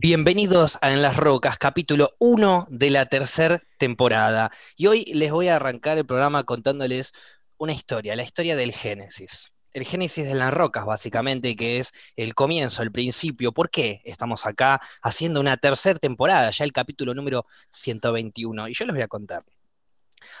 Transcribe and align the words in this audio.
Bienvenidos 0.00 0.78
a 0.80 0.92
En 0.92 1.02
las 1.02 1.16
Rocas, 1.16 1.58
capítulo 1.58 2.14
1 2.20 2.68
de 2.70 2.90
la 2.90 3.06
tercera 3.06 3.60
temporada. 3.78 4.52
Y 4.76 4.86
hoy 4.86 5.04
les 5.06 5.32
voy 5.32 5.48
a 5.48 5.56
arrancar 5.56 5.98
el 5.98 6.06
programa 6.06 6.44
contándoles 6.44 7.12
una 7.56 7.72
historia, 7.72 8.14
la 8.14 8.22
historia 8.22 8.54
del 8.54 8.70
Génesis. 8.70 9.54
El 9.72 9.84
Génesis 9.84 10.24
de 10.24 10.36
las 10.36 10.54
Rocas, 10.54 10.86
básicamente, 10.86 11.56
que 11.56 11.80
es 11.80 11.90
el 12.14 12.36
comienzo, 12.36 12.84
el 12.84 12.92
principio. 12.92 13.50
¿Por 13.50 13.70
qué 13.70 14.00
estamos 14.04 14.46
acá 14.46 14.80
haciendo 15.02 15.40
una 15.40 15.56
tercera 15.56 15.98
temporada, 15.98 16.48
ya 16.52 16.62
el 16.62 16.72
capítulo 16.72 17.12
número 17.12 17.44
121? 17.72 18.68
Y 18.68 18.74
yo 18.74 18.84
les 18.84 18.94
voy 18.94 19.02
a 19.02 19.08
contar. 19.08 19.44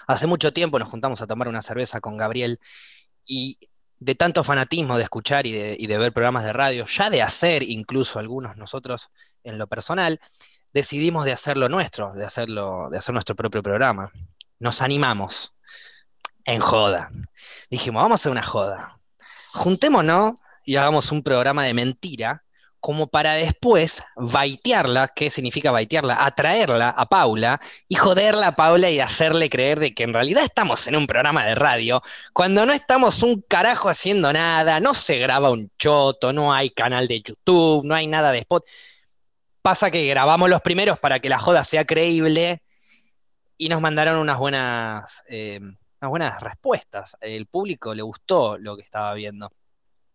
Hace 0.06 0.28
mucho 0.28 0.52
tiempo 0.52 0.78
nos 0.78 0.88
juntamos 0.88 1.20
a 1.20 1.26
tomar 1.26 1.48
una 1.48 1.62
cerveza 1.62 2.00
con 2.00 2.16
Gabriel 2.16 2.60
y 3.26 3.58
de 4.00 4.14
tanto 4.14 4.44
fanatismo 4.44 4.96
de 4.96 5.04
escuchar 5.04 5.46
y 5.46 5.52
de, 5.52 5.98
ver 5.98 6.12
programas 6.12 6.44
de 6.44 6.52
radio, 6.52 6.86
ya 6.86 7.10
de 7.10 7.22
hacer 7.22 7.62
incluso 7.62 8.18
algunos 8.18 8.56
nosotros 8.56 9.10
en 9.44 9.58
lo 9.58 9.66
personal, 9.66 10.20
decidimos 10.72 11.24
de 11.24 11.32
hacerlo 11.32 11.68
nuestro, 11.68 12.12
de 12.12 12.24
hacerlo, 12.24 12.90
de 12.90 12.98
hacer 12.98 13.12
nuestro 13.12 13.34
propio 13.34 13.62
programa. 13.62 14.12
Nos 14.58 14.82
animamos 14.82 15.54
en 16.44 16.60
joda. 16.60 17.10
Dijimos, 17.70 18.02
vamos 18.02 18.20
a 18.20 18.20
hacer 18.20 18.32
una 18.32 18.42
joda. 18.42 18.98
Juntémonos 19.52 20.34
y 20.64 20.76
hagamos 20.76 21.10
un 21.12 21.22
programa 21.22 21.64
de 21.64 21.74
mentira 21.74 22.44
como 22.80 23.08
para 23.08 23.34
después 23.34 24.02
baitearla, 24.16 25.08
¿qué 25.08 25.30
significa 25.30 25.70
baitearla? 25.70 26.24
Atraerla 26.24 26.90
a 26.90 27.06
Paula 27.06 27.60
y 27.88 27.96
joderla 27.96 28.48
a 28.48 28.56
Paula 28.56 28.90
y 28.90 29.00
hacerle 29.00 29.50
creer 29.50 29.80
de 29.80 29.94
que 29.94 30.04
en 30.04 30.14
realidad 30.14 30.44
estamos 30.44 30.86
en 30.86 30.96
un 30.96 31.06
programa 31.06 31.44
de 31.44 31.54
radio, 31.54 32.02
cuando 32.32 32.64
no 32.66 32.72
estamos 32.72 33.22
un 33.22 33.42
carajo 33.42 33.88
haciendo 33.88 34.32
nada, 34.32 34.80
no 34.80 34.94
se 34.94 35.18
graba 35.18 35.50
un 35.50 35.70
choto, 35.78 36.32
no 36.32 36.52
hay 36.52 36.70
canal 36.70 37.08
de 37.08 37.20
YouTube, 37.20 37.84
no 37.84 37.94
hay 37.94 38.06
nada 38.06 38.32
de 38.32 38.38
spot. 38.38 38.64
Pasa 39.62 39.90
que 39.90 40.06
grabamos 40.06 40.48
los 40.48 40.60
primeros 40.62 40.98
para 40.98 41.20
que 41.20 41.28
la 41.28 41.38
joda 41.38 41.64
sea 41.64 41.84
creíble 41.84 42.62
y 43.56 43.68
nos 43.68 43.80
mandaron 43.80 44.18
unas 44.18 44.38
buenas, 44.38 45.22
eh, 45.28 45.58
unas 45.60 46.10
buenas 46.10 46.40
respuestas. 46.40 47.16
El 47.20 47.46
público 47.46 47.94
le 47.94 48.02
gustó 48.02 48.56
lo 48.56 48.76
que 48.76 48.82
estaba 48.82 49.14
viendo. 49.14 49.50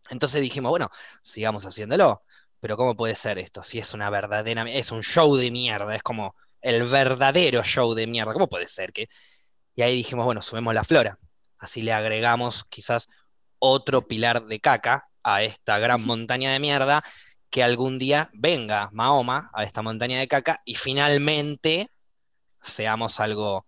Entonces 0.10 0.42
dijimos, 0.42 0.70
bueno, 0.70 0.90
sigamos 1.22 1.66
haciéndolo 1.66 2.24
pero 2.64 2.78
¿cómo 2.78 2.96
puede 2.96 3.18
ser 3.18 3.40
esto? 3.40 3.62
Si 3.62 3.78
es 3.78 3.94
una 3.94 4.10
verdadera, 4.10 4.64
es 4.72 4.94
un 4.94 5.04
show 5.04 5.36
de 5.36 5.52
mierda, 5.52 5.94
es 5.98 6.02
como 6.02 6.34
el 6.62 6.86
verdadero 6.86 7.62
show 7.62 7.94
de 7.94 8.08
mierda, 8.08 8.32
¿cómo 8.32 8.48
puede 8.48 8.70
ser 8.70 8.94
que? 8.94 9.10
Y 9.76 9.82
ahí 9.82 9.98
dijimos, 9.98 10.24
bueno, 10.24 10.42
subimos 10.42 10.74
la 10.74 10.86
flora, 10.86 11.20
así 11.60 11.82
le 11.82 11.92
agregamos 11.92 12.64
quizás 12.70 13.10
otro 13.60 14.08
pilar 14.08 14.46
de 14.46 14.62
caca 14.62 15.10
a 15.24 15.44
esta 15.44 15.78
gran 15.78 16.06
montaña 16.08 16.54
de 16.54 16.60
mierda, 16.60 17.04
que 17.50 17.64
algún 17.64 18.00
día 18.00 18.30
venga 18.32 18.90
Mahoma 18.94 19.52
a 19.54 19.66
esta 19.66 19.82
montaña 19.82 20.20
de 20.20 20.30
caca 20.30 20.62
y 20.64 20.76
finalmente 20.76 21.92
seamos 22.62 23.20
algo 23.20 23.66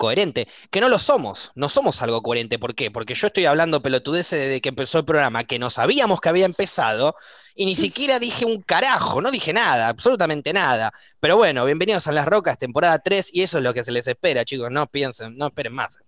coherente, 0.00 0.48
que 0.70 0.80
no 0.80 0.88
lo 0.88 0.98
somos, 0.98 1.52
no 1.54 1.68
somos 1.68 2.00
algo 2.00 2.22
coherente. 2.22 2.58
¿Por 2.58 2.74
qué? 2.74 2.90
Porque 2.90 3.12
yo 3.14 3.26
estoy 3.26 3.44
hablando 3.44 3.82
pelotudeces 3.82 4.40
desde 4.40 4.60
que 4.62 4.70
empezó 4.70 4.98
el 4.98 5.04
programa, 5.04 5.44
que 5.44 5.58
no 5.58 5.68
sabíamos 5.68 6.22
que 6.22 6.30
había 6.30 6.46
empezado, 6.46 7.16
y 7.54 7.66
ni 7.66 7.76
siquiera 7.76 8.18
dije 8.18 8.46
un 8.46 8.62
carajo, 8.62 9.20
no 9.20 9.30
dije 9.30 9.52
nada, 9.52 9.88
absolutamente 9.88 10.54
nada. 10.54 10.94
Pero 11.20 11.36
bueno, 11.36 11.66
bienvenidos 11.66 12.08
a 12.08 12.12
Las 12.12 12.26
Rocas, 12.26 12.58
temporada 12.58 12.98
3, 12.98 13.28
y 13.34 13.42
eso 13.42 13.58
es 13.58 13.64
lo 13.64 13.74
que 13.74 13.84
se 13.84 13.92
les 13.92 14.06
espera, 14.06 14.46
chicos, 14.46 14.70
no 14.70 14.86
piensen, 14.86 15.36
no 15.36 15.48
esperen 15.48 15.74
más. 15.74 15.98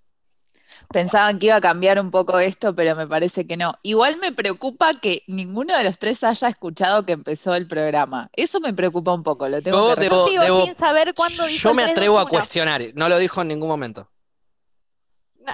Pensaban 0.92 1.38
que 1.38 1.46
iba 1.46 1.56
a 1.56 1.60
cambiar 1.60 1.98
un 2.00 2.10
poco 2.10 2.38
esto, 2.38 2.74
pero 2.74 2.94
me 2.94 3.06
parece 3.06 3.46
que 3.46 3.56
no. 3.56 3.78
Igual 3.82 4.18
me 4.18 4.32
preocupa 4.32 4.94
que 4.94 5.22
ninguno 5.26 5.76
de 5.76 5.84
los 5.84 5.98
tres 5.98 6.22
haya 6.24 6.48
escuchado 6.48 7.04
que 7.04 7.12
empezó 7.12 7.54
el 7.54 7.66
programa. 7.66 8.28
Eso 8.34 8.60
me 8.60 8.72
preocupa 8.72 9.12
un 9.12 9.22
poco, 9.22 9.48
lo 9.48 9.62
tengo 9.62 9.94
que 9.94 10.02
debo, 10.02 10.74
saber 10.78 11.14
cuándo 11.14 11.46
dijo 11.46 11.68
Yo 11.68 11.74
me 11.74 11.84
atrevo 11.84 12.18
a 12.18 12.26
cuestionar, 12.26 12.82
no 12.94 13.08
lo 13.08 13.18
dijo 13.18 13.42
en 13.42 13.48
ningún 13.48 13.68
momento. 13.68 14.08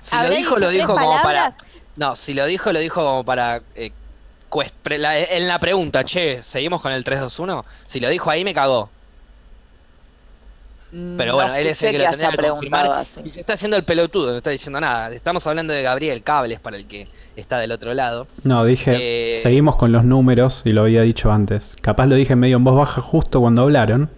si 0.02 0.16
lo 0.16 0.30
dijo, 0.30 0.58
lo 0.58 0.70
dijo 0.70 0.94
como 0.94 1.22
para. 1.22 1.56
No, 1.96 2.14
si 2.14 2.34
lo 2.34 2.46
dijo, 2.46 2.72
lo 2.72 2.78
dijo 2.78 3.02
como 3.02 3.24
para. 3.24 3.62
Eh, 3.74 3.92
en 4.90 5.48
la 5.48 5.58
pregunta, 5.60 6.04
che, 6.04 6.42
¿seguimos 6.42 6.80
con 6.80 6.92
el 6.92 7.04
3-2-1? 7.04 7.64
Si 7.86 8.00
lo 8.00 8.08
dijo 8.08 8.30
ahí, 8.30 8.44
me 8.44 8.54
cagó. 8.54 8.90
Pero 10.90 11.34
bueno, 11.34 11.54
él 11.54 11.66
es 11.66 11.82
el 11.82 11.92
que, 11.92 11.98
lo 11.98 12.10
tendría 12.10 12.30
que 12.30 12.48
confirmar. 12.48 13.06
Y 13.24 13.28
se 13.28 13.40
está 13.40 13.54
haciendo 13.54 13.76
el 13.76 13.84
pelotudo, 13.84 14.30
no 14.30 14.38
está 14.38 14.50
diciendo 14.50 14.80
nada. 14.80 15.12
Estamos 15.12 15.46
hablando 15.46 15.74
de 15.74 15.82
Gabriel 15.82 16.22
Cables 16.22 16.60
para 16.60 16.78
el 16.78 16.86
que 16.86 17.06
está 17.36 17.58
del 17.58 17.72
otro 17.72 17.92
lado. 17.92 18.26
No, 18.44 18.64
dije, 18.64 19.34
eh, 19.34 19.38
seguimos 19.38 19.76
con 19.76 19.92
los 19.92 20.04
números 20.04 20.62
y 20.64 20.72
lo 20.72 20.82
había 20.82 21.02
dicho 21.02 21.30
antes. 21.30 21.76
Capaz 21.82 22.06
lo 22.06 22.14
dije 22.14 22.36
medio 22.36 22.56
en 22.56 22.64
voz 22.64 22.76
baja 22.76 23.02
justo 23.02 23.40
cuando 23.40 23.62
hablaron 23.62 24.08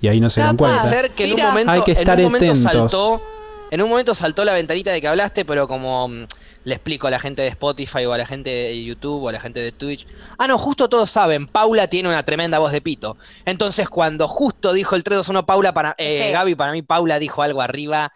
y 0.00 0.08
ahí 0.08 0.20
no 0.20 0.28
se 0.28 0.40
dan 0.40 0.56
cuenta. 0.56 0.90
que 1.14 1.24
en 1.24 1.34
un 1.34 1.42
momento, 1.42 1.70
Hay 1.70 1.82
que 1.82 1.92
estar 1.92 2.18
en 2.18 2.26
un 2.26 2.32
momento 2.32 2.54
saltó, 2.56 3.22
en 3.70 3.82
un 3.82 3.88
momento 3.88 4.14
saltó 4.14 4.44
la 4.44 4.52
ventanita 4.52 4.90
de 4.90 5.00
que 5.00 5.08
hablaste, 5.08 5.44
pero 5.44 5.68
como 5.68 6.08
mm, 6.08 6.24
le 6.66 6.74
explico 6.74 7.06
a 7.06 7.12
la 7.12 7.20
gente 7.20 7.42
de 7.42 7.48
Spotify 7.48 8.06
o 8.06 8.12
a 8.12 8.18
la 8.18 8.26
gente 8.26 8.50
de 8.50 8.84
YouTube 8.84 9.22
o 9.22 9.28
a 9.28 9.32
la 9.32 9.38
gente 9.38 9.60
de 9.60 9.70
Twitch. 9.70 10.04
Ah, 10.36 10.48
no, 10.48 10.58
justo 10.58 10.88
todos 10.88 11.08
saben, 11.08 11.46
Paula 11.46 11.86
tiene 11.86 12.08
una 12.08 12.24
tremenda 12.24 12.58
voz 12.58 12.72
de 12.72 12.80
pito. 12.80 13.16
Entonces, 13.44 13.88
cuando 13.88 14.26
justo 14.26 14.72
dijo 14.72 14.96
el 14.96 15.04
3-2-1 15.04 15.46
Paula, 15.46 15.72
para, 15.72 15.94
eh, 15.96 16.32
Gaby, 16.32 16.56
para 16.56 16.72
mí 16.72 16.82
Paula 16.82 17.20
dijo 17.20 17.42
algo 17.42 17.62
arriba 17.62 18.12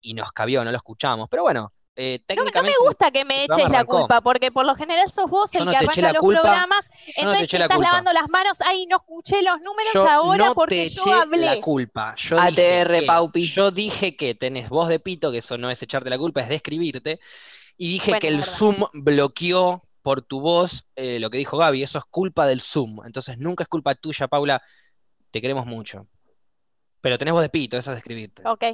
y 0.00 0.14
nos 0.14 0.32
cabió, 0.32 0.64
no 0.64 0.70
lo 0.70 0.76
escuchamos. 0.78 1.28
Pero 1.28 1.42
bueno, 1.42 1.70
eh, 1.94 2.18
no, 2.34 2.62
me 2.62 2.72
gusta 2.80 3.10
que 3.10 3.26
me 3.26 3.44
eches 3.44 3.68
la 3.68 3.84
culpa, 3.84 4.22
porque 4.22 4.50
por 4.50 4.64
lo 4.64 4.74
general 4.74 5.12
sos 5.12 5.28
vos 5.28 5.54
el 5.54 5.68
que 5.68 5.76
arranca 5.76 6.14
los 6.14 6.22
programas, 6.22 6.88
entonces 7.14 7.50
te, 7.50 7.56
estás 7.58 7.78
lavando 7.78 8.10
las 8.14 8.30
manos, 8.30 8.54
ay, 8.64 8.86
no 8.86 8.96
escuché 8.96 9.42
los 9.42 9.60
números 9.60 9.94
ahora 9.94 10.54
porque 10.54 10.88
yo 10.88 11.12
hablé. 11.12 11.44
la 11.44 11.60
culpa. 11.60 12.14
Yo 12.16 12.40
ATR, 12.40 12.92
dije 12.92 13.02
Paupi. 13.06 13.44
Yo 13.44 13.70
dije 13.70 14.16
que 14.16 14.34
tenés 14.34 14.70
voz 14.70 14.88
de 14.88 14.98
pito, 14.98 15.30
que 15.30 15.38
eso 15.38 15.58
no 15.58 15.70
es 15.70 15.82
echarte 15.82 16.08
la 16.08 16.16
culpa, 16.16 16.40
es 16.40 16.48
describirte, 16.48 17.20
y 17.76 17.88
dije 17.88 18.18
que 18.18 18.28
el 18.28 18.42
Zoom 18.42 18.76
bloqueó 18.92 19.82
por 20.02 20.22
tu 20.22 20.40
voz 20.40 20.88
eh, 20.96 21.18
lo 21.20 21.30
que 21.30 21.38
dijo 21.38 21.56
Gaby, 21.56 21.82
eso 21.82 21.98
es 21.98 22.04
culpa 22.04 22.46
del 22.46 22.60
Zoom. 22.60 23.04
Entonces 23.06 23.38
nunca 23.38 23.64
es 23.64 23.68
culpa 23.68 23.94
tuya, 23.94 24.28
Paula. 24.28 24.62
Te 25.30 25.40
queremos 25.40 25.66
mucho. 25.66 26.06
Pero 27.00 27.18
tenés 27.18 27.32
voz 27.32 27.42
de 27.42 27.48
pito, 27.48 27.78
eso 27.78 27.90
es 27.90 27.96
describirte. 27.96 28.42
Ok. 28.44 28.64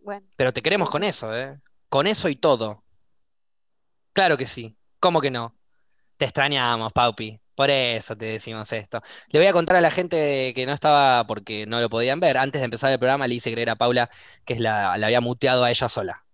Bueno. 0.00 0.26
Pero 0.36 0.52
te 0.52 0.62
queremos 0.62 0.90
con 0.90 1.04
eso, 1.04 1.36
¿eh? 1.36 1.60
Con 1.88 2.06
eso 2.06 2.28
y 2.28 2.36
todo. 2.36 2.82
Claro 4.12 4.36
que 4.36 4.46
sí. 4.46 4.76
¿Cómo 4.98 5.20
que 5.20 5.30
no? 5.30 5.54
Te 6.16 6.24
extrañamos, 6.24 6.92
Paupi. 6.92 7.40
Por 7.54 7.70
eso 7.70 8.16
te 8.16 8.24
decimos 8.26 8.72
esto. 8.72 9.02
Le 9.28 9.38
voy 9.38 9.46
a 9.46 9.52
contar 9.52 9.76
a 9.76 9.80
la 9.80 9.90
gente 9.90 10.52
que 10.54 10.66
no 10.66 10.72
estaba 10.72 11.26
porque 11.26 11.66
no 11.66 11.80
lo 11.80 11.90
podían 11.90 12.18
ver. 12.18 12.38
Antes 12.38 12.60
de 12.60 12.64
empezar 12.64 12.90
el 12.90 12.98
programa 12.98 13.26
le 13.26 13.34
hice 13.34 13.52
creer 13.52 13.70
a 13.70 13.76
Paula 13.76 14.10
que 14.44 14.58
la, 14.58 14.96
la 14.96 15.06
había 15.06 15.20
muteado 15.20 15.64
a 15.64 15.70
ella 15.70 15.88
sola. 15.88 16.24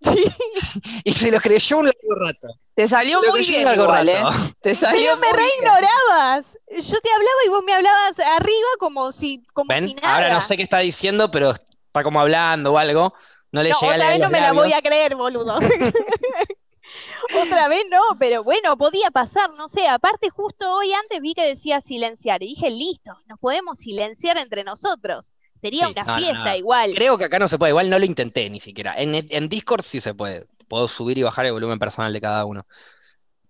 y 1.04 1.12
se 1.12 1.30
lo 1.30 1.40
creyó 1.40 1.78
un 1.78 1.86
largo 1.86 2.14
rato. 2.14 2.48
Te 2.74 2.86
salió 2.86 3.20
muy 3.28 3.44
bien 3.44 3.68
igual, 3.72 4.08
¿eh? 4.08 4.22
Te 4.60 4.74
salió 4.74 5.00
Pero 5.00 5.16
me 5.16 5.32
reignorabas. 5.32 6.58
Yo 6.70 7.00
te 7.00 7.10
hablaba 7.10 7.44
y 7.44 7.48
vos 7.48 7.64
me 7.64 7.74
hablabas 7.74 8.18
arriba 8.20 8.68
como 8.78 9.10
si, 9.10 9.42
como 9.52 9.74
Si 9.74 9.94
nada. 9.94 10.14
Ahora 10.14 10.30
no 10.34 10.40
sé 10.40 10.56
qué 10.56 10.62
está 10.62 10.78
diciendo, 10.78 11.30
pero 11.30 11.50
está 11.50 12.04
como 12.04 12.20
hablando 12.20 12.72
o 12.72 12.78
algo. 12.78 13.14
No 13.50 13.62
le 13.62 13.70
llega 13.70 13.94
otra 13.94 14.08
vez 14.10 14.20
no 14.20 14.30
me 14.30 14.40
la 14.40 14.52
voy 14.52 14.72
a 14.72 14.80
creer, 14.82 15.16
boludo. 15.16 15.58
otra 17.42 17.68
vez 17.68 17.84
no, 17.90 18.00
pero 18.18 18.44
bueno, 18.44 18.76
podía 18.76 19.10
pasar, 19.10 19.50
no 19.54 19.68
sé. 19.68 19.88
Aparte, 19.88 20.30
justo 20.30 20.72
hoy 20.72 20.92
antes 20.92 21.20
vi 21.20 21.34
que 21.34 21.46
decía 21.46 21.80
silenciar 21.80 22.42
y 22.42 22.48
dije, 22.48 22.70
listo, 22.70 23.12
nos 23.26 23.38
podemos 23.38 23.78
silenciar 23.78 24.38
entre 24.38 24.64
nosotros. 24.64 25.32
Sería 25.60 25.88
una 25.88 26.18
fiesta 26.18 26.56
igual. 26.56 26.94
Creo 26.94 27.18
que 27.18 27.24
acá 27.24 27.38
no 27.38 27.48
se 27.48 27.58
puede, 27.58 27.70
igual 27.70 27.90
no 27.90 27.98
lo 27.98 28.04
intenté 28.04 28.48
ni 28.50 28.60
siquiera. 28.60 28.94
En, 28.96 29.48
Discord 29.48 29.82
sí 29.82 30.00
se 30.00 30.14
puede. 30.14 30.46
Puedo 30.68 30.86
subir 30.86 31.18
y 31.18 31.22
bajar 31.22 31.46
el 31.46 31.52
volumen 31.52 31.78
personal 31.78 32.12
de 32.12 32.20
cada 32.20 32.44
uno. 32.44 32.66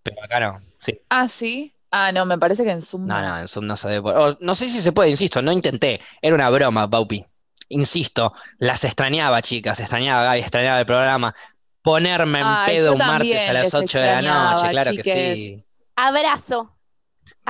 Pero 0.03 0.23
acá 0.23 0.41
no, 0.41 0.63
sí. 0.79 1.01
Ah, 1.11 1.29
sí. 1.29 1.75
Ah, 1.91 2.13
no, 2.13 2.27
me 2.27 2.39
parece 2.39 2.65
que 2.65 2.71
en 2.71 2.83
Zoom. 2.83 3.07
No, 3.07 3.21
no, 3.21 3.39
en 3.39 3.49
Zoom 3.49 3.67
no 3.67 3.77
se 3.77 3.89
debe 3.89 4.13
no 4.41 4.55
sé 4.55 4.69
si 4.69 4.81
se 4.81 4.93
puede, 4.93 5.11
insisto, 5.11 5.43
no 5.43 5.53
intenté. 5.53 6.00
Era 6.23 6.35
una 6.35 6.50
broma, 6.50 6.88
Paupi. 6.88 7.25
Insisto, 7.71 8.32
las 8.59 8.85
extrañaba, 8.85 9.43
chicas, 9.43 9.79
extrañaba 9.81 10.25
Gaby, 10.25 10.41
extrañaba 10.41 10.81
el 10.81 10.87
programa. 10.87 11.35
Ponerme 11.82 12.41
en 12.41 12.47
pedo 12.67 12.93
un 12.93 12.99
martes 12.99 13.49
a 13.49 13.53
las 13.53 13.75
8 13.75 13.99
de 13.99 14.06
la 14.06 14.23
noche, 14.23 14.71
claro 14.71 14.91
que 15.03 15.35
sí. 15.35 15.65
Abrazo. 15.97 16.78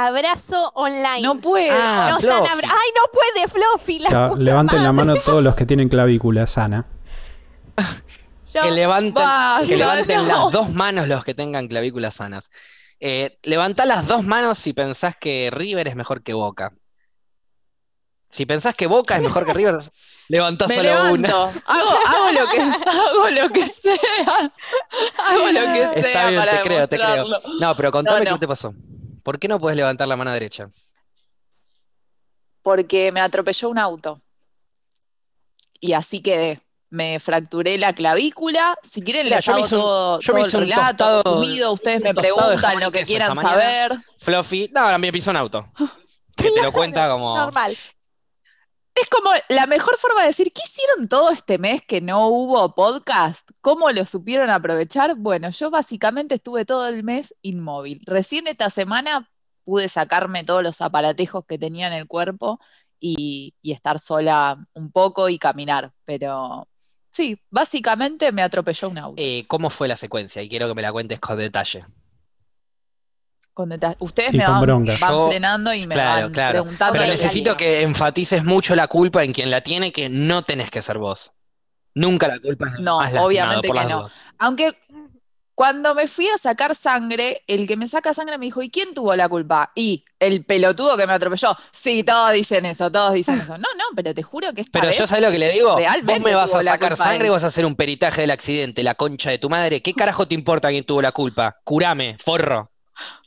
Abrazo 0.00 0.70
online. 0.76 1.22
No 1.22 1.40
puede. 1.40 1.72
Ah, 1.72 2.16
Ay, 2.16 2.20
no 2.22 3.10
puede, 3.12 3.48
Fluffy. 3.48 4.00
levanten 4.38 4.84
la 4.84 4.92
mano 4.92 5.16
todos 5.16 5.42
los 5.42 5.54
que 5.56 5.66
tienen 5.66 5.88
clavícula 5.88 6.46
sana. 6.46 6.86
que 8.52 8.70
levanten, 8.70 9.26
que 9.66 9.76
levanten 9.76 10.28
las 10.28 10.52
dos 10.52 10.70
manos 10.70 11.08
los 11.08 11.24
que 11.24 11.34
tengan 11.34 11.66
clavículas 11.66 12.14
sanas. 12.14 12.52
Eh, 13.00 13.40
levanta 13.42 13.86
las 13.86 14.06
dos 14.06 14.22
manos 14.22 14.58
si 14.58 14.72
pensás 14.72 15.16
que 15.16 15.50
River 15.52 15.88
es 15.88 15.96
mejor 15.96 16.22
que 16.22 16.32
Boca. 16.32 16.72
Si 18.30 18.46
pensás 18.46 18.76
que 18.76 18.86
Boca 18.86 19.16
es 19.16 19.22
mejor 19.22 19.46
que 19.46 19.52
River, 19.52 19.78
levantá 20.28 20.68
solo 20.68 21.12
una. 21.12 21.28
Hago, 21.28 21.50
hago, 21.66 22.30
lo 22.30 22.48
que, 22.52 22.60
hago 22.86 23.30
lo 23.30 23.48
que 23.48 23.66
sea. 23.66 24.52
Hago 25.26 25.46
lo 25.50 25.60
que 25.60 26.02
sea. 26.02 26.30
para 26.36 26.52
te 26.52 26.62
creo, 26.62 26.88
te 26.88 26.96
creo. 26.98 27.26
No, 27.58 27.74
pero 27.74 27.90
contame 27.90 28.24
qué 28.24 28.38
te 28.38 28.46
pasó. 28.46 28.72
¿Por 29.28 29.38
qué 29.38 29.46
no 29.46 29.60
puedes 29.60 29.76
levantar 29.76 30.08
la 30.08 30.16
mano 30.16 30.32
derecha? 30.32 30.70
porque 32.62 33.12
me 33.12 33.20
atropelló 33.20 33.68
un 33.68 33.78
auto. 33.78 34.22
Y 35.80 35.92
así 35.92 36.22
quedé. 36.22 36.62
Me 36.88 37.20
fracturé 37.20 37.76
la 37.76 37.92
clavícula. 37.92 38.78
Si 38.82 39.02
quieren, 39.02 39.28
les 39.28 39.46
hago 39.46 39.68
todo, 39.68 40.20
yo 40.20 40.36
el 40.38 40.50
relato 40.50 41.22
resumido. 41.22 41.72
Ustedes 41.72 42.00
me 42.02 42.14
preguntan 42.14 42.80
lo 42.80 42.90
que 42.90 43.02
quieran 43.04 43.36
saber. 43.36 43.98
Fluffy, 44.18 44.70
no, 44.72 44.98
me 44.98 45.12
pisó 45.12 45.30
un 45.30 45.36
auto. 45.36 45.70
Que 46.34 46.50
te 46.50 46.62
lo 46.62 46.72
cuenta 46.72 47.10
como. 47.10 47.36
Normal. 47.36 47.76
Es 49.00 49.08
como 49.10 49.30
la 49.48 49.66
mejor 49.66 49.96
forma 49.96 50.22
de 50.22 50.28
decir, 50.28 50.50
¿qué 50.52 50.62
hicieron 50.64 51.06
todo 51.06 51.30
este 51.30 51.56
mes 51.58 51.82
que 51.86 52.00
no 52.00 52.26
hubo 52.26 52.74
podcast? 52.74 53.48
¿Cómo 53.60 53.92
lo 53.92 54.04
supieron 54.04 54.50
aprovechar? 54.50 55.14
Bueno, 55.14 55.50
yo 55.50 55.70
básicamente 55.70 56.34
estuve 56.34 56.64
todo 56.64 56.88
el 56.88 57.04
mes 57.04 57.32
inmóvil. 57.42 58.00
Recién 58.06 58.48
esta 58.48 58.70
semana 58.70 59.30
pude 59.62 59.88
sacarme 59.88 60.42
todos 60.42 60.64
los 60.64 60.80
aparatejos 60.80 61.44
que 61.46 61.58
tenía 61.58 61.86
en 61.86 61.92
el 61.92 62.08
cuerpo 62.08 62.58
y, 62.98 63.54
estar 63.62 64.00
sola 64.00 64.66
un 64.72 64.90
poco 64.90 65.28
y 65.28 65.38
caminar. 65.38 65.92
Pero 66.04 66.66
sí, 67.12 67.40
básicamente 67.50 68.32
me 68.32 68.42
atropelló 68.42 68.88
un 68.88 68.98
auto. 68.98 69.22
Eh, 69.22 69.44
¿Cómo 69.46 69.70
fue 69.70 69.86
la 69.86 69.96
secuencia? 69.96 70.42
Y 70.42 70.48
quiero 70.48 70.66
que 70.66 70.74
me 70.74 70.82
la 70.82 70.90
cuentes 70.90 71.20
con 71.20 71.38
detalle. 71.38 71.84
Ustedes 73.98 74.32
me 74.32 74.46
van, 74.46 75.28
frenando 75.28 75.72
y 75.72 75.86
me 75.86 75.96
van 75.96 76.32
preguntando. 76.32 76.92
Pero 76.92 77.06
necesito 77.06 77.56
que 77.56 77.82
enfatices 77.82 78.44
mucho 78.44 78.76
la 78.76 78.86
culpa 78.86 79.24
en 79.24 79.32
quien 79.32 79.50
la 79.50 79.60
tiene, 79.62 79.92
que 79.92 80.08
no 80.08 80.42
tenés 80.42 80.70
que 80.70 80.82
ser 80.82 80.98
vos. 80.98 81.32
Nunca 81.94 82.28
la 82.28 82.38
culpa 82.38 82.68
es 82.68 82.80
No, 82.80 82.98
obviamente 82.98 83.68
que 83.68 83.84
no. 83.84 84.08
Aunque 84.38 84.76
cuando 85.58 85.92
me 85.92 86.06
fui 86.06 86.28
a 86.28 86.38
sacar 86.38 86.76
sangre, 86.76 87.42
el 87.48 87.66
que 87.66 87.76
me 87.76 87.88
saca 87.88 88.14
sangre 88.14 88.38
me 88.38 88.46
dijo, 88.46 88.62
¿y 88.62 88.70
quién 88.70 88.94
tuvo 88.94 89.16
la 89.16 89.28
culpa? 89.28 89.72
Y 89.74 90.04
el 90.20 90.44
pelotudo 90.44 90.96
que 90.96 91.04
me 91.04 91.12
atropelló. 91.14 91.56
Sí, 91.72 92.04
todos 92.04 92.30
dicen 92.30 92.64
eso, 92.64 92.92
todos 92.92 93.12
dicen 93.12 93.40
eso. 93.40 93.58
No, 93.58 93.66
no, 93.76 93.84
pero 93.96 94.14
te 94.14 94.22
juro 94.22 94.52
que 94.54 94.60
esta 94.60 94.80
Pero 94.80 94.92
yo 94.92 95.04
sé 95.08 95.20
lo 95.20 95.32
que 95.32 95.38
le 95.40 95.50
digo. 95.50 95.76
Vos 96.04 96.20
me 96.20 96.32
vas 96.36 96.54
a 96.54 96.62
sacar 96.62 96.94
sangre 96.94 97.26
y 97.26 97.30
vas 97.30 97.42
a 97.42 97.48
hacer 97.48 97.66
un 97.66 97.74
peritaje 97.74 98.20
del 98.20 98.30
accidente, 98.30 98.84
la 98.84 98.94
concha 98.94 99.30
de 99.30 99.38
tu 99.38 99.50
madre. 99.50 99.82
¿Qué 99.82 99.94
carajo 99.94 100.28
te 100.28 100.36
importa 100.36 100.68
quién 100.68 100.84
tuvo 100.84 101.02
la 101.02 101.10
culpa? 101.10 101.56
Curame, 101.64 102.16
forro. 102.20 102.70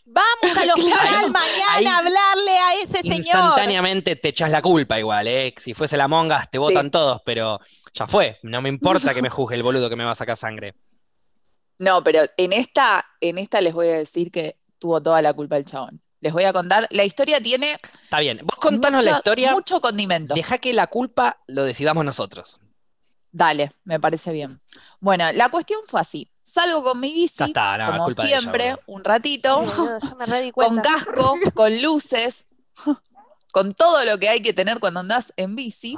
Vamos 0.06 0.58
al 0.58 0.70
hospital 0.76 1.32
mañana 1.32 1.96
a 1.96 1.98
hablarle 2.00 2.58
a 2.58 2.76
ese 2.82 3.02
señor. 3.02 3.18
Instantáneamente 3.18 4.16
te 4.16 4.30
echas 4.30 4.52
la 4.52 4.62
culpa 4.62 5.00
igual, 5.00 5.28
¿eh? 5.28 5.54
Si 5.58 5.74
fuese 5.74 5.98
la 5.98 6.08
mongas 6.08 6.50
te 6.50 6.58
votan 6.58 6.92
todos, 6.92 7.22
pero 7.26 7.60
ya 7.94 8.08
fue. 8.08 8.40
No 8.44 8.62
me 8.62 8.70
importa 8.70 9.14
que 9.14 9.22
me 9.22 9.30
juzgue 9.30 9.56
el 9.56 9.64
boludo 9.64 9.90
que 9.90 9.96
me 9.96 10.04
va 10.04 10.12
a 10.12 10.16
sacar 10.16 10.38
sangre. 10.38 10.76
No, 11.78 12.04
pero 12.04 12.24
en 12.38 12.54
esta, 12.54 13.06
en 13.22 13.38
esta 13.38 13.62
les 13.62 13.74
voy 13.74 13.88
a 13.88 13.98
decir 13.98 14.32
que 14.32 14.60
tuvo 14.78 15.02
toda 15.02 15.22
la 15.22 15.34
culpa 15.34 15.58
el 15.58 15.66
chabón. 15.66 16.02
Les 16.20 16.32
voy 16.32 16.44
a 16.44 16.54
contar. 16.54 16.88
La 16.92 17.04
historia 17.04 17.42
tiene. 17.42 17.80
Está 18.04 18.20
bien. 18.20 18.42
Vos 18.44 18.58
contanos 18.58 19.04
la 19.04 19.18
historia. 19.18 19.52
Mucho 19.52 19.82
condimento. 19.82 20.36
Deja 20.36 20.60
que 20.60 20.74
la 20.74 20.88
culpa 20.88 21.40
lo 21.48 21.64
decidamos 21.64 22.06
nosotros. 22.06 22.60
Dale, 23.32 23.72
me 23.84 24.00
parece 24.00 24.32
bien. 24.32 24.62
Bueno, 25.00 25.32
la 25.32 25.50
cuestión 25.50 25.80
fue 25.86 26.02
así. 26.02 26.31
Salgo 26.44 26.84
con 26.84 27.00
mi 27.00 27.14
bici, 27.14 27.54
como 27.54 28.12
siempre, 28.12 28.76
un 28.88 29.04
ratito, 29.04 29.64
con 30.54 30.80
casco, 30.80 31.38
con 31.54 31.82
luces, 31.82 32.48
con 33.54 33.74
todo 33.74 34.04
lo 34.06 34.18
que 34.18 34.30
hay 34.30 34.42
que 34.42 34.54
tener 34.54 34.80
cuando 34.80 35.02
andas 35.02 35.34
en 35.38 35.56
bici. 35.56 35.96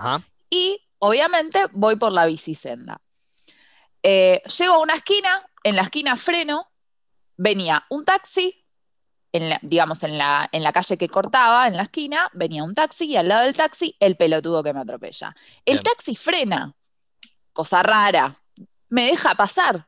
Y 0.50 0.80
obviamente 1.00 1.66
voy 1.72 1.96
por 1.96 2.12
la 2.12 2.26
bicisenda. 2.26 3.02
Eh, 4.04 4.42
llego 4.58 4.74
a 4.74 4.80
una 4.80 4.96
esquina, 4.96 5.50
en 5.64 5.78
la 5.78 5.84
esquina 5.84 6.18
freno, 6.18 6.70
venía 7.38 7.86
un 7.90 8.04
taxi, 8.04 8.66
en 9.32 9.58
digamos 9.62 10.04
en 10.04 10.18
la, 10.18 10.50
en 10.52 10.62
la 10.62 10.74
calle 10.74 10.98
que 10.98 11.08
cortaba, 11.08 11.68
en 11.68 11.78
la 11.78 11.84
esquina, 11.84 12.30
venía 12.34 12.64
un 12.64 12.76
taxi 12.76 13.06
y 13.06 13.16
al 13.16 13.30
lado 13.30 13.46
del 13.46 13.56
taxi 13.56 13.96
el 14.00 14.18
pelotudo 14.18 14.62
que 14.62 14.74
me 14.74 14.82
atropella. 14.82 15.36
El 15.66 15.82
taxi 15.82 16.16
frena, 16.16 16.76
cosa 17.54 17.82
rara, 17.82 18.42
me 18.90 19.06
deja 19.08 19.34
pasar 19.36 19.88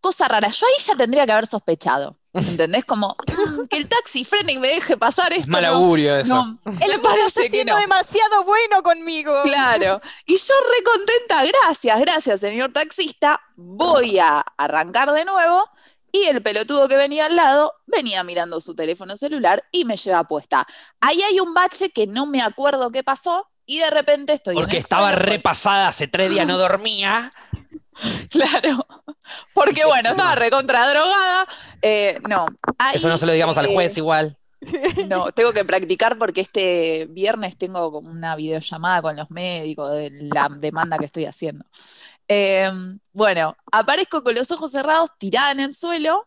cosa 0.00 0.28
rara. 0.28 0.48
Yo 0.48 0.66
ahí 0.66 0.84
ya 0.84 0.94
tendría 0.96 1.26
que 1.26 1.32
haber 1.32 1.46
sospechado. 1.46 2.18
¿Entendés? 2.32 2.84
Como 2.84 3.16
mm, 3.26 3.66
que 3.68 3.76
el 3.78 3.88
taxi 3.88 4.24
frene 4.24 4.52
y 4.52 4.58
me 4.58 4.68
deje 4.68 4.96
pasar 4.96 5.32
esto. 5.32 5.50
Mal 5.50 5.64
augurio 5.64 6.16
eso. 6.16 6.34
No, 6.34 6.58
él 6.80 7.00
parece 7.02 7.50
que 7.50 7.64
no. 7.64 7.76
demasiado 7.76 8.44
bueno 8.44 8.82
conmigo. 8.82 9.42
Claro. 9.42 10.00
Y 10.26 10.36
yo 10.36 10.54
re 10.70 10.84
contenta, 10.84 11.44
gracias, 11.44 12.00
gracias, 12.00 12.40
señor 12.40 12.72
taxista. 12.72 13.40
Voy 13.56 14.18
a 14.18 14.40
arrancar 14.56 15.12
de 15.12 15.24
nuevo. 15.24 15.64
Y 16.10 16.24
el 16.24 16.42
pelotudo 16.42 16.88
que 16.88 16.96
venía 16.96 17.26
al 17.26 17.36
lado 17.36 17.74
venía 17.86 18.24
mirando 18.24 18.60
su 18.62 18.74
teléfono 18.74 19.16
celular 19.16 19.64
y 19.70 19.84
me 19.84 19.96
lleva 19.96 20.24
puesta. 20.24 20.66
Ahí 21.00 21.22
hay 21.22 21.38
un 21.38 21.52
bache 21.52 21.90
que 21.90 22.06
no 22.06 22.24
me 22.24 22.40
acuerdo 22.40 22.90
qué 22.90 23.04
pasó 23.04 23.46
y 23.66 23.78
de 23.78 23.90
repente 23.90 24.32
estoy. 24.32 24.54
Porque 24.54 24.78
estaba 24.78 25.12
repasada, 25.12 25.88
hace 25.88 26.08
tres 26.08 26.30
días 26.30 26.46
no 26.46 26.56
dormía. 26.56 27.30
Claro, 28.30 28.86
porque 29.54 29.84
bueno, 29.84 30.10
estaba 30.10 30.34
recontra 30.34 30.88
drogada. 30.88 31.46
Eh, 31.82 32.18
no. 32.28 32.46
Eso 32.92 33.08
no 33.08 33.18
se 33.18 33.26
lo 33.26 33.32
digamos 33.32 33.56
al 33.58 33.66
juez 33.66 33.96
igual. 33.96 34.36
No, 35.08 35.30
tengo 35.32 35.52
que 35.52 35.64
practicar 35.64 36.18
porque 36.18 36.40
este 36.40 37.06
viernes 37.10 37.56
tengo 37.56 37.98
una 38.00 38.34
videollamada 38.34 39.02
con 39.02 39.16
los 39.16 39.30
médicos 39.30 39.92
de 39.92 40.10
la 40.10 40.48
demanda 40.50 40.98
que 40.98 41.06
estoy 41.06 41.26
haciendo. 41.26 41.64
Em, 42.26 42.98
bueno, 43.12 43.56
aparezco 43.70 44.22
con 44.22 44.34
los 44.34 44.50
ojos 44.50 44.72
cerrados, 44.72 45.10
tirada 45.18 45.52
en 45.52 45.60
el 45.60 45.72
suelo 45.72 46.26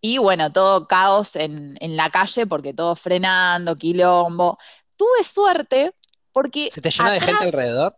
y 0.00 0.18
bueno, 0.18 0.50
todo 0.50 0.86
caos 0.86 1.36
en, 1.36 1.76
en 1.80 1.96
la 1.96 2.10
calle 2.10 2.46
porque 2.46 2.72
todo 2.72 2.96
frenando, 2.96 3.76
quilombo. 3.76 4.58
Tuve 4.96 5.22
suerte 5.22 5.94
porque. 6.32 6.70
¿Se 6.72 6.80
te 6.80 6.90
llena 6.90 7.12
de 7.12 7.20
gente 7.20 7.44
alrededor? 7.44 7.96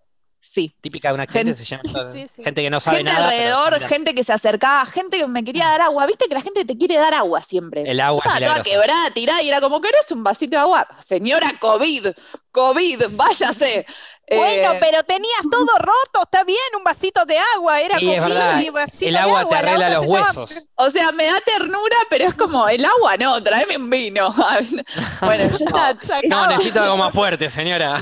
Sí. 0.51 0.75
Típica 0.81 1.11
de 1.11 1.15
una 1.15 1.27
gente, 1.29 1.55
se 1.55 1.65
llama 1.65 2.13
gente 2.13 2.63
que 2.63 2.71
no 2.71 2.81
sabe 2.81 2.97
gente 2.97 3.13
nada. 3.13 3.27
alrededor, 3.27 3.81
gente 3.83 4.17
que 4.17 4.25
se 4.25 4.33
acercaba, 4.33 4.85
gente 4.85 5.19
que 5.19 5.27
me 5.29 5.45
quería 5.45 5.67
dar 5.67 5.81
agua. 5.83 6.07
Viste 6.07 6.25
que 6.27 6.35
la 6.35 6.41
gente 6.41 6.65
te 6.65 6.77
quiere 6.77 6.97
dar 6.97 7.15
agua 7.15 7.41
siempre. 7.41 7.89
El 7.89 8.01
agua. 8.01 8.21
Yo 8.25 8.31
estaba 8.33 8.55
toda 8.55 8.65
quebrada, 8.65 9.11
tirada 9.13 9.43
y 9.43 9.49
era 9.49 9.61
como, 9.61 9.81
¿querés 9.81 10.11
un 10.11 10.25
vasito 10.25 10.57
de 10.57 10.63
agua? 10.63 10.89
Señora 10.99 11.53
COVID, 11.61 12.09
COVID, 12.51 13.03
váyase. 13.13 13.87
Bueno, 14.31 14.73
eh, 14.73 14.79
pero 14.81 15.03
tenías 15.03 15.41
todo 15.51 15.79
roto, 15.79 16.23
está 16.23 16.45
bien, 16.45 16.59
un 16.77 16.85
vasito 16.85 17.25
de 17.25 17.39
agua, 17.57 17.81
era 17.81 17.99
sí, 17.99 18.13
es 18.13 18.23
verdad. 18.23 18.63
el 19.01 19.17
agua, 19.17 19.49
te 19.49 19.57
arregla 19.57 19.91
los 19.91 20.07
huesos. 20.07 20.63
O 20.77 20.91
sea, 20.91 21.11
me 21.13 21.27
da 21.27 21.41
ternura, 21.41 21.97
pero 22.09 22.29
es 22.29 22.35
como, 22.35 22.69
el 22.69 22.85
agua 22.85 23.17
no, 23.17 23.43
tráeme 23.43 23.77
un 23.77 23.91
vino. 23.91 24.33
bueno, 25.21 25.59
yo 25.59 25.65
estaba... 25.65 25.97
No, 26.29 26.47
necesito 26.47 26.83
algo 26.83 26.97
más 26.97 27.13
fuerte, 27.13 27.51
señora. 27.51 28.01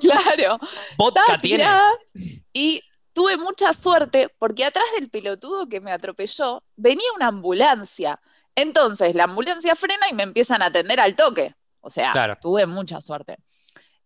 claro. 0.00 0.58
Vodka 0.96 1.38
tiene. 1.40 1.66
Y 2.52 2.82
tuve 3.12 3.36
mucha 3.36 3.72
suerte 3.72 4.32
porque 4.38 4.64
atrás 4.64 4.86
del 4.98 5.10
pelotudo 5.10 5.68
que 5.68 5.80
me 5.80 5.90
atropelló 5.90 6.62
venía 6.76 7.06
una 7.16 7.28
ambulancia. 7.28 8.20
Entonces, 8.54 9.14
la 9.14 9.24
ambulancia 9.24 9.74
frena 9.74 10.08
y 10.08 10.14
me 10.14 10.22
empiezan 10.22 10.62
a 10.62 10.66
atender 10.66 11.00
al 11.00 11.16
toque. 11.16 11.54
O 11.80 11.90
sea, 11.90 12.38
tuve 12.40 12.66
mucha 12.66 13.00
suerte. 13.00 13.38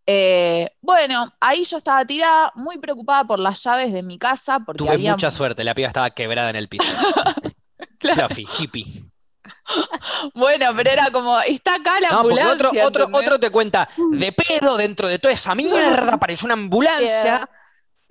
Eh, 0.06 0.68
bueno, 0.80 1.32
ahí 1.40 1.64
yo 1.64 1.76
estaba 1.76 2.04
tirada, 2.04 2.52
muy 2.54 2.78
preocupada 2.78 3.24
por 3.24 3.38
las 3.38 3.62
llaves 3.62 3.92
de 3.92 4.02
mi 4.02 4.18
casa. 4.18 4.60
Porque 4.60 4.78
Tuve 4.78 4.98
mucha 4.98 5.30
suerte, 5.30 5.64
la 5.64 5.74
piba 5.74 5.88
estaba 5.88 6.10
quebrada 6.10 6.50
en 6.50 6.56
el 6.56 6.68
piso. 6.68 6.84
Fluffy, 8.00 8.46
hippie. 8.58 9.04
Bueno, 10.34 10.66
pero 10.76 10.90
era 10.90 11.10
como, 11.10 11.40
está 11.40 11.76
acá 11.76 12.00
la 12.00 12.08
ambulancia. 12.08 12.52
Otro, 12.86 13.04
otro, 13.04 13.08
otro, 13.12 13.40
te 13.40 13.50
cuenta, 13.50 13.88
de 14.12 14.32
pedo 14.32 14.76
dentro 14.76 15.08
de 15.08 15.18
toda 15.18 15.34
esa 15.34 15.54
mierda, 15.54 16.14
apareció 16.14 16.46
una 16.46 16.54
ambulancia. 16.54 17.48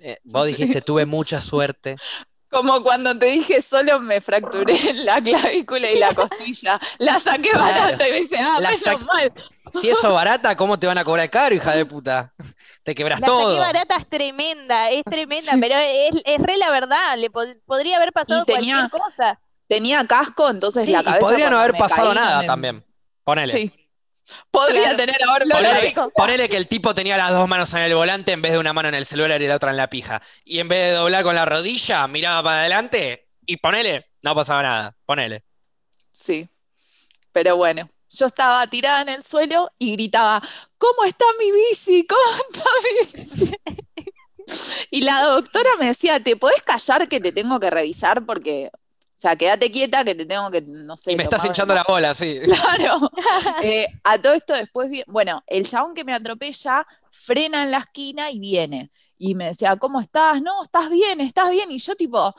Eh, 0.04 0.18
vos 0.24 0.48
dijiste, 0.48 0.80
tuve 0.80 1.06
mucha 1.06 1.40
suerte. 1.40 1.94
Como 2.52 2.82
cuando 2.82 3.18
te 3.18 3.26
dije, 3.26 3.62
solo 3.62 3.98
me 3.98 4.20
fracturé 4.20 4.92
la 4.92 5.22
clavícula 5.22 5.90
y 5.90 5.98
la 5.98 6.14
costilla. 6.14 6.78
La 6.98 7.18
saqué 7.18 7.50
barata 7.54 8.06
y 8.06 8.12
me 8.12 8.20
dice, 8.20 8.36
ah, 8.38 8.58
menos 8.60 9.06
mal. 9.06 9.32
Si 9.80 9.88
eso 9.88 10.12
barata, 10.12 10.54
¿cómo 10.54 10.78
te 10.78 10.86
van 10.86 10.98
a 10.98 11.04
cobrar 11.04 11.30
caro, 11.30 11.54
hija 11.54 11.74
de 11.74 11.86
puta? 11.86 12.34
Te 12.82 12.94
quebras 12.94 13.22
todo. 13.22 13.54
La 13.54 13.56
saqué 13.56 13.60
barata 13.60 13.96
es 13.96 14.08
tremenda, 14.08 14.90
es 14.90 15.02
tremenda, 15.04 15.52
pero 15.58 15.76
es, 15.76 16.22
es, 16.26 16.38
re 16.42 16.58
la 16.58 16.70
verdad. 16.70 17.16
Le 17.16 17.30
podría 17.30 17.96
haber 17.96 18.12
pasado 18.12 18.44
cualquier 18.44 18.90
cosa. 18.90 19.40
Tenía 19.66 20.06
casco, 20.06 20.50
entonces 20.50 20.86
la 20.90 21.02
cabeza. 21.02 21.16
Y 21.16 21.20
podría 21.20 21.48
no 21.48 21.58
haber 21.58 21.72
pasado 21.78 22.12
nada 22.12 22.44
también. 22.44 22.84
Ponele. 23.24 23.50
Sí. 23.50 23.81
Podría 24.50 24.96
tener 24.96 25.16
ahora 25.24 25.44
ponele, 25.50 25.94
ponele 26.14 26.48
que 26.48 26.56
el 26.56 26.68
tipo 26.68 26.94
tenía 26.94 27.16
las 27.16 27.32
dos 27.32 27.48
manos 27.48 27.72
en 27.74 27.82
el 27.82 27.94
volante 27.94 28.32
en 28.32 28.42
vez 28.42 28.52
de 28.52 28.58
una 28.58 28.72
mano 28.72 28.88
en 28.88 28.94
el 28.94 29.06
celular 29.06 29.42
y 29.42 29.48
la 29.48 29.56
otra 29.56 29.70
en 29.70 29.76
la 29.76 29.90
pija. 29.90 30.22
Y 30.44 30.58
en 30.60 30.68
vez 30.68 30.90
de 30.90 30.96
doblar 30.96 31.24
con 31.24 31.34
la 31.34 31.44
rodilla, 31.44 32.06
miraba 32.06 32.42
para 32.42 32.60
adelante 32.60 33.28
y 33.46 33.56
ponele, 33.56 34.06
no 34.22 34.34
pasaba 34.34 34.62
nada. 34.62 34.96
Ponele. 35.04 35.44
Sí. 36.12 36.48
Pero 37.32 37.56
bueno, 37.56 37.90
yo 38.10 38.26
estaba 38.26 38.66
tirada 38.66 39.02
en 39.02 39.08
el 39.08 39.22
suelo 39.22 39.70
y 39.78 39.92
gritaba, 39.92 40.42
¿cómo 40.78 41.04
está 41.04 41.24
mi 41.38 41.50
bici? 41.50 42.06
¿Cómo 42.06 42.20
está 42.50 42.70
mi 42.82 43.22
bici? 43.22 43.52
y 44.90 45.00
la 45.02 45.22
doctora 45.22 45.70
me 45.78 45.86
decía, 45.86 46.22
¿te 46.22 46.36
podés 46.36 46.62
callar 46.62 47.08
que 47.08 47.20
te 47.20 47.32
tengo 47.32 47.58
que 47.58 47.70
revisar? 47.70 48.24
Porque, 48.26 48.70
sea, 49.22 49.36
quédate 49.36 49.70
quieta 49.70 50.04
que 50.04 50.14
te 50.14 50.26
tengo 50.26 50.50
que, 50.50 50.62
no 50.62 50.96
sé. 50.96 51.12
Y 51.12 51.16
me 51.16 51.22
estás 51.22 51.44
hinchando 51.44 51.74
la 51.74 51.84
bola, 51.86 52.12
sí. 52.12 52.40
Claro. 52.44 53.10
Eh, 53.62 53.86
a 54.02 54.20
todo 54.20 54.32
esto 54.32 54.52
después, 54.52 54.90
bueno, 55.06 55.44
el 55.46 55.68
chabón 55.68 55.94
que 55.94 56.04
me 56.04 56.12
atropella 56.12 56.84
frena 57.10 57.62
en 57.62 57.70
la 57.70 57.78
esquina 57.78 58.30
y 58.30 58.40
viene. 58.40 58.90
Y 59.16 59.36
me 59.36 59.46
decía, 59.46 59.76
¿cómo 59.76 60.00
estás? 60.00 60.42
No, 60.42 60.64
estás 60.64 60.90
bien, 60.90 61.20
estás 61.20 61.50
bien. 61.50 61.70
Y 61.70 61.78
yo 61.78 61.94
tipo, 61.94 62.34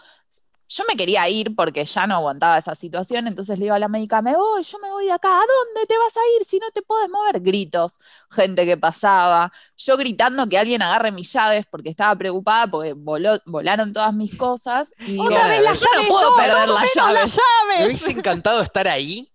yo 0.75 0.83
me 0.87 0.95
quería 0.95 1.29
ir 1.29 1.55
porque 1.55 1.85
ya 1.85 2.07
no 2.07 2.15
aguantaba 2.15 2.57
esa 2.57 2.73
situación, 2.73 3.27
entonces 3.27 3.59
le 3.59 3.65
digo 3.65 3.75
a 3.75 3.79
la 3.79 3.87
médica, 3.87 4.23
me 4.23 4.35
voy, 4.35 4.63
yo 4.63 4.79
me 4.79 4.89
voy 4.89 5.05
de 5.05 5.11
acá, 5.11 5.29
¿a 5.29 5.41
dónde 5.41 5.85
te 5.87 5.95
vas 5.97 6.17
a 6.17 6.21
ir 6.37 6.45
si 6.45 6.57
no 6.57 6.71
te 6.71 6.81
puedes 6.81 7.09
mover? 7.09 7.41
Gritos, 7.41 7.99
gente 8.31 8.65
que 8.65 8.75
pasaba, 8.75 9.51
yo 9.77 9.97
gritando 9.97 10.47
que 10.49 10.57
alguien 10.57 10.81
agarre 10.81 11.11
mis 11.11 11.31
llaves 11.31 11.67
porque 11.69 11.89
estaba 11.89 12.15
preocupada 12.15 12.67
porque 12.67 12.93
volaron 12.93 13.93
todas 13.93 14.13
mis 14.13 14.35
cosas 14.35 14.93
y 14.99 15.11
digo, 15.11 15.29
no 15.29 16.07
puedo 16.07 16.35
perder 16.35 16.69
las 16.69 16.95
llaves. 16.95 17.39
Me 17.77 17.85
hubiese 17.85 18.11
encantado 18.11 18.61
estar 18.61 18.87
ahí, 18.87 19.31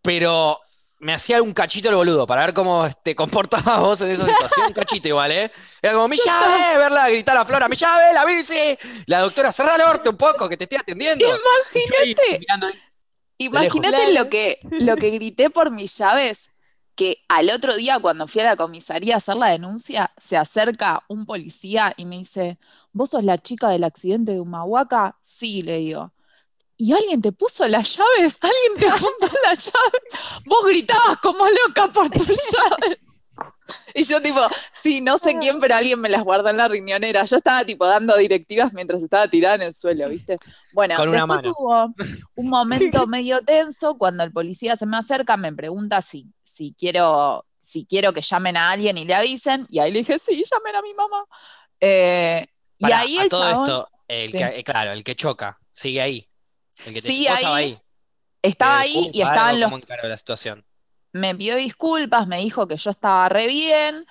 pero 0.00 0.58
me 1.04 1.12
hacía 1.12 1.42
un 1.42 1.52
cachito 1.52 1.90
el 1.90 1.96
boludo 1.96 2.26
para 2.26 2.46
ver 2.46 2.54
cómo 2.54 2.88
te 3.02 3.14
comportabas 3.14 3.78
vos 3.78 4.00
en 4.00 4.10
esa 4.10 4.24
situación. 4.24 4.68
Un 4.68 4.72
cachito 4.72 5.06
igual, 5.08 5.32
¿eh? 5.32 5.52
Era 5.82 5.92
como, 5.92 6.08
mi 6.08 6.16
llave, 6.16 6.78
verla 6.78 7.10
gritar 7.10 7.36
a 7.36 7.44
Flora, 7.44 7.68
mi 7.68 7.76
llave, 7.76 8.14
la 8.14 8.24
bici. 8.24 8.78
La 9.04 9.20
doctora, 9.20 9.52
cerra 9.52 9.76
el 9.76 9.82
orto 9.82 10.10
un 10.10 10.16
poco, 10.16 10.48
que 10.48 10.56
te 10.56 10.64
estoy 10.64 10.78
atendiendo. 10.78 11.26
Imagínate. 11.26 12.46
Imagínate 13.36 14.12
lo 14.14 14.30
que, 14.30 14.60
lo 14.62 14.96
que 14.96 15.10
grité 15.10 15.50
por 15.50 15.70
mis 15.70 15.94
llaves, 15.98 16.48
que 16.94 17.18
al 17.28 17.50
otro 17.50 17.76
día 17.76 17.98
cuando 17.98 18.26
fui 18.26 18.40
a 18.40 18.44
la 18.44 18.56
comisaría 18.56 19.16
a 19.16 19.18
hacer 19.18 19.36
la 19.36 19.48
denuncia, 19.48 20.10
se 20.16 20.38
acerca 20.38 21.02
un 21.08 21.26
policía 21.26 21.92
y 21.98 22.06
me 22.06 22.16
dice, 22.16 22.58
¿vos 22.92 23.10
sos 23.10 23.24
la 23.24 23.36
chica 23.36 23.68
del 23.68 23.84
accidente 23.84 24.32
de 24.32 24.40
Humahuaca? 24.40 25.18
Sí, 25.20 25.60
le 25.60 25.80
digo 25.80 26.14
y 26.76 26.92
alguien 26.92 27.22
te 27.22 27.32
puso 27.32 27.66
las 27.68 27.96
llaves, 27.96 28.36
alguien 28.40 28.78
te 28.78 28.88
apuntó 28.88 29.28
las 29.44 29.64
llaves, 29.64 30.42
vos 30.44 30.64
gritabas 30.66 31.20
como 31.20 31.44
loca 31.46 31.88
por 31.92 32.10
tus 32.10 32.26
llaves. 32.28 32.98
Y 33.94 34.04
yo 34.04 34.20
tipo, 34.20 34.40
sí, 34.72 35.00
no 35.00 35.16
sé 35.16 35.38
quién, 35.38 35.58
pero 35.58 35.76
alguien 35.76 35.98
me 35.98 36.10
las 36.10 36.22
guardó 36.22 36.50
en 36.50 36.58
la 36.58 36.68
riñonera. 36.68 37.24
Yo 37.24 37.36
estaba 37.36 37.64
tipo 37.64 37.86
dando 37.86 38.14
directivas 38.16 38.74
mientras 38.74 39.02
estaba 39.02 39.26
tirada 39.26 39.54
en 39.54 39.62
el 39.62 39.74
suelo, 39.74 40.08
¿viste? 40.08 40.36
Bueno, 40.72 40.94
después 40.98 41.46
hubo 41.46 41.94
un 42.34 42.48
momento 42.48 43.06
medio 43.06 43.40
tenso 43.40 43.96
cuando 43.96 44.22
el 44.22 44.32
policía 44.32 44.76
se 44.76 44.84
me 44.84 44.98
acerca, 44.98 45.38
me 45.38 45.52
pregunta 45.52 46.02
si, 46.02 46.26
si 46.42 46.74
quiero, 46.78 47.46
si 47.58 47.86
quiero 47.86 48.12
que 48.12 48.20
llamen 48.20 48.58
a 48.58 48.70
alguien 48.70 48.98
y 48.98 49.06
le 49.06 49.14
avisen, 49.14 49.66
y 49.70 49.78
ahí 49.78 49.90
le 49.92 50.00
dije, 50.00 50.18
sí, 50.18 50.42
llamen 50.42 50.76
a 50.76 50.82
mi 50.82 50.92
mamá. 50.92 51.24
Eh, 51.80 52.46
y 52.78 52.92
ahí 52.92 53.18
el 53.18 53.28
todo 53.30 53.48
esto, 53.48 53.88
el 54.08 54.62
claro, 54.64 54.92
el 54.92 55.02
que 55.04 55.16
choca, 55.16 55.58
sigue 55.72 56.02
ahí 56.02 56.28
sí, 57.00 57.26
ahí, 57.28 57.78
estaba 58.42 58.78
ahí. 58.80 59.10
y 59.12 59.22
estaba 59.22 59.52
en 59.52 59.60
los. 59.60 59.72
la 60.02 60.16
situación? 60.16 60.64
Me 61.12 61.34
pidió 61.34 61.56
disculpas, 61.56 62.26
me 62.26 62.38
dijo 62.38 62.66
que 62.66 62.76
yo 62.76 62.90
estaba 62.90 63.28
re 63.28 63.46
bien. 63.46 64.06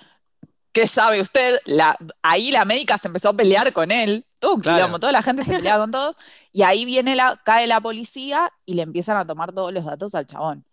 ¿Qué 0.72 0.88
sabe 0.88 1.20
usted? 1.20 1.60
La, 1.66 1.96
ahí 2.22 2.50
la 2.50 2.64
médica 2.64 2.98
se 2.98 3.06
empezó 3.06 3.28
a 3.28 3.32
pelear 3.32 3.72
con 3.72 3.92
él. 3.92 4.26
Todo 4.40 4.58
toda 4.58 5.12
la 5.12 5.22
gente 5.22 5.44
se 5.44 5.54
peleaba 5.54 5.84
con 5.84 5.92
todos. 5.92 6.16
Y 6.50 6.62
ahí 6.62 6.84
viene 6.84 7.14
la, 7.14 7.40
cae 7.44 7.68
la 7.68 7.80
policía 7.80 8.52
y 8.66 8.74
le 8.74 8.82
empiezan 8.82 9.16
a 9.16 9.24
tomar 9.24 9.52
todos 9.52 9.72
los 9.72 9.84
datos 9.84 10.14
al 10.16 10.26
chabón. 10.26 10.64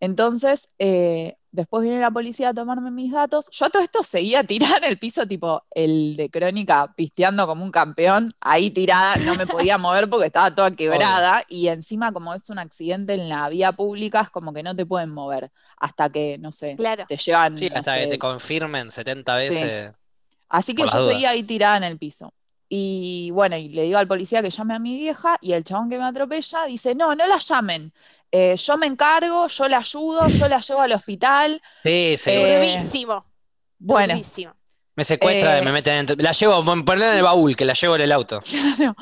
Entonces, 0.00 0.74
eh, 0.78 1.36
Después 1.52 1.82
viene 1.82 2.00
la 2.00 2.10
policía 2.10 2.48
a 2.48 2.54
tomarme 2.54 2.90
mis 2.90 3.12
datos. 3.12 3.50
Yo 3.52 3.66
a 3.66 3.70
todo 3.70 3.82
esto 3.82 4.02
seguía 4.02 4.42
tirada 4.46 4.78
en 4.78 4.84
el 4.84 4.98
piso, 4.98 5.26
tipo 5.26 5.62
el 5.70 6.16
de 6.16 6.30
Crónica, 6.30 6.92
pisteando 6.96 7.46
como 7.46 7.62
un 7.62 7.70
campeón, 7.70 8.32
ahí 8.40 8.70
tirada, 8.70 9.16
no 9.16 9.34
me 9.34 9.46
podía 9.46 9.76
mover 9.78 10.08
porque 10.08 10.26
estaba 10.26 10.54
toda 10.54 10.70
quebrada. 10.70 11.44
Y 11.48 11.68
encima, 11.68 12.10
como 12.10 12.32
es 12.32 12.48
un 12.48 12.58
accidente 12.58 13.14
en 13.14 13.28
la 13.28 13.48
vía 13.50 13.72
pública, 13.72 14.22
es 14.22 14.30
como 14.30 14.54
que 14.54 14.62
no 14.62 14.74
te 14.74 14.86
pueden 14.86 15.10
mover 15.10 15.52
hasta 15.76 16.08
que, 16.08 16.38
no 16.38 16.52
sé, 16.52 16.74
te 17.06 17.16
llevan. 17.18 17.58
Sí, 17.58 17.70
hasta 17.74 17.98
que 17.98 18.06
te 18.06 18.18
confirmen 18.18 18.90
70 18.90 19.34
veces. 19.36 19.92
Así 20.48 20.74
que 20.74 20.82
yo 20.82 21.08
seguía 21.08 21.30
ahí 21.30 21.42
tirada 21.42 21.76
en 21.76 21.84
el 21.84 21.98
piso. 21.98 22.32
Y 22.74 23.30
bueno, 23.32 23.54
y 23.58 23.68
le 23.68 23.82
digo 23.82 23.98
al 23.98 24.08
policía 24.08 24.40
que 24.40 24.48
llame 24.48 24.72
a 24.72 24.78
mi 24.78 24.96
vieja 24.96 25.36
y 25.42 25.52
el 25.52 25.62
chabón 25.62 25.90
que 25.90 25.98
me 25.98 26.04
atropella 26.04 26.64
dice, 26.64 26.94
no, 26.94 27.14
no 27.14 27.26
la 27.26 27.36
llamen. 27.36 27.92
Eh, 28.34 28.56
yo 28.56 28.78
me 28.78 28.86
encargo, 28.86 29.46
yo 29.46 29.68
la 29.68 29.76
ayudo, 29.78 30.26
yo 30.26 30.48
la 30.48 30.60
llevo 30.60 30.80
al 30.80 30.92
hospital. 30.92 31.60
Sí, 31.82 32.16
sí. 32.18 32.30
Eh, 32.32 32.78
bueno. 33.78 34.20
Me 34.94 35.04
secuestra, 35.04 35.58
eh, 35.58 35.62
me 35.62 35.70
meten 35.70 36.06
dentro. 36.06 36.16
La 36.18 36.32
llevo, 36.32 36.64
ponerla 36.64 37.12
en 37.12 37.18
el 37.18 37.22
baúl, 37.22 37.54
que 37.54 37.66
la 37.66 37.74
llevo 37.74 37.96
en 37.96 38.00
el 38.02 38.12
auto. 38.12 38.40
Claro. 38.76 38.96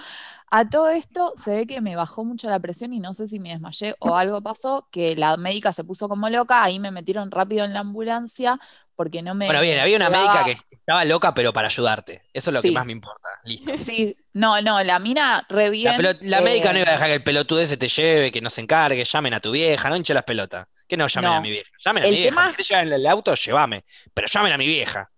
A 0.53 0.69
todo 0.69 0.91
esto 0.91 1.33
se 1.37 1.55
ve 1.55 1.67
que 1.67 1.81
me 1.81 1.95
bajó 1.95 2.25
mucho 2.25 2.51
la 2.51 2.59
presión 2.59 2.93
y 2.93 2.99
no 2.99 3.15
sé 3.15 3.29
si 3.29 3.39
me 3.39 3.51
desmayé 3.51 3.95
o 4.01 4.17
algo 4.17 4.43
pasó, 4.43 4.89
que 4.91 5.15
la 5.15 5.37
médica 5.37 5.73
se 5.73 5.85
puso 5.85 6.09
como 6.09 6.29
loca, 6.29 6.65
ahí 6.65 6.81
me 6.81 6.91
metieron 6.91 7.31
rápido 7.31 7.65
en 7.65 7.73
la 7.73 7.81
ambulancia 7.81 8.59
porque 8.97 9.23
no 9.23 9.33
me... 9.35 9.47
Bueno, 9.47 9.61
bien, 9.61 9.79
había 9.79 9.97
una 9.97 10.11
médica 10.11 10.45
que 10.45 10.59
estaba 10.73 11.05
loca 11.05 11.35
pero 11.35 11.53
para 11.53 11.69
ayudarte, 11.69 12.23
eso 12.33 12.51
es 12.51 12.57
lo 12.57 12.63
que 12.63 12.73
más 12.73 12.85
me 12.85 12.93
importa, 12.93 13.29
listo. 13.45 13.77
Sí, 13.77 14.17
no, 14.33 14.61
no, 14.61 14.83
la 14.83 14.99
mina 14.99 15.47
re 15.49 15.71
bien. 15.71 15.95
La, 16.23 16.41
médica 16.41 16.73
no 16.73 16.81
iba 16.81 16.89
a 16.89 16.93
dejar 16.95 17.09
que 17.09 17.15
el 17.15 17.23
pelotudo 17.23 17.61
ese 17.61 17.77
te 17.77 17.89
lleve, 17.89 18.33
que 18.33 18.41
no 18.41 18.51
se 18.51 18.61
encargue, 18.61 19.05
llamen 19.05 19.35
a 19.35 19.41
tu 19.41 19.53
vieja, 19.53 19.89
no 19.89 19.97
hinche 19.97 20.13
las 20.13 20.25
pelotas. 20.25 20.67
Que 20.89 20.97
no 20.97 21.07
llamen 21.07 21.31
a 21.31 21.41
mi 21.41 21.51
vieja, 21.51 21.71
llamen 21.85 22.03
a 22.03 22.07
mi 22.09 22.17
vieja. 22.17 22.53
Si 22.59 22.75
en 22.75 22.93
el 22.93 23.07
auto, 23.07 23.35
llévame, 23.37 23.85
pero 24.13 24.27
llamen 24.27 24.53
a 24.53 24.59
mi 24.59 24.67
vieja. 24.67 25.09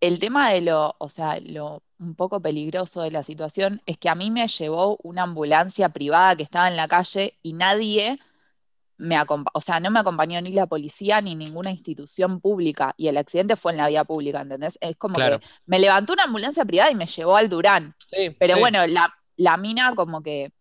El 0.00 0.20
tema 0.20 0.50
de 0.50 0.60
lo, 0.60 0.94
o 0.98 1.08
sea, 1.08 1.40
lo 1.40 1.82
un 1.98 2.14
poco 2.14 2.40
peligroso 2.40 3.02
de 3.02 3.10
la 3.10 3.22
situación 3.22 3.80
es 3.86 3.98
que 3.98 4.08
a 4.08 4.14
mí 4.14 4.30
me 4.30 4.46
llevó 4.48 4.98
una 5.02 5.22
ambulancia 5.22 5.88
privada 5.88 6.36
que 6.36 6.42
estaba 6.42 6.68
en 6.68 6.76
la 6.76 6.88
calle 6.88 7.38
y 7.42 7.52
nadie 7.52 8.18
me 8.98 9.16
acompañó, 9.16 9.52
o 9.52 9.60
sea, 9.60 9.78
no 9.80 9.90
me 9.90 10.00
acompañó 10.00 10.40
ni 10.40 10.52
la 10.52 10.66
policía 10.66 11.20
ni 11.20 11.34
ninguna 11.34 11.70
institución 11.70 12.40
pública 12.40 12.94
y 12.96 13.08
el 13.08 13.16
accidente 13.18 13.56
fue 13.56 13.72
en 13.72 13.78
la 13.78 13.88
vía 13.88 14.04
pública, 14.04 14.40
¿entendés? 14.40 14.78
Es 14.80 14.96
como 14.96 15.16
que 15.16 15.40
me 15.66 15.78
levantó 15.78 16.14
una 16.14 16.24
ambulancia 16.24 16.64
privada 16.64 16.90
y 16.90 16.94
me 16.94 17.06
llevó 17.06 17.36
al 17.36 17.48
Durán. 17.48 17.94
Pero 18.38 18.58
bueno, 18.58 18.86
la, 18.86 19.14
la 19.36 19.56
mina 19.58 19.94
como 19.94 20.22
que 20.22 20.52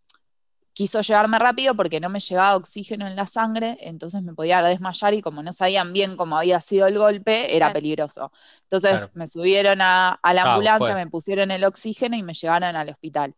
quiso 0.76 1.00
llevarme 1.00 1.40
rápido 1.40 1.74
porque 1.74 2.02
no 2.02 2.10
me 2.10 2.20
llegaba 2.20 2.58
oxígeno 2.58 3.08
en 3.08 3.16
la 3.16 3.26
sangre, 3.26 3.78
entonces 3.80 4.22
me 4.24 4.34
podía 4.34 4.62
desmayar 4.62 5.14
y 5.14 5.22
como 5.22 5.42
no 5.42 5.54
sabían 5.54 5.94
bien 5.94 6.18
cómo 6.18 6.38
había 6.38 6.60
sido 6.60 6.86
el 6.86 7.00
golpe, 7.00 7.56
era 7.56 7.72
peligroso. 7.72 8.34
Entonces 8.64 9.10
me 9.14 9.26
subieron 9.26 9.80
a, 9.82 10.20
la 10.22 10.54
ambulancia, 10.54 10.94
me 10.94 11.08
pusieron 11.08 11.50
el 11.52 11.64
oxígeno 11.64 12.18
y 12.18 12.24
me 12.24 12.34
llevaron 12.34 12.76
al 12.76 12.90
hospital. 12.90 13.34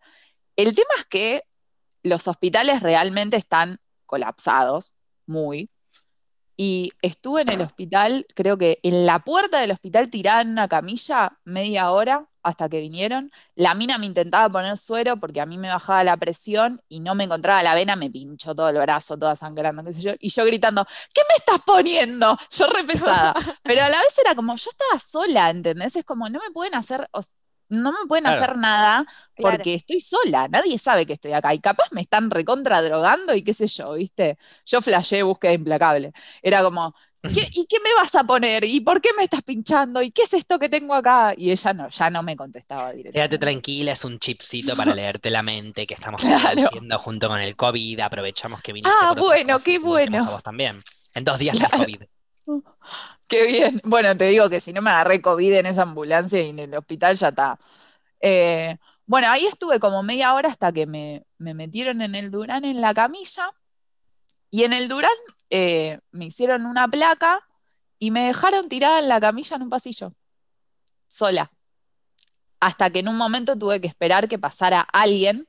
El 0.56 0.74
tema 0.74 0.90
es 0.98 1.06
que 1.06 1.44
los 2.02 2.28
hospitales 2.28 2.82
realmente 2.82 3.38
están 3.38 3.80
colapsados, 4.08 4.96
muy. 5.28 5.70
Y 6.58 6.92
estuve 7.04 7.44
en 7.44 7.50
el 7.50 7.62
hospital, 7.62 8.26
creo 8.34 8.58
que 8.58 8.80
en 8.82 9.06
la 9.06 9.20
puerta 9.20 9.60
del 9.60 9.72
hospital 9.72 10.10
tirada 10.10 10.42
en 10.42 10.50
una 10.50 10.68
camilla 10.68 11.38
media 11.46 11.92
hora 11.92 12.28
hasta 12.48 12.68
que 12.70 12.80
vinieron. 12.80 13.30
La 13.56 13.76
mina 13.76 13.98
me 13.98 14.06
intentaba 14.06 14.50
poner 14.50 14.78
suero 14.78 15.18
porque 15.18 15.42
a 15.42 15.46
mí 15.46 15.58
me 15.58 15.68
bajaba 15.68 16.04
la 16.04 16.18
presión 16.18 16.82
y 16.90 17.00
no 17.02 17.14
me 17.14 17.26
encontraba 17.26 17.62
la 17.62 17.76
vena, 17.76 17.96
me 17.96 18.10
pinchó 18.10 18.56
todo 18.56 18.70
el 18.70 18.78
brazo, 18.78 19.18
toda 19.20 19.36
sangrando, 19.36 19.84
qué 19.84 19.94
sé 19.94 20.02
yo. 20.02 20.14
Y 20.20 20.30
yo 20.30 20.46
gritando, 20.46 20.86
¿qué 21.14 21.22
me 21.30 21.36
estás 21.36 21.62
poniendo? 21.66 22.38
Yo 22.50 22.68
re 22.68 22.84
pesada. 22.86 23.34
Pero 23.64 23.84
a 23.84 23.90
la 23.90 24.00
vez 24.00 24.18
era 24.18 24.34
como, 24.34 24.56
yo 24.56 24.70
estaba 24.70 24.98
sola, 25.00 25.50
¿entendés? 25.50 25.96
Es 25.96 26.06
como, 26.06 26.30
no 26.30 26.40
me 26.40 26.52
pueden 26.52 26.74
hacer, 26.76 27.08
no 27.70 27.92
me 27.92 28.08
pueden 28.08 28.28
hacer 28.28 28.58
nada 28.58 29.06
porque 29.36 29.76
estoy 29.76 30.02
sola, 30.02 30.48
nadie 30.48 30.78
sabe 30.78 31.06
que 31.06 31.14
estoy 31.14 31.34
acá. 31.34 31.54
Y 31.54 31.60
capaz 31.60 31.88
me 31.92 32.02
están 32.02 32.32
recontra 32.32 32.82
drogando 32.82 33.36
y 33.36 33.44
qué 33.44 33.54
sé 33.54 33.68
yo, 33.68 33.94
¿viste? 33.94 34.38
Yo 34.66 34.82
flashé 34.82 35.24
búsqueda 35.24 35.54
implacable. 35.54 36.12
Era 36.42 36.64
como, 36.64 36.96
¿y 37.24 37.66
qué 37.68 37.80
me 37.84 37.94
vas 37.96 38.16
a 38.16 38.24
poner? 38.24 38.64
¿Y 38.64 38.82
por 38.82 39.02
qué 39.02 39.10
me 39.18 39.24
estás 39.24 39.44
pinchando? 39.44 40.02
¿Y 40.02 40.12
qué 40.12 40.24
es 40.24 40.34
esto 40.34 40.60
que 40.60 40.70
tengo 40.70 40.94
acá? 40.94 41.34
Y 41.36 41.52
ella 41.52 41.74
no, 41.74 41.90
ya 41.90 42.10
no 42.10 42.24
me 42.24 42.36
contestaba 42.36 42.92
directamente. 42.92 43.14
Quédate 43.14 43.38
tranquila, 43.38 43.92
es 43.92 44.06
un 44.06 44.20
chipcito 44.20 44.76
para 44.76 44.96
leerte 44.96 45.30
la 45.30 45.44
mente 45.44 45.86
que 45.86 45.94
estamos 45.94 46.22
haciendo 46.24 47.00
junto 47.00 47.28
con 47.28 47.42
el 47.42 47.56
COVID. 47.56 48.00
Aprovechamos 48.00 48.62
que 48.62 48.74
viniste. 48.74 48.98
Ah, 49.02 49.14
bueno, 49.18 49.60
qué 49.60 49.80
bueno. 49.80 50.24
vos 50.26 50.44
también. 50.44 50.78
En 51.14 51.24
dos 51.24 51.40
días 51.40 51.58
de 51.60 51.68
COVID. 51.68 52.04
Qué 53.28 53.46
bien. 53.46 53.82
Bueno, 53.84 54.16
te 54.18 54.26
digo 54.26 54.50
que 54.50 54.60
si 54.60 54.74
no 54.74 54.82
me 54.82 54.92
agarré 54.92 55.22
COVID 55.22 55.54
en 55.54 55.66
esa 55.68 55.84
ambulancia 55.84 56.42
y 56.42 56.50
en 56.50 56.60
el 56.60 56.74
hospital 56.76 57.16
ya 57.18 57.30
está. 57.30 57.60
Eh, 58.22 58.78
bueno, 59.06 59.30
ahí 59.30 59.46
estuve 59.46 59.80
como 59.80 60.04
media 60.04 60.34
hora 60.34 60.50
hasta 60.50 60.72
que 60.72 60.86
me, 60.86 61.26
me 61.38 61.54
metieron 61.54 62.02
en 62.02 62.16
el 62.16 62.32
Durán 62.32 62.66
en 62.66 62.82
la 62.82 62.94
camilla. 62.94 63.52
Y 64.50 64.64
en 64.64 64.74
el 64.74 64.88
Durán 64.88 65.12
eh, 65.50 66.00
me 66.12 66.26
hicieron 66.26 66.66
una 66.66 66.88
placa 66.88 67.42
y 68.00 68.12
me 68.12 68.22
dejaron 68.28 68.70
tirada 68.70 69.00
en 69.00 69.10
la 69.10 69.20
camilla 69.20 69.56
en 69.58 69.64
un 69.64 69.70
pasillo, 69.70 70.14
sola. 71.08 71.52
Hasta 72.60 72.90
que 72.90 73.00
en 73.00 73.08
un 73.08 73.18
momento 73.18 73.58
tuve 73.58 73.80
que 73.82 73.88
esperar 73.88 74.28
que 74.28 74.40
pasara 74.40 74.82
alguien, 74.82 75.48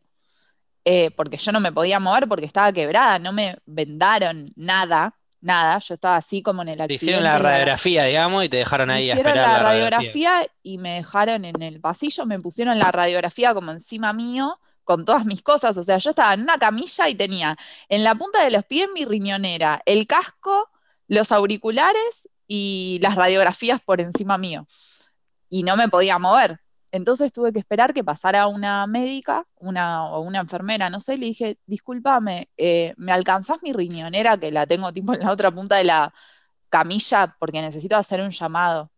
eh, 0.84 1.10
porque 1.12 1.38
yo 1.38 1.52
no 1.52 1.60
me 1.60 1.72
podía 1.72 2.00
mover 2.00 2.28
porque 2.28 2.46
estaba 2.46 2.72
quebrada, 2.72 3.18
no 3.18 3.32
me 3.32 3.58
vendaron 3.66 4.46
nada, 4.56 5.17
nada, 5.40 5.78
yo 5.78 5.94
estaba 5.94 6.16
así 6.16 6.42
como 6.42 6.62
en 6.62 6.68
el 6.68 6.80
accidente. 6.80 6.98
Te 6.98 7.04
hicieron 7.04 7.24
la 7.24 7.38
radiografía, 7.38 8.04
digamos, 8.04 8.44
y 8.44 8.48
te 8.48 8.56
dejaron 8.58 8.90
ahí 8.90 9.10
a 9.10 9.14
esperar 9.14 9.36
la, 9.36 9.52
la 9.52 9.58
radiografía. 9.60 10.46
y 10.62 10.78
me 10.78 10.94
dejaron 10.94 11.44
en 11.44 11.62
el 11.62 11.80
pasillo, 11.80 12.26
me 12.26 12.38
pusieron 12.38 12.78
la 12.78 12.90
radiografía 12.90 13.54
como 13.54 13.70
encima 13.70 14.12
mío, 14.12 14.58
con 14.84 15.04
todas 15.04 15.26
mis 15.26 15.42
cosas. 15.42 15.76
O 15.76 15.82
sea, 15.82 15.98
yo 15.98 16.10
estaba 16.10 16.34
en 16.34 16.40
una 16.40 16.58
camilla 16.58 17.08
y 17.08 17.14
tenía 17.14 17.56
en 17.88 18.04
la 18.04 18.14
punta 18.14 18.42
de 18.42 18.50
los 18.50 18.64
pies 18.64 18.88
mi 18.94 19.04
riñonera, 19.04 19.82
el 19.84 20.06
casco, 20.06 20.70
los 21.08 21.30
auriculares 21.30 22.28
y 22.46 22.98
las 23.02 23.14
radiografías 23.14 23.80
por 23.80 24.00
encima 24.00 24.38
mío. 24.38 24.66
Y 25.50 25.62
no 25.62 25.76
me 25.76 25.88
podía 25.88 26.18
mover. 26.18 26.60
Entonces 26.90 27.32
tuve 27.32 27.52
que 27.52 27.58
esperar 27.58 27.92
que 27.92 28.02
pasara 28.02 28.46
una 28.46 28.86
médica 28.86 29.44
una, 29.56 30.06
o 30.06 30.20
una 30.20 30.40
enfermera, 30.40 30.88
no 30.90 31.00
sé, 31.00 31.14
y 31.14 31.16
le 31.18 31.26
dije, 31.26 31.58
discúlpame, 31.66 32.48
eh, 32.56 32.94
¿me 32.96 33.12
alcanzás 33.12 33.62
mi 33.62 33.72
riñonera 33.72 34.38
que 34.38 34.50
la 34.50 34.66
tengo 34.66 34.92
tipo 34.92 35.14
en 35.14 35.20
la 35.20 35.32
otra 35.32 35.50
punta 35.50 35.76
de 35.76 35.84
la 35.84 36.12
camilla 36.70 37.36
porque 37.38 37.60
necesito 37.62 37.96
hacer 37.96 38.20
un 38.22 38.30
llamado? 38.30 38.90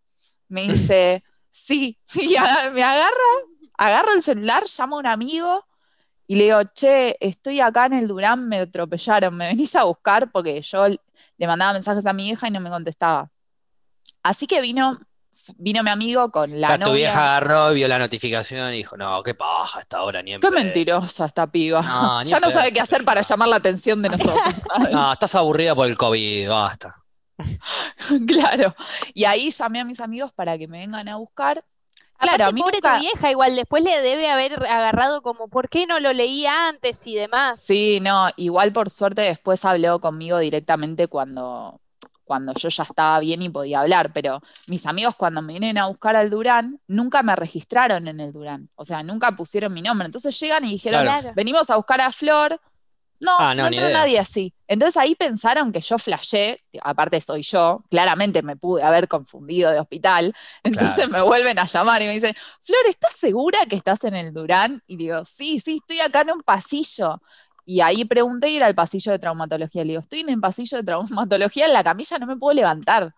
Me 0.49 0.63
dice, 0.69 1.23
sí, 1.51 1.99
y 2.15 2.37
me 2.73 2.83
agarra, 2.85 3.11
agarra 3.79 4.13
el 4.15 4.23
celular, 4.23 4.65
llama 4.65 4.97
a 4.97 5.01
un 5.01 5.07
amigo 5.07 5.67
y 6.31 6.37
le 6.37 6.45
digo, 6.45 6.63
che, 6.75 7.17
estoy 7.19 7.61
acá 7.61 7.87
en 7.87 7.95
el 7.95 8.07
Durán, 8.07 8.49
me 8.49 8.61
atropellaron, 8.61 9.37
me 9.37 9.49
venís 9.49 9.75
a 9.75 9.83
buscar 9.83 10.31
porque 10.31 10.63
yo 10.63 10.87
le 10.87 11.47
mandaba 11.49 11.73
mensajes 11.73 12.07
a 12.07 12.13
mi 12.13 12.29
hija 12.29 12.47
y 12.47 12.53
no 12.53 12.61
me 12.61 12.71
contestaba. 12.71 13.31
Así 14.23 14.47
que 14.47 14.61
vino, 14.61 15.01
vino 15.57 15.83
mi 15.83 15.91
amigo 15.91 16.31
con 16.31 16.61
la 16.61 16.79
novia. 16.79 16.85
Tu 16.85 16.93
vieja 16.93 17.37
agarró, 17.37 17.73
vio 17.73 17.89
la 17.89 17.99
notificación 17.99 18.73
y 18.75 18.79
dijo, 18.79 18.97
no, 18.97 19.23
qué 19.23 19.35
paja 19.35 19.81
esta 19.81 20.03
hora, 20.03 20.23
ni 20.23 20.35
en 20.35 20.41
Qué 20.41 20.51
mentirosa 20.51 21.27
esta 21.27 21.47
piba. 21.47 21.83
ya 22.25 22.41
no 22.41 22.51
sabe 22.51 22.73
qué 22.73 22.81
hacer 22.81 23.05
para 23.05 23.23
llamar 23.23 23.49
la 23.49 23.57
atención 23.57 24.03
de 24.03 24.11
nosotros. 24.11 24.55
no, 24.93 25.13
estás 25.13 25.35
aburrida 25.35 25.75
por 25.75 25.87
el 25.87 25.97
COVID, 25.97 26.49
basta. 26.49 26.97
claro. 28.27 28.75
Y 29.15 29.25
ahí 29.25 29.51
llamé 29.51 29.81
a 29.81 29.85
mis 29.85 30.01
amigos 30.01 30.33
para 30.33 30.59
que 30.59 30.69
me 30.69 30.79
vengan 30.79 31.09
a 31.09 31.17
buscar 31.17 31.65
Claro, 32.21 32.45
a 32.45 32.53
mí 32.53 32.61
pobre 32.61 32.81
tu 32.81 33.01
vieja, 33.01 33.31
igual 33.31 33.57
después 33.57 33.83
le 33.83 34.03
debe 34.03 34.29
haber 34.29 34.67
agarrado 34.67 35.23
como, 35.23 35.49
¿por 35.49 35.71
qué 35.71 35.87
no 35.87 36.01
lo 36.01 36.13
leía 36.13 36.69
antes 36.69 36.99
y 37.07 37.15
demás? 37.15 37.59
Sí, 37.59 37.99
no, 38.01 38.29
igual 38.37 38.73
por 38.73 38.91
suerte 38.91 39.23
después 39.23 39.65
habló 39.65 40.01
conmigo 40.01 40.39
directamente 40.39 41.09
cuando, 41.09 41.80
cuando 42.31 42.55
yo 42.55 42.69
ya 42.69 42.85
estaba 42.85 43.19
bien 43.19 43.43
y 43.43 43.49
podía 43.49 43.81
hablar, 43.81 44.13
pero 44.13 44.41
mis 44.69 44.87
amigos 44.87 45.17
cuando 45.17 45.43
me 45.43 45.55
vienen 45.55 45.79
a 45.79 45.89
buscar 45.89 46.15
al 46.15 46.31
Durán, 46.31 46.79
nunca 46.87 47.25
me 47.25 47.35
registraron 47.35 48.07
en 48.07 48.21
el 48.21 48.33
Durán, 48.33 48.69
o 48.77 48.85
sea, 48.85 49.03
nunca 49.03 49.33
pusieron 49.33 49.73
mi 49.73 49.83
nombre. 49.83 50.07
Entonces 50.07 50.39
llegan 50.39 50.65
y 50.65 50.69
dijeron, 50.69 51.05
venimos 51.35 51.69
a 51.71 51.77
buscar 51.77 52.01
a 52.01 52.13
Flor, 52.13 52.61
no, 53.19 53.33
ah, 53.37 53.53
no, 53.53 53.67
entró 53.67 53.89
nadie 53.89 54.21
así. 54.21 54.55
Entonces 54.69 54.97
ahí 54.97 55.17
pensaron 55.17 55.73
que 55.73 55.81
yo 55.81 55.99
flashé, 55.99 56.63
aparte 56.85 57.21
soy 57.21 57.43
yo, 57.43 57.83
claramente 57.91 58.43
me 58.43 58.55
pude 58.55 58.85
haber 58.85 59.09
confundido 59.09 59.73
de 59.73 59.81
hospital, 59.81 60.33
entonces 60.63 61.11
me 61.11 61.23
vuelven 61.23 61.59
a 61.59 61.67
llamar 61.67 62.01
y 62.01 62.07
me 62.07 62.13
dicen, 62.13 62.33
Flor, 62.61 62.87
¿estás 62.89 63.17
segura 63.17 63.59
que 63.69 63.75
estás 63.75 64.05
en 64.05 64.15
el 64.15 64.33
Durán? 64.33 64.85
Y 64.87 64.97
digo, 64.97 65.25
sí, 65.25 65.59
sí, 65.59 65.79
estoy 65.81 65.99
acá 65.99 66.21
en 66.21 66.31
un 66.31 66.43
pasillo. 66.43 67.21
Y 67.65 67.81
ahí 67.81 68.05
pregunté 68.05 68.49
y 68.51 68.57
era 68.57 68.69
el 68.69 68.75
pasillo 68.75 69.13
de 69.13 69.19
traumatología. 69.19 69.85
Le 69.85 69.91
digo, 69.91 70.01
estoy 70.01 70.21
en 70.21 70.31
el 70.31 70.41
pasillo 70.41 70.79
de 70.79 70.85
traumatología, 70.85 71.67
en 71.67 71.73
la 71.73 71.85
camilla 71.85 72.19
no 72.19 72.27
me 72.27 72.37
puedo 72.37 72.55
levantar. 72.55 73.15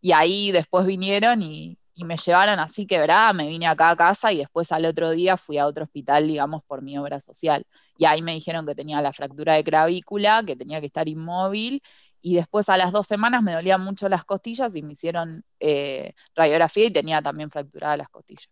Y 0.00 0.12
ahí 0.12 0.52
después 0.52 0.86
vinieron 0.86 1.42
y, 1.42 1.78
y 1.94 2.04
me 2.04 2.16
llevaron 2.16 2.58
así 2.58 2.86
quebrada, 2.86 3.32
me 3.32 3.46
vine 3.46 3.66
acá 3.66 3.90
a 3.90 3.96
casa 3.96 4.32
y 4.32 4.38
después 4.38 4.72
al 4.72 4.84
otro 4.84 5.10
día 5.10 5.36
fui 5.36 5.58
a 5.58 5.66
otro 5.66 5.84
hospital, 5.84 6.26
digamos, 6.26 6.62
por 6.64 6.82
mi 6.82 6.98
obra 6.98 7.20
social. 7.20 7.64
Y 7.98 8.04
ahí 8.04 8.22
me 8.22 8.34
dijeron 8.34 8.66
que 8.66 8.74
tenía 8.74 9.00
la 9.00 9.12
fractura 9.12 9.54
de 9.54 9.64
clavícula, 9.64 10.42
que 10.44 10.56
tenía 10.56 10.80
que 10.80 10.86
estar 10.86 11.08
inmóvil 11.08 11.82
y 12.22 12.36
después 12.36 12.68
a 12.68 12.76
las 12.76 12.92
dos 12.92 13.06
semanas 13.06 13.42
me 13.42 13.52
dolían 13.52 13.80
mucho 13.82 14.08
las 14.08 14.24
costillas 14.24 14.74
y 14.76 14.82
me 14.82 14.92
hicieron 14.92 15.44
eh, 15.58 16.14
radiografía 16.36 16.86
y 16.86 16.90
tenía 16.90 17.20
también 17.20 17.50
fracturada 17.50 17.96
las 17.96 18.08
costillas. 18.08 18.48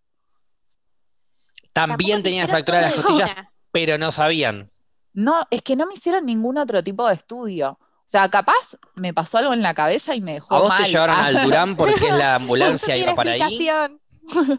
También 1.73 2.23
tenía 2.23 2.49
fracturada 2.49 2.89
las 2.89 2.95
costillas, 2.95 3.31
pero 3.71 3.97
no 3.97 4.11
sabían. 4.11 4.70
No, 5.12 5.47
es 5.50 5.62
que 5.62 5.76
no 5.76 5.87
me 5.87 5.95
hicieron 5.95 6.26
ningún 6.26 6.59
otro 6.59 6.83
tipo 6.83 7.07
de 7.07 7.14
estudio. 7.14 7.79
O 7.81 8.12
sea, 8.12 8.29
capaz 8.29 8.76
me 8.95 9.14
pasó 9.14 9.38
algo 9.38 9.52
en 9.52 9.62
la 9.62 9.75
cabeza 9.75 10.14
y 10.14 10.21
me 10.21 10.35
dejó. 10.35 10.55
¿A 10.55 10.61
vos 10.61 10.76
te 10.76 10.85
llevaron 10.85 11.17
al 11.17 11.43
Durán 11.45 11.76
porque 11.76 12.09
es 12.09 12.17
la 12.17 12.35
ambulancia 12.37 13.07
va 13.07 13.14
para 13.14 13.33
ahí? 13.33 13.69
¿A 13.69 13.88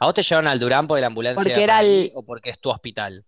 vos 0.06 0.14
te 0.14 0.24
llevaron 0.24 0.48
al 0.48 0.60
Durán 0.60 0.88
porque 0.88 1.02
la 1.02 1.08
ambulancia 1.08 1.44
porque 1.44 1.64
era 1.64 1.82
el... 1.82 2.12
o 2.16 2.24
porque 2.24 2.50
es 2.50 2.60
tu 2.60 2.70
hospital? 2.70 3.26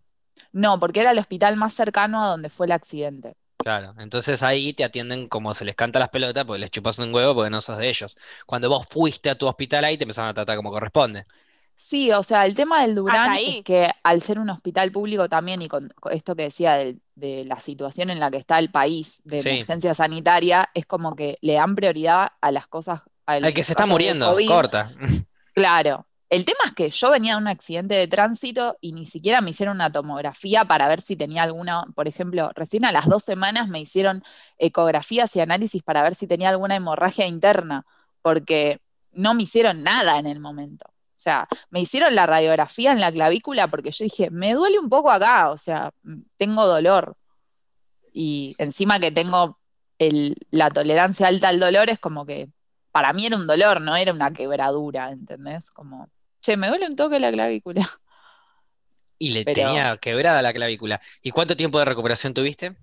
No, 0.54 0.80
porque 0.80 1.02
era 1.02 1.12
el 1.12 1.20
hospital 1.20 1.58
más 1.58 1.74
cercano 1.74 2.24
a 2.24 2.28
donde 2.30 2.50
fue 2.50 2.68
el 2.68 2.72
accidente. 2.72 3.36
Claro, 3.58 3.96
entonces 3.98 4.44
ahí 4.44 4.74
te 4.74 4.84
atienden 4.84 5.28
como 5.30 5.54
se 5.54 5.64
les 5.64 5.76
canta 5.76 5.98
las 5.98 6.10
pelotas 6.10 6.44
porque 6.44 6.60
les 6.60 6.70
chupas 6.70 7.00
un 7.00 7.14
huevo 7.14 7.34
porque 7.34 7.50
no 7.50 7.62
sos 7.62 7.78
de 7.78 7.88
ellos. 7.90 8.18
Cuando 8.46 8.70
vos 8.70 8.86
fuiste 8.90 9.30
a 9.30 9.38
tu 9.38 9.48
hospital 9.48 9.86
ahí 9.86 9.98
te 9.98 10.04
empezaron 10.04 10.30
a 10.30 10.34
tratar 10.34 10.58
como 10.58 10.70
corresponde. 10.70 11.24
Sí, 11.76 12.12
o 12.12 12.24
sea, 12.24 12.46
el 12.46 12.56
tema 12.56 12.82
del 12.82 12.96
Durán 12.96 13.38
es 13.38 13.64
que 13.64 13.92
al 14.04 14.22
ser 14.22 14.40
un 14.40 14.50
hospital 14.50 14.92
público 14.92 15.28
también 15.28 15.62
y 15.62 15.68
con 15.68 15.94
esto 16.12 16.36
que 16.36 16.44
decía 16.44 16.76
de, 16.76 17.46
la 17.46 17.60
situación 17.60 18.10
en 18.10 18.20
la 18.20 18.32
que 18.32 18.38
está 18.38 18.58
el 18.60 18.72
país 18.72 19.22
de 19.26 19.40
emergencia 19.40 19.94
sanitaria, 19.94 20.70
es 20.74 20.86
como 20.86 21.16
que 21.16 21.38
le 21.42 21.54
dan 21.54 21.76
prioridad 21.76 22.32
a 22.42 22.52
las 22.52 22.68
cosas. 22.68 23.02
Al 23.26 23.54
que 23.54 23.64
se 23.64 23.74
está 23.74 23.86
muriendo, 23.86 24.36
corta. 24.48 24.92
Claro. 25.54 26.08
El 26.30 26.46
tema 26.46 26.62
es 26.66 26.74
que 26.74 26.90
yo 26.90 27.12
venía 27.12 27.34
de 27.34 27.42
un 27.42 27.48
accidente 27.48 27.94
de 27.94 28.08
tránsito 28.08 28.76
y 28.82 28.94
ni 28.94 29.06
siquiera 29.06 29.40
me 29.40 29.52
hicieron 29.52 29.76
una 29.76 29.92
tomografía 29.92 30.66
para 30.66 30.88
ver 30.88 31.00
si 31.00 31.16
tenía 31.16 31.44
alguna, 31.44 31.84
por 31.94 32.08
ejemplo, 32.08 32.50
recién 32.56 32.86
a 32.86 32.92
las 32.92 33.06
dos 33.06 33.24
semanas 33.24 33.68
me 33.68 33.80
hicieron 33.80 34.24
ecografías 34.58 35.36
y 35.36 35.42
análisis 35.42 35.84
para 35.84 36.02
ver 36.02 36.16
si 36.16 36.26
tenía 36.26 36.50
alguna 36.50 36.76
hemorragia 36.76 37.28
interna, 37.28 37.86
porque 38.24 38.80
no 39.12 39.36
me 39.36 39.44
hicieron 39.44 39.84
nada 39.84 40.18
en 40.18 40.26
el 40.26 40.40
momento. 40.40 40.93
O 41.16 41.20
sea, 41.24 41.48
me 41.70 41.80
hicieron 41.80 42.16
la 42.16 42.26
radiografía 42.26 42.92
en 42.92 43.00
la 43.00 43.12
clavícula 43.12 43.68
porque 43.68 43.92
yo 43.92 44.04
dije, 44.04 44.30
me 44.30 44.54
duele 44.54 44.80
un 44.80 44.90
poco 44.90 45.12
acá, 45.12 45.52
o 45.52 45.58
sea, 45.58 45.92
tengo 46.38 46.66
dolor. 46.66 47.16
Y 48.12 48.56
encima 48.58 49.00
que 49.00 49.12
tengo 49.12 49.60
la 50.52 50.70
tolerancia 50.70 51.28
alta 51.28 51.50
al 51.50 51.60
dolor, 51.60 51.90
es 51.90 52.00
como 52.00 52.26
que 52.26 52.50
para 52.92 53.14
mí 53.14 53.26
era 53.26 53.38
un 53.38 53.48
dolor, 53.48 53.80
no 53.80 53.96
era 53.96 54.12
una 54.12 54.34
quebradura, 54.34 55.12
¿entendés? 55.12 55.72
Como, 55.72 56.10
che, 56.42 56.58
me 56.58 56.68
duele 56.68 56.88
un 56.88 56.96
toque 56.96 57.20
la 57.20 57.32
clavícula. 57.32 57.88
Y 59.18 59.30
le 59.30 59.46
tenía 59.46 59.98
quebrada 59.98 60.42
la 60.42 60.52
clavícula. 60.52 61.00
¿Y 61.22 61.32
cuánto 61.32 61.56
tiempo 61.56 61.80
de 61.80 61.86
recuperación 61.86 62.34
tuviste? 62.34 62.76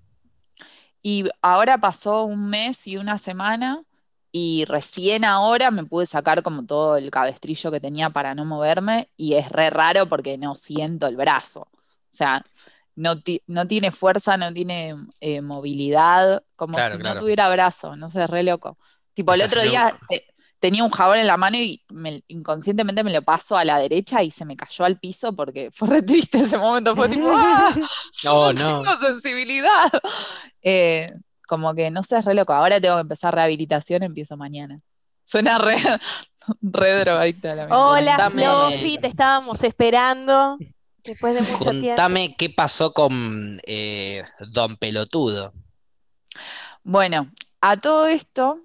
Y 1.03 1.25
ahora 1.41 1.77
pasó 1.77 2.23
un 2.23 2.49
mes 2.49 2.87
y 2.87 2.97
una 2.97 3.17
semana 3.19 3.83
y 4.31 4.65
recién 4.65 5.25
ahora 5.25 5.71
me 5.71 5.85
pude 5.85 6.05
sacar 6.05 6.41
como 6.43 6.65
todo 6.65 6.97
el 6.97 7.11
cabestrillo 7.11 7.71
que 7.71 7.79
tenía 7.79 8.09
para 8.09 8.33
no 8.33 8.45
moverme 8.45 9.09
y 9.17 9.33
es 9.33 9.49
re 9.49 9.69
raro 9.69 10.07
porque 10.07 10.37
no 10.37 10.55
siento 10.55 11.07
el 11.07 11.17
brazo. 11.17 11.61
O 11.61 12.13
sea, 12.13 12.43
no, 12.95 13.15
no 13.47 13.67
tiene 13.67 13.91
fuerza, 13.91 14.37
no 14.37 14.53
tiene 14.53 14.95
eh, 15.19 15.41
movilidad, 15.41 16.43
como 16.55 16.77
si 16.81 16.97
no 16.97 17.17
tuviera 17.17 17.49
brazo, 17.49 17.95
no 17.95 18.09
sé, 18.09 18.25
re 18.27 18.43
loco. 18.43 18.77
Tipo, 19.13 19.33
el 19.33 19.41
otro 19.41 19.61
día 19.61 19.97
tenía 20.59 20.83
un 20.83 20.91
jabón 20.91 21.17
en 21.17 21.27
la 21.27 21.37
mano 21.37 21.57
y 21.57 21.83
inconscientemente 22.27 23.03
me 23.03 23.11
lo 23.11 23.23
paso 23.23 23.57
a 23.57 23.65
la 23.65 23.79
derecha 23.79 24.21
y 24.23 24.29
se 24.29 24.45
me 24.45 24.55
cayó 24.55 24.85
al 24.85 24.99
piso 24.99 25.33
porque 25.33 25.71
fue 25.71 25.87
re 25.87 26.03
triste 26.03 26.37
ese 26.37 26.57
momento, 26.57 26.95
fue 26.95 27.09
tipo, 27.09 27.29
¡ah! 27.35 27.73
no, 28.23 28.53
no, 28.53 28.81
tengo 28.83 28.97
sensibilidad. 28.97 29.91
Eh, 30.63 31.07
como 31.51 31.75
que 31.75 31.91
no 31.91 32.01
sé, 32.01 32.17
es 32.17 32.23
re 32.23 32.33
loco. 32.33 32.53
Ahora 32.53 32.79
tengo 32.79 32.95
que 32.95 33.01
empezar 33.01 33.35
rehabilitación, 33.35 34.03
empiezo 34.03 34.37
mañana. 34.37 34.79
Suena 35.25 35.57
re, 35.57 35.75
re 36.61 36.99
drogadicta 37.01 37.53
la 37.53 37.65
Hola, 37.65 38.29
Fluffy, 38.29 38.97
te 38.97 39.07
estábamos 39.07 39.61
esperando. 39.61 40.57
Después 41.03 41.35
de 41.35 41.41
mucho 41.41 41.65
Contame 41.65 42.37
qué 42.37 42.49
pasó 42.49 42.93
con 42.93 43.59
eh, 43.65 44.23
Don 44.47 44.77
Pelotudo. 44.77 45.51
Bueno, 46.83 47.29
a 47.59 47.75
todo 47.75 48.07
esto, 48.07 48.61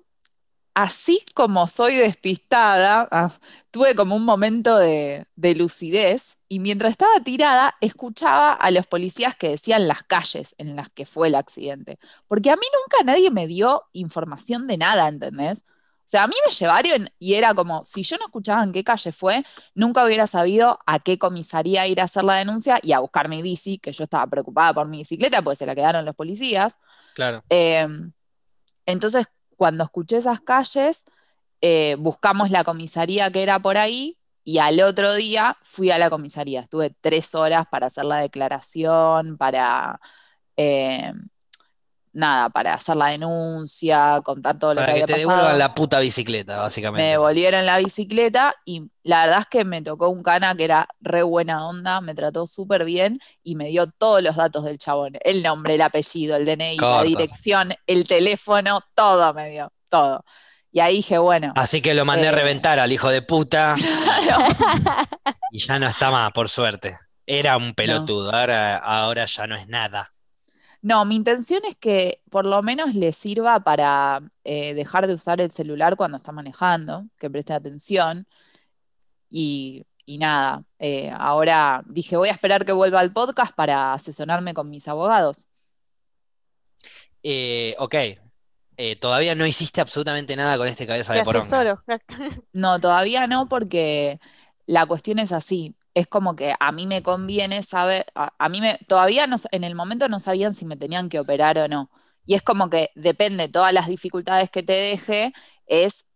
así 0.77 1.25
como 1.35 1.69
soy 1.69 1.97
despistada, 1.97 3.09
ah, 3.11 3.33
tuve 3.71 3.95
como 3.95 4.15
un 4.15 4.27
momento 4.27 4.77
de, 4.77 5.27
lucidez 5.57 6.39
y 6.51 6.59
mientras 6.59 6.91
estaba 6.91 7.19
tirada 7.25 7.75
escuchaba 7.81 8.53
a 8.53 8.71
los 8.71 8.87
policías 8.87 9.35
que 9.35 9.49
decían 9.49 9.89
las 9.89 10.03
calles 10.03 10.55
en 10.59 10.77
las 10.77 10.91
que 10.91 11.07
fue 11.07 11.29
el 11.29 11.35
accidente. 11.35 11.99
Porque 12.29 12.51
a 12.51 12.57
mí 12.57 12.67
nunca 12.75 13.11
nadie 13.11 13.31
me 13.31 13.47
dio 13.47 13.85
información 13.95 14.67
de 14.67 14.77
nada, 14.77 15.09
¿entendés? 15.09 15.61
O 15.61 16.09
sea, 16.09 16.25
a 16.25 16.27
mí 16.29 16.35
me 16.47 16.53
llevaron 16.53 17.11
y 17.19 17.35
era 17.35 17.55
como, 17.55 17.83
si 17.83 18.03
yo 18.03 18.19
no 18.19 18.27
escuchaba 18.27 18.63
en 18.63 18.73
qué 18.73 18.85
calle 18.85 19.13
fue, 19.13 19.45
nunca 19.75 20.05
hubiera 20.05 20.27
sabido 20.27 20.79
a 20.85 20.99
qué 20.99 21.19
comisaría 21.19 21.87
ir 21.87 22.03
a 22.03 22.05
hacer 22.05 22.23
la 22.23 22.35
denuncia 22.35 22.81
y 22.83 22.93
a 22.93 22.99
buscar 22.99 23.31
mi 23.31 23.41
bici, 23.41 23.79
que 23.79 23.93
yo 23.93 24.05
estaba 24.05 24.27
preocupada 24.27 24.75
por 24.75 24.89
mi 24.89 24.99
bicicleta, 24.99 25.41
porque 25.41 25.57
se 25.57 25.65
la 25.65 25.75
quedaron 25.75 26.05
los 26.05 26.15
policías. 26.15 26.77
Claro. 27.15 27.43
Em, 27.49 28.13
entonces, 28.85 29.27
cuando 29.57 29.85
escuché 29.85 30.19
esas 30.19 30.41
calles, 30.41 31.05
eh, 31.61 31.97
buscamos 31.99 32.51
la 32.51 32.65
comisaría 32.65 33.31
que 33.31 33.43
era 33.43 33.59
por 33.61 33.79
ahí 33.79 34.19
y 34.45 34.59
al 34.59 34.81
otro 34.81 35.15
día 35.15 35.57
fui 35.63 35.91
a 35.91 35.99
la 35.99 36.11
comisaría. 36.11 36.61
Estuve 36.61 36.95
tres 37.01 37.35
horas 37.35 37.67
para 37.71 37.87
hacer 37.87 38.05
la 38.05 38.19
declaración, 38.19 39.37
para, 39.39 40.01
eh, 40.57 41.13
nada, 42.17 42.49
para 42.49 42.75
hacer 42.75 42.97
la 42.97 43.09
denuncia, 43.09 44.21
contar 44.25 44.59
todo 44.59 44.75
lo 44.75 44.85
que, 44.85 44.91
había 44.91 45.07
pasado. 45.07 45.19
Que 45.19 45.25
te 45.25 45.29
devuelvan 45.29 45.59
la 45.59 45.75
puta 45.75 46.01
bicicleta, 46.01 46.61
básicamente. 46.61 47.03
Me 47.03 47.11
devolvieron 47.11 47.67
la 47.67 47.79
bicicleta 47.79 48.55
y 48.65 48.91
la 49.03 49.27
verdad 49.27 49.41
es 49.41 49.47
que 49.47 49.65
me 49.65 49.83
tocó 49.83 50.09
un 50.09 50.23
cana 50.23 50.55
que 50.57 50.65
era 50.65 50.89
re 51.01 51.23
buena 51.23 51.69
onda, 51.69 52.01
me 52.01 52.15
trató 52.15 52.47
súper 52.47 52.85
bien 52.85 53.21
y 53.43 53.55
me 53.55 53.69
dio 53.69 53.87
todos 53.87 54.23
los 54.23 54.37
datos 54.37 54.65
del 54.65 54.79
chabón, 54.79 55.13
el 55.21 55.43
nombre, 55.43 55.75
el 55.75 55.83
apellido, 55.83 56.37
el 56.37 56.47
DNI, 56.47 56.79
la 56.79 57.03
dirección, 57.03 57.75
el 57.87 58.09
teléfono, 58.09 58.81
todo 58.95 59.33
me 59.35 59.51
dio, 59.51 59.73
todo. 59.91 60.25
Y 60.73 60.81
ahí 60.81 60.97
dije, 60.97 61.19
bueno. 61.19 61.53
Así 61.57 61.81
que 61.81 61.95
lo 61.95 62.05
mandé 62.05 62.27
a 62.27 62.31
eh, 62.31 62.35
reventar 62.35 62.79
al 62.79 62.93
hijo 62.93 63.09
de 63.09 63.23
puta. 63.23 63.77
y 65.51 65.59
ya 65.59 65.79
no 65.79 65.87
está 65.87 66.11
más, 66.11 66.33
por 66.33 66.49
suerte. 66.49 66.99
Era 67.25 67.57
un 67.57 67.75
pelotudo, 67.75 68.35
ahora, 68.35 68.77
ahora 68.77 69.27
ya 69.27 69.47
no 69.47 69.57
es 69.57 69.67
nada. 69.69 70.13
No, 70.87 71.05
mi 71.05 71.17
intención 71.17 71.65
es 71.65 71.75
que 71.75 72.21
por 72.31 72.45
lo 72.45 72.63
menos 72.63 72.95
le 72.95 73.11
sirva 73.11 73.59
para 73.59 74.23
eh, 74.45 74.73
dejar 74.73 75.09
de 75.09 75.15
usar 75.15 75.41
el 75.41 75.51
celular 75.51 75.97
cuando 75.97 76.17
está 76.17 76.31
manejando, 76.31 77.07
que 77.19 77.29
preste 77.29 77.53
atención. 77.53 78.25
Y, 79.29 79.85
nada, 80.07 80.63
eh, 80.79 81.11
ahora 81.13 81.83
dije, 81.87 82.17
voy 82.17 82.29
a 82.29 82.33
esperar 82.33 82.65
que 82.65 82.71
vuelva 82.71 83.01
al 83.01 83.13
podcast 83.13 83.53
para 83.53 83.95
asesorarme 83.95 84.55
con 84.55 84.71
mis 84.71 84.87
abogados. 84.87 85.49
Eh, 87.25 87.75
ok, 87.81 87.97
todavía 89.01 89.35
no 89.35 89.45
hiciste 89.45 89.81
absolutamente 89.81 90.37
nada 90.37 90.57
con 90.57 90.69
este 90.69 90.87
cabeza 90.87 91.15
de 91.15 91.25
poronga. 91.25 91.83
No, 92.53 92.79
todavía 92.79 93.27
no, 93.27 93.49
porque 93.49 94.21
la 94.67 94.87
cuestión 94.87 95.19
es 95.19 95.33
así 95.33 95.75
es 95.97 96.07
como 96.07 96.37
que 96.37 96.55
a 96.61 96.73
mí 96.73 96.87
me 96.87 97.03
conviene 97.03 97.63
saber, 97.63 98.05
a, 98.15 98.49
mí 98.51 98.61
me, 98.61 98.79
todavía 98.87 99.27
no, 99.27 99.37
en 99.51 99.65
el 99.65 99.75
momento 99.75 100.11
no 100.11 100.21
sabían 100.21 100.53
si 100.53 100.67
me 100.67 100.77
tenían 100.77 101.09
que 101.09 101.19
operar 101.19 101.57
o 101.57 101.69
no. 101.69 101.91
Y 102.27 102.35
es 102.35 102.43
como 102.43 102.69
que 102.69 102.91
depende, 102.95 103.49
todas 103.49 103.73
las 103.73 103.87
dificultades 103.87 104.51
que 104.51 104.63
te 104.63 104.75
deje, 104.75 105.33
es 105.65 106.07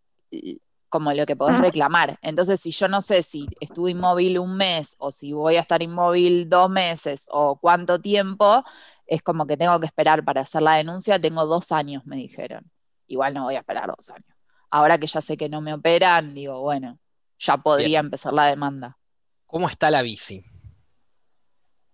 como 0.87 1.11
lo 1.13 1.25
que 1.25 1.35
podés 1.35 1.57
reclamar. 1.59 2.19
Entonces, 2.21 2.61
si 2.61 2.69
yo 2.69 2.87
no 2.89 3.01
sé 3.01 3.23
si 3.23 3.47
estuve 3.59 3.89
inmóvil 3.89 4.37
un 4.37 4.55
mes 4.55 4.95
o 4.99 5.09
si 5.09 5.33
voy 5.33 5.55
a 5.55 5.61
estar 5.61 5.81
inmóvil 5.81 6.47
dos 6.47 6.69
meses 6.69 7.27
o 7.31 7.55
cuánto 7.55 7.99
tiempo, 7.99 8.63
es 9.07 9.23
como 9.23 9.47
que 9.47 9.57
tengo 9.57 9.79
que 9.79 9.87
esperar 9.87 10.23
para 10.23 10.41
hacer 10.41 10.61
la 10.61 10.75
denuncia. 10.75 11.19
Tengo 11.19 11.47
dos 11.47 11.71
años, 11.71 12.05
me 12.05 12.17
dijeron. 12.17 12.69
Igual 13.07 13.33
no 13.33 13.45
voy 13.45 13.55
a 13.55 13.59
esperar 13.59 13.91
dos 13.97 14.11
años. 14.11 14.29
Ahora 14.69 14.99
que 14.99 15.07
ya 15.07 15.21
sé 15.21 15.37
que 15.37 15.49
no 15.49 15.59
me 15.59 15.73
operan, 15.73 16.35
digo, 16.35 16.61
bueno, 16.61 16.99
ya 17.39 17.57
podría 17.57 17.99
empezar 17.99 18.31
la 18.33 18.45
demanda. 18.45 18.99
¿Cómo 19.51 19.67
está 19.67 19.91
la 19.91 20.01
bici? 20.01 20.45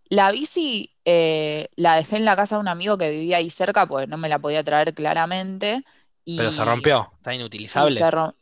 La 0.10 0.32
bici 0.32 0.96
eh, 1.06 1.70
la 1.76 1.96
dejé 1.96 2.18
en 2.18 2.26
la 2.26 2.36
casa 2.36 2.56
de 2.56 2.62
un 2.62 2.68
amigo 2.68 3.00
que 3.00 3.10
vivía 3.10 3.38
ahí 3.38 3.50
cerca, 3.50 3.88
pues 3.88 4.08
no 4.08 4.16
me 4.18 4.30
la 4.30 4.38
podía 4.38 4.64
traer 4.64 4.94
claramente. 4.94 5.84
Pero 6.24 6.52
se 6.52 6.64
rompió, 6.64 7.12
está 7.16 7.34
inutilizable. 7.34 8.00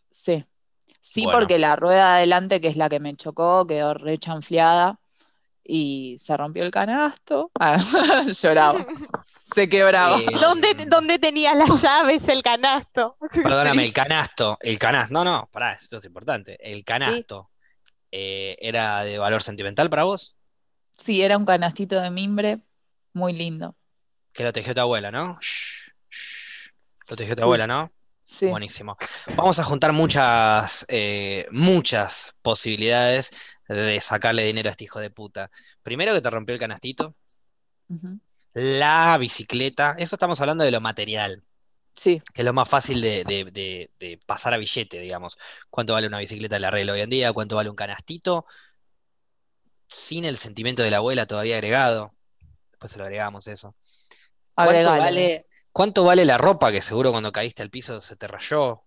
Sí, 0.09 0.43
sí. 0.99 1.25
porque 1.31 1.57
la 1.59 1.77
rueda 1.77 2.11
de 2.11 2.17
adelante, 2.17 2.59
que 2.59 2.67
es 2.67 2.75
la 2.75 2.89
que 2.89 2.99
me 2.99 3.15
chocó, 3.15 3.65
quedó 3.65 3.93
rechanfleada 3.93 4.99
y 5.63 6.17
se 6.19 6.35
rompió 6.35 6.65
el 6.65 6.71
canasto. 6.71 7.51
Ah, 7.57 7.77
lloraba. 8.41 8.85
Se 9.43 9.69
quebraba. 9.69 10.19
Eh, 10.19 10.25
¿Dónde, 10.89 11.19
tenías 11.19 11.55
las 11.55 11.81
llaves, 11.81 12.27
el 12.27 12.43
canasto? 12.43 13.15
Perdóname, 13.31 13.85
el 13.85 13.93
canasto, 13.93 14.57
el 14.59 14.77
canasto. 14.77 15.13
No, 15.13 15.23
no, 15.23 15.47
pará, 15.53 15.71
esto 15.71 15.99
es 15.99 16.05
importante. 16.05 16.57
El 16.59 16.83
canasto. 16.83 17.49
Eh, 18.11 18.57
¿era 18.59 19.03
de 19.03 19.17
valor 19.17 19.43
sentimental 19.43 19.89
para 19.89 20.03
vos? 20.03 20.35
Sí, 20.97 21.21
era 21.21 21.37
un 21.37 21.45
canastito 21.45 21.99
de 21.99 22.09
mimbre 22.09 22.59
muy 23.13 23.33
lindo. 23.33 23.75
Que 24.33 24.43
lo 24.43 24.53
tejió 24.53 24.73
tu 24.73 24.81
abuela, 24.81 25.11
¿no? 25.11 25.39
Lo 27.09 27.15
tejió 27.15 27.35
tu 27.35 27.43
abuela, 27.43 27.67
¿no? 27.67 27.91
Sí. 28.25 28.47
Buenísimo. 28.47 28.97
Vamos 29.35 29.59
a 29.59 29.63
juntar 29.63 29.93
muchas, 29.93 30.85
eh, 30.89 31.47
muchas 31.51 32.33
posibilidades 32.41 33.31
de 33.67 34.01
sacarle 34.01 34.45
dinero 34.45 34.69
a 34.69 34.71
este 34.71 34.85
hijo 34.85 34.99
de 34.99 35.11
puta. 35.11 35.51
Primero 35.83 36.13
que 36.13 36.21
te 36.21 36.29
rompió 36.29 36.53
el 36.53 36.59
canastito. 36.59 37.15
La 38.53 39.17
bicicleta. 39.19 39.95
Eso 39.97 40.15
estamos 40.15 40.41
hablando 40.41 40.63
de 40.63 40.71
lo 40.71 40.81
material. 40.81 41.43
Sí. 41.95 42.21
Que 42.33 42.41
es 42.41 42.45
lo 42.45 42.53
más 42.53 42.67
fácil 42.67 43.01
de, 43.01 44.19
pasar 44.25 44.53
a 44.53 44.57
billete, 44.57 44.99
digamos. 44.99 45.37
¿Cuánto 45.69 45.93
vale 45.93 46.07
una 46.07 46.19
bicicleta 46.19 46.55
de 46.55 46.59
la 46.59 46.71
regla 46.71 46.93
hoy 46.93 47.01
en 47.01 47.09
día? 47.09 47.33
¿Cuánto 47.33 47.55
vale 47.55 47.69
un 47.69 47.75
canastito? 47.75 48.45
Sin 49.87 50.25
el 50.25 50.37
sentimiento 50.37 50.83
de 50.83 50.91
la 50.91 50.97
abuela 50.97 51.25
todavía 51.25 51.55
agregado. 51.55 52.13
Después 52.71 52.91
se 52.91 52.97
lo 52.97 53.05
agregamos 53.05 53.47
eso. 53.47 53.75
¿Cuánto 54.53 54.89
vale, 54.89 55.47
¿Cuánto 55.71 56.03
vale 56.03 56.25
la 56.25 56.37
ropa 56.37 56.71
que 56.71 56.81
seguro 56.81 57.11
cuando 57.11 57.31
caíste 57.31 57.61
al 57.61 57.69
piso 57.69 58.01
se 58.01 58.15
te 58.15 58.27
rayó? 58.27 58.83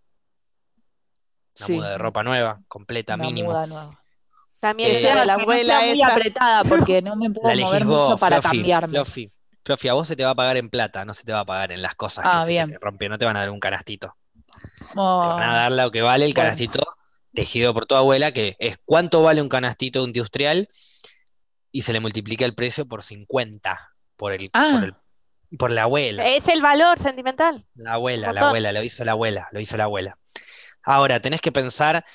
Una 1.60 1.76
muda 1.76 1.90
de 1.90 1.98
ropa 1.98 2.22
nueva, 2.22 2.62
completa, 2.68 3.14
una 3.14 3.24
mínimo. 3.24 3.50
Muda 3.50 3.66
nueva. 3.66 4.02
También 4.60 4.96
eh, 4.96 5.24
la 5.24 5.34
abuela 5.34 5.80
muy 5.82 6.02
apretada 6.02 6.64
porque 6.64 7.00
no 7.00 7.14
me 7.16 7.30
puedo 7.30 7.54
mover 7.56 7.84
mucho 7.84 8.18
para 8.18 8.40
cambiarme. 8.40 8.98
Profi, 9.68 9.88
a 9.88 9.92
vos 9.92 10.08
se 10.08 10.16
te 10.16 10.24
va 10.24 10.30
a 10.30 10.34
pagar 10.34 10.56
en 10.56 10.70
plata, 10.70 11.04
no 11.04 11.12
se 11.12 11.24
te 11.24 11.32
va 11.32 11.40
a 11.40 11.44
pagar 11.44 11.72
en 11.72 11.82
las 11.82 11.94
cosas 11.94 12.24
ah, 12.26 12.46
que 12.46 12.58
se 12.58 12.66
te 12.68 12.78
rompió, 12.80 13.10
no 13.10 13.18
te 13.18 13.26
van 13.26 13.36
a 13.36 13.40
dar 13.40 13.50
un 13.50 13.60
canastito. 13.60 14.16
Te 14.46 14.96
van 14.96 15.42
a 15.42 15.54
dar 15.58 15.72
lo 15.72 15.90
que 15.90 16.00
vale 16.00 16.24
el 16.24 16.32
canastito 16.32 16.96
tejido 17.34 17.74
por 17.74 17.84
tu 17.84 17.94
abuela, 17.94 18.32
que 18.32 18.56
es 18.60 18.78
cuánto 18.86 19.22
vale 19.22 19.42
un 19.42 19.50
canastito 19.50 20.02
industrial 20.04 20.70
y 21.70 21.82
se 21.82 21.92
le 21.92 22.00
multiplica 22.00 22.46
el 22.46 22.54
precio 22.54 22.88
por 22.88 23.02
50 23.02 23.92
por 24.16 24.32
el, 24.32 24.48
ah. 24.54 24.80
por, 25.50 25.58
por 25.58 25.72
la 25.72 25.82
abuela. 25.82 26.26
Es 26.26 26.48
el 26.48 26.62
valor 26.62 26.98
sentimental. 26.98 27.66
La 27.74 27.92
abuela, 27.92 28.32
la 28.32 28.48
abuela, 28.48 28.72
lo 28.72 28.82
hizo 28.82 29.04
la 29.04 29.12
abuela, 29.12 29.48
lo 29.52 29.60
hizo 29.60 29.76
la 29.76 29.84
abuela. 29.84 30.16
Ahora, 30.82 31.20
tenés 31.20 31.42
que 31.42 31.52
pensar 31.52 32.06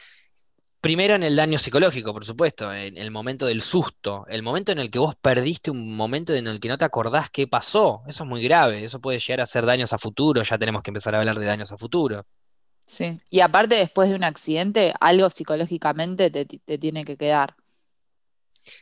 Primero 0.83 1.15
en 1.15 1.23
el 1.23 1.37
daño 1.37 1.57
psicológico, 1.59 2.11
por 2.11 2.25
supuesto, 2.25 2.73
en 2.73 2.97
el 2.97 3.09
momento 3.09 3.45
del 3.45 3.61
susto, 3.61 4.25
el 4.27 4.43
momento 4.43 4.73
en 4.73 4.79
el 4.79 4.91
que 4.91 4.99
vos 4.99 5.15
perdiste 5.15 5.71
un 5.71 5.95
momento 5.95 6.33
en 6.33 6.45
el 6.45 6.59
que 6.59 6.67
no 6.67 6.77
te 6.77 6.83
acordás 6.83 7.29
qué 7.29 7.47
pasó. 7.47 8.03
Eso 8.05 8.25
es 8.25 8.29
muy 8.29 8.43
grave, 8.43 8.83
eso 8.83 8.99
puede 8.99 9.17
llegar 9.17 9.39
a 9.39 9.45
ser 9.45 9.65
daños 9.65 9.93
a 9.93 9.97
futuro, 9.97 10.43
ya 10.43 10.57
tenemos 10.57 10.81
que 10.83 10.89
empezar 10.89 11.15
a 11.15 11.19
hablar 11.19 11.39
de 11.39 11.45
daños 11.45 11.71
a 11.71 11.77
futuro. 11.77 12.25
Sí, 12.85 13.17
y 13.29 13.39
aparte 13.39 13.75
después 13.75 14.09
de 14.09 14.15
un 14.15 14.25
accidente, 14.25 14.93
algo 14.99 15.29
psicológicamente 15.29 16.29
te, 16.29 16.77
tiene 16.77 17.05
que 17.05 17.15
quedar. 17.15 17.55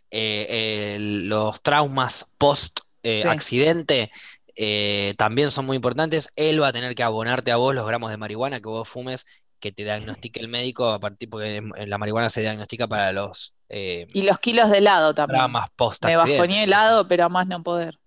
Eh, 0.09 0.97
los 0.99 1.61
traumas 1.61 2.33
post-accidente 2.39 4.09
eh, 4.55 5.13
también 5.19 5.51
son 5.51 5.67
muy 5.67 5.75
importantes. 5.75 6.29
Él 6.35 6.63
va 6.63 6.69
a 6.69 6.73
tener 6.73 6.95
que 6.95 7.03
abonarte 7.03 7.51
a 7.51 7.57
vos 7.57 7.75
los 7.75 7.85
gramos 7.85 8.09
de 8.09 8.17
marihuana 8.17 8.59
que 8.59 8.69
vos 8.69 8.89
fumes 8.89 9.27
que 9.61 9.71
te 9.71 9.83
diagnostique 9.83 10.41
el 10.41 10.49
médico 10.49 10.89
a 10.89 10.99
partir, 10.99 11.29
porque 11.29 11.61
la 11.87 11.97
marihuana 11.97 12.29
se 12.29 12.41
diagnostica 12.41 12.87
para 12.87 13.13
los... 13.13 13.53
Eh, 13.69 14.05
y 14.11 14.23
los 14.23 14.39
kilos 14.39 14.69
de 14.69 14.79
helado 14.79 15.13
también. 15.13 15.41
Post 15.77 16.03
me 16.03 16.17
bajoné 16.17 16.65
helado, 16.65 17.07
pero 17.07 17.25
a 17.25 17.29
más 17.29 17.47
no 17.47 17.63
poder. 17.63 17.97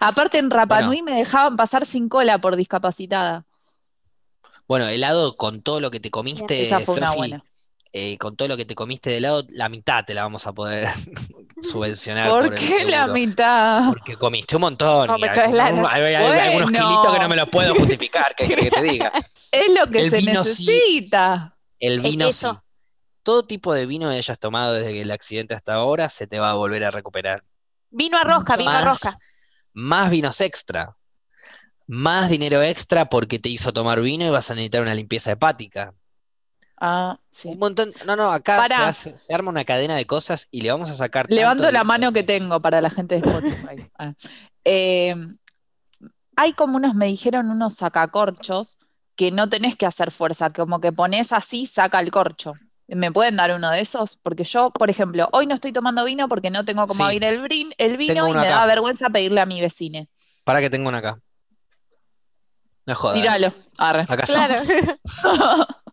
Aparte 0.00 0.38
en 0.38 0.50
Rapanui 0.50 1.02
me 1.02 1.12
dejaban 1.12 1.56
pasar 1.56 1.86
sin 1.86 2.08
cola 2.08 2.38
por 2.38 2.56
discapacitada. 2.56 3.46
Bueno, 4.66 4.86
helado 4.88 5.36
con 5.36 5.62
todo 5.62 5.80
lo 5.80 5.90
que 5.90 6.00
te 6.00 6.10
comiste. 6.10 6.66
Esa 6.66 6.80
fue 6.80 6.96
una 6.96 7.12
buena. 7.12 7.44
Eh, 7.92 8.18
con 8.18 8.36
todo 8.36 8.48
lo 8.48 8.56
que 8.56 8.66
te 8.66 8.74
comiste 8.74 9.08
de 9.10 9.16
helado, 9.16 9.46
la 9.48 9.68
mitad 9.70 10.04
te 10.04 10.12
la 10.12 10.22
vamos 10.22 10.46
a 10.46 10.52
poder 10.52 10.88
subvencionar. 11.62 12.28
¿Por, 12.28 12.54
qué 12.54 12.84
la 12.84 13.06
mitad? 13.06 13.88
Porque 13.88 14.16
comiste 14.16 14.56
un 14.56 14.62
montón. 14.62 15.10
hay, 15.10 16.14
algunos 16.14 16.70
kilitos 16.70 17.14
que 17.14 17.18
no 17.18 17.28
me 17.28 17.36
los 17.36 17.48
puedo 17.48 17.74
justificar, 17.74 18.34
¿qué 18.36 18.46
crees 18.46 18.70
que 18.70 18.70
te 18.70 18.82
diga? 18.82 19.12
Es 19.50 19.74
lo 19.74 19.90
que 19.90 20.10
se 20.10 20.20
necesita. 20.20 21.56
El 21.78 22.00
vino 22.00 22.30
sí. 22.30 22.46
Todo 23.22 23.44
tipo 23.44 23.72
de 23.72 23.86
vino 23.86 24.10
que 24.10 24.16
hayas 24.16 24.38
tomado 24.38 24.74
desde 24.74 25.00
el 25.00 25.10
accidente 25.10 25.54
hasta 25.54 25.74
ahora 25.74 26.08
se 26.08 26.26
te 26.26 26.38
va 26.38 26.50
a 26.50 26.54
volver 26.54 26.84
a 26.84 26.90
recuperar. 26.90 27.44
Vino 27.90 28.18
a 28.18 28.24
rosca, 28.24 28.56
vino 28.56 28.70
a 28.70 28.82
rosca. 28.82 29.18
Más 29.72 30.10
vinos 30.10 30.40
extra. 30.40 30.96
Más 31.86 32.28
dinero 32.28 32.62
extra 32.62 33.08
porque 33.08 33.38
te 33.38 33.48
hizo 33.48 33.72
tomar 33.72 34.02
vino 34.02 34.26
y 34.26 34.30
vas 34.30 34.50
a 34.50 34.54
necesitar 34.54 34.82
una 34.82 34.94
limpieza 34.94 35.32
hepática. 35.32 35.94
Ah, 36.80 37.18
sí. 37.30 37.48
Un 37.48 37.58
montón. 37.58 37.92
No, 38.06 38.14
no, 38.14 38.30
acá 38.30 38.92
se, 38.92 39.34
arma 39.34 39.50
una 39.50 39.64
cadena 39.64 39.96
de 39.96 40.06
cosas 40.06 40.48
y 40.50 40.60
le 40.60 40.70
vamos 40.70 40.90
a 40.90 40.94
sacar. 40.94 41.26
Levanto 41.28 41.70
la 41.70 41.84
mano 41.84 42.12
que 42.12 42.22
tengo 42.22 42.60
para 42.62 42.80
la 42.80 42.90
gente 42.90 43.20
de 43.20 43.26
Spotify. 43.28 43.90
Ah. 43.98 44.12
Eh, 44.64 45.14
hay 46.36 46.52
como 46.52 46.76
unos, 46.76 46.94
me 46.94 47.06
dijeron, 47.06 47.50
unos 47.50 47.74
sacacorchos 47.74 48.78
que 49.16 49.32
no 49.32 49.48
tenés 49.48 49.74
que 49.74 49.86
hacer 49.86 50.12
fuerza, 50.12 50.50
como 50.50 50.80
que 50.80 50.92
pones 50.92 51.32
así, 51.32 51.66
saca 51.66 51.98
el 51.98 52.12
corcho. 52.12 52.54
¿Me 52.86 53.10
pueden 53.10 53.36
dar 53.36 53.52
uno 53.52 53.70
de 53.70 53.80
esos? 53.80 54.16
Porque 54.22 54.44
yo, 54.44 54.70
por 54.70 54.88
ejemplo, 54.88 55.28
hoy 55.32 55.46
no 55.46 55.54
estoy 55.54 55.72
tomando 55.72 56.04
vino 56.04 56.28
porque 56.28 56.50
no 56.50 56.64
tengo 56.64 56.86
como 56.86 57.04
abrir 57.04 57.24
el, 57.24 57.74
el 57.76 57.96
vino 57.96 58.28
y 58.28 58.32
me 58.32 58.46
da 58.46 58.64
vergüenza 58.66 59.10
pedirle 59.10 59.40
a 59.40 59.46
mi 59.46 59.60
vecine. 59.60 60.08
Para 60.44 60.60
que 60.60 60.70
tengo 60.70 60.88
uno 60.88 60.98
acá. 60.98 61.18
No 62.86 62.94
jodas. 62.94 63.16
Tíralo. 63.16 63.52
Acá 63.76 64.16
claro. 64.24 64.62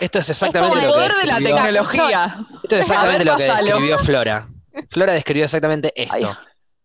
Esto 0.00 0.18
es 0.18 0.28
exactamente 0.30 0.78
el 0.78 0.86
lo 0.86 0.92
poder 0.92 1.12
de 1.14 1.26
la 1.26 1.36
tecnología. 1.36 2.36
Esto 2.62 2.76
es 2.76 2.82
exactamente 2.82 3.24
lo 3.24 3.36
que 3.36 3.44
describió 3.44 3.98
Flora. 3.98 4.48
Flora 4.90 5.12
describió 5.12 5.44
exactamente 5.44 5.92
esto. 5.94 6.36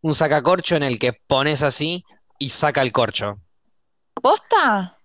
Un 0.02 0.14
sacacorcho 0.14 0.76
en 0.76 0.84
el 0.84 1.00
que 1.00 1.14
pones 1.14 1.64
así 1.64 2.04
y 2.38 2.50
saca 2.50 2.82
el 2.82 2.92
corcho. 2.92 3.40
¿Posta? 4.22 4.98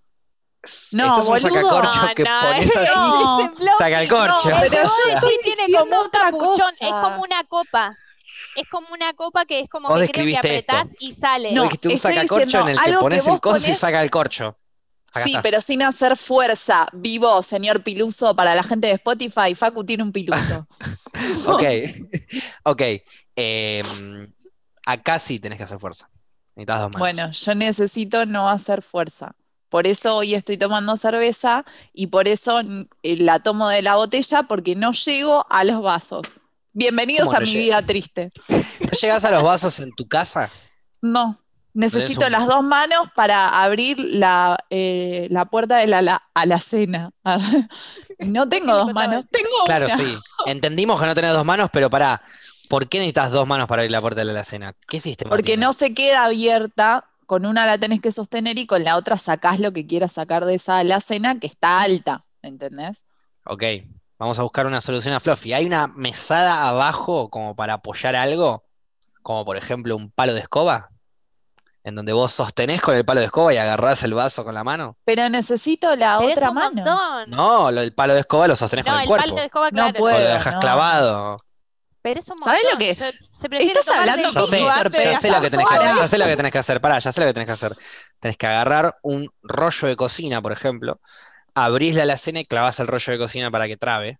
No, 0.92 1.06
Esto 1.06 1.20
es 1.20 1.28
un 1.28 1.40
sacacorcho 1.40 2.00
que 2.14 2.24
pones 2.24 2.76
así. 2.76 2.92
No. 2.94 3.78
Saca 3.78 4.02
el 4.02 4.08
corcho. 4.08 4.50
pero 4.68 4.88
sí 4.88 5.38
tiene 5.42 5.78
como 5.78 6.02
un 6.02 6.10
capuchón, 6.10 6.74
es 6.80 6.90
como 6.90 7.22
una 7.22 7.44
copa. 7.44 7.96
Es 8.56 8.68
como 8.68 8.88
una 8.92 9.14
copa 9.14 9.46
que 9.46 9.60
es 9.60 9.68
como 9.70 9.88
que 9.96 10.08
creo 10.08 10.26
que 10.26 10.38
apretás 10.38 10.88
y 10.98 11.14
sale. 11.14 11.52
No, 11.52 11.64
es 11.64 11.78
un 11.84 11.98
sacacorcho 11.98 12.60
en 12.60 12.68
el 12.68 12.80
que 12.80 12.92
pones 12.98 13.26
el 13.26 13.40
coso 13.40 13.70
y 13.70 13.74
saca 13.74 14.02
el 14.02 14.10
corcho. 14.10 14.56
Sí, 15.24 15.34
pero 15.42 15.60
sin 15.60 15.82
hacer 15.82 16.16
fuerza. 16.16 16.86
Vivo, 16.92 17.42
señor 17.42 17.82
Piluso, 17.82 18.34
para 18.34 18.54
la 18.54 18.62
gente 18.62 18.86
de 18.86 18.94
Spotify, 18.94 19.54
Facu 19.54 19.84
tiene 19.84 20.02
un 20.02 20.12
piluso. 20.12 20.66
ok, 21.48 21.62
ok. 22.64 22.82
Em, 23.36 24.32
acá 24.86 25.18
sí 25.18 25.38
tenés 25.38 25.58
que 25.58 25.64
hacer 25.64 25.78
fuerza. 25.78 26.08
Necesitas 26.54 26.80
dos 26.80 26.92
manos. 26.92 26.98
Bueno, 26.98 27.30
yo 27.30 27.54
necesito 27.54 28.26
no 28.26 28.48
hacer 28.48 28.82
fuerza. 28.82 29.34
Por 29.68 29.86
eso 29.86 30.16
hoy 30.16 30.34
estoy 30.34 30.58
tomando 30.58 30.96
cerveza 30.96 31.64
y 31.92 32.08
por 32.08 32.26
eso 32.26 32.60
eh, 32.60 33.16
la 33.16 33.38
tomo 33.38 33.68
de 33.68 33.82
la 33.82 33.94
botella 33.94 34.42
porque 34.42 34.74
no 34.74 34.92
llego 34.92 35.46
a 35.48 35.62
los 35.62 35.80
vasos. 35.80 36.26
Bienvenidos 36.72 37.32
a 37.34 37.40
mi 37.40 37.54
vida 37.54 37.80
triste. 37.82 38.32
¿No 38.48 38.90
llegas 39.00 39.24
a 39.24 39.30
los 39.30 39.42
vasos 39.42 39.78
en 39.80 39.92
tu 39.92 40.06
casa? 40.08 40.50
No. 41.00 41.40
Necesito 41.72 42.28
las 42.28 42.46
dos 42.46 42.62
manos 42.62 43.08
para 43.14 43.62
abrir 43.62 43.98
la, 43.98 44.58
eh, 44.70 45.28
puerta 45.50 45.76
de 45.76 45.86
la, 45.86 46.22
alacena. 46.34 47.10
no 48.18 48.48
tengo 48.48 48.76
dos 48.76 48.92
manos, 48.92 49.24
tengo 49.30 49.48
Claro, 49.66 49.88
sí. 49.88 50.16
Entendimos 50.46 51.00
que 51.00 51.06
no 51.06 51.14
tenés 51.14 51.32
dos 51.32 51.44
manos, 51.44 51.70
pero 51.72 51.90
para 51.90 52.22
¿por 52.68 52.88
qué 52.88 52.98
necesitas 52.98 53.30
dos 53.30 53.46
manos 53.46 53.68
para 53.68 53.82
abrir 53.82 53.92
la 53.92 54.00
puerta 54.00 54.20
de 54.20 54.26
la 54.26 54.32
alacena? 54.32 54.74
¿Qué 54.88 55.00
sistema 55.00 55.30
Porque 55.30 55.56
no 55.56 55.72
se 55.72 55.94
queda 55.94 56.24
abierta, 56.24 57.08
con 57.26 57.46
una 57.46 57.66
la 57.66 57.78
tenés 57.78 58.00
que 58.00 58.12
sostener 58.12 58.58
y 58.58 58.66
con 58.66 58.84
la 58.84 58.96
otra 58.96 59.16
sacás 59.16 59.60
lo 59.60 59.72
que 59.72 59.86
quieras 59.86 60.12
sacar 60.12 60.44
de 60.44 60.56
esa 60.56 60.78
alacena 60.78 61.38
que 61.38 61.46
está 61.46 61.82
alta, 61.82 62.24
¿entendés? 62.42 63.04
Ok, 63.44 63.62
Vamos 64.20 64.38
a 64.38 64.42
buscar 64.42 64.66
una 64.66 64.82
solución 64.82 65.14
a 65.14 65.20
Fluffy. 65.20 65.54
¿Hay 65.54 65.64
una 65.64 65.86
mesada 65.86 66.68
abajo 66.68 67.30
como 67.30 67.56
para 67.56 67.72
apoyar 67.72 68.14
algo? 68.14 68.66
Como 69.22 69.46
por 69.46 69.56
ejemplo 69.56 69.96
un 69.96 70.10
palo 70.10 70.34
de 70.34 70.40
escoba. 70.40 70.90
En 71.82 71.94
donde 71.94 72.12
vos 72.12 72.32
sostenés 72.32 72.82
con 72.82 72.94
el 72.94 73.04
palo 73.04 73.20
de 73.20 73.26
escoba 73.26 73.54
y 73.54 73.56
agarrás 73.56 74.02
el 74.02 74.12
vaso 74.12 74.44
con 74.44 74.54
la 74.54 74.62
mano. 74.62 74.96
Pero 75.04 75.28
necesito 75.30 75.96
la 75.96 76.20
otra 76.20 76.50
mano. 76.50 77.26
No, 77.26 77.70
el 77.70 77.94
palo 77.94 78.14
de 78.14 78.20
escoba 78.20 78.48
lo 78.48 78.56
sostenés 78.56 78.84
con 78.84 78.98
el, 78.98 79.06
cuerpo. 79.06 79.26
Palo 79.26 79.40
de 79.40 79.46
escoba, 79.46 79.70
claro. 79.70 79.88
No 79.88 79.94
puedo. 79.94 80.16
O 80.16 80.20
lo 80.20 80.26
dejas 80.26 80.56
clavado. 80.56 81.36
Pero 82.02 82.20
es 82.20 82.28
un 82.28 82.42
¿Sabes 82.42 82.62
lo 82.72 82.78
que? 82.78 82.90
Estás 82.90 83.88
hablando 83.88 84.32
con 84.32 84.50
Víctor 84.50 84.92
Ya 84.92 85.18
sé 85.18 85.30
lo 85.30 85.40
que 85.40 85.50
tenés 85.50 85.68
que 85.68 85.74
hacer. 85.74 85.96
Ya 85.96 86.08
sé 86.08 86.18
lo 86.18 86.24
que 86.24 86.36
tenés 86.36 86.52
que 86.52 86.58
hacer. 86.58 86.80
Pará, 86.80 86.98
ya 86.98 87.12
sé 87.12 87.20
lo 87.20 87.26
que 87.26 87.34
tenés 87.34 87.46
que 87.46 87.52
hacer. 87.52 87.76
Tenés 88.20 88.36
que 88.36 88.46
agarrar 88.46 88.98
un 89.02 89.30
rollo 89.42 89.88
de 89.88 89.96
cocina, 89.96 90.40
por 90.40 90.52
ejemplo, 90.52 91.00
abrís 91.54 91.94
la 91.96 92.04
alacena 92.04 92.40
y 92.40 92.46
clavas 92.46 92.80
el 92.80 92.86
rollo 92.86 93.12
de 93.12 93.18
cocina 93.18 93.50
para 93.50 93.66
que 93.66 93.76
trabe. 93.76 94.18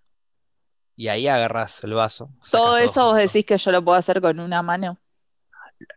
Y 0.97 1.09
ahí 1.09 1.27
agarras 1.29 1.83
el 1.83 1.95
vaso. 1.95 2.29
¿Todo 2.51 2.77
eso 2.77 3.05
vos 3.07 3.17
decís 3.17 3.47
que 3.47 3.57
yo 3.57 3.71
lo 3.71 3.83
puedo 3.83 3.97
hacer 3.97 4.21
con 4.21 4.39
una 4.41 4.63
mano? 4.63 4.99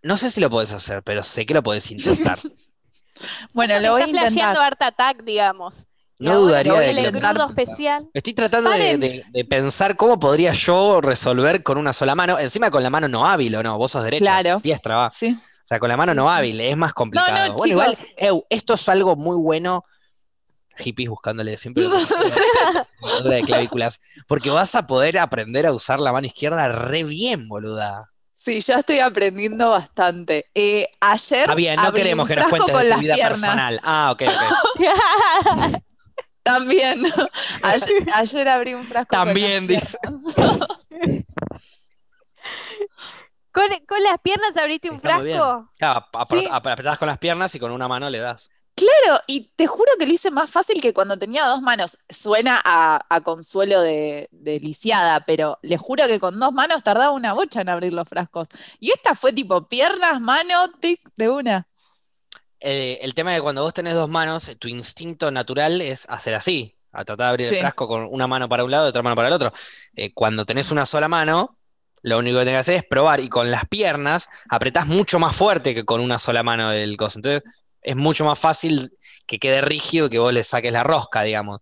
No 0.02 0.18
sé 0.18 0.32
si 0.32 0.40
lo 0.40 0.50
podés 0.50 0.72
hacer, 0.72 1.04
pero 1.04 1.24
sé 1.24 1.46
que 1.46 1.54
lo 1.54 1.64
podés 1.64 1.90
intentar. 1.92 2.38
bueno, 3.54 3.80
lo 3.80 3.94
voy 3.94 4.04
a 4.04 4.08
intentar. 4.08 4.32
flasheando 4.32 4.62
Art 4.62 4.82
Attack, 4.82 5.24
digamos. 5.24 5.86
No 6.20 6.40
dudaría 6.40 6.74
de 6.74 6.92
el 6.92 7.12
crudo 7.12 7.48
especial. 7.48 8.10
Estoy 8.14 8.34
tratando 8.34 8.70
de, 8.70 9.46
pensar 9.50 9.98
cómo 9.98 10.20
podría 10.20 10.54
yo 10.54 11.02
resolver 11.02 11.64
con 11.64 11.78
una 11.78 11.92
sola 11.92 12.16
mano. 12.16 12.40
Encima 12.40 12.72
con 12.72 12.84
la 12.84 12.90
mano 12.90 13.08
no 13.08 13.28
hábil, 13.28 13.56
¿o 13.56 13.64
no? 13.64 13.78
Vos 13.78 13.92
sos 13.92 14.04
derecha, 14.04 14.24
claro. 14.24 14.62
diestra, 14.64 14.96
va. 14.96 15.12
Sí. 15.12 15.38
O 15.38 15.66
sea, 15.66 15.80
con 15.80 15.90
la 15.90 15.98
mano 15.98 16.14
no 16.14 16.30
hábil, 16.30 16.62
es 16.62 16.78
más 16.78 16.94
complicado. 16.94 17.54
bueno, 17.56 17.72
igual, 17.72 17.98
esto 18.50 18.74
es 18.74 18.90
algo 18.90 19.16
muy 19.16 19.38
bueno 19.38 19.84
hippies 20.78 21.10
buscándole 21.10 21.58
siempre 21.58 21.84
de 23.24 23.42
clavículas, 23.44 24.02
porque 24.28 24.50
vas 24.50 24.76
a 24.76 24.88
poder 24.88 25.20
aprender 25.20 25.66
a 25.66 25.72
usar 25.72 26.00
la 26.00 26.12
mano 26.12 26.28
izquierda 26.28 26.68
re 26.68 27.04
bien, 27.04 27.48
boluda. 27.48 28.10
Sí, 28.44 28.60
yo 28.60 28.74
estoy 28.74 29.00
aprendiendo 29.00 29.70
bastante. 29.70 30.50
Eh, 30.54 30.90
ayer. 31.00 31.50
Ah, 31.50 31.56
bien, 31.56 31.76
no 31.82 31.94
queremos 31.94 32.28
que 32.28 32.36
nos 32.36 32.50
cuentes 32.50 32.76
de 32.76 32.92
tu 32.92 33.00
vida 33.00 33.16
personal. 33.16 33.80
Ah, 33.84 34.12
ok, 34.12 34.24
ok. 34.24 34.84
También. 36.44 37.04
Ayer, 38.14 38.50
abrí 38.50 38.74
un 38.74 38.84
frasco. 38.84 39.16
También, 39.16 39.66
dice. 39.66 39.98
¿Con, 43.54 43.70
¿Con, 43.88 44.04
las 44.04 44.20
piernas 44.22 44.58
abriste 44.58 44.90
un 44.90 45.00
frasco? 45.00 45.72
Claro, 45.78 46.06
apretás 46.52 47.00
con 47.00 47.08
las 47.08 47.20
piernas 47.20 47.56
y 47.56 47.60
con 47.60 47.72
una 47.72 47.88
mano 47.88 48.10
le 48.10 48.20
das. 48.20 48.52
Claro, 48.76 49.22
y 49.28 49.52
te 49.56 49.68
juro 49.68 49.92
que 50.00 50.08
lo 50.08 50.14
hice 50.14 50.32
más 50.32 50.50
fácil 50.50 50.82
que 50.82 50.94
cuando 50.94 51.18
tenía 51.18 51.46
dos 51.46 51.62
manos. 51.62 51.98
Suena 52.10 52.60
a, 52.64 53.22
consuelo 53.24 53.82
de, 53.82 54.30
lisiada, 54.62 55.26
pero 55.26 55.60
le 55.62 55.78
juro 55.78 56.08
que 56.08 56.20
con 56.20 56.40
dos 56.40 56.54
manos 56.54 56.84
tardaba 56.84 57.12
una 57.12 57.34
bocha 57.34 57.62
en 57.62 57.70
abrir 57.70 57.94
los 57.94 58.08
frascos. 58.08 58.48
Y 58.80 58.92
esta 58.92 59.14
fue 59.14 59.32
tipo 59.32 59.68
piernas, 59.68 60.20
mano, 60.20 60.72
tic, 60.80 61.02
de 61.16 61.30
una. 61.30 61.68
Eh, 62.60 63.00
el 63.02 63.14
tema 63.14 63.34
es 63.34 63.40
que 63.40 63.44
cuando 63.44 63.62
vos 63.62 63.74
tenés 63.74 63.94
dos 63.94 64.10
manos, 64.10 64.52
tu 64.58 64.68
instinto 64.68 65.30
natural 65.30 65.80
es 65.82 66.10
hacer 66.10 66.34
así, 66.34 66.76
a 66.92 67.06
tratar 67.06 67.26
de 67.26 67.30
abrir 67.30 67.54
el 67.54 67.60
frasco 67.60 67.88
con 67.88 68.08
una 68.10 68.26
mano 68.26 68.50
para 68.50 68.64
un 68.64 68.72
lado 68.72 68.88
y 68.88 68.90
otra 68.90 69.04
mano 69.04 69.16
para 69.16 69.28
el 69.28 69.34
otro. 69.36 69.54
Eh, 69.96 70.14
cuando 70.14 70.46
tenés 70.46 70.72
una 70.72 70.88
sola 70.88 71.08
mano, 71.08 71.58
lo 72.02 72.18
único 72.18 72.40
que 72.40 72.46
tenés 72.46 72.56
que 72.56 72.72
hacer 72.72 72.76
es 72.76 72.86
probar 72.86 73.20
y 73.20 73.30
con 73.30 73.52
las 73.52 73.68
piernas 73.68 74.30
apretás 74.50 74.88
mucho 74.88 75.20
más 75.20 75.36
fuerte 75.36 75.76
que 75.76 75.86
con 75.86 76.02
una 76.02 76.18
sola 76.18 76.42
mano 76.42 76.72
el 76.72 76.98
coso. 76.98 77.20
Entonces 77.20 77.44
es 77.84 77.96
mucho 77.96 78.26
más 78.26 78.40
fácil 78.40 78.98
que 79.26 79.40
quede 79.40 79.62
rígido 79.62 80.10
que 80.10 80.20
vos 80.20 80.34
le 80.34 80.44
saques 80.44 80.72
la 80.74 80.84
rosca, 80.84 81.22
digamos. 81.24 81.60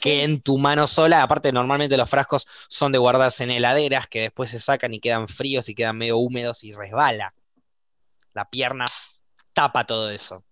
Que 0.00 0.24
en 0.24 0.42
tu 0.42 0.58
mano 0.58 0.86
sola, 0.86 1.22
aparte 1.22 1.52
normalmente 1.52 1.96
los 1.96 2.10
frascos 2.10 2.46
son 2.68 2.92
de 2.92 2.98
guardarse 2.98 3.44
en 3.44 3.50
heladeras 3.50 4.06
que 4.06 4.20
después 4.20 4.50
se 4.50 4.58
sacan 4.58 4.92
y 4.92 5.00
quedan 5.00 5.26
fríos 5.26 5.70
y 5.70 5.74
quedan 5.74 5.96
medio 5.96 6.18
húmedos 6.18 6.64
y 6.64 6.72
resbala. 6.72 7.32
La 8.34 8.48
pierna 8.48 8.84
tapa 9.54 9.84
todo 9.84 10.10
eso. 10.10 10.44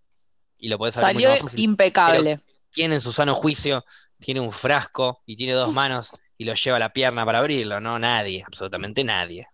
Y 0.56 0.68
lo 0.68 0.78
puedes 0.78 0.94
Salió 0.94 1.28
mucho 1.28 1.30
más 1.30 1.40
fácil. 1.40 1.60
impecable. 1.60 2.40
¿Quién 2.72 2.94
en 2.94 3.00
su 3.02 3.12
sano 3.12 3.34
juicio 3.34 3.84
tiene 4.18 4.40
un 4.40 4.50
frasco 4.50 5.22
y 5.26 5.36
tiene 5.36 5.52
dos 5.52 5.74
manos 5.74 6.12
y 6.38 6.46
lo 6.46 6.54
lleva 6.54 6.78
a 6.78 6.80
la 6.80 6.92
pierna 6.94 7.26
para 7.26 7.40
abrirlo? 7.40 7.80
No, 7.80 7.98
nadie, 7.98 8.42
absolutamente 8.46 9.04
nadie. 9.04 9.46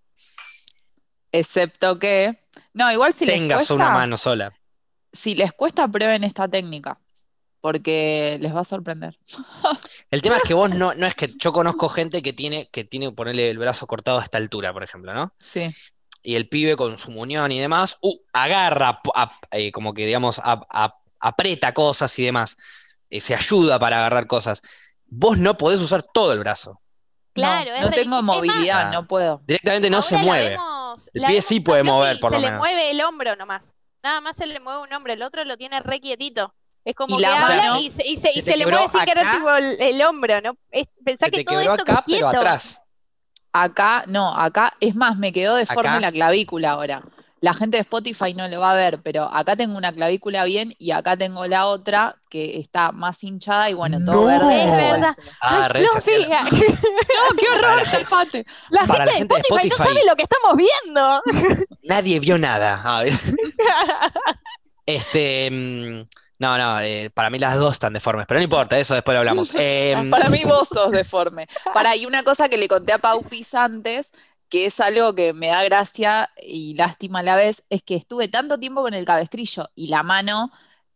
Excepto 1.33 1.99
que. 1.99 2.39
No, 2.73 2.91
igual 2.93 3.13
si 3.13 3.27
Tengas 3.27 3.71
una 3.73 3.91
mano 3.91 4.17
sola 4.17 4.53
si 5.12 5.35
les 5.35 5.53
cuesta, 5.53 5.88
prueben 5.88 6.25
esta 6.25 6.49
técnica, 6.49 6.99
porque 7.61 8.38
les 8.40 8.55
va 8.55 8.61
a 8.61 8.64
sorprender. 8.64 9.18
El 10.11 10.23
tema 10.23 10.37
es 10.37 10.42
que 10.42 10.55
vos 10.55 10.70
no, 10.70 10.94
no 10.94 11.07
es 11.07 11.14
que 11.14 11.29
yo 11.38 11.53
conozco 11.53 11.88
gente 11.88 12.23
que 12.23 12.33
tiene 12.33 12.68
que 12.68 12.85
tiene 12.85 13.12
ponerle 13.12 13.51
el 13.51 13.59
brazo 13.59 13.87
cortado 13.87 14.18
a 14.18 14.23
esta 14.23 14.38
altura, 14.38 14.73
por 14.73 14.83
ejemplo, 14.83 15.14
¿no? 15.14 15.33
Sí. 15.38 15.75
Y 16.23 16.35
el 16.35 16.49
pibe 16.49 16.77
con 16.77 16.99
su 16.99 17.11
muñón 17.11 17.51
y 17.53 17.61
demás, 17.61 17.96
uh, 18.03 18.14
agarra, 18.33 19.01
eh, 19.53 19.73
como 19.73 19.94
que 19.94 20.05
digamos, 20.07 20.40
aprieta 21.18 21.73
cosas 21.73 22.18
y 22.18 22.25
demás, 22.25 22.59
eh, 23.09 23.20
se 23.20 23.35
ayuda 23.35 23.79
para 23.79 23.99
agarrar 23.99 24.27
cosas. 24.27 24.62
Vos 25.07 25.38
no 25.38 25.57
podés 25.57 25.81
usar 25.81 26.03
todo 26.03 26.33
el 26.33 26.40
brazo. 26.40 26.81
Claro, 27.33 27.70
no, 27.73 27.87
no 27.87 27.90
tengo 27.90 28.23
movilidad, 28.23 28.92
no 28.92 29.07
puedo. 29.07 29.40
Directamente 29.46 29.88
no 29.88 30.03
se 30.03 30.18
mueve. 30.18 30.59
el 31.14 31.25
pie 31.25 31.40
sí 31.40 31.61
puede 31.61 31.83
mover, 31.83 32.20
por 32.20 32.33
lo 32.33 32.38
menos. 32.38 32.49
Se 32.49 32.53
le 32.53 32.59
mueve 32.59 32.90
el 32.90 33.01
hombro 33.01 33.37
nomás. 33.37 33.64
Nada 34.03 34.21
más 34.21 34.37
se 34.37 34.47
le 34.47 34.61
mueve 34.61 34.83
un 34.83 34.93
hombre, 34.93 35.13
el 35.15 35.23
otro 35.23 35.45
lo 35.45 35.57
tiene 35.57 35.81
re 35.81 36.01
quietito. 36.01 36.55
Es 36.85 36.95
como 36.95 37.19
que 37.19 37.27
habla 37.27 37.79
y 37.79 37.91
se, 37.91 38.07
y 38.07 38.17
se, 38.17 38.57
le 38.57 38.65
mueve 38.65 38.89
sin 38.89 39.05
querer 39.05 39.31
tipo 39.33 39.51
el, 39.55 40.03
hombro, 40.03 40.41
¿no? 40.41 40.57
pensá 41.05 41.29
que 41.29 41.45
todo 41.45 41.61
esto 41.61 41.83
acá, 41.83 42.03
pero 42.07 42.29
atrás. 42.29 42.83
Acá, 43.53 44.05
no, 44.07 44.35
acá, 44.35 44.75
es 44.81 44.97
más, 44.97 45.19
me 45.19 45.33
quedó 45.33 45.57
deforme 45.57 46.01
la 46.01 46.11
clavícula 46.11 46.71
ahora. 46.71 47.03
La 47.40 47.55
gente 47.55 47.79
de 47.79 47.83
Spotify 47.83 48.35
no 48.35 48.46
lo 48.48 48.61
va 48.61 48.72
a 48.72 48.74
ver, 48.74 49.00
pero 49.03 49.24
acá 49.24 49.57
tengo 49.57 49.79
una 49.79 49.92
clavícula 49.92 50.44
bien 50.44 50.74
y 50.79 50.90
acá 50.90 51.16
tengo 51.16 51.46
la 51.46 51.66
otra 51.66 52.16
que 52.29 52.59
está 52.59 52.92
más 52.92 53.24
hinchada 53.24 53.70
y 53.70 53.74
bueno, 53.74 53.98
todo 54.05 54.26
verde. 54.26 54.64
Es 54.64 54.70
verdad. 54.70 55.16
Ah, 55.40 55.70
no, 55.72 55.81
no, 55.94 56.00
qué 57.37 57.48
horror, 57.48 57.83
empate. 57.98 58.46
La, 58.68 58.81
gente, 58.81 58.98
la 58.98 59.12
gente 59.12 59.35
de 59.35 59.40
Spotify, 59.40 59.68
no 59.70 59.76
sabe 59.76 60.05
lo 60.07 60.16
que 60.16 60.22
estamos 60.22 60.57
viendo. 60.57 61.22
Nadie 61.85 62.20
vio 62.20 62.38
nada. 62.38 63.05
este. 64.87 65.50
Mm, 65.50 66.09
no, 66.40 66.57
no, 66.57 66.81
eh, 66.81 67.11
para 67.12 67.29
mí 67.29 67.38
las 67.38 67.59
dos 67.59 67.74
están 67.74 67.92
deformes, 67.92 68.24
pero 68.26 68.40
no 68.40 68.44
importa, 68.44 68.79
eso 68.79 68.94
después 68.94 69.14
lo 69.14 69.18
hablamos. 69.18 69.55
Em, 69.57 70.09
para 70.09 70.31
mí 70.31 70.42
vos 70.44 70.68
sos 70.68 70.90
deforme. 70.90 71.46
Para, 71.74 71.94
y 71.96 72.07
una 72.07 72.22
cosa 72.22 72.48
que 72.48 72.57
le 72.57 72.66
conté 72.66 72.94
a 72.94 72.98
Pau 72.98 73.22
Pis 73.24 73.55
antes 73.55 74.12
que 74.51 74.67
es 74.67 74.81
algo 74.81 75.15
que 75.15 75.33
me 75.33 75.47
da 75.47 75.65
gracia 75.65 76.31
y 76.43 76.75
lástima 76.75 77.21
a 77.21 77.23
la 77.23 77.37
vez, 77.37 77.65
es 77.71 77.83
que 77.83 77.95
estuve 77.95 78.29
tanto 78.29 78.59
tiempo 78.59 78.83
con 78.83 78.95
el 78.95 79.05
cabestrillo 79.05 79.71
y 79.75 79.89
la 79.89 80.03
mano 80.03 80.51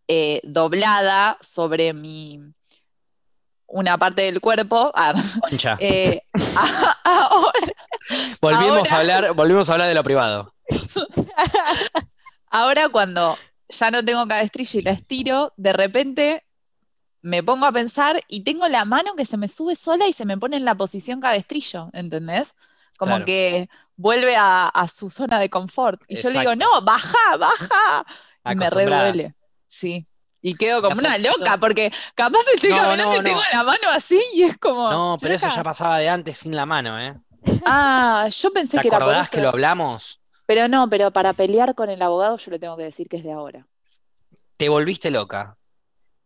eh, 0.09 0.40
doblada 0.45 1.38
sobre 1.40 1.95
mi 1.95 2.40
una 3.67 3.97
parte 3.97 4.23
del 4.23 4.40
cuerpo. 4.40 4.93
Ah, 4.95 5.14
eh, 5.79 6.23
ahora, 7.05 7.73
volvimos, 8.40 8.93
a 8.93 8.99
hablar, 8.99 9.35
volvimos 9.35 9.71
a 9.71 9.73
hablar 9.73 9.88
de 9.88 9.95
lo 9.95 10.05
privado. 10.05 10.53
ahora 12.51 12.88
cuando 12.88 13.38
ya 13.69 13.90
no 13.90 14.05
tengo 14.05 14.27
cabestrillo 14.27 14.81
y 14.81 14.83
la 14.83 14.90
estiro, 14.90 15.53
de 15.57 15.73
repente 15.73 16.45
me 17.23 17.43
pongo 17.43 17.67
a 17.67 17.73
pensar 17.73 18.21
y 18.29 18.43
tengo 18.43 18.69
la 18.69 18.85
mano 18.85 19.14
que 19.14 19.25
se 19.25 19.37
me 19.37 19.49
sube 19.49 19.77
sola 19.77 20.07
y 20.07 20.12
se 20.12 20.27
me 20.27 20.37
pone 20.37 20.57
en 20.57 20.64
la 20.64 20.75
posición 20.75 21.21
cabestrillo, 21.21 21.88
¿entendés? 21.93 22.55
Como 22.98 23.24
que 23.24 23.68
vuelve 23.96 24.37
a, 24.38 24.87
su 24.92 25.11
zona 25.11 25.38
de 25.38 25.50
confort. 25.50 26.02
Y 26.09 26.16
yo 26.16 26.30
le 26.30 26.40
digo, 26.40 26.54
no, 26.54 26.83
baja, 26.83 27.37
baja. 27.38 28.07
Y 28.50 28.57
me 28.57 28.70
reduele. 28.70 29.35
Sí. 29.66 30.07
Y 30.42 30.57
quedo 30.57 30.83
como 30.83 30.98
una 30.98 31.16
loca, 31.16 31.57
porque 31.59 31.90
capaz 32.14 32.40
estoy 32.54 32.68
caminando 32.68 33.18
y 33.18 33.24
tengo 33.24 33.40
la 33.50 33.62
mano 33.62 33.88
así 33.90 34.22
y 34.35 34.42
es 34.42 34.59
como. 34.59 34.90
No, 34.90 35.16
pero 35.18 35.35
eso 35.35 35.48
ya 35.48 35.62
pasaba 35.62 35.98
de 35.98 36.11
antes 36.11 36.37
sin 36.37 36.54
la 36.54 36.66
mano, 36.66 37.00
¿eh? 37.00 37.14
Ah, 37.64 38.28
yo 38.30 38.52
pensé 38.52 38.78
que 38.78 38.88
era. 38.88 38.98
¿Te 38.98 39.04
acordás 39.04 39.30
que 39.30 39.40
lo 39.40 39.48
hablamos? 39.48 40.20
Pero 40.44 40.68
no, 40.68 40.90
pero 40.90 41.11
para 41.12 41.33
pelear 41.33 41.74
con 41.74 41.88
el 41.88 42.02
abogado 42.02 42.37
yo 42.37 42.50
le 42.50 42.59
tengo 42.59 42.76
que 42.76 42.83
decir 42.83 43.09
que 43.09 43.16
es 43.16 43.24
de 43.24 43.33
ahora. 43.33 43.66
Te 44.59 44.68
volviste 44.68 45.11
loca. 45.11 45.57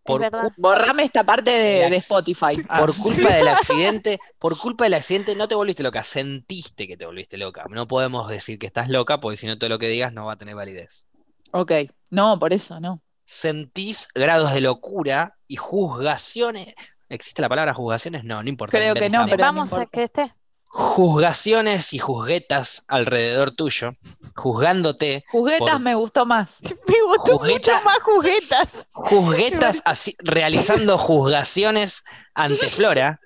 Por 0.08 0.52
Borrame 0.56 1.04
esta 1.04 1.24
parte 1.24 1.50
de, 1.50 1.96
Spotify. 1.96 2.62
Por 2.62 2.96
culpa 2.96 3.34
del 3.34 3.48
accidente, 3.48 4.18
por 4.38 4.56
culpa 4.56 4.84
del 4.84 4.94
accidente 4.94 5.36
no 5.36 5.48
te 5.48 5.54
volviste 5.54 5.82
loca, 5.82 6.02
sentiste 6.02 6.88
que 6.88 6.96
te 6.96 7.04
volviste 7.04 7.36
loca. 7.36 7.64
No 7.68 7.86
podemos 7.86 8.28
decir 8.28 8.58
que 8.58 8.66
estás 8.66 8.88
loca, 8.88 9.20
porque 9.20 9.36
si 9.36 9.46
no 9.46 9.58
todo 9.58 9.68
lo 9.68 9.78
que 9.78 9.88
digas 9.88 10.12
no 10.12 10.26
va 10.26 10.32
a 10.32 10.36
tener 10.36 10.54
validez. 10.54 11.04
Ok, 11.52 11.72
no, 12.10 12.38
por 12.38 12.52
eso 12.52 12.80
no. 12.80 13.02
Sentís 13.24 14.08
grados 14.14 14.54
de 14.54 14.62
locura 14.62 15.36
y 15.46 15.56
juzgaciones. 15.56 16.74
¿Existe 17.10 17.42
la 17.42 17.48
palabra 17.48 17.74
juzgaciones? 17.74 18.24
No, 18.24 18.42
no 18.42 18.48
importa. 18.48 18.76
Creo 18.76 18.94
que 18.94 19.10
no, 19.10 19.26
pero 19.26 19.38
vamos 19.38 19.72
a 19.72 19.86
que 19.86 20.04
esté 20.04 20.34
juzgaciones 20.68 21.94
y 21.94 21.98
juzguetas 21.98 22.84
alrededor 22.88 23.50
tuyo, 23.50 23.96
juzgándote. 24.34 25.24
Juguetas 25.30 25.80
me 25.80 25.94
gustó 25.94 26.26
más. 26.26 26.58
Me 26.86 27.02
gustó 27.02 27.38
mucho 27.40 27.72
más 27.84 27.98
juguetas. 28.02 28.68
Juzguetas 28.92 29.82
así, 29.84 30.14
realizando 30.18 30.98
juzgaciones 30.98 32.04
ante 32.34 32.66
Flora, 32.68 33.20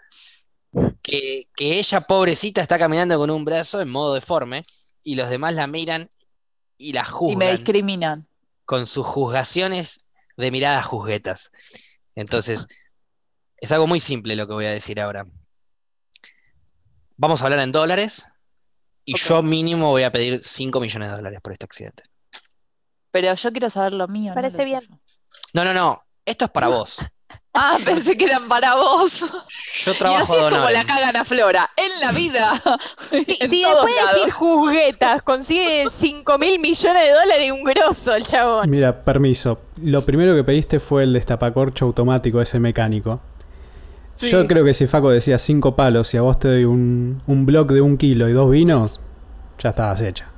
que, 1.03 1.49
que, 1.55 1.79
ella, 1.79 2.01
pobrecita, 2.03 2.63
está 2.63 2.79
caminando 2.79 3.19
con 3.19 3.31
un 3.31 3.45
brazo 3.45 3.81
en 3.81 3.91
modo 3.91 4.15
deforme, 4.15 4.65
y 5.03 5.17
los 5.17 5.29
demás 5.29 5.55
la 5.55 5.67
miran 5.67 6.09
y 6.79 6.93
la 6.93 7.05
juzgan. 7.05 7.33
Y 7.33 7.37
me 7.37 7.51
discriminan. 7.51 8.27
Con 8.65 8.87
sus 8.87 9.07
juzgaciones 9.07 10.05
de 10.37 10.51
miradas 10.51 10.87
juzguetas. 10.87 11.51
Entonces, 12.15 12.69
es 13.57 13.73
algo 13.73 13.87
muy 13.87 14.01
simple 14.01 14.37
lo 14.37 14.47
que 14.47 14.55
voy 14.55 14.67
a 14.67 14.71
decir 14.71 15.01
ahora. 15.01 15.25
Vamos 17.17 17.43
a 17.43 17.45
hablar 17.45 17.61
en 17.61 17.73
dólares 17.73 18.27
y 19.05 19.17
yo 19.17 19.43
mínimo 19.43 19.91
voy 19.91 20.05
a 20.05 20.13
pedir 20.13 20.41
5 20.43 20.81
millones 20.81 21.11
de 21.11 21.17
dólares 21.17 21.41
por 21.43 21.53
este 21.53 21.65
accidente. 21.65 22.05
Pero 23.11 23.35
yo 23.35 23.53
quiero 23.53 23.71
saber 23.71 23.93
lo 23.93 24.09
mío. 24.09 24.33
Parece 24.35 24.65
bien. 24.65 24.83
No, 25.53 25.65
no, 25.65 25.75
no. 25.75 26.03
Esto 26.25 26.47
es 26.47 26.51
para 26.51 26.69
vos. 26.69 26.99
Ah, 27.55 27.77
pensé 27.85 28.17
que 28.17 28.25
eran 28.25 28.49
para 28.49 28.77
vos. 28.77 29.31
Yo 29.85 29.95
trabajo 29.95 30.35
y 30.35 30.39
así 30.39 30.45
es 30.47 30.55
como 30.55 30.71
la 30.71 30.85
cagan 30.85 31.17
a 31.17 31.25
Flora. 31.25 31.71
En 31.77 32.01
la 32.01 32.11
vida. 32.13 32.51
Si, 32.97 33.25
después 33.25 33.51
de 33.51 34.15
decir 34.15 34.33
juguetas 34.33 35.23
consigue 35.23 35.85
5 35.91 36.39
mil 36.39 36.59
millones 36.59 37.03
de 37.03 37.11
dólares, 37.11 37.53
un 37.53 37.63
grosso 37.63 38.15
el 38.15 38.27
chabón. 38.27 38.71
Mira, 38.71 39.05
permiso. 39.05 39.61
Lo 39.83 40.03
primero 40.03 40.35
que 40.35 40.45
pediste 40.45 40.81
fue 40.81 41.03
el 41.03 41.13
destapacorcho 41.13 41.85
automático, 41.85 42.41
ese 42.41 42.59
mecánico. 42.59 43.21
Yo 44.31 44.47
creo 44.47 44.65
que 44.65 44.75
si 44.75 44.87
Faco 44.87 45.11
decía 45.11 45.39
cinco 45.39 45.77
palos 45.77 46.13
y 46.15 46.17
a 46.17 46.23
vos 46.23 46.39
te 46.39 46.49
doy 46.49 46.65
un, 46.65 47.23
un 47.27 47.47
block 47.47 47.73
de 47.73 47.81
un 47.81 47.97
kilo 47.97 48.29
y 48.29 48.33
dos 48.33 48.51
vinos, 48.51 49.01
ya 49.59 49.71
estabas 49.71 50.01
hecha. 50.03 50.33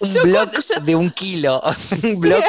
Un 0.00 0.30
block 0.30 0.52
de 0.82 0.94
un 0.94 1.10
kilo. 1.10 1.60
un 2.02 2.20
block 2.20 2.44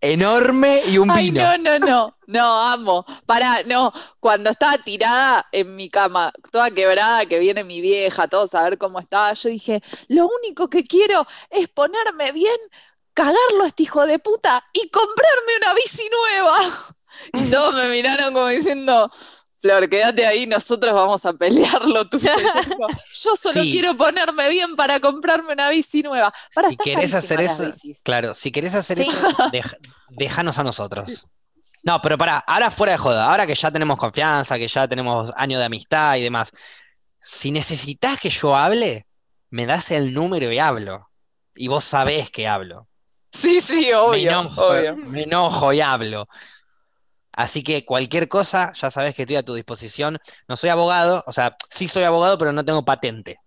enorme 0.00 0.82
y 0.86 0.98
un 0.98 1.12
vino. 1.14 1.42
No, 1.42 1.58
no, 1.58 1.78
no. 1.78 2.16
No, 2.26 2.64
amo. 2.64 3.04
Para, 3.26 3.62
no. 3.64 3.92
Cuando 4.20 4.50
estaba 4.50 4.78
tirada 4.78 5.46
en 5.52 5.76
mi 5.76 5.90
cama, 5.90 6.32
toda 6.50 6.70
quebrada, 6.70 7.26
que 7.26 7.38
viene 7.38 7.64
mi 7.64 7.80
vieja, 7.80 8.28
todos 8.28 8.54
a 8.54 8.62
ver 8.64 8.78
cómo 8.78 9.00
estaba, 9.00 9.32
yo 9.34 9.48
dije, 9.48 9.82
lo 10.08 10.28
único 10.28 10.68
que 10.68 10.84
quiero 10.84 11.26
es 11.50 11.68
ponerme 11.68 12.32
bien, 12.32 12.56
cagarlo 13.14 13.64
a 13.64 13.66
este 13.66 13.82
hijo 13.84 14.06
de 14.06 14.18
puta 14.18 14.64
y 14.72 14.88
comprarme 14.90 15.52
una 15.62 15.74
bici 15.74 16.08
nueva. 16.10 16.58
Y 17.32 17.50
todos 17.50 17.74
me 17.74 17.88
miraron 17.88 18.32
como 18.32 18.48
diciendo, 18.48 19.10
Flor, 19.60 19.88
quédate 19.88 20.26
ahí, 20.26 20.46
nosotros 20.46 20.94
vamos 20.94 21.24
a 21.26 21.34
pelearlo 21.34 22.08
tú. 22.08 22.18
Yo, 23.14 23.36
solo 23.36 23.62
quiero 23.62 23.94
ponerme 23.94 24.48
bien 24.48 24.74
para 24.74 25.00
comprarme 25.00 25.52
una 25.52 25.68
bici 25.68 26.02
nueva. 26.02 26.32
Para 26.54 26.70
si 26.70 26.76
querés 26.76 27.12
hacer 27.12 27.42
eso, 27.42 27.70
claro, 28.02 28.32
si 28.32 28.50
querés 28.50 28.74
hacer 28.74 29.00
eso, 29.00 29.28
déjanos 30.08 30.58
a 30.58 30.64
nosotros. 30.64 31.28
No, 31.82 31.98
pero 32.00 32.16
para, 32.16 32.38
ahora 32.38 32.70
fuera 32.70 32.92
de 32.92 32.98
joda, 32.98 33.30
ahora 33.30 33.46
que 33.46 33.54
ya 33.54 33.70
tenemos 33.70 33.98
confianza, 33.98 34.58
que 34.58 34.68
ya 34.68 34.88
tenemos 34.88 35.30
años 35.36 35.58
de 35.58 35.64
amistad 35.66 36.16
y 36.16 36.22
demás, 36.22 36.52
si 37.20 37.50
necesitas 37.50 38.18
que 38.18 38.30
yo 38.30 38.56
hable, 38.56 39.06
me 39.50 39.66
das 39.66 39.90
el 39.90 40.14
número 40.14 40.50
y 40.52 40.58
hablo. 40.58 41.10
Y 41.54 41.68
vos 41.68 41.84
sabés 41.84 42.30
que 42.30 42.48
hablo. 42.48 42.86
Sí, 43.32 43.60
sí, 43.60 43.92
obvio. 43.92 44.40
obvio. 44.56 44.96
me 44.96 45.24
enojo 45.24 45.72
y 45.72 45.80
hablo. 45.80 46.26
Así 47.32 47.62
que 47.62 47.84
cualquier 47.84 48.28
cosa, 48.28 48.72
ya 48.72 48.90
sabes 48.90 49.14
que 49.14 49.22
estoy 49.22 49.36
a 49.36 49.42
tu 49.42 49.54
disposición. 49.54 50.18
No 50.48 50.56
soy 50.56 50.70
abogado, 50.70 51.24
o 51.26 51.32
sea, 51.32 51.56
sí 51.70 51.88
soy 51.88 52.02
abogado, 52.02 52.38
pero 52.38 52.52
no 52.52 52.64
tengo 52.64 52.84
patente. 52.84 53.38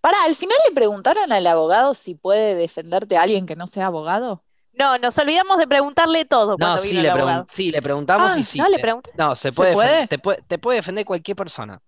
Para, 0.00 0.22
al 0.24 0.34
final 0.34 0.56
le 0.68 0.74
preguntaron 0.74 1.32
al 1.32 1.46
abogado 1.46 1.94
si 1.94 2.14
puede 2.14 2.54
defenderte 2.54 3.16
a 3.16 3.22
alguien 3.22 3.46
que 3.46 3.56
no 3.56 3.66
sea 3.66 3.86
abogado. 3.86 4.42
No, 4.72 4.98
nos 4.98 5.16
olvidamos 5.18 5.58
de 5.58 5.68
preguntarle 5.68 6.24
todo. 6.24 6.56
No, 6.58 6.78
sí, 6.78 6.94
le 6.94 7.12
sí, 7.48 7.70
le 7.70 7.80
preguntamos 7.80 8.32
ah, 8.32 8.38
y 8.38 8.44
sí. 8.44 8.58
No, 8.58 8.68
le 8.68 8.82
no 9.16 9.36
se 9.36 9.52
puede, 9.52 10.06
Te, 10.08 10.18
puede, 10.18 10.76
defender 10.76 11.04
cualquier 11.04 11.36
persona. 11.36 11.80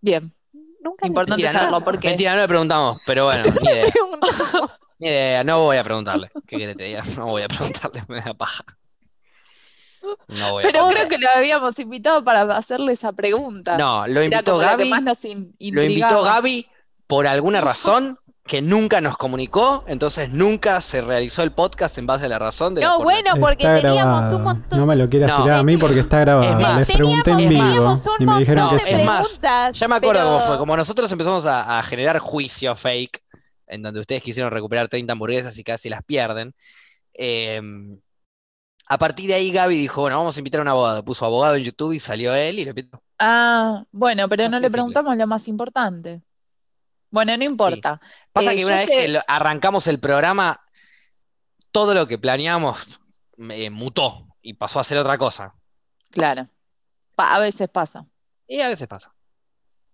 Bien. 0.00 0.32
Nunca 0.80 1.06
Importante 1.06 1.50
saberlo, 1.50 1.82
porque. 1.82 2.08
Mentira, 2.08 2.34
no 2.36 2.42
le 2.42 2.48
preguntamos, 2.48 2.98
pero 3.04 3.24
bueno, 3.24 3.44
ni 3.60 3.68
idea. 3.68 3.92
ni 4.98 5.08
idea, 5.08 5.44
no 5.44 5.62
voy 5.62 5.78
a 5.78 5.84
preguntarle. 5.84 6.30
¿Qué 6.46 6.56
quieres 6.56 6.76
te 6.76 6.84
diga? 6.84 7.02
No 7.16 7.26
voy 7.26 7.42
a 7.42 7.48
preguntarle, 7.48 8.04
me 8.08 8.20
da 8.20 8.34
paja. 8.34 8.64
Pero 10.62 10.88
creo 10.88 11.08
que 11.08 11.18
lo 11.18 11.28
habíamos 11.34 11.78
invitado 11.78 12.22
para 12.24 12.42
hacerle 12.56 12.92
esa 12.92 13.12
pregunta. 13.12 13.76
No, 13.76 14.06
lo 14.06 14.22
invitó 14.22 14.58
Gaby. 14.58 14.90
lo 15.70 15.82
invitó 15.82 16.22
Gaby 16.22 16.66
por 17.06 17.26
alguna 17.26 17.60
razón 17.62 18.18
que 18.46 18.62
nunca 18.62 19.00
nos 19.00 19.16
comunicó, 19.16 19.84
entonces 19.88 20.30
nunca 20.30 20.80
se 20.80 21.00
realizó 21.00 21.42
el 21.42 21.50
podcast 21.50 21.98
en 21.98 22.06
base 22.06 22.26
a 22.26 22.28
la 22.28 22.38
razón 22.38 22.74
de 22.74 22.82
No, 22.82 23.02
bueno, 23.02 23.32
porque 23.40 23.66
teníamos 23.66 24.32
un 24.32 24.42
montón. 24.42 24.78
No 24.78 24.86
me 24.86 24.94
lo 24.94 25.08
quieras 25.08 25.42
tirar 25.42 25.58
a 25.58 25.62
mí 25.62 25.76
porque 25.76 26.00
está 26.00 26.20
grabado. 26.20 26.78
Les 26.78 26.86
pregunté 26.86 27.32
en 27.32 27.48
vivo 27.48 28.00
y 28.18 28.26
me 28.26 28.38
dijeron 28.38 28.70
que 28.70 28.78
sí. 28.78 28.94
Es 28.94 29.04
más, 29.04 29.40
ya 29.72 29.88
me 29.88 29.96
acuerdo 29.96 30.24
cómo 30.24 30.40
fue. 30.40 30.58
Como 30.58 30.76
nosotros 30.76 31.10
empezamos 31.10 31.44
a, 31.46 31.82
generar 31.82 32.18
juicio 32.18 32.74
fake, 32.76 33.20
en 33.66 33.82
donde 33.82 34.00
ustedes 34.00 34.22
quisieron 34.22 34.52
recuperar 34.52 34.88
30 34.88 35.12
hamburguesas 35.12 35.58
y 35.58 35.64
casi 35.64 35.88
las 35.88 36.02
pierden. 36.04 36.54
Eh, 37.14 37.60
a 38.88 38.98
partir 38.98 39.26
de 39.28 39.34
ahí 39.34 39.50
Gaby 39.50 39.76
dijo, 39.76 40.02
bueno, 40.02 40.18
vamos 40.18 40.36
a 40.36 40.40
invitar 40.40 40.60
a 40.60 40.62
un 40.62 40.68
abogado. 40.68 41.04
Puso 41.04 41.24
abogado 41.24 41.56
en 41.56 41.64
YouTube 41.64 41.92
y 41.92 42.00
salió 42.00 42.34
él 42.34 42.60
y 42.60 42.64
le 42.64 42.72
pidió. 42.74 43.02
Ah, 43.18 43.84
bueno, 43.90 44.28
pero 44.28 44.48
no 44.48 44.60
le 44.60 44.70
preguntamos 44.70 45.16
lo 45.16 45.26
más 45.26 45.48
importante. 45.48 46.22
Bueno, 47.10 47.36
no 47.36 47.44
importa. 47.44 48.00
Pasa 48.32 48.52
eh, 48.52 48.56
que 48.56 48.64
una 48.64 48.76
vez 48.76 48.86
que 48.86 49.20
arrancamos 49.26 49.86
el 49.88 49.98
programa, 49.98 50.60
todo 51.72 51.94
lo 51.94 52.06
que 52.06 52.18
planeamos 52.18 53.00
eh, 53.50 53.70
mutó 53.70 54.28
y 54.40 54.54
pasó 54.54 54.78
a 54.78 54.84
ser 54.84 54.98
otra 54.98 55.18
cosa. 55.18 55.54
Claro. 56.10 56.48
a 57.16 57.38
veces 57.40 57.68
pasa. 57.68 58.06
Y 58.46 58.60
a 58.60 58.68
veces 58.68 58.86
pasa. 58.86 59.12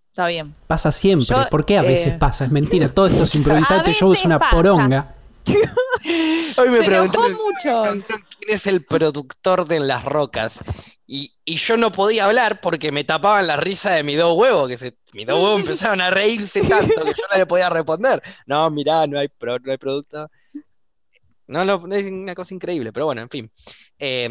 Está 0.06 0.26
bien. 0.26 0.54
Pasa 0.66 0.92
siempre. 0.92 1.34
¿Por 1.50 1.64
qué 1.64 1.78
a 1.78 1.82
veces 1.82 2.14
eh, 2.14 2.16
pasa? 2.18 2.44
Es 2.44 2.50
mentira. 2.50 2.88
Todo 2.90 3.06
esto 3.06 3.24
es 3.24 3.34
improvisante. 3.36 3.94
Yo 3.94 4.08
uso 4.08 4.26
una 4.26 4.38
poronga. 4.50 5.14
Hoy 6.56 6.68
me 6.68 6.82
preguntaron 6.82 7.32
mucho. 7.34 8.04
quién 8.06 8.24
es 8.48 8.66
el 8.66 8.84
productor 8.84 9.66
de 9.66 9.80
Las 9.80 10.04
Rocas. 10.04 10.60
Y, 11.06 11.32
yo 11.44 11.76
no 11.76 11.92
podía 11.92 12.24
hablar 12.24 12.60
porque 12.60 12.90
me 12.90 13.04
tapaban 13.04 13.46
la 13.46 13.56
risa 13.56 13.92
de 13.92 14.02
mis 14.02 14.16
dos 14.16 14.36
huevos, 14.36 14.68
que 14.68 14.78
se, 14.78 14.96
mis 15.12 15.26
dos 15.26 15.38
huevos 15.38 15.60
empezaron 15.60 16.00
a 16.00 16.10
reírse 16.10 16.62
tanto 16.62 17.04
que 17.04 17.10
yo 17.10 17.24
no 17.30 17.36
le 17.36 17.46
podía 17.46 17.68
responder. 17.68 18.22
No, 18.46 18.70
mirá, 18.70 19.06
no 19.06 19.18
hay, 19.18 19.28
no 19.40 19.70
hay 19.70 19.78
producto. 19.78 20.30
No, 21.46 21.64
no, 21.64 21.94
es 21.94 22.04
una 22.06 22.34
cosa 22.34 22.54
increíble, 22.54 22.92
pero 22.92 23.06
bueno, 23.06 23.20
en 23.20 23.28
fin. 23.28 23.50
Eh, 23.98 24.28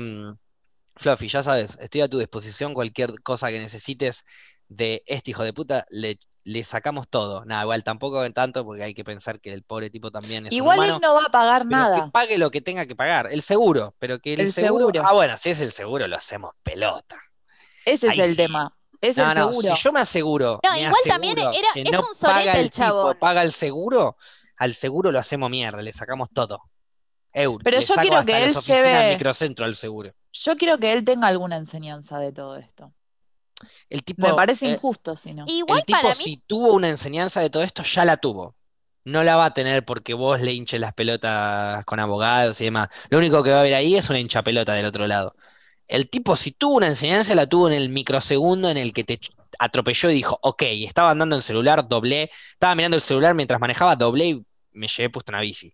Fluffy, 0.96 1.28
ya 1.28 1.44
sabes, 1.44 1.78
estoy 1.80 2.02
a 2.02 2.10
tu 2.10 2.18
disposición. 2.18 2.74
Cualquier 2.74 3.22
cosa 3.22 3.50
que 3.50 3.60
necesites 3.60 4.26
de 4.68 5.04
este 5.06 5.32
hijo 5.32 5.44
de 5.44 5.54
puta, 5.54 5.86
le 5.90 6.18
le 6.44 6.64
sacamos 6.64 7.08
todo. 7.08 7.46
Nada, 7.46 7.64
igual 7.64 7.84
tampoco 7.84 8.30
tanto 8.32 8.66
porque 8.66 8.84
hay 8.84 8.94
que 8.94 9.04
pensar 9.04 9.40
que 9.40 9.54
el 9.54 9.64
pobre 9.64 9.90
tipo 9.90 10.12
también 10.12 10.48
es 10.48 10.54
Igual 10.54 10.84
él 10.84 11.00
no 11.02 11.14
va 11.14 11.26
a 11.26 11.32
pagar 11.32 11.66
nada. 11.66 12.06
Que 12.06 12.12
pague 12.12 12.38
lo 12.38 12.52
que 12.52 12.62
tenga 12.62 12.86
que 12.86 12.96
pagar, 12.96 13.28
el 13.32 13.42
seguro, 13.42 13.96
pero 14.00 14.20
que 14.20 14.34
el, 14.34 14.52
seguro, 14.54 14.90
Ah, 15.04 15.14
bueno, 15.14 15.38
si 15.38 15.52
es 15.52 15.62
el 15.62 15.72
seguro 15.72 16.08
lo 16.08 16.16
hacemos 16.16 16.52
pelota. 16.64 17.22
Ese 17.86 18.08
es 18.08 18.18
el 18.18 18.36
tema. 18.36 18.76
Es 19.00 19.18
el 19.18 19.34
seguro. 19.34 19.76
Si 19.76 19.82
yo 19.82 19.92
me 19.92 20.00
aseguro, 20.00 20.60
no, 20.64 20.78
igual 20.78 21.02
también 21.08 21.38
era, 21.40 21.52
es 21.76 21.92
no 21.92 22.02
un 22.02 22.06
paga 22.20 22.54
el, 22.60 22.70
chavo. 22.70 23.16
paga 23.16 23.42
el 23.42 23.52
seguro, 23.52 24.16
al 24.58 24.76
seguro 24.76 25.12
lo 25.12 25.20
hacemos 25.20 25.50
mierda, 25.50 25.82
le 25.82 25.92
sacamos 25.92 26.30
todo. 26.32 26.62
Pero 27.34 27.80
yo 27.80 27.96
quiero 27.96 28.26
que 28.26 28.44
él 28.44 28.54
lleve. 28.54 29.14
microcentro 29.14 29.66
al 29.66 29.76
seguro. 29.76 30.14
Yo 30.34 30.56
quiero 30.56 30.78
que 30.78 30.94
él 30.94 31.04
tenga 31.04 31.28
alguna 31.28 31.58
enseñanza 31.58 32.20
de 32.20 32.32
todo 32.32 32.58
esto. 32.58 32.94
El 33.90 34.04
tipo, 34.04 34.28
Me 34.28 34.34
parece 34.34 34.68
eh, 34.68 34.74
injusto, 34.74 35.16
si 35.16 35.34
no. 35.34 35.46
el 35.48 35.84
tipo, 35.86 36.14
si 36.14 36.38
tuvo 36.46 36.74
una 36.74 36.90
enseñanza 36.90 37.42
de 37.42 37.50
todo 37.50 37.64
esto, 37.64 37.84
ya 37.84 38.06
la 38.06 38.18
tuvo. 38.18 38.56
No 39.04 39.24
la 39.24 39.36
va 39.36 39.46
a 39.46 39.54
tener 39.54 39.84
porque 39.84 40.14
vos 40.14 40.42
le 40.42 40.54
hinches 40.54 40.80
las 40.80 40.94
pelotas 40.94 41.84
con 41.86 42.00
abogados 42.00 42.62
y 42.62 42.66
demás. 42.66 42.90
Lo 43.10 43.18
único 43.18 43.42
que 43.44 43.50
va 43.52 43.58
a 43.58 43.60
haber 43.62 43.74
ahí 43.74 43.96
es 43.96 44.10
una 44.10 44.20
hincha 44.20 44.44
pelota 44.44 44.74
del 44.74 44.86
otro 44.86 45.08
lado. 45.08 45.36
El 45.88 46.10
tipo, 46.10 46.36
si 46.36 46.52
tuvo 46.52 46.78
una 46.78 46.88
enseñanza, 46.88 47.36
la 47.36 47.48
tuvo 47.48 47.68
en 47.68 47.74
el 47.74 47.90
microsegundo 47.90 48.70
en 48.70 48.78
el 48.78 48.94
que 48.94 49.04
te 49.04 49.20
atropelló 49.60 50.10
y 50.10 50.14
dijo, 50.14 50.40
ok, 50.42 50.64
estaba 50.64 51.12
andando 51.12 51.36
en 51.36 51.42
celular, 51.42 51.88
doblé, 51.88 52.32
estaba 52.54 52.76
mirando 52.76 52.96
el 52.96 53.02
celular 53.02 53.34
mientras 53.34 53.60
manejaba, 53.60 53.96
doblé 53.96 54.26
y 54.28 54.46
me 54.72 54.88
llevé 54.88 55.10
puesto 55.10 55.32
una 55.32 55.42
bici. 55.42 55.74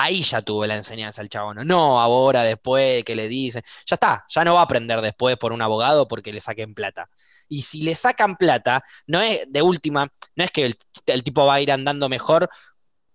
Ahí 0.00 0.22
ya 0.22 0.42
tuvo 0.42 0.64
la 0.64 0.76
enseñanza 0.76 1.22
el 1.22 1.28
chabón. 1.28 1.66
No 1.66 2.00
ahora, 2.00 2.44
después, 2.44 3.02
que 3.02 3.16
le 3.16 3.26
dicen. 3.26 3.64
Ya 3.84 3.94
está, 3.94 4.24
ya 4.28 4.44
no 4.44 4.54
va 4.54 4.60
a 4.60 4.62
aprender 4.62 5.00
después 5.00 5.36
por 5.36 5.52
un 5.52 5.60
abogado 5.60 6.06
porque 6.06 6.32
le 6.32 6.40
saquen 6.40 6.72
plata. 6.72 7.10
Y 7.48 7.62
si 7.62 7.82
le 7.82 7.96
sacan 7.96 8.36
plata, 8.36 8.84
no 9.08 9.20
es 9.20 9.40
de 9.48 9.60
última, 9.60 10.12
no 10.36 10.44
es 10.44 10.52
que 10.52 10.66
el, 11.06 11.24
tipo 11.24 11.46
va 11.46 11.54
a 11.54 11.60
ir 11.60 11.72
andando 11.72 12.08
mejor 12.08 12.48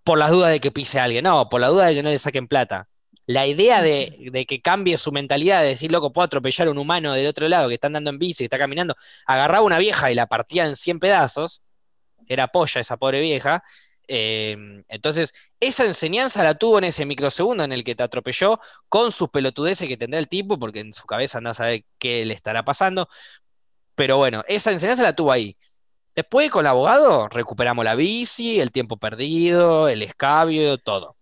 por 0.03 0.17
las 0.17 0.31
dudas 0.31 0.51
de 0.51 0.59
que 0.59 0.71
pise 0.71 0.99
a 0.99 1.05
alguien, 1.05 1.23
no, 1.23 1.47
por 1.47 1.61
la 1.61 1.69
duda 1.69 1.85
de 1.85 1.95
que 1.95 2.03
no 2.03 2.09
le 2.09 2.19
saquen 2.19 2.49
plata. 2.49 2.89
La 3.27 3.47
idea 3.47 3.81
de, 3.81 4.45
que 4.45 4.61
cambie 4.61 4.97
su 4.97 5.13
mentalidad 5.13 5.61
de 5.61 5.69
decir, 5.69 5.89
loco, 5.89 6.11
puedo 6.11 6.25
atropellar 6.25 6.67
a 6.67 6.71
un 6.71 6.77
humano 6.79 7.13
del 7.13 7.27
otro 7.27 7.47
lado 7.47 7.69
que 7.69 7.75
está 7.75 7.87
andando 7.87 8.09
en 8.09 8.19
bici, 8.19 8.39
que 8.39 8.45
está 8.45 8.57
caminando, 8.57 8.97
agarraba 9.25 9.63
una 9.63 9.77
vieja 9.77 10.11
y 10.11 10.15
la 10.15 10.27
partía 10.27 10.65
en 10.65 10.75
100 10.75 10.99
pedazos, 10.99 11.63
era 12.27 12.49
polla 12.49 12.81
esa 12.81 12.97
pobre 12.97 13.21
vieja, 13.21 13.63
Em, 14.07 14.83
entonces, 14.87 15.33
esa 15.59 15.85
enseñanza 15.85 16.43
la 16.43 16.55
tuvo 16.55 16.77
en 16.77 16.85
ese 16.85 17.05
microsegundo 17.05 17.63
en 17.63 17.71
el 17.71 17.83
que 17.83 17.95
te 17.95 18.03
atropelló 18.03 18.59
con 18.89 19.11
sus 19.11 19.29
pelotudeces 19.29 19.87
que 19.87 19.97
tendrá 19.97 20.19
el 20.19 20.27
tipo, 20.27 20.59
porque 20.59 20.81
en 20.81 20.93
su 20.93 21.05
cabeza 21.05 21.37
anda 21.37 21.51
a 21.51 21.55
saber 21.55 21.83
qué 21.97 22.25
le 22.25 22.33
estará 22.33 22.63
pasando. 22.63 23.07
Pero 23.95 24.17
bueno, 24.17 24.43
esa 24.47 24.71
enseñanza 24.71 25.03
la 25.03 25.15
tuvo 25.15 25.31
ahí. 25.31 25.57
Después, 26.15 26.51
con 26.51 26.61
el 26.65 26.67
abogado, 26.67 27.27
recuperamos 27.29 27.83
la 27.85 27.95
bici, 27.95 28.59
el 28.59 28.71
tiempo 28.71 28.97
perdido, 28.97 29.87
el 29.87 30.01
escabio, 30.03 30.77
todo. 30.77 31.15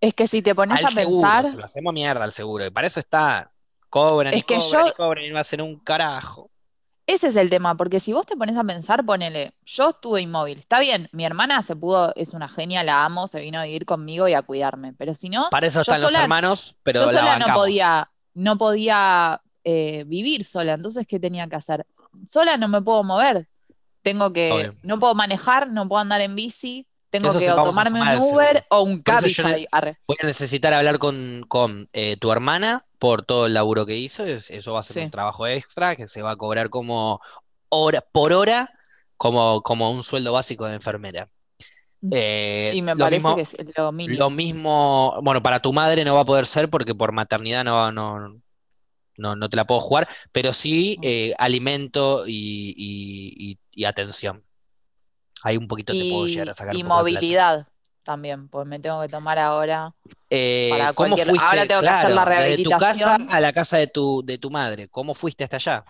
Es 0.00 0.14
que 0.14 0.26
si 0.26 0.42
te 0.42 0.54
pones 0.54 0.84
a 0.84 0.88
pensar. 0.88 1.44
lo 1.54 1.64
hacemos 1.64 1.92
mierda 1.94 2.24
al 2.24 2.32
seguro, 2.32 2.66
y 2.66 2.70
para 2.70 2.86
eso 2.86 2.98
está. 2.98 3.52
Cobran, 3.88 4.34
es 4.34 4.44
que 4.44 4.56
cobran, 4.56 4.88
y 4.88 4.92
cobran 4.94 5.24
y 5.26 5.30
no 5.30 5.38
hacen 5.38 5.60
un 5.60 5.78
carajo. 5.78 6.50
Ese 7.12 7.28
es 7.28 7.36
el 7.36 7.50
tema, 7.50 7.76
porque 7.76 8.00
si 8.00 8.14
vos 8.14 8.24
te 8.24 8.38
pones 8.38 8.56
a 8.56 8.64
pensar, 8.64 9.04
ponele, 9.04 9.52
yo 9.66 9.90
estuve 9.90 10.22
inmóvil, 10.22 10.58
está 10.58 10.80
bien, 10.80 11.10
mi 11.12 11.26
hermana 11.26 11.60
se 11.60 11.76
pudo, 11.76 12.10
es 12.16 12.32
una 12.32 12.48
genia, 12.48 12.82
la 12.84 13.04
amo, 13.04 13.28
se 13.28 13.42
vino 13.42 13.60
a 13.60 13.64
vivir 13.64 13.84
conmigo 13.84 14.28
y 14.28 14.32
a 14.32 14.40
cuidarme, 14.40 14.94
pero 14.94 15.14
si 15.14 15.28
no... 15.28 15.48
Para 15.50 15.66
eso 15.66 15.82
están 15.82 16.00
los 16.00 16.14
hermanos, 16.14 16.74
pero 16.82 17.04
yo 17.04 17.12
sola 17.12 17.38
no 17.38 17.52
podía, 17.52 18.10
no 18.32 18.56
podía 18.56 19.42
eh, 19.62 20.04
vivir 20.06 20.42
sola, 20.42 20.72
entonces 20.72 21.06
¿qué 21.06 21.20
tenía 21.20 21.46
que 21.48 21.56
hacer? 21.56 21.86
Sola 22.26 22.56
no 22.56 22.68
me 22.68 22.80
puedo 22.80 23.04
mover, 23.04 23.46
tengo 24.00 24.32
que, 24.32 24.72
no 24.82 24.98
puedo 24.98 25.14
manejar, 25.14 25.68
no 25.68 25.86
puedo 25.86 26.00
andar 26.00 26.22
en 26.22 26.34
bici, 26.34 26.86
tengo 27.12 27.38
que 27.38 27.46
tomarme 27.46 28.00
un 28.00 28.22
Uber 28.22 28.64
o 28.70 28.82
un 28.82 29.02
Cabify. 29.02 29.68
Voy 30.06 30.16
a 30.22 30.26
necesitar 30.26 30.72
hablar 30.72 30.98
con, 30.98 31.46
eh, 31.92 32.16
tu 32.16 32.32
hermana 32.32 32.86
por 32.98 33.22
todo 33.22 33.46
el 33.46 33.54
laburo 33.54 33.84
que 33.84 33.96
hizo. 33.96 34.24
Eso 34.24 34.72
va 34.72 34.80
a 34.80 34.82
ser 34.82 35.04
un 35.04 35.10
trabajo 35.10 35.46
extra 35.46 35.94
que 35.94 36.06
se 36.06 36.22
va 36.22 36.32
a 36.32 36.36
cobrar 36.36 36.70
como 36.70 37.20
hora, 37.68 38.00
por 38.00 38.32
hora, 38.32 38.72
como, 39.18 39.62
como 39.62 39.90
un 39.90 40.02
sueldo 40.02 40.32
básico 40.32 40.66
de 40.66 40.74
enfermera. 40.76 41.28
Eh, 42.10 42.72
y 42.74 42.80
me 42.80 42.96
parece 42.96 43.34
que 43.34 43.42
es 43.42 43.56
lo 43.76 43.92
mínimo. 43.92 44.18
Lo 44.18 44.30
mismo, 44.30 45.20
bueno, 45.22 45.42
para 45.42 45.60
tu 45.60 45.74
madre 45.74 46.06
no 46.06 46.14
va 46.14 46.22
a 46.22 46.24
poder 46.24 46.46
ser 46.46 46.70
porque 46.70 46.94
por 46.94 47.12
maternidad 47.12 47.62
no, 47.62 47.92
no, 47.92 48.40
no, 49.18 49.48
te 49.50 49.56
la 49.56 49.66
puedo 49.66 49.82
jugar, 49.82 50.08
pero 50.32 50.54
sí 50.54 50.98
eh, 51.02 51.34
alimento 51.36 52.24
y 52.26 53.58
atención. 53.84 54.42
Ahí 55.42 55.56
un 55.56 55.66
poquito 55.66 55.92
te 55.92 55.98
puedo 56.10 56.26
llegar 56.26 56.50
a 56.50 56.54
sacar. 56.54 56.74
Y 56.74 56.84
movilidad 56.84 57.66
también, 58.02 58.48
pues 58.48 58.66
me 58.66 58.78
tengo 58.78 59.00
que 59.02 59.08
tomar 59.08 59.38
ahora. 59.38 59.94
Eh, 60.28 60.70
¿cómo 60.94 61.16
fuiste, 61.16 61.44
ahora 61.44 61.66
tengo 61.66 61.80
que 61.82 61.88
hacer 61.88 62.10
la 62.10 62.24
rehabilitación. 62.24 62.78
De 62.78 62.94
tu 62.94 63.26
casa 63.26 63.36
a 63.36 63.40
la 63.40 63.52
casa 63.52 63.76
de 63.78 63.86
tu, 63.86 64.22
de 64.24 64.38
tu 64.38 64.50
madre, 64.50 64.88
¿cómo 64.88 65.14
fuiste 65.14 65.44
hasta 65.44 65.56
allá? 65.56 65.84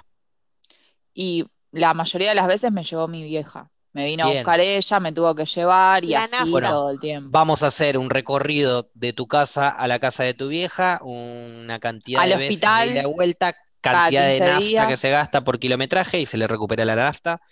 Y 1.15 1.45
la 1.71 1.95
mayoría 1.95 2.31
de 2.31 2.35
las 2.35 2.47
veces 2.47 2.73
me 2.73 2.83
llevó 2.83 3.09
mi 3.09 3.23
vieja. 3.23 3.71
Me 3.95 4.07
vino 4.07 4.25
a 4.25 4.33
buscar 4.33 4.59
ella, 4.59 5.01
me 5.01 5.13
tuvo 5.13 5.35
que 5.35 5.45
llevar 5.45 6.03
y 6.03 6.15
así 6.15 6.51
todo 6.51 6.91
el 6.91 6.99
tiempo. 6.99 7.29
Vamos 7.31 7.63
a 7.63 7.67
hacer 7.67 7.99
un 7.99 8.09
recorrido 8.09 8.91
de 8.95 9.13
tu 9.13 9.27
casa 9.27 9.69
a 9.69 9.87
la 9.87 9.99
casa 9.99 10.25
de 10.25 10.33
tu 10.33 10.49
vieja, 10.49 10.99
una 11.03 11.79
cantidad 11.79 12.25
de 12.25 12.35
hospital, 12.35 12.89
veces 12.89 13.03
de 13.03 13.09
vuelta, 13.09 13.55
cantidad 13.83 14.29
de 14.29 14.41
nafta 14.41 14.89
que 14.89 14.97
se 14.97 15.11
gasta 15.11 15.45
por 15.45 15.59
kilometraje 15.59 16.21
y 16.21 16.27
se 16.27 16.39
le 16.39 16.47
recupera 16.47 16.87
la 16.87 16.97
nafta. 16.97 17.43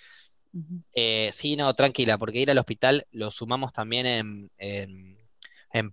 Eh, 0.93 1.31
sí, 1.33 1.57
no, 1.57 1.73
tranquila, 1.75 2.19
porque 2.19 2.41
ir 2.41 2.51
al 2.51 2.59
hospital 2.59 3.07
lo 3.13 3.31
sumamos 3.31 3.73
también 3.73 4.51
en, 4.59 5.19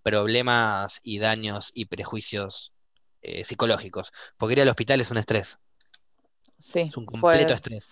problemas 0.02 1.00
y 1.04 1.20
daños 1.20 1.72
y 1.74 1.86
prejuicios 1.86 2.74
eh, 3.22 3.44
psicológicos. 3.44 4.12
Porque 4.38 4.54
ir 4.54 4.62
al 4.62 4.70
hospital 4.70 5.02
es 5.02 5.12
un 5.12 5.18
estrés. 5.18 5.60
Sí. 6.60 6.82
Es 6.82 6.98
un 6.98 7.06
completo 7.06 7.54
estrés. 7.54 7.88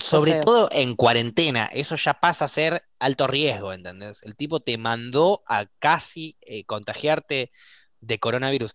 Sobre 0.00 0.34
todo 0.36 0.68
en 0.72 0.94
cuarentena, 0.96 1.66
eso 1.66 1.96
ya 1.96 2.14
pasa 2.14 2.46
a 2.46 2.48
ser 2.48 2.84
alto 2.98 3.26
riesgo, 3.26 3.72
¿entendés? 3.72 4.22
El 4.22 4.36
tipo 4.36 4.60
te 4.60 4.78
mandó 4.78 5.42
a 5.46 5.66
casi 5.78 6.36
eh, 6.40 6.64
contagiarte 6.64 7.52
de 8.00 8.18
coronavirus 8.18 8.72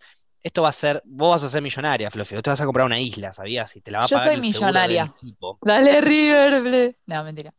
esto 0.48 0.62
va 0.62 0.70
a 0.70 0.72
ser, 0.72 1.02
vos 1.04 1.30
vas 1.30 1.42
a 1.44 1.50
ser 1.50 1.60
millonaria, 1.60 2.10
Fluffy, 2.10 2.34
vos 2.34 2.42
te 2.42 2.48
vas 2.48 2.60
a 2.60 2.64
comprar 2.64 2.86
una 2.86 2.98
isla, 2.98 3.34
¿sabías? 3.34 3.76
Y 3.76 3.82
te 3.82 3.90
la 3.90 3.98
va 3.98 4.04
a 4.04 4.08
Yo 4.08 4.18
soy 4.18 4.38
millonaria. 4.38 5.14
Dale 5.60 6.00
River, 6.00 6.96
No, 7.04 7.24
mentira. 7.24 7.52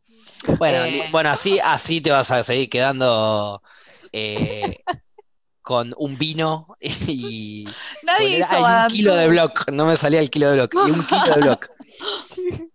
Bueno, 0.58 0.84
eh. 0.84 1.08
bueno 1.12 1.30
así, 1.30 1.60
así 1.60 2.00
te 2.00 2.10
vas 2.10 2.32
a 2.32 2.42
seguir 2.42 2.68
quedando 2.68 3.62
eh, 4.10 4.80
con 5.62 5.94
un 5.98 6.18
vino 6.18 6.76
y 6.80 7.64
Nadie 8.02 8.40
hizo 8.40 8.60
un 8.60 8.86
kilo 8.88 9.14
de 9.14 9.28
block, 9.28 9.70
no 9.70 9.86
me 9.86 9.96
salía 9.96 10.18
el 10.18 10.28
kilo 10.28 10.50
de 10.50 10.56
block, 10.56 10.74
y 10.74 10.90
un 10.90 11.06
kilo 11.06 11.34
de 11.34 11.40
block. 11.40 11.70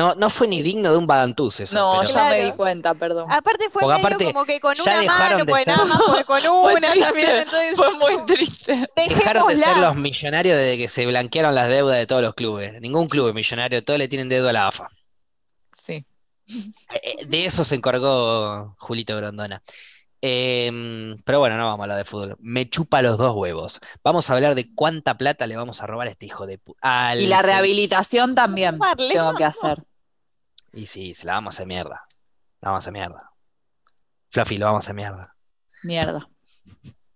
No, 0.00 0.14
no 0.14 0.30
fue 0.30 0.48
ni 0.48 0.62
digno 0.62 0.92
de 0.92 0.96
un 0.96 1.06
Badantús 1.06 1.60
eso. 1.60 1.74
No, 1.74 2.02
ya 2.04 2.30
me 2.30 2.44
di 2.44 2.52
cuenta, 2.52 2.94
perdón. 2.94 3.30
Aparte 3.30 3.68
fue 3.68 3.86
medio 3.86 4.32
como 4.32 4.46
que 4.46 4.58
con 4.58 4.74
una 4.80 5.02
mano, 5.02 5.44
pues 5.44 5.66
nada 5.66 5.84
más 5.84 6.02
fue 6.02 6.24
con 6.24 6.46
una 6.48 6.94
también. 6.94 7.46
fue 7.76 7.98
muy 7.98 8.16
triste. 8.24 8.88
Dejaron 8.96 9.46
de 9.48 9.58
ser 9.58 9.76
los 9.76 9.96
millonarios 9.96 10.56
desde 10.56 10.78
que 10.78 10.88
se 10.88 11.04
blanquearon 11.04 11.54
las 11.54 11.68
deudas 11.68 11.98
de 11.98 12.06
todos 12.06 12.22
los 12.22 12.34
clubes. 12.34 12.80
Ningún 12.80 13.10
club 13.10 13.28
es 13.28 13.34
millonario, 13.34 13.82
todos 13.82 13.98
le 13.98 14.08
tienen 14.08 14.30
deuda 14.30 14.48
a 14.48 14.52
la 14.54 14.68
AFA. 14.68 14.88
Sí. 15.74 16.02
Eh, 16.48 17.00
eh, 17.02 17.26
de 17.26 17.44
eso 17.44 17.62
se 17.62 17.74
encargó 17.74 18.74
Julito 18.78 19.14
Grondona. 19.18 19.62
Em, 20.22 21.14
pero 21.26 21.40
bueno, 21.40 21.58
no 21.58 21.66
vamos 21.66 21.80
a 21.80 21.82
hablar 21.82 21.98
de 21.98 22.04
fútbol. 22.06 22.36
Me 22.40 22.70
chupa 22.70 23.02
los 23.02 23.18
dos 23.18 23.34
huevos. 23.34 23.80
Vamos 24.02 24.30
a 24.30 24.34
hablar 24.34 24.54
de 24.54 24.74
cuánta 24.74 25.18
plata 25.18 25.46
le 25.46 25.56
vamos 25.56 25.82
a 25.82 25.86
robar 25.86 26.08
a 26.08 26.10
este 26.10 26.24
hijo 26.24 26.46
de 26.46 26.56
puta. 26.56 27.14
Y 27.16 27.26
la 27.26 27.42
rehabilitación 27.42 28.34
también 28.34 28.78
tengo 29.12 29.34
que 29.34 29.44
hacer. 29.44 29.84
Y 30.72 30.86
sí, 30.86 31.14
la 31.24 31.34
vamos 31.34 31.54
a 31.54 31.56
hacer 31.56 31.66
mierda. 31.66 32.04
La 32.60 32.70
vamos 32.70 32.78
a 32.78 32.84
hacer 32.84 32.92
mierda. 32.92 33.32
Fluffy, 34.30 34.58
lo 34.58 34.66
vamos 34.66 34.80
a 34.80 34.84
hacer 34.84 34.94
mierda. 34.94 35.34
Mierda. 35.82 36.28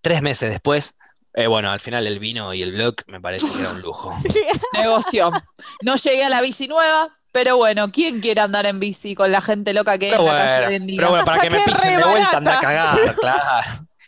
Tres 0.01 0.23
meses 0.23 0.51
después, 0.51 0.97
eh, 1.35 1.49
bueno, 1.49 1.71
al 1.71 1.81
final 1.81 2.07
el 2.07 2.21
vino 2.21 2.55
y 2.55 2.63
el 2.63 2.73
blog 2.73 2.95
me 3.09 3.21
parece 3.21 3.47
que 3.47 3.61
era 3.61 3.73
un 3.73 3.81
lujo. 3.81 4.15
Negocio. 4.73 5.33
No 5.83 5.97
llegué 5.97 6.25
a 6.25 6.29
la 6.29 6.41
bici 6.41 6.69
nueva, 6.69 7.17
pero 7.33 7.57
bueno, 7.57 7.91
¿quién 7.91 8.21
quiere 8.21 8.41
andar 8.41 8.67
en 8.67 8.79
bici 8.79 9.17
con 9.17 9.33
la 9.33 9.41
gente 9.41 9.75
loca 9.75 9.99
que 9.99 10.11
es 10.11 10.15
en 10.15 10.25
la 10.25 10.33
calle? 10.33 10.81
Pero 10.97 11.11
bueno, 11.11 11.25
para 11.25 11.43
que 11.43 11.51
me 11.51 11.61
pisen 11.65 11.97
de 11.97 12.05
vuelta, 12.05 12.37
anda 12.37 12.59
a 12.59 12.61
cagar, 12.61 13.17
claro. 13.17 13.43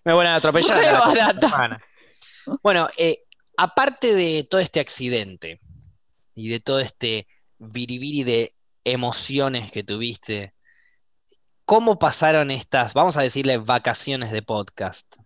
Me 0.05 0.13
vuelven 0.13 0.33
a 0.33 0.37
atropellar. 0.37 1.81
Bueno, 2.63 2.89
eh, 2.97 3.25
aparte 3.57 4.15
de 4.15 4.47
todo 4.49 4.61
este 4.61 4.79
accidente 4.79 5.59
y 6.37 6.49
de 6.49 6.61
todo 6.61 6.79
este 6.79 7.27
viribiri 7.59 8.23
de 8.23 8.55
emociones 8.87 9.73
que 9.73 9.83
tuviste. 9.83 10.55
¿Cómo 11.65 11.99
pasaron 11.99 12.53
estas, 12.53 12.95
vamos 12.95 13.17
a 13.17 13.23
decirle, 13.23 13.59
vacaciones 13.59 14.31
de 14.31 14.43
podcast? 14.43 15.17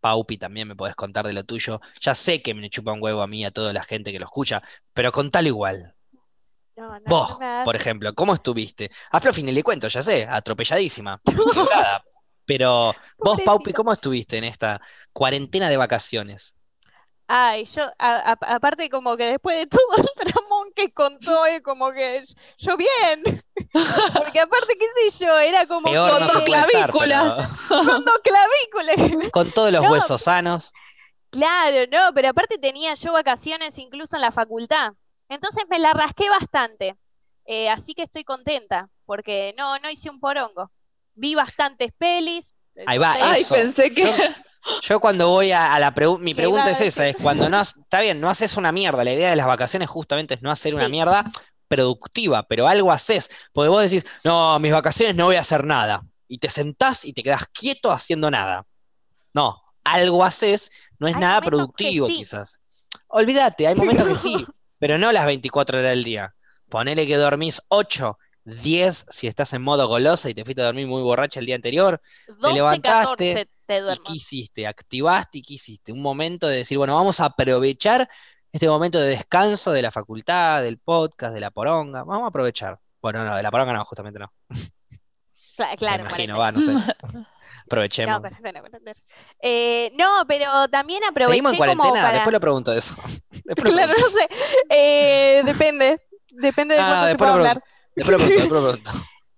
Paupi, 0.00 0.36
también 0.36 0.66
me 0.68 0.74
podés 0.74 0.96
contar 0.96 1.24
de 1.26 1.32
lo 1.32 1.44
tuyo. 1.44 1.80
Ya 2.00 2.14
sé 2.16 2.42
que 2.42 2.52
me 2.52 2.68
chupa 2.68 2.92
un 2.92 3.00
huevo 3.00 3.22
a 3.22 3.28
mí 3.28 3.40
y 3.40 3.44
a 3.44 3.52
toda 3.52 3.72
la 3.72 3.84
gente 3.84 4.12
que 4.12 4.18
lo 4.18 4.26
escucha, 4.26 4.62
pero 4.92 5.12
contalo 5.12 5.46
igual. 5.46 5.94
Vos, 7.06 7.38
por 7.64 7.76
ejemplo, 7.76 8.12
¿cómo 8.14 8.34
estuviste? 8.34 8.90
A 9.12 9.20
Fluffy 9.20 9.44
ni 9.44 9.52
le 9.52 9.62
cuento, 9.62 9.86
ya 9.86 10.02
sé, 10.02 10.26
atropelladísima. 10.28 11.20
pero 12.44 12.92
vos, 13.16 13.38
Paupi, 13.44 13.72
¿cómo 13.72 13.92
estuviste 13.92 14.38
en 14.38 14.44
esta 14.44 14.80
cuarentena 15.12 15.70
de 15.70 15.76
vacaciones? 15.76 16.56
Ay, 17.26 17.64
yo, 17.64 17.82
aparte 17.98 18.90
como 18.90 19.16
que 19.16 19.24
después 19.24 19.58
de 19.58 19.66
todo 19.66 19.96
el 19.96 20.08
tramón 20.14 20.72
que 20.76 20.92
contó, 20.92 21.46
eh, 21.46 21.62
como 21.62 21.90
que 21.90 22.24
yo 22.58 22.76
bien, 22.76 23.42
porque 24.14 24.40
aparte, 24.40 24.76
qué 24.78 25.10
sé 25.10 25.24
yo, 25.24 25.38
era 25.38 25.66
como 25.66 25.88
con 25.88 26.26
dos 26.26 26.42
clavículas. 26.44 27.66
Con 27.68 28.04
dos 28.04 28.20
clavículas. 28.22 29.30
Con 29.32 29.52
todos 29.52 29.72
los 29.72 29.88
huesos 29.88 30.20
sanos. 30.20 30.72
Claro, 31.30 31.90
no, 31.90 32.12
pero 32.14 32.28
aparte 32.28 32.58
tenía 32.58 32.94
yo 32.94 33.12
vacaciones 33.12 33.78
incluso 33.78 34.16
en 34.16 34.22
la 34.22 34.30
facultad. 34.30 34.92
Entonces 35.28 35.64
me 35.68 35.78
la 35.78 35.92
rasqué 35.92 36.28
bastante. 36.28 36.96
Eh, 37.46 37.68
así 37.70 37.94
que 37.94 38.02
estoy 38.02 38.24
contenta, 38.24 38.88
porque 39.06 39.54
no, 39.56 39.78
no 39.78 39.90
hice 39.90 40.10
un 40.10 40.20
porongo. 40.20 40.70
Vi 41.14 41.34
bastantes 41.34 41.92
pelis. 41.96 42.52
Ahí 42.86 42.98
va, 42.98 43.14
Ay, 43.14 43.44
pensé 43.48 43.90
que... 43.92 44.04
Yo, 44.04 44.12
cuando 45.00 45.28
voy 45.28 45.52
a, 45.52 45.78
la 45.78 45.94
pregunta, 45.94 46.22
mi 46.22 46.34
pregunta 46.34 46.70
es 46.70 46.80
esa, 46.80 47.08
es 47.08 47.16
cuando 47.16 47.48
no, 47.48 47.60
está 47.60 48.00
bien, 48.00 48.20
no 48.20 48.30
haces 48.30 48.56
una 48.56 48.72
mierda, 48.72 49.04
la 49.04 49.12
idea 49.12 49.30
de 49.30 49.36
las 49.36 49.46
vacaciones 49.46 49.88
justamente 49.88 50.34
es 50.34 50.42
no 50.42 50.50
hacer 50.50 50.74
una 50.74 50.88
mierda 50.88 51.24
productiva, 51.68 52.42
pero 52.44 52.68
algo 52.68 52.92
haces, 52.92 53.30
porque 53.52 53.68
vos 53.68 53.82
decís, 53.82 54.06
no, 54.24 54.58
mis 54.60 54.72
vacaciones 54.72 55.16
no 55.16 55.26
voy 55.26 55.36
a 55.36 55.40
hacer 55.40 55.64
nada, 55.64 56.04
y 56.28 56.38
te 56.38 56.48
sentás 56.48 57.04
y 57.04 57.12
te 57.12 57.22
quedás 57.22 57.46
quieto 57.48 57.90
haciendo 57.90 58.30
nada. 58.30 58.66
No, 59.32 59.62
algo 59.82 60.24
haces 60.24 60.70
no 60.98 61.08
es 61.08 61.16
nada 61.16 61.40
productivo, 61.40 62.06
quizás. 62.06 62.60
Olvídate, 63.08 63.66
hay 63.66 63.74
momentos 63.74 64.08
que 64.08 64.18
sí, 64.18 64.46
pero 64.78 64.98
no 64.98 65.12
las 65.12 65.26
24 65.26 65.78
horas 65.78 65.90
del 65.90 66.04
día. 66.04 66.34
Ponele 66.68 67.06
que 67.06 67.16
dormís 67.16 67.62
8, 67.68 68.18
10 68.44 69.06
si 69.08 69.26
estás 69.26 69.52
en 69.52 69.62
modo 69.62 69.86
golosa 69.86 70.28
y 70.30 70.34
te 70.34 70.44
fuiste 70.44 70.62
a 70.62 70.66
dormir 70.66 70.86
muy 70.86 71.02
borracha 71.02 71.40
el 71.40 71.46
día 71.46 71.56
anterior. 71.56 72.00
te 72.40 72.52
levantaste. 72.52 73.48
¿Y 73.68 74.02
qué 74.02 74.12
hiciste? 74.12 74.66
Activaste 74.66 75.38
y 75.38 75.42
qué 75.42 75.54
hiciste. 75.54 75.92
Un 75.92 76.02
momento 76.02 76.46
de 76.46 76.58
decir, 76.58 76.78
bueno, 76.78 76.94
vamos 76.94 77.20
a 77.20 77.26
aprovechar 77.26 78.08
este 78.52 78.68
momento 78.68 78.98
de 79.00 79.08
descanso 79.08 79.72
de 79.72 79.82
la 79.82 79.90
facultad, 79.90 80.62
del 80.62 80.78
podcast, 80.78 81.34
de 81.34 81.40
la 81.40 81.50
poronga. 81.50 82.04
Vamos 82.04 82.24
a 82.24 82.28
aprovechar. 82.28 82.78
Bueno, 83.00 83.24
no, 83.24 83.36
de 83.36 83.42
la 83.42 83.50
poronga 83.50 83.72
no, 83.72 83.84
justamente 83.84 84.18
no. 84.18 84.32
Claro, 85.78 86.02
Me 86.02 86.08
imagino, 86.08 86.36
va, 86.36 86.50
no 86.50 86.60
sé. 86.60 86.72
Aprovechemos. 87.66 88.20
Eh, 89.40 89.92
no, 89.94 90.24
pero 90.26 90.68
también 90.68 91.02
aproveché 91.04 91.30
¿Seguimos 91.30 91.52
en 91.52 91.58
cuarentena? 91.58 92.12
Después 92.12 92.32
lo 92.32 92.40
pregunto 92.40 92.72
eso. 92.72 92.94
claro, 93.56 93.92
no 93.98 94.08
sé. 94.08 94.28
Eh, 94.68 95.42
depende. 95.44 96.00
Depende 96.30 96.74
de 96.74 96.80
ah, 96.80 96.86
cuánto 96.88 97.08
se 97.08 97.16
pueda 97.16 97.32
hablar. 97.32 97.62
Después 97.94 98.18
lo 98.18 98.24
pregunto, 98.24 98.40
después 98.40 98.62
lo 98.62 98.68
pregunto. 98.68 98.90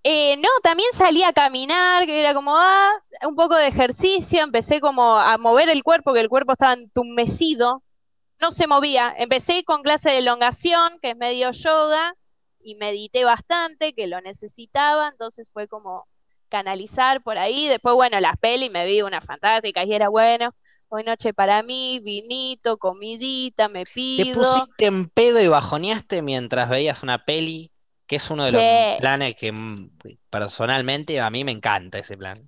Eh, 0.09 0.37
no, 0.37 0.47
también 0.63 0.87
salí 0.93 1.21
a 1.23 1.33
caminar, 1.33 2.05
que 2.05 2.17
era 2.17 2.33
como, 2.33 2.55
ah, 2.55 2.93
un 3.27 3.35
poco 3.35 3.57
de 3.57 3.67
ejercicio, 3.67 4.41
empecé 4.41 4.79
como 4.79 5.17
a 5.17 5.37
mover 5.37 5.67
el 5.67 5.83
cuerpo, 5.83 6.13
que 6.13 6.21
el 6.21 6.29
cuerpo 6.29 6.53
estaba 6.53 6.71
entumecido, 6.71 7.83
no 8.39 8.51
se 8.51 8.67
movía. 8.67 9.13
Empecé 9.17 9.65
con 9.65 9.81
clase 9.81 10.11
de 10.11 10.19
elongación, 10.19 10.97
que 11.01 11.09
es 11.09 11.17
medio 11.17 11.51
yoga, 11.51 12.15
y 12.61 12.75
medité 12.75 13.25
bastante, 13.25 13.91
que 13.93 14.07
lo 14.07 14.21
necesitaba, 14.21 15.09
entonces 15.09 15.49
fue 15.51 15.67
como 15.67 16.07
canalizar 16.47 17.21
por 17.21 17.37
ahí. 17.37 17.67
Después, 17.67 17.93
bueno, 17.95 18.17
las 18.21 18.37
pelis 18.37 18.71
me 18.71 18.85
vi 18.85 19.01
una 19.01 19.19
fantástica 19.19 19.83
y 19.83 19.91
era 19.91 20.07
bueno. 20.07 20.55
Hoy 20.87 21.03
noche 21.03 21.33
para 21.33 21.63
mí, 21.63 21.99
vinito, 22.01 22.77
comidita, 22.77 23.67
me 23.67 23.83
pido. 23.83 24.23
¿Te 24.25 24.33
pusiste 24.33 24.85
en 24.85 25.09
pedo 25.09 25.41
y 25.41 25.49
bajoneaste 25.49 26.21
mientras 26.21 26.69
veías 26.69 27.03
una 27.03 27.25
peli? 27.25 27.73
Que 28.07 28.15
es 28.15 28.29
uno 28.29 28.45
de 28.45 28.51
los 28.53 28.99
planes 28.99 29.35
que 29.35 29.51
mm, 29.51 29.91
personalmente 30.29 31.19
a 31.19 31.29
mí 31.29 31.43
me 31.43 31.51
encanta 31.51 31.99
ese 31.99 32.17
plan. 32.17 32.47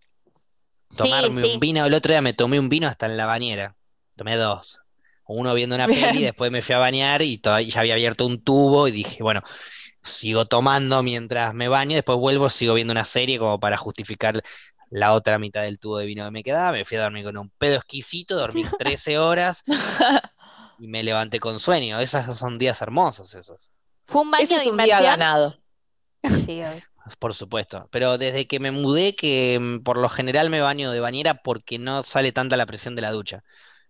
Tomarme 0.95 1.53
un 1.53 1.59
vino, 1.59 1.85
el 1.85 1.93
otro 1.93 2.11
día 2.11 2.21
me 2.21 2.33
tomé 2.33 2.59
un 2.59 2.69
vino 2.69 2.87
hasta 2.87 3.05
en 3.05 3.17
la 3.17 3.25
bañera. 3.25 3.75
Tomé 4.15 4.35
dos. 4.37 4.81
Uno 5.25 5.53
viendo 5.53 5.75
una 5.75 5.85
peli, 5.85 6.23
después 6.23 6.49
me 6.51 6.63
fui 6.63 6.73
a 6.73 6.79
bañar 6.79 7.21
y 7.21 7.39
ya 7.39 7.81
había 7.81 7.93
abierto 7.93 8.25
un 8.25 8.41
tubo 8.43 8.87
y 8.87 8.91
dije, 8.91 9.21
bueno, 9.21 9.43
sigo 10.01 10.45
tomando 10.45 11.03
mientras 11.03 11.53
me 11.53 11.67
baño, 11.67 11.95
después 11.95 12.17
vuelvo, 12.17 12.49
sigo 12.49 12.73
viendo 12.73 12.91
una 12.91 13.05
serie 13.05 13.37
como 13.37 13.59
para 13.59 13.77
justificar 13.77 14.41
la 14.89 15.13
otra 15.13 15.37
mitad 15.37 15.61
del 15.61 15.77
tubo 15.77 15.99
de 15.99 16.05
vino 16.05 16.25
que 16.25 16.31
me 16.31 16.43
quedaba, 16.43 16.71
me 16.71 16.85
fui 16.85 16.97
a 16.97 17.03
dormir 17.03 17.25
con 17.25 17.37
un 17.37 17.49
pedo 17.51 17.75
exquisito, 17.75 18.35
dormí 18.35 18.63
13 18.79 19.19
horas 19.19 19.63
y 20.79 20.87
me 20.87 21.03
levanté 21.03 21.39
con 21.39 21.59
sueño. 21.59 21.99
Esos 21.99 22.37
son 22.37 22.57
días 22.57 22.81
hermosos 22.81 23.35
esos. 23.35 23.69
Fue 24.09 24.21
un 24.21 24.31
baño 24.31 24.43
Ese 24.43 24.55
es 24.55 24.65
un 24.65 24.77
día 24.77 24.99
ganado. 25.01 25.55
por 27.19 27.35
supuesto, 27.35 27.87
pero 27.91 28.17
desde 28.17 28.47
que 28.47 28.59
me 28.59 28.71
mudé, 28.71 29.15
que 29.15 29.59
mm, 29.59 29.83
por 29.83 29.97
lo 29.97 30.09
general 30.09 30.49
me 30.49 30.61
baño 30.61 30.89
de 30.91 30.99
bañera 30.99 31.35
porque 31.43 31.77
no 31.77 32.01
sale 32.01 32.31
tanta 32.31 32.57
la 32.57 32.65
presión 32.65 32.95
de 32.95 33.03
la 33.03 33.11
ducha. 33.11 33.43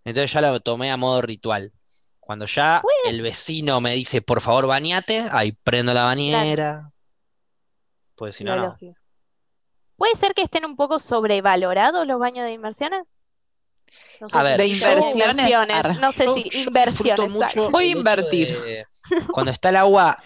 Entonces 0.04 0.32
ya 0.34 0.42
lo 0.42 0.60
tomé 0.60 0.92
a 0.92 0.98
modo 0.98 1.22
ritual. 1.22 1.72
Cuando 2.20 2.46
ya 2.46 2.82
el 3.08 3.22
vecino 3.22 3.80
me 3.80 3.96
dice, 3.96 4.22
por 4.22 4.42
favor, 4.42 4.68
bañate, 4.68 5.26
ahí 5.32 5.54
prendo 5.54 5.94
la 5.94 6.04
bañera. 6.04 6.92
Pues 8.16 8.36
si 8.36 8.44
no, 8.44 8.58
no. 8.58 8.78
¿Puede 9.96 10.16
ser 10.16 10.34
que 10.34 10.42
estén 10.42 10.66
un 10.66 10.76
poco 10.76 11.00
sobrevalorados 11.00 12.06
los 12.06 12.20
baños 12.20 12.44
de 12.46 12.52
inversiones? 12.52 13.06
a 14.34 14.44
ver, 14.44 14.58
de 14.58 14.68
inversiones. 14.68 16.00
No 16.00 16.12
sé 16.12 16.28
si 16.34 16.60
inversiones. 16.66 17.34
Voy 17.72 17.86
a 17.86 17.92
invertir. 17.92 18.86
Cuando 19.32 19.52
está 19.52 19.70
el 19.70 19.78
agua 19.78 20.22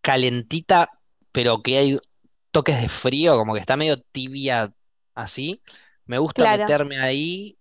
calentita, 0.00 0.90
pero 1.32 1.62
que 1.62 1.78
hay 1.78 1.98
toques 2.50 2.80
de 2.80 2.88
frío, 2.88 3.36
como 3.36 3.54
que 3.54 3.60
está 3.60 3.76
medio 3.76 4.00
tibia 4.00 4.72
así, 5.14 5.62
me 6.06 6.18
gusta 6.18 6.56
meterme 6.56 6.98
ahí 6.98 7.56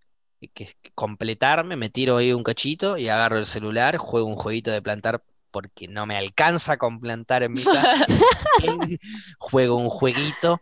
que 0.54 0.74
completarme, 0.96 1.76
me 1.76 1.90
tiro 1.90 2.18
ahí 2.18 2.32
un 2.32 2.44
cachito 2.44 2.98
y 2.98 3.10
agarro 3.10 3.38
el 3.38 3.46
celular, 3.46 3.98
juego 3.98 4.28
un 4.28 4.36
jueguito 4.36 4.72
de 4.72 4.82
plantar 4.82 5.24
porque 5.52 5.88
no 5.88 6.06
me 6.06 6.18
alcanza 6.18 6.78
con 6.78 7.00
plantar 7.00 7.44
en 7.44 7.54
mi 7.54 7.64
casa. 7.64 8.06
juego 9.40 9.76
un 9.76 9.90
jueguito. 9.90 10.60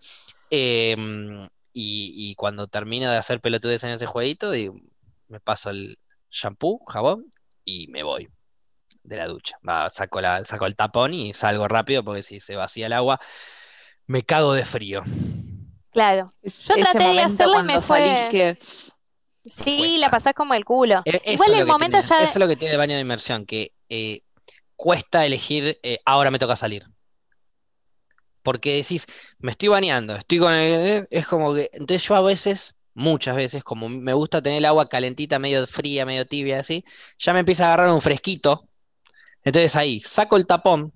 Em, 0.49 1.47
y, 1.73 2.33
cuando 2.35 2.67
termino 2.67 3.11
de 3.11 3.17
hacer 3.17 3.39
pelotudes 3.39 3.83
en 3.83 3.91
ese 3.91 4.07
jueguito, 4.07 4.51
me 5.27 5.39
paso 5.39 5.69
el 5.69 5.99
shampoo, 6.31 6.83
jabón 6.87 7.31
y 7.63 7.87
me 7.89 8.01
voy 8.01 8.29
de 9.07 9.17
la 9.17 9.27
ducha. 9.27 9.57
saco, 9.91 10.21
la, 10.21 10.45
saco 10.45 10.65
el 10.65 10.75
tapón 10.75 11.13
y 11.13 11.33
salgo 11.33 11.67
rápido 11.67 12.03
porque 12.03 12.23
si 12.23 12.39
se 12.39 12.55
vacía 12.55 12.87
el 12.87 12.93
agua, 12.93 13.19
me 14.05 14.23
cago 14.23 14.53
de 14.53 14.65
frío. 14.65 15.01
Claro. 15.91 16.31
Yo 16.43 16.75
traté 16.75 16.99
de 16.99 17.21
hacerlo 17.21 17.61
y 17.61 17.63
me 17.63 17.81
fue... 17.81 18.27
que 18.29 18.57
Sí, 19.47 19.97
la 19.97 20.09
pasás 20.09 20.33
como 20.33 20.53
el 20.53 20.65
culo. 20.65 21.01
E, 21.05 21.21
Igual 21.33 21.53
el 21.53 21.65
momento 21.65 21.99
ya. 22.01 22.21
Eso 22.21 22.33
es 22.33 22.37
lo 22.37 22.47
que 22.47 22.55
tiene 22.55 22.73
el 22.73 22.77
baño 22.77 22.95
de 22.95 23.01
inmersión, 23.01 23.45
que 23.45 23.73
eh, 23.89 24.19
cuesta 24.75 25.25
elegir, 25.25 25.79
eh, 25.83 25.99
ahora 26.05 26.31
me 26.31 26.39
toca 26.39 26.55
salir. 26.55 26.85
Porque 28.43 28.75
decís, 28.75 29.05
me 29.39 29.51
estoy 29.51 29.69
bañando, 29.69 30.15
estoy 30.15 30.39
con 30.39 30.53
el. 30.53 30.73
Eh, 30.73 31.07
es 31.11 31.27
como 31.27 31.53
que. 31.53 31.69
Entonces 31.73 32.07
yo 32.07 32.15
a 32.15 32.21
veces, 32.21 32.75
muchas 32.93 33.35
veces, 33.35 33.63
como 33.63 33.89
me 33.89 34.13
gusta 34.13 34.41
tener 34.41 34.59
el 34.59 34.65
agua 34.65 34.89
calentita, 34.89 35.39
medio 35.39 35.65
fría, 35.65 36.05
medio 36.05 36.25
tibia, 36.25 36.59
así, 36.59 36.83
ya 37.17 37.33
me 37.33 37.39
empieza 37.39 37.65
a 37.65 37.67
agarrar 37.73 37.93
un 37.93 38.01
fresquito. 38.01 38.67
Entonces 39.47 39.75
ahí, 39.77 40.01
saco 40.01 40.35
el 40.35 40.45
tapón, 40.45 40.91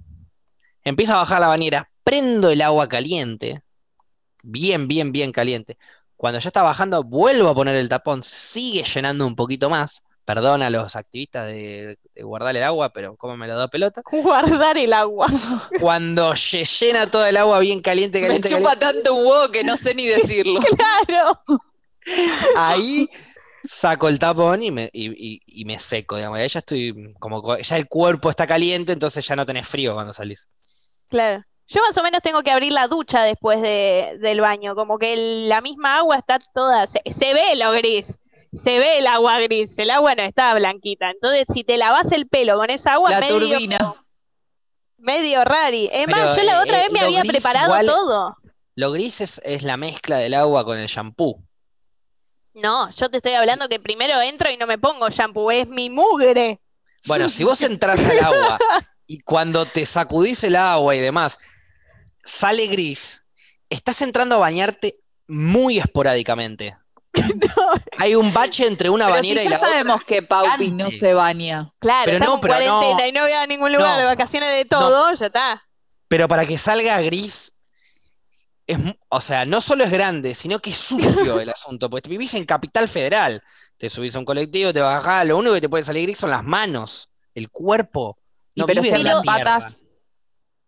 empiezo 0.84 1.14
a 1.14 1.18
bajar 1.18 1.39
la 1.39 1.47
bañera, 1.47 1.89
prendo 2.04 2.49
el 2.49 2.62
agua 2.62 2.89
caliente, 2.89 3.62
bien, 4.43 4.88
bien, 4.88 5.12
bien 5.12 5.32
caliente 5.32 5.78
cuando 6.22 6.39
ya 6.39 6.49
está 6.49 6.62
bajando, 6.62 7.04
vuelvo 7.04 7.49
a 7.49 7.56
poner 7.56 7.76
el 7.76 7.89
tapón, 7.89 8.22
sigue 8.22 8.84
llenando 8.84 9.26
un 9.26 9.36
poquito 9.36 9.72
más. 9.72 10.04
Perdona 10.24 10.68
a 10.68 10.70
los 10.70 10.95
activistas 10.95 11.47
de, 11.47 11.97
guardar 12.16 12.56
el 12.56 12.62
agua, 12.62 12.93
pero 12.93 13.16
¿cómo 13.16 13.36
me 13.36 13.47
lo 13.47 13.58
da 13.58 13.70
pelota? 13.70 14.04
Guardar 14.12 14.78
el 14.78 14.93
agua. 14.93 15.26
Cuando 15.80 16.36
se 16.36 16.64
llena 16.64 17.10
todo 17.10 17.26
el 17.26 17.38
agua 17.38 17.58
bien 17.58 17.82
caliente, 17.82 18.22
caliente. 18.22 18.52
Me 18.52 18.56
chupa 18.56 18.76
tanto 18.76 19.16
un 19.16 19.26
huevo 19.26 19.49
que 19.49 19.64
no 19.64 19.76
sé 19.78 19.95
ni 19.95 20.06
decirlo. 20.06 20.60
claro. 21.08 21.39
Ahí 22.56 23.10
saco 23.64 24.07
el 24.07 24.20
tapón 24.20 24.64
y 24.64 24.72
me, 24.72 24.89
y, 24.93 25.66
me 25.66 25.80
seco, 25.80 26.16
digamos. 26.16 26.39
ya 26.39 26.59
estoy 26.59 27.14
como 27.20 27.57
ya 27.57 27.78
el 27.78 27.88
cuerpo 27.88 28.30
está 28.30 28.47
caliente, 28.47 28.93
entonces 28.93 29.26
ya 29.26 29.36
no 29.36 29.45
tenés 29.45 29.68
frío 29.68 29.93
cuando 29.93 30.14
salís. 30.14 30.47
Claro. 31.09 31.43
Yo 31.68 31.82
más 31.82 31.97
o 31.97 32.03
menos 32.03 32.22
tengo 32.22 32.43
que 32.43 32.51
abrir 32.51 32.74
la 32.74 32.88
ducha 32.88 33.24
después 33.24 33.62
de, 33.62 34.18
del 34.20 34.41
baño, 34.41 34.76
como 34.76 34.97
que 34.97 35.45
la 35.47 35.62
misma 35.62 35.97
agua 35.97 36.18
está 36.18 36.38
toda, 36.53 36.86
se, 36.86 37.01
ve 37.34 37.55
lo 37.55 37.72
gris, 37.72 38.20
se 38.51 38.78
ve 38.78 38.97
el 38.97 39.07
agua 39.07 39.39
gris, 39.39 39.78
el 39.78 39.89
agua 39.89 40.14
no 40.16 40.24
está 40.24 40.53
blanquita. 40.53 41.12
Entonces, 41.12 41.45
si 41.53 41.64
te 41.64 41.78
lavas 41.78 42.12
el 42.12 42.28
pelo 42.28 42.57
con 42.57 42.70
esa 42.70 42.93
agua, 42.93 43.12
la 43.12 43.22
medio, 43.22 43.39
turbina. 43.39 43.93
medio 44.97 45.45
rari. 45.45 45.89
Es 45.93 46.09
más, 46.09 46.36
yo 46.36 46.43
la 46.43 46.62
otra 46.62 46.80
eh, 46.80 46.82
vez 46.84 46.91
me 46.91 46.99
había 46.99 47.24
preparado 47.24 47.74
todo. 47.86 48.38
Lo 48.76 48.91
gris 48.91 49.22
es, 49.22 49.39
es 49.45 49.64
la 49.64 49.78
mezcla 49.78 50.18
del 50.18 50.34
agua 50.34 50.66
con 50.66 50.78
el 50.78 50.88
shampoo. 50.88 51.41
No, 52.54 52.89
yo 52.89 53.10
te 53.10 53.18
estoy 53.18 53.34
hablando 53.34 53.70
que 53.70 53.80
primero 53.80 54.20
entro 54.22 54.49
y 54.49 54.58
no 54.58 54.68
me 54.68 54.78
pongo 54.78 55.10
shampoo, 55.10 55.52
es 55.52 55.68
mi 55.68 55.89
mugre. 55.89 56.60
Bueno, 57.06 57.30
si 57.30 57.43
vos 57.43 57.62
entras 57.62 58.04
al 58.06 58.20
agua 58.20 58.60
y 59.08 59.22
cuando 59.22 59.66
te 59.66 59.86
sacudís 59.86 60.43
el 60.43 60.56
agua 60.56 60.95
y 60.95 60.99
demás, 60.99 61.39
sale 62.24 62.68
gris, 62.68 63.24
estás 63.70 64.02
entrando 64.02 64.36
a 64.36 64.39
bañarte 64.39 64.99
muy 65.28 65.80
esporádicamente. 65.80 66.78
Hay 67.97 68.16
un 68.16 68.34
bache 68.34 68.68
entre 68.68 68.89
una 68.89 69.08
bañera 69.08 69.43
y 69.43 69.49
la 69.49 69.58
otra. 69.58 69.68
Ya 69.68 69.74
sabemos 69.74 70.02
que 70.04 70.22
Paupi 70.22 70.72
no 70.72 70.89
se 70.91 71.14
baña. 71.14 71.74
Claro, 71.80 72.06
pero 72.06 72.20
no, 72.20 72.41
pero 72.41 72.54
cuarentena 72.54 73.08
y 73.08 73.12
no 73.12 73.22
voy 73.22 73.32
a 73.32 73.47
ningún 73.47 73.74
lugar 73.74 73.99
de 73.99 74.06
vacaciones 74.06 74.56
de 74.56 74.66
todo, 74.66 75.14
ya 75.14 75.26
está. 75.26 75.64
Pero 76.08 76.28
para 76.28 76.45
que 76.45 76.58
salga 76.58 77.02
gris, 77.02 77.54
o 79.09 79.22
sea, 79.22 79.45
no 79.45 79.61
solo 79.61 79.84
es 79.84 79.91
grande, 79.91 80.36
sino 80.36 80.59
que 80.59 80.72
es 80.72 80.78
sucio 80.78 81.39
el 81.39 81.49
asunto, 81.49 81.89
porque 81.89 82.09
vivís 82.09 82.34
en 82.34 82.45
Capital 82.45 82.88
Federal, 82.88 83.43
te 83.78 83.89
subís 83.89 84.15
a 84.15 84.19
un 84.19 84.26
colectivo, 84.26 84.74
te 84.74 84.82
bajás, 84.82 85.26
lo 85.26 85.38
único 85.38 85.53
que 85.55 85.61
te 85.61 85.69
puede 85.69 85.84
salir 85.84 86.03
gris 86.03 86.19
son 86.19 86.30
las 86.30 86.43
manos, 86.43 87.09
el 87.34 87.49
cuerpo. 87.49 88.17
No 88.55 88.65
pero 88.65 88.84
si 88.84 88.91
patas. 89.26 89.78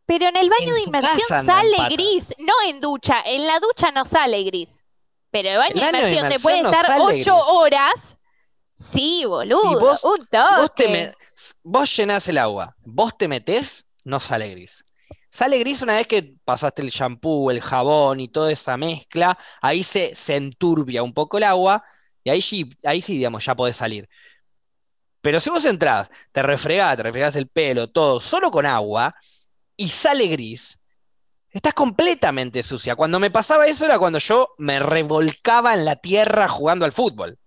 Pero 0.06 0.28
en 0.28 0.38
el 0.38 0.49
baño 0.49 0.74
de 0.74 0.82
inmersión 0.82 1.45
sale 1.45 1.78
gris, 1.91 2.34
no 2.39 2.54
en 2.68 2.80
ducha, 2.80 3.22
en 3.26 3.47
la 3.47 3.60
ducha 3.60 3.91
no 3.91 4.06
sale 4.06 4.43
gris. 4.43 4.84
Pero 5.32 5.49
el 5.49 5.58
baño, 5.58 5.74
de 5.74 5.88
inmersión 5.88 6.30
te 6.30 6.39
puede 6.39 6.58
estar 6.60 6.97
ocho 6.99 7.36
horas. 7.36 8.18
Sí, 8.91 9.24
boludo, 9.26 9.80
vos, 9.80 10.04
un 10.04 10.28
toque. 10.28 11.14
Vos, 11.36 11.56
vos 11.64 11.95
llenás 11.95 12.28
el 12.28 12.38
agua, 12.38 12.76
vos 12.84 13.18
te 13.18 13.28
metés, 13.28 13.88
no 14.04 14.20
sale 14.20 14.49
gris. 14.49 14.84
Sale 15.34 15.58
gris 15.58 15.82
una 15.82 15.96
vez 15.96 16.06
que 16.06 16.36
pasaste 16.46 16.84
el 16.84 16.90
shampoo, 16.92 17.50
el 17.50 17.60
jabón 17.60 18.20
y 18.20 18.28
toda 18.28 18.52
esa 18.52 18.78
mezcla, 18.78 19.36
ahí 19.64 19.82
se, 19.82 20.14
se 20.16 20.36
enturbia 20.36 21.02
un 21.02 21.12
poco 21.12 21.40
el 21.40 21.44
agua 21.44 21.84
y 22.24 22.30
ahí 22.30 22.40
sí, 22.40 22.70
ahí 22.84 23.02
sí, 23.02 23.14
digamos, 23.14 23.44
ya 23.44 23.56
podés 23.56 23.76
salir. 23.76 24.08
Pero 25.22 25.40
si 25.40 25.50
vos 25.50 25.66
entrás, 25.66 26.12
te 26.32 26.44
refregás, 26.44 26.98
te 26.98 27.02
refregás 27.02 27.36
el 27.36 27.48
pelo, 27.48 27.90
todo, 27.90 28.22
solo 28.22 28.52
con 28.52 28.68
agua, 28.68 29.16
y 29.76 29.90
sale 29.90 30.28
gris, 30.28 30.80
estás 31.50 31.74
completamente 31.74 32.62
sucia. 32.62 32.96
Cuando 32.96 33.20
me 33.20 33.32
pasaba 33.32 33.66
eso 33.66 33.86
era 33.86 33.98
cuando 33.98 34.20
yo 34.20 34.54
me 34.60 34.78
revolcaba 34.78 35.74
en 35.74 35.84
la 35.84 35.96
tierra 35.96 36.48
jugando 36.48 36.86
al 36.86 36.92
fútbol. 36.92 37.40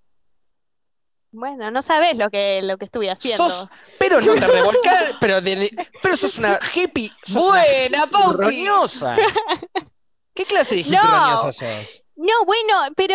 Bueno, 1.30 1.70
no 1.70 1.82
sabes 1.82 2.16
lo 2.16 2.30
que, 2.30 2.62
lo 2.62 2.78
que 2.78 2.86
estuve 2.86 3.10
haciendo. 3.10 3.44
Pero 4.08 4.20
no 4.20 4.34
te 4.34 4.46
revolcás, 4.46 5.14
pero, 5.20 5.38
pero 6.02 6.16
sos 6.16 6.38
una 6.38 6.58
hippie. 6.74 7.10
Buena, 7.28 8.08
roñosa. 8.32 9.16
¿Qué 10.34 10.44
clase 10.44 10.76
de 10.76 10.80
hippie 10.82 11.00
roñosa 11.00 11.52
sos? 11.52 12.02
No, 12.16 12.32
bueno, 12.46 12.72
pero 12.96 13.14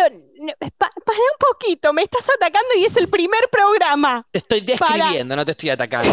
para 0.78 0.92
un 0.96 1.38
poquito, 1.50 1.92
me 1.92 2.02
estás 2.02 2.24
atacando 2.36 2.68
y 2.76 2.84
es 2.84 2.96
el 2.96 3.08
primer 3.08 3.48
programa. 3.50 4.24
Te 4.30 4.38
estoy 4.38 4.60
describiendo, 4.60 5.34
no 5.34 5.44
te 5.44 5.50
estoy 5.50 5.70
atacando. 5.70 6.12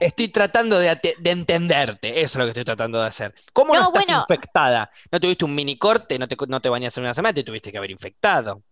Estoy, 0.00 0.28
tratando 0.28 0.78
de, 0.78 0.98
entenderte, 1.24 2.20
eso 2.20 2.24
es 2.24 2.36
lo 2.36 2.44
que 2.44 2.50
estoy 2.50 2.64
tratando 2.64 3.00
de 3.00 3.06
hacer. 3.06 3.34
¿Cómo 3.52 3.74
no, 3.74 3.92
estás 3.92 4.08
infectada? 4.08 4.90
¿No 5.12 5.20
tuviste 5.20 5.44
un 5.44 5.54
mini 5.54 5.76
corte? 5.76 6.18
¿No 6.18 6.26
te, 6.26 6.36
no 6.48 6.60
te 6.60 6.70
bañaste 6.70 7.00
en 7.00 7.04
una 7.04 7.12
semana? 7.12 7.34
Te 7.34 7.44
tuviste 7.44 7.70
que 7.70 7.76
haber 7.76 7.90
infectado 7.90 8.62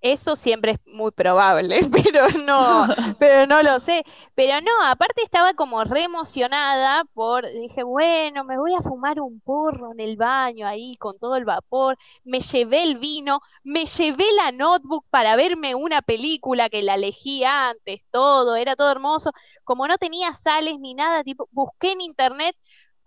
eso 0.00 0.36
siempre 0.36 0.72
es 0.72 0.78
muy 0.86 1.10
probable, 1.10 1.80
pero 1.92 2.28
no, 2.44 2.86
pero 3.18 3.46
no 3.46 3.62
lo 3.62 3.80
sé. 3.80 4.04
Pero 4.34 4.60
no, 4.60 4.70
aparte 4.84 5.22
estaba 5.22 5.54
como 5.54 5.84
re 5.84 6.04
emocionada 6.04 7.04
por, 7.14 7.48
dije, 7.50 7.82
bueno, 7.82 8.44
me 8.44 8.58
voy 8.58 8.74
a 8.74 8.82
fumar 8.82 9.20
un 9.20 9.40
porro 9.40 9.92
en 9.92 10.00
el 10.00 10.16
baño 10.16 10.66
ahí 10.66 10.96
con 10.96 11.18
todo 11.18 11.36
el 11.36 11.44
vapor, 11.44 11.96
me 12.24 12.40
llevé 12.40 12.82
el 12.82 12.98
vino, 12.98 13.40
me 13.64 13.86
llevé 13.86 14.24
la 14.36 14.52
notebook 14.52 15.04
para 15.10 15.36
verme 15.36 15.74
una 15.74 16.02
película 16.02 16.68
que 16.68 16.82
la 16.82 16.94
elegí 16.94 17.44
antes, 17.44 18.00
todo, 18.10 18.56
era 18.56 18.76
todo 18.76 18.90
hermoso. 18.90 19.32
Como 19.64 19.86
no 19.86 19.98
tenía 19.98 20.34
sales 20.34 20.78
ni 20.78 20.94
nada, 20.94 21.22
tipo, 21.24 21.48
busqué 21.52 21.92
en 21.92 22.00
internet 22.00 22.56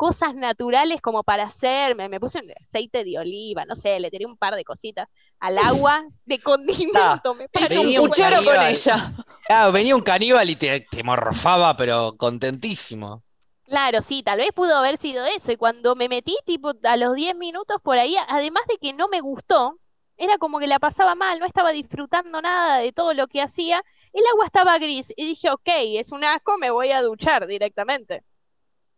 cosas 0.01 0.33
naturales 0.33 0.99
como 0.99 1.21
para 1.21 1.43
hacerme, 1.43 2.09
me 2.09 2.19
puse 2.19 2.39
aceite 2.59 3.03
de 3.03 3.19
oliva, 3.19 3.65
no 3.65 3.75
sé, 3.75 3.99
le 3.99 4.09
tiré 4.09 4.25
un 4.25 4.35
par 4.35 4.55
de 4.55 4.63
cositas 4.63 5.07
al 5.39 5.55
agua 5.59 6.03
de 6.25 6.39
condimento. 6.39 7.35
me 7.35 7.47
un 7.77 7.95
puchero 8.07 8.43
con 8.43 8.63
ella. 8.63 9.13
Claro, 9.45 9.71
venía 9.71 9.95
un 9.95 10.01
caníbal 10.01 10.49
y 10.49 10.55
te, 10.55 10.87
morfaba, 11.03 11.77
pero 11.77 12.15
contentísimo. 12.17 13.21
Claro, 13.65 14.01
sí, 14.01 14.23
tal 14.23 14.39
vez 14.39 14.49
pudo 14.55 14.75
haber 14.75 14.97
sido 14.97 15.23
eso. 15.27 15.51
Y 15.51 15.57
cuando 15.57 15.95
me 15.95 16.09
metí, 16.09 16.35
tipo, 16.47 16.73
a 16.83 16.97
los 16.97 17.13
10 17.13 17.35
minutos 17.35 17.77
por 17.83 17.99
ahí, 17.99 18.15
además 18.27 18.63
de 18.69 18.79
que 18.79 18.93
no 18.93 19.07
me 19.07 19.21
gustó, 19.21 19.77
era 20.17 20.39
como 20.39 20.57
que 20.57 20.65
la 20.65 20.79
pasaba 20.79 21.13
mal, 21.13 21.37
no 21.37 21.45
estaba 21.45 21.71
disfrutando 21.71 22.41
nada 22.41 22.79
de 22.79 22.91
todo 22.91 23.13
lo 23.13 23.27
que 23.27 23.39
hacía, 23.39 23.83
el 24.13 24.23
agua 24.33 24.47
estaba 24.47 24.79
gris. 24.79 25.13
Y 25.15 25.27
dije, 25.27 25.51
ok, 25.51 25.69
es 25.99 26.11
un 26.11 26.23
asco, 26.23 26.57
me 26.57 26.71
voy 26.71 26.89
a 26.89 27.03
duchar 27.03 27.45
directamente. 27.45 28.23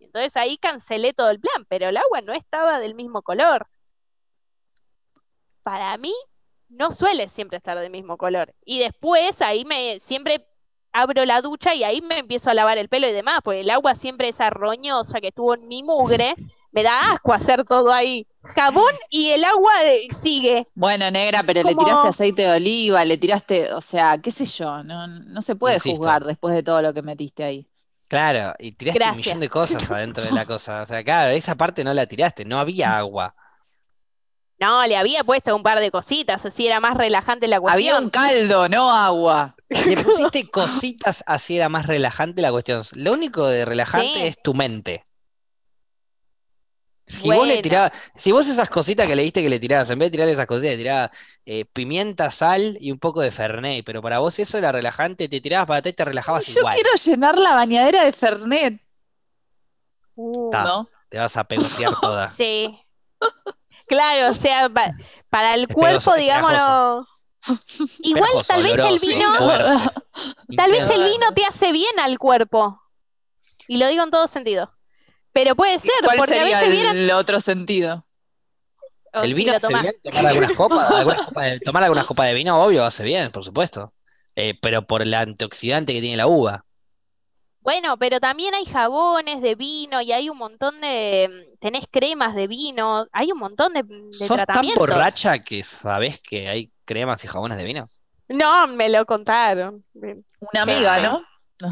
Entonces 0.06 0.36
ahí 0.38 0.58
cancelé 0.58 1.14
todo 1.14 1.30
el 1.30 1.40
plan, 1.40 1.66
pero 1.68 1.90
el 1.90 1.98
agua 1.98 2.22
no 2.22 2.34
estaba 2.34 2.80
del 2.80 2.96
mismo 2.96 3.22
color. 3.22 3.68
Para 5.64 5.98
mí, 5.98 6.14
no 6.70 6.92
suele 6.92 7.28
siempre 7.28 7.58
estar 7.58 7.80
del 7.80 7.92
mismo 7.92 8.18
color. 8.18 8.54
Y 8.66 8.80
después 8.80 9.42
ahí 9.42 9.66
me 9.66 10.00
siempre 10.00 10.46
abro 10.92 11.26
la 11.26 11.42
ducha 11.42 11.74
y 11.74 11.84
ahí 11.84 12.02
me 12.02 12.20
empiezo 12.20 12.50
a 12.50 12.54
lavar 12.54 12.78
el 12.78 12.90
pelo 12.90 13.08
y 13.08 13.12
demás, 13.12 13.40
porque 13.44 13.62
el 13.62 13.70
agua 13.70 13.96
siempre 13.96 14.30
es 14.30 14.40
arroñosa 14.40 15.22
que 15.22 15.30
estuvo 15.30 15.56
en 15.56 15.68
mi 15.68 15.84
mugre, 15.84 16.36
me 16.72 16.84
da 16.84 17.12
asco 17.12 17.34
hacer 17.34 17.64
todo 17.64 17.92
ahí. 17.92 18.28
Jabón 18.44 18.94
y 19.10 19.30
el 19.30 19.44
agua 19.44 19.72
sigue. 20.22 20.68
Bueno, 20.76 21.10
negra, 21.10 21.44
pero 21.44 21.64
le 21.64 21.76
tiraste 21.76 22.08
aceite 22.08 22.42
de 22.44 22.56
oliva, 22.56 23.06
le 23.06 23.18
tiraste, 23.18 23.74
o 23.74 23.82
sea, 23.82 24.20
qué 24.20 24.32
sé 24.32 24.46
yo, 24.46 24.84
no, 24.84 25.08
no 25.08 25.42
se 25.42 25.56
puede 25.56 25.80
juzgar 25.80 26.26
después 26.26 26.54
de 26.54 26.64
todo 26.64 26.82
lo 26.82 26.94
que 26.94 27.02
metiste 27.02 27.44
ahí. 27.44 27.68
Claro, 28.14 28.54
y 28.60 28.74
tiraste 28.74 29.10
un 29.10 29.18
millón 29.18 29.40
de 29.40 29.50
cosas 29.50 29.90
adentro 29.90 30.24
de 30.24 30.32
la 30.34 30.46
cosa. 30.46 30.84
O 30.84 30.86
sea, 30.86 31.04
claro, 31.04 31.32
esa 31.32 31.56
parte 31.56 31.84
no 31.84 31.96
la 31.96 32.06
tiraste, 32.06 32.46
no 32.46 32.60
había 32.60 32.96
agua. 33.00 33.34
No, 34.60 34.86
le 34.86 34.96
había 34.96 35.24
puesto 35.24 35.56
un 35.56 35.64
par 35.64 35.80
de 35.80 35.90
cositas, 35.90 36.46
así 36.46 36.68
era 36.68 36.80
más 36.80 36.96
relajante 36.96 37.48
la 37.48 37.60
cuestión. 37.60 37.74
Había 37.74 38.00
un 38.00 38.12
caldo, 38.12 38.70
no 38.70 38.92
agua. 38.92 39.56
Le 39.68 39.98
pusiste 39.98 40.48
cositas, 40.52 41.24
así 41.26 41.58
era 41.58 41.70
más 41.70 41.88
relajante 41.88 42.44
la 42.44 42.52
cuestión. 42.52 42.84
Lo 42.94 43.14
único 43.14 43.48
de 43.48 43.66
relajante 43.66 44.28
es 44.28 44.40
tu 44.44 44.54
mente. 44.54 45.08
Si 47.06 47.30
vos 47.30 47.46
le 47.46 47.62
tirabas, 47.62 47.92
si 48.16 48.32
vos 48.32 48.48
esas 48.48 48.70
cositas 48.70 49.08
que 49.08 49.16
le 49.16 49.24
diste 49.24 49.42
que 49.42 49.50
le 49.50 49.60
tirabas, 49.60 49.90
en 49.90 50.00
vez 50.00 50.08
de 50.08 50.12
tirarle 50.12 50.34
esas 50.34 50.46
cositas, 50.46 50.72
le 50.72 50.78
tirabas 50.78 51.12
eh, 51.46 51.66
pimienta, 51.66 52.32
sal 52.32 52.78
y 52.80 52.92
un 52.92 53.00
poco 53.00 53.22
de 53.22 53.32
Fernet, 53.32 53.84
pero 53.86 54.02
para 54.02 54.20
vos 54.20 54.40
eso 54.40 54.58
era 54.58 54.72
relajante, 54.72 55.28
te 55.28 55.42
tirabas 55.42 55.68
para 55.68 55.80
atrás 55.80 55.94
y 55.94 55.96
te 55.96 56.06
relajabas 56.06 56.48
Yo 56.48 56.64
quiero 56.64 56.90
llenar 57.04 57.38
la 57.38 57.54
bañadera 57.54 58.04
de 58.04 58.14
Fernet. 58.14 58.82
Uh, 60.16 60.52
Te 61.10 61.18
vas 61.18 61.36
a 61.38 61.44
pegotear 61.44 61.94
toda. 62.00 62.30
Sí. 62.30 62.80
Claro, 63.88 64.32
o 64.32 64.34
sea, 64.34 64.72
para 65.30 65.56
el 65.56 65.68
cuerpo, 65.68 66.14
digámoslo. 66.16 67.08
Igual 68.00 68.32
tal 68.48 68.64
vez 68.64 68.80
el 68.80 69.00
vino. 69.00 69.28
Tal 70.56 70.72
vez 70.72 70.90
el 70.90 71.04
vino 71.04 71.34
te 71.36 71.46
hace 71.46 71.72
bien 71.72 72.00
al 72.00 72.18
cuerpo. 72.18 72.82
Y 73.68 73.78
lo 73.78 73.88
digo 73.88 74.04
en 74.04 74.12
todo 74.12 74.28
sentido. 74.28 74.74
Pero 75.34 75.56
puede 75.56 75.80
ser, 75.80 75.92
¿Cuál 76.04 76.18
porque 76.18 76.36
sería 76.36 76.60
a 76.60 76.62
veces 76.62 76.86
el 76.92 77.12
otro 77.12 77.42
sentido? 77.42 78.06
el 79.22 79.34
vino 79.34 79.54
hace 79.56 79.68
bien, 79.68 79.94
tomar 80.04 80.26
algunas 80.28 80.52
copas, 80.54 80.90
tomar 81.64 81.84
algunas 81.84 82.06
copas 82.06 82.28
de 82.28 82.34
vino, 82.34 82.64
obvio, 82.64 82.84
hace 82.84 83.04
bien, 83.04 83.32
por 83.32 83.44
supuesto. 83.44 83.94
Eh, 84.36 84.58
pero 84.62 84.88
por 84.88 85.02
el 85.02 85.14
antioxidante 85.14 85.94
que 85.94 86.02
tiene 86.02 86.18
la 86.18 86.28
uva. 86.28 86.66
Bueno, 87.60 87.98
pero 87.98 88.20
también 88.20 88.54
hay 88.56 88.66
jabones 88.66 89.42
de 89.42 89.56
vino 89.56 90.02
y 90.02 90.12
hay 90.12 90.30
un 90.30 90.38
montón 90.38 90.82
de. 90.82 91.56
Tenés 91.60 91.86
cremas 91.90 92.36
de 92.36 92.48
vino, 92.48 93.08
hay 93.14 93.32
un 93.32 93.40
montón 93.40 93.74
de, 93.74 93.84
de 93.84 94.14
¿Sos 94.14 94.44
tan 94.46 94.66
borracha 94.76 95.40
que 95.40 95.64
sabés 95.64 96.20
que 96.20 96.50
hay 96.50 96.72
cremas 96.84 97.24
y 97.24 97.28
jabones 97.28 97.58
de 97.58 97.64
vino? 97.64 97.88
No, 98.28 98.68
me 98.68 98.90
lo 98.90 99.06
contaron. 99.06 99.86
Una 99.94 100.62
amiga, 100.62 101.00
¿no? 101.00 101.24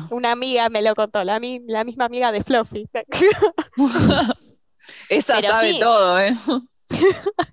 Una 0.10 0.32
amiga 0.32 0.70
me 0.70 0.82
lo 0.82 0.96
contó, 0.96 1.24
la, 1.24 1.40
la 1.68 1.84
misma 1.84 2.06
amiga 2.06 2.32
de 2.32 2.44
Fluffy. 2.44 2.90
Esa 5.10 5.42
sabe 5.42 5.80
todo, 5.80 6.20
¿eh? 6.20 6.34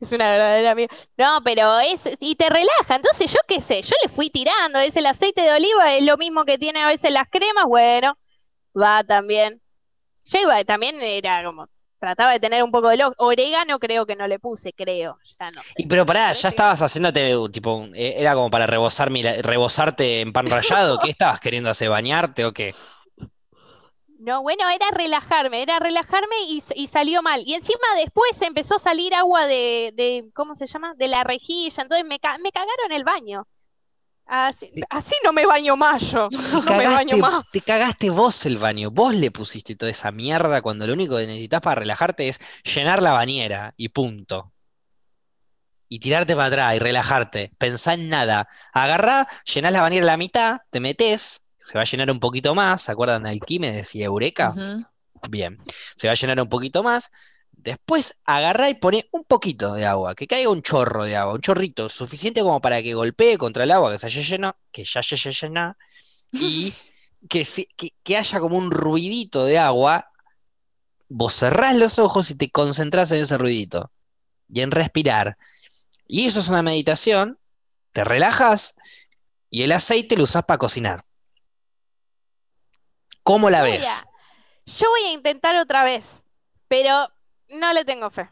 es 0.00 0.12
una 0.12 0.30
verdadera 0.30 0.70
amiga. 0.70 0.94
No, 1.16 1.40
pero 1.44 1.78
es, 1.80 2.08
y 2.20 2.36
te 2.36 2.48
relaja. 2.48 2.96
Entonces, 2.96 3.32
yo 3.32 3.40
qué 3.46 3.60
sé, 3.60 3.82
yo 3.82 3.94
le 4.02 4.08
fui 4.08 4.30
tirando. 4.30 4.78
Es 4.78 4.96
el 4.96 5.06
aceite 5.06 5.42
de 5.42 5.52
oliva, 5.52 5.94
es 5.94 6.04
lo 6.04 6.16
mismo 6.16 6.44
que 6.44 6.58
tiene 6.58 6.82
a 6.82 6.86
veces 6.86 7.10
las 7.10 7.28
cremas. 7.30 7.66
Bueno, 7.66 8.16
va 8.80 9.04
también. 9.04 9.60
Yo 10.24 10.40
iba, 10.40 10.64
también 10.64 11.00
era 11.02 11.44
como, 11.44 11.68
trataba 12.04 12.32
de 12.32 12.40
tener 12.40 12.62
un 12.62 12.70
poco 12.70 12.90
de 12.90 12.98
lo... 12.98 13.14
orégano 13.16 13.78
creo 13.78 14.04
que 14.04 14.14
no 14.14 14.26
le 14.26 14.38
puse, 14.38 14.74
creo, 14.74 15.18
ya 15.38 15.50
no. 15.50 15.62
Y 15.76 15.86
pero 15.86 16.04
pará, 16.04 16.32
ya 16.34 16.50
estabas 16.50 16.82
haciéndote 16.82 17.34
tipo 17.50 17.86
eh, 17.94 18.16
era 18.18 18.34
como 18.34 18.50
para 18.50 18.66
rebosar 18.66 19.10
rebosarte 19.10 20.20
en 20.20 20.32
pan 20.32 20.50
rallado, 20.50 20.98
¿qué 20.98 21.10
estabas 21.10 21.40
queriendo 21.40 21.70
hacer 21.70 21.88
bañarte 21.88 22.44
o 22.44 22.52
qué? 22.52 22.74
No, 24.18 24.42
bueno, 24.42 24.68
era 24.68 24.90
relajarme, 24.90 25.62
era 25.62 25.78
relajarme 25.78 26.36
y, 26.48 26.86
salió 26.86 27.22
mal. 27.22 27.42
Y 27.44 27.54
encima 27.54 27.86
después 27.96 28.40
empezó 28.42 28.76
a 28.76 28.78
salir 28.78 29.14
agua 29.14 29.46
de, 29.46 29.92
de 29.94 30.30
¿cómo 30.34 30.54
se 30.54 30.66
llama? 30.66 30.94
De 30.94 31.08
la 31.08 31.24
rejilla, 31.24 31.82
entonces 31.82 32.04
me, 32.04 32.18
me 32.42 32.52
cagaron 32.52 32.92
el 32.92 33.04
baño. 33.04 33.46
Así, 34.26 34.72
no 35.22 35.32
me 35.32 35.46
baño 35.46 35.76
más 35.76 36.02
yo. 36.02 36.28
No 36.64 36.76
me 36.76 36.86
baño 36.86 37.16
más. 37.18 37.44
Te 37.52 37.60
cagaste 37.60 38.10
vos 38.10 38.46
el 38.46 38.56
baño. 38.56 38.90
Vos 38.90 39.14
le 39.14 39.30
pusiste 39.30 39.76
toda 39.76 39.90
esa 39.90 40.10
mierda 40.10 40.62
cuando 40.62 40.86
lo 40.86 40.94
único 40.94 41.16
que 41.16 41.26
necesitas 41.26 41.60
para 41.60 41.80
relajarte 41.80 42.28
es 42.28 42.40
llenar 42.64 43.02
la 43.02 43.12
bañera 43.12 43.74
y 43.76 43.90
punto. 43.90 44.52
Y 45.88 46.00
tirarte 46.00 46.34
para 46.34 46.46
atrás 46.46 46.76
y 46.76 46.78
relajarte. 46.78 47.52
Pensá 47.58 47.94
en 47.94 48.08
nada. 48.08 48.48
Agarrá, 48.72 49.28
llenás 49.44 49.72
la 49.72 49.82
bañera 49.82 50.04
a 50.04 50.06
la 50.06 50.16
mitad, 50.16 50.60
te 50.70 50.80
metés, 50.80 51.44
se 51.60 51.74
va 51.74 51.82
a 51.82 51.84
llenar 51.84 52.10
un 52.10 52.18
poquito 52.18 52.54
más. 52.54 52.82
¿Se 52.82 52.92
acuerdan 52.92 53.22
de 53.22 53.30
Alquímedes 53.30 53.94
y 53.94 54.02
Eureka? 54.02 54.54
Bien. 55.28 55.58
Se 55.96 56.08
va 56.08 56.12
a 56.12 56.16
llenar 56.16 56.40
un 56.40 56.48
poquito 56.48 56.82
más. 56.82 57.10
Después 57.56 58.18
agarrá 58.24 58.68
y 58.68 58.74
pone 58.74 59.08
un 59.10 59.24
poquito 59.24 59.72
de 59.72 59.86
agua, 59.86 60.14
que 60.14 60.26
caiga 60.26 60.50
un 60.50 60.62
chorro 60.62 61.04
de 61.04 61.16
agua, 61.16 61.34
un 61.34 61.40
chorrito, 61.40 61.88
suficiente 61.88 62.42
como 62.42 62.60
para 62.60 62.82
que 62.82 62.94
golpee 62.94 63.38
contra 63.38 63.64
el 63.64 63.70
agua 63.70 63.92
que 63.92 63.98
se 63.98 64.06
haya 64.06 64.22
llenado, 64.22 64.56
que 64.70 64.84
ya 64.84 65.02
se 65.02 65.14
haya 65.14 65.30
llenado, 65.30 65.76
y 66.32 66.72
que, 67.28 67.46
que, 68.02 68.16
haya 68.16 68.40
como 68.40 68.58
un 68.58 68.70
ruidito 68.70 69.44
de 69.46 69.58
agua. 69.58 70.10
Vos 71.08 71.34
cerrás 71.34 71.76
los 71.76 71.98
ojos 71.98 72.30
y 72.30 72.34
te 72.34 72.50
concentrás 72.50 73.10
en 73.12 73.22
ese 73.22 73.38
ruidito 73.38 73.90
y 74.48 74.60
en 74.60 74.70
respirar. 74.70 75.36
Y 76.06 76.26
eso 76.26 76.40
es 76.40 76.48
una 76.48 76.62
meditación, 76.62 77.38
te 77.92 78.04
relajas 78.04 78.74
y 79.48 79.62
el 79.62 79.72
aceite 79.72 80.16
lo 80.16 80.24
usás 80.24 80.44
para 80.44 80.58
cocinar. 80.58 81.04
¿Cómo 83.22 83.48
la 83.48 83.62
ves? 83.62 83.86
yo 84.66 84.88
voy 84.88 85.02
a 85.02 85.12
intentar 85.12 85.56
otra 85.56 85.84
vez, 85.84 86.04
pero 86.68 87.08
no 87.48 87.72
le 87.72 87.84
tengo 87.84 88.10
fe. 88.10 88.30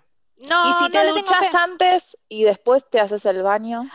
No, 0.49 0.71
¿Y 0.71 0.85
si 0.85 0.91
te 0.91 1.07
duchas 1.09 1.55
antes 1.55 2.17
y 2.29 2.45
después 2.45 2.89
te 2.89 3.01
haces 3.01 3.25
el 3.27 3.43
baño? 3.43 3.89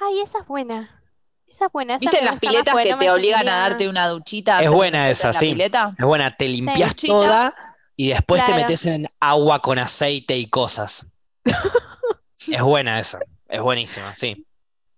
Ay, 0.00 0.20
esa 0.20 0.40
es 0.40 0.46
buena. 0.46 1.02
Esa 1.46 1.66
es 1.66 1.72
buena. 1.72 1.98
¿Viste 1.98 2.22
las 2.22 2.38
piletas 2.38 2.74
que 2.76 2.94
te 2.94 3.10
obligan 3.10 3.48
a 3.48 3.56
darte 3.56 3.88
una 3.88 4.08
duchita? 4.08 4.60
Es 4.60 4.70
buena 4.70 5.08
esa, 5.08 5.32
sí. 5.32 5.50
Pileta? 5.50 5.94
Es 5.98 6.04
buena, 6.04 6.30
te 6.30 6.48
limpias 6.48 6.96
toda 6.96 7.54
y 7.96 8.08
después 8.08 8.44
te 8.44 8.54
metes 8.54 8.84
en 8.84 9.08
agua 9.20 9.60
con 9.60 9.78
aceite 9.78 10.36
y 10.36 10.48
cosas. 10.48 11.06
es 12.48 12.62
buena 12.62 13.00
esa, 13.00 13.20
es 13.48 13.60
buenísima, 13.60 14.14
sí. 14.14 14.46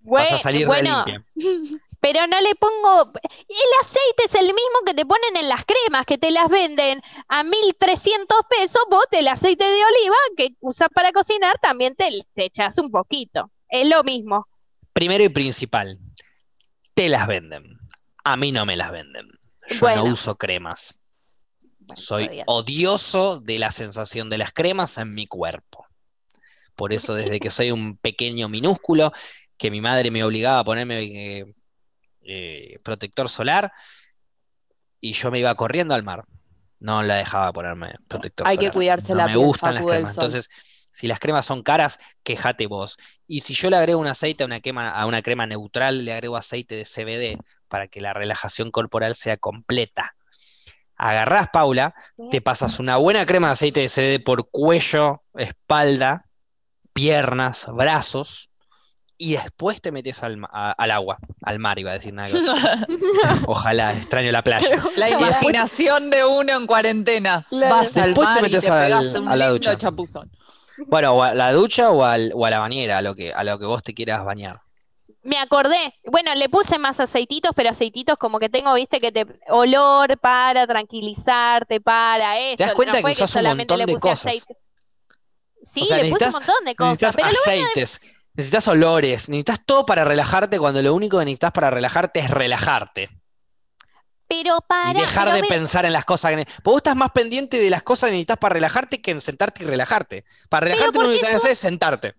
Vas 0.01 0.33
a 0.33 0.39
salir 0.39 0.67
bueno, 0.67 1.05
limpia. 1.05 1.25
pero 2.01 2.27
no 2.27 2.41
le 2.41 2.55
pongo. 2.55 3.13
El 3.23 3.71
aceite 3.81 4.25
es 4.27 4.35
el 4.35 4.47
mismo 4.47 4.81
que 4.85 4.95
te 4.95 5.07
ponen 5.07 5.37
en 5.37 5.49
las 5.49 5.65
cremas, 5.65 6.07
que 6.07 6.19
te 6.19 6.31
las 6.31 6.49
venden 6.49 7.03
a 7.29 7.43
1300 7.43 8.39
pesos. 8.49 8.83
Vos, 8.91 9.07
el 9.13 9.29
aceite 9.29 9.65
de 9.65 9.85
oliva 9.85 10.17
que 10.37 10.55
usas 10.61 10.89
para 10.95 11.13
cocinar, 11.13 11.59
también 11.61 11.95
te, 11.95 12.09
echas 12.37 12.79
un 12.79 12.91
poquito. 12.91 13.51
Es 13.69 13.89
lo 13.89 14.03
mismo. 14.05 14.47
Primero 14.93 15.25
y 15.25 15.29
principal, 15.29 15.99
te 16.95 17.09
las 17.09 17.27
venden. 17.27 17.79
A 18.25 18.37
mí 18.37 18.53
no 18.53 18.67
me 18.67 18.77
las 18.77 18.91
venden. 18.91 19.29
Yo 19.69 19.97
no 19.97 20.05
uso 20.05 20.37
cremas. 20.37 21.01
Soy 21.95 22.43
odioso 22.47 23.41
de 23.41 23.59
la 23.59 23.71
sensación 23.71 24.29
de 24.29 24.39
las 24.39 24.53
cremas 24.53 24.99
en 24.99 25.15
mi 25.15 25.27
cuerpo. 25.27 25.87
Por 26.75 26.93
eso 26.93 27.15
desde 27.15 27.41
que 27.41 27.51
soy 27.51 27.71
un 27.71 27.97
pequeño 27.97 28.49
minúsculo, 28.49 29.13
que 29.57 29.71
mi 29.71 29.81
madre 29.81 30.11
me 30.11 30.25
obligaba 30.25 30.61
a 30.61 30.65
ponerme 30.65 31.55
eh, 32.27 32.79
protector 32.83 33.29
solar 33.29 33.73
y 35.01 35.13
yo 35.13 35.31
me 35.31 35.39
iba 35.39 35.55
corriendo 35.55 35.95
al 35.95 36.03
mar. 36.03 36.25
No 36.79 37.03
la 37.03 37.17
dejaba 37.17 37.53
ponerme 37.53 37.95
protector 38.09 38.47
Hay 38.47 38.57
solar. 38.57 38.65
Hay 38.65 38.71
que 38.71 38.75
cuidarse 38.75 39.13
no 39.13 39.19
la 39.19 39.27
me 39.27 39.37
gustan 39.37 39.75
las 39.75 39.85
cremas. 39.85 40.17
Entonces, 40.17 40.51
si 40.93 41.07
las 41.07 41.21
cremas 41.21 41.47
son 41.47 41.63
caras, 41.63 41.99
quejate 42.23 42.67
vos. 42.67 42.99
Y 43.27 43.43
si 43.43 43.55
yo 43.55 43.71
le 43.71 43.77
agrego 43.77 44.01
un 44.01 44.07
aceite 44.07 44.45
a 44.45 44.47
una, 44.47 44.61
crema, 44.61 44.91
a 44.91 45.07
una 45.07 45.23
crema 45.23 45.47
neutral, 45.47 46.05
le 46.05 46.13
agrego 46.13 46.37
aceite 46.37 46.75
de 46.75 46.85
CBD 46.85 47.39
para 47.69 47.89
que 47.89 48.01
la 48.01 48.13
relajación 48.13 48.71
corporal 48.71 49.15
sea 49.15 49.37
completa. 49.37 50.17
Agarrás, 50.97 51.49
Paula, 51.53 51.95
te 52.31 52.41
pasas 52.41 52.79
una 52.79 52.97
buena 52.97 53.27
crema 53.27 53.49
de 53.49 53.53
aceite 53.53 53.81
de 53.81 53.89
CBD 53.91 54.25
por 54.25 54.49
cuello, 54.49 55.23
espalda, 55.35 56.27
piernas, 56.95 57.67
brazos, 57.71 58.51
y 59.19 59.33
después 59.33 59.81
te 59.81 59.93
metes 59.93 60.23
al, 60.23 60.39
agua, 60.91 61.19
al 61.43 61.59
mar, 61.59 61.79
iba 61.79 61.91
a 61.91 61.95
decir 61.95 62.13
nada. 62.13 62.29
Ojalá, 63.47 63.95
extraño 63.95 64.31
la 64.33 64.43
playa. 64.43 64.83
La 64.97 65.11
imaginación 65.11 66.11
de 66.11 66.25
uno 66.25 66.53
en 66.53 66.67
cuarentena. 66.67 67.47
Vas 67.51 67.97
al 67.97 68.15
mar 68.15 68.43
te 68.43 68.49
y 68.49 68.61
te 68.61 68.71
un 68.71 69.29
a 69.29 69.37
la 69.37 69.49
ducha. 69.49 69.77
chapuzón. 69.77 70.31
Bueno, 70.87 71.23
a 71.23 71.35
la 71.35 71.53
ducha 71.53 71.91
o, 71.91 72.05
a 72.05 72.19
la 72.19 72.59
bañera, 72.59 72.99
a 72.99 73.03
lo, 73.03 73.15
que, 73.15 73.33
a 73.33 73.43
lo 73.45 73.59
que 73.59 73.65
vos 73.65 73.83
te 73.83 73.95
quieras 73.95 74.25
bañar. 74.25 74.61
Me 75.23 75.39
acordé, 75.39 75.95
bueno, 76.05 76.33
le 76.37 76.49
puse 76.49 76.79
más 76.79 77.01
aceititos, 77.01 77.51
pero 77.57 77.71
aceititos 77.71 78.17
como 78.17 78.39
que 78.39 78.49
tengo, 78.49 78.73
viste, 78.75 79.01
que 79.01 79.11
te 79.11 79.27
olor 79.49 80.19
para 80.19 80.67
tranquilizarte, 80.67 81.81
para 81.81 82.39
eso. 82.39 82.57
¿Te 82.59 82.65
das 82.65 82.75
cuenta 82.75 83.03
que 83.03 83.13
usas 83.13 83.35
un 83.35 83.45
montón 83.45 83.87
de 83.87 83.97
cosas? 83.97 84.47
Sí, 85.75 85.85
le 85.91 86.11
puse 86.11 86.27
un 86.27 86.33
montón 86.33 86.65
de 86.65 86.77
cosas. 86.77 87.17
Pero 87.17 87.29
aceites. 87.29 88.01
Necesitas 88.37 88.69
olores, 88.69 89.29
necesitas 89.29 89.65
todo 89.65 89.87
para 89.87 90.05
relajarte 90.05 90.59
cuando 90.59 90.83
lo 90.83 90.95
único 90.95 91.19
que 91.19 91.25
necesitas 91.25 91.53
para 91.53 91.71
relajarte 91.71 92.21
es 92.21 92.31
relajarte. 92.31 93.09
Pero 94.29 94.59
para. 94.67 94.99
Y 94.99 95.01
dejar 95.01 95.33
de 95.33 95.45
pensar 95.45 95.87
en 95.87 95.93
las 95.93 96.05
cosas 96.05 96.35
que. 96.35 96.47
vos 96.63 96.77
estás 96.77 96.97
más 96.97 97.13
pendiente 97.13 97.59
de 97.59 97.71
las 97.71 97.83
cosas 97.83 98.09
que 98.09 98.13
necesitas 98.13 98.39
para 98.39 98.55
relajarte 98.55 99.01
que 99.01 99.13
en 99.13 99.21
sentarte 99.21 99.63
y 99.63 99.67
relajarte. 99.67 100.25
Para 100.51 100.67
relajarte 100.67 100.99
lo 100.99 101.07
único 101.07 101.23
que 101.23 101.33
necesitas 101.33 101.53
es 101.53 101.59
sentarte. 101.59 102.15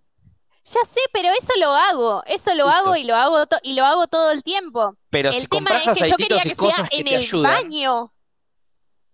Ya 0.65 0.81
sé, 0.83 0.99
pero 1.13 1.29
eso 1.29 1.53
lo 1.59 1.73
hago. 1.73 2.23
Eso 2.25 2.55
lo 2.55 2.67
hago 2.67 2.95
y 2.95 3.03
lo 3.03 3.15
hago 3.15 3.45
y 3.61 3.73
lo 3.73 3.85
hago 3.85 4.07
todo 4.07 4.31
el 4.31 4.43
tiempo. 4.43 4.97
Pero 5.09 5.31
si 5.31 5.45
compras 5.47 5.87
aceititos 5.87 6.45
y 6.45 6.51
cosas 6.55 6.89
que, 6.89 7.03
te 7.03 7.15
ayudan. 7.15 7.51
En 7.51 7.57
el 7.57 7.63
baño. 7.63 8.13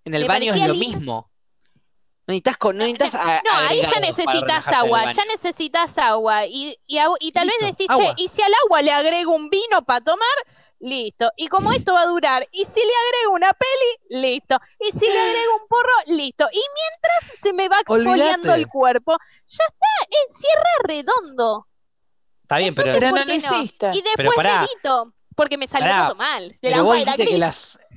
En 0.06 0.14
el 0.16 0.28
baño 0.28 0.54
es 0.54 0.68
lo 0.68 0.76
mismo. 0.76 1.30
No 2.26 2.34
necesitas, 2.34 2.58
no, 2.64 2.72
necesitas 2.72 3.14
no 3.44 3.68
ahí 3.68 3.82
ya 3.82 4.00
necesitas 4.00 4.68
agua, 4.70 5.12
ya 5.12 5.26
necesitas 5.26 5.98
agua. 5.98 6.46
Y, 6.46 6.80
y, 6.88 7.32
tal 7.34 7.48
vez 7.48 7.58
decís, 7.60 7.88
che, 7.98 8.14
y 8.16 8.30
si 8.30 8.42
al 8.42 8.54
agua 8.66 8.82
le 8.82 8.92
agrego 8.94 9.36
un 9.36 9.50
vino 9.50 9.84
para 9.84 10.00
tomar, 10.00 10.38
listo. 10.80 11.32
Y 11.36 11.48
como 11.48 11.74
esto 11.74 11.94
va 11.94 12.04
a 12.04 12.06
durar, 12.06 12.48
y 12.52 12.64
si 12.64 12.80
le 12.80 12.94
agrego 13.08 13.34
una 13.34 13.52
peli, 13.52 14.22
listo. 14.22 14.58
Y 14.80 14.98
si 14.98 15.06
le 15.06 15.20
agrego 15.20 15.56
un 15.62 15.68
porro, 15.68 15.94
listo. 16.08 16.48
Y 16.52 16.62
mientras 16.62 17.42
se 17.42 17.52
me 17.52 17.68
va 17.68 17.82
exfoliando 17.82 18.54
el 18.54 18.68
cuerpo, 18.68 19.18
ya 19.48 19.64
está, 19.66 20.18
encierra 20.28 20.70
redondo. 20.84 21.68
Está 22.44 22.58
bien, 22.58 22.74
pero, 22.74 23.12
no 23.12 23.26
lo 23.26 23.34
hiciste. 23.34 23.92
Y 23.96 24.02
después 24.02 24.38
medito, 24.38 25.14
porque 25.36 25.58
me 25.58 25.68
salió 25.68 25.92
todo 26.06 26.16
mal. 26.16 26.58
pero 26.62 26.86
vos 26.86 26.96
dijiste 26.98 27.26
que 27.26 27.36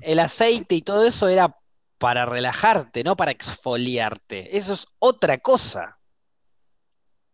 el 0.02 0.18
aceite 0.18 0.74
y 0.74 0.82
todo 0.82 1.04
eso 1.04 1.28
era 1.28 1.56
para 1.98 2.26
relajarte, 2.26 3.04
no 3.04 3.16
para 3.16 3.30
exfoliarte. 3.30 4.56
Eso 4.56 4.74
es 4.74 4.86
otra 4.98 5.38
cosa. 5.38 5.98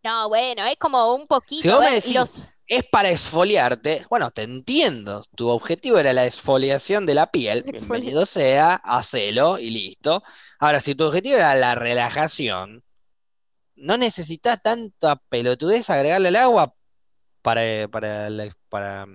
No, 0.03 0.29
bueno, 0.29 0.65
es 0.65 0.77
como 0.77 1.15
un 1.15 1.27
poquito. 1.27 1.61
Si 1.61 1.69
vos 1.69 1.79
me 1.79 1.91
decís, 1.91 2.47
es 2.67 2.83
para 2.85 3.11
exfoliarte, 3.11 4.05
bueno, 4.09 4.31
te 4.31 4.43
entiendo. 4.43 5.23
Tu 5.35 5.47
objetivo 5.47 5.97
era 5.97 6.13
la 6.13 6.25
exfoliación 6.25 7.05
de 7.05 7.15
la 7.15 7.31
piel. 7.31 7.63
Bienvenido 7.63 8.25
sea, 8.25 8.75
hacelo 8.75 9.59
y 9.59 9.69
listo. 9.69 10.23
Ahora, 10.59 10.79
si 10.79 10.95
tu 10.95 11.05
objetivo 11.05 11.35
era 11.35 11.55
la 11.55 11.75
relajación, 11.75 12.83
no 13.75 13.97
necesitas 13.97 14.61
tanta 14.61 15.17
pelotudez 15.29 15.89
agregarle 15.89 16.29
el 16.29 16.35
agua 16.35 16.73
para, 17.41 17.87
para, 17.89 18.29
para 18.69 19.07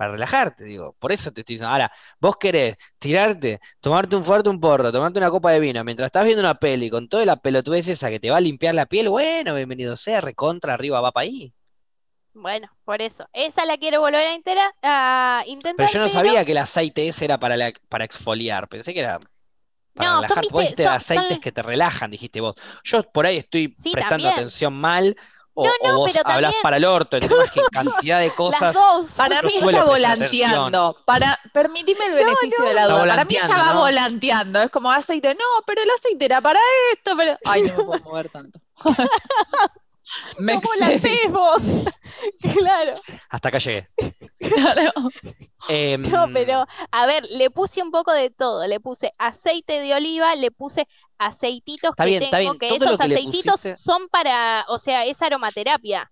para 0.00 0.12
relajarte, 0.12 0.64
digo. 0.64 0.96
Por 0.98 1.12
eso 1.12 1.30
te 1.30 1.42
estoy 1.42 1.56
diciendo. 1.56 1.74
Ahora, 1.74 1.92
vos 2.18 2.34
querés 2.38 2.78
tirarte, 2.98 3.60
tomarte 3.80 4.16
un 4.16 4.24
fuerte 4.24 4.48
un 4.48 4.58
porro, 4.58 4.90
tomarte 4.90 5.18
una 5.18 5.28
copa 5.28 5.50
de 5.50 5.60
vino 5.60 5.84
mientras 5.84 6.06
estás 6.06 6.24
viendo 6.24 6.40
una 6.40 6.54
peli 6.54 6.88
con 6.88 7.06
toda 7.06 7.26
la 7.26 7.36
pelotudez 7.36 7.86
esa 7.86 8.08
que 8.08 8.18
te 8.18 8.30
va 8.30 8.38
a 8.38 8.40
limpiar 8.40 8.74
la 8.74 8.86
piel, 8.86 9.10
bueno, 9.10 9.54
bienvenido 9.54 9.98
sea, 9.98 10.22
recontra, 10.22 10.72
arriba, 10.72 11.02
va 11.02 11.12
para 11.12 11.24
ahí. 11.24 11.52
Bueno, 12.32 12.70
por 12.86 13.02
eso. 13.02 13.28
Esa 13.34 13.66
la 13.66 13.76
quiero 13.76 14.00
volver 14.00 14.26
a, 14.82 15.44
intentar. 15.44 15.76
Pero 15.76 15.92
yo 15.92 16.00
no 16.00 16.08
sabía 16.08 16.46
que 16.46 16.52
el 16.52 16.58
aceite 16.58 17.06
ese 17.06 17.26
era 17.26 17.38
para, 17.38 17.70
para 17.90 18.06
exfoliar. 18.06 18.68
Pensé 18.68 18.94
que 18.94 19.00
era 19.00 19.20
para 19.92 20.12
no, 20.12 20.22
relajar. 20.22 20.44
Vos 20.50 20.62
dijiste 20.62 20.86
aceites 20.86 21.40
que 21.40 21.52
te 21.52 21.60
relajan, 21.60 22.10
dijiste 22.10 22.40
vos. 22.40 22.54
Yo 22.84 23.02
por 23.02 23.26
ahí 23.26 23.36
estoy 23.36 23.68
prestando 23.68 24.30
atención 24.30 24.72
mal 24.72 25.14
o, 25.62 25.70
no, 25.84 25.96
vos 25.96 26.12
hablas 26.24 26.54
para 26.62 26.76
el 26.76 26.84
orto, 26.84 27.16
entonces 27.16 27.50
que 27.50 27.60
cantidad 27.72 28.20
de 28.20 28.34
cosas. 28.34 28.76
Para 29.16 29.42
mí 29.42 29.52
está 29.54 29.84
volanteando. 29.84 30.96
Para, 31.04 31.38
permitime 31.52 32.06
el 32.06 32.14
beneficio 32.14 32.64
de 32.64 32.74
la 32.74 32.86
duda. 32.86 33.06
Para 33.06 33.24
mí 33.24 33.34
ya 33.34 33.48
va 33.48 33.72
volanteando. 33.74 34.62
Es 34.62 34.70
como 34.70 34.90
aceite. 34.90 35.34
No, 35.34 35.44
pero 35.66 35.82
el 35.82 35.90
aceite 35.90 36.24
era 36.24 36.40
para 36.40 36.60
esto. 36.92 37.16
Pero... 37.16 37.38
Ay, 37.44 37.62
no 37.62 37.76
me 37.76 37.84
puedo 37.84 38.00
mover 38.04 38.28
tanto. 38.28 38.60
me 40.38 40.54
¿Cómo 40.54 41.38
vos? 41.38 41.62
claro. 42.58 42.92
Hasta 43.28 43.48
acá 43.48 43.58
llegué. 43.58 43.88
Claro. 44.40 44.92
Em, 45.68 46.10
no, 46.10 46.24
pero 46.32 46.64
a 46.90 47.06
ver, 47.06 47.24
le 47.30 47.50
puse 47.50 47.82
un 47.82 47.90
poco 47.90 48.10
de 48.12 48.30
todo. 48.30 48.66
Le 48.66 48.80
puse 48.80 49.12
aceite 49.18 49.80
de 49.80 49.94
oliva, 49.94 50.34
le 50.34 50.50
puse 50.50 50.88
aceititos 51.18 51.94
que 51.94 52.28
tengo, 52.30 52.54
que 52.58 52.68
esos 52.68 52.98
aceititos 52.98 53.60
son 53.76 54.08
para, 54.08 54.64
o 54.68 54.78
sea, 54.78 55.04
es 55.04 55.20
aromaterapia. 55.20 56.10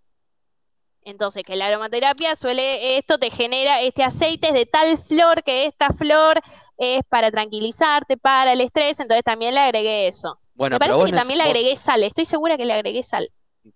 Entonces, 1.03 1.43
que 1.43 1.57
la 1.57 1.67
aromaterapia 1.67 2.37
suele, 2.37 2.99
esto 2.99 3.19
te 3.19 3.31
genera, 3.31 3.81
este 3.81 4.05
aceite 4.05 4.49
es 4.49 4.55
de 4.55 4.67
tal 4.67 4.99
flor 4.99 5.43
que 5.43 5.65
esta 5.65 5.95
flor 5.95 6.39
es 6.77 7.03
para 7.09 7.31
tranquilizarte, 7.31 8.19
para 8.19 8.53
el 8.53 8.61
estrés, 8.61 9.01
entonces 9.01 9.25
también 9.25 9.55
le 9.55 9.61
agregué 9.61 10.07
eso. 10.07 10.39
Bueno, 10.55 10.75
Me 10.75 10.81
parece 10.81 11.07
que 11.07 11.17
también 11.17 11.39
le 11.39 11.45
agregué 11.45 11.77
sal, 11.77 12.03
estoy 12.03 12.27
segura 12.27 12.59
que 12.59 12.67
le 12.67 12.75
agregué 12.75 13.03
sal. 13.03 13.31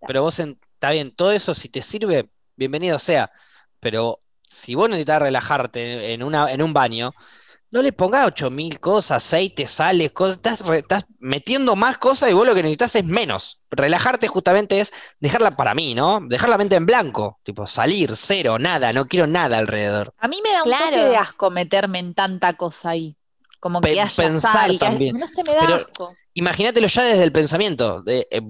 Pero 0.07 0.23
vos, 0.23 0.39
está 0.39 0.91
bien, 0.91 1.11
todo 1.11 1.33
eso 1.33 1.55
si 1.55 1.69
te 1.69 1.83
sirve, 1.83 2.29
bienvenido 2.57 2.99
sea, 2.99 3.31
pero 3.81 4.21
si 4.43 4.75
vos 4.75 4.89
necesitas 4.89 5.23
relajarte 5.23 6.13
en, 6.13 6.23
una, 6.23 6.53
en 6.53 6.63
un 6.63 6.73
baño, 6.73 7.15
no 7.73 7.81
le 7.81 7.93
pongas 7.93 8.27
8000 8.27 8.81
cosas, 8.81 9.25
aceite, 9.25 9.67
sales, 9.67 10.13
cosas, 10.13 10.41
estás, 10.75 11.07
metiendo 11.19 11.75
más 11.75 11.97
cosas 11.97 12.31
y 12.31 12.35
vos 12.35 12.47
lo 12.47 12.55
que 12.55 12.63
necesitas 12.63 12.95
es 12.97 13.05
menos. 13.05 13.63
Relajarte 13.71 14.29
justamente 14.29 14.79
es 14.79 14.93
dejarla 15.21 15.53
para 15.53 15.75
mí, 15.75 15.95
¿no? 15.95 16.21
Dejar 16.29 16.51
la 16.51 16.59
mente 16.59 16.77
en 16.77 16.85
blanco, 16.85 17.41
tipo 17.43 17.67
salir, 17.67 18.13
cero, 18.15 18.59
nada, 18.59 18.93
no 18.93 19.07
quiero 19.07 19.27
nada 19.27 19.57
alrededor. 19.57 20.13
A 20.19 20.29
mí 20.29 20.41
me 20.43 20.53
da 20.53 20.65
un 20.65 20.71
toque 20.71 21.09
de 21.09 21.17
asco 21.17 21.51
meterme 21.51 21.99
en 21.99 22.13
tanta 22.13 22.53
cosa 22.53 22.91
ahí. 22.91 23.17
Como 23.59 23.81
que 23.81 23.93
haya 23.93 24.09
pensar 24.15 24.77
también. 24.77 25.17
no 25.17 25.27
se 25.27 25.43
me 25.45 25.55
da 25.55 25.77
asco. 25.77 26.15
Imagínatelo 26.35 26.89
ya 26.89 27.05
desde 27.05 27.23
el 27.23 27.33
pensamiento. 27.33 28.03
De, 28.03 28.27
eh, 28.31 28.43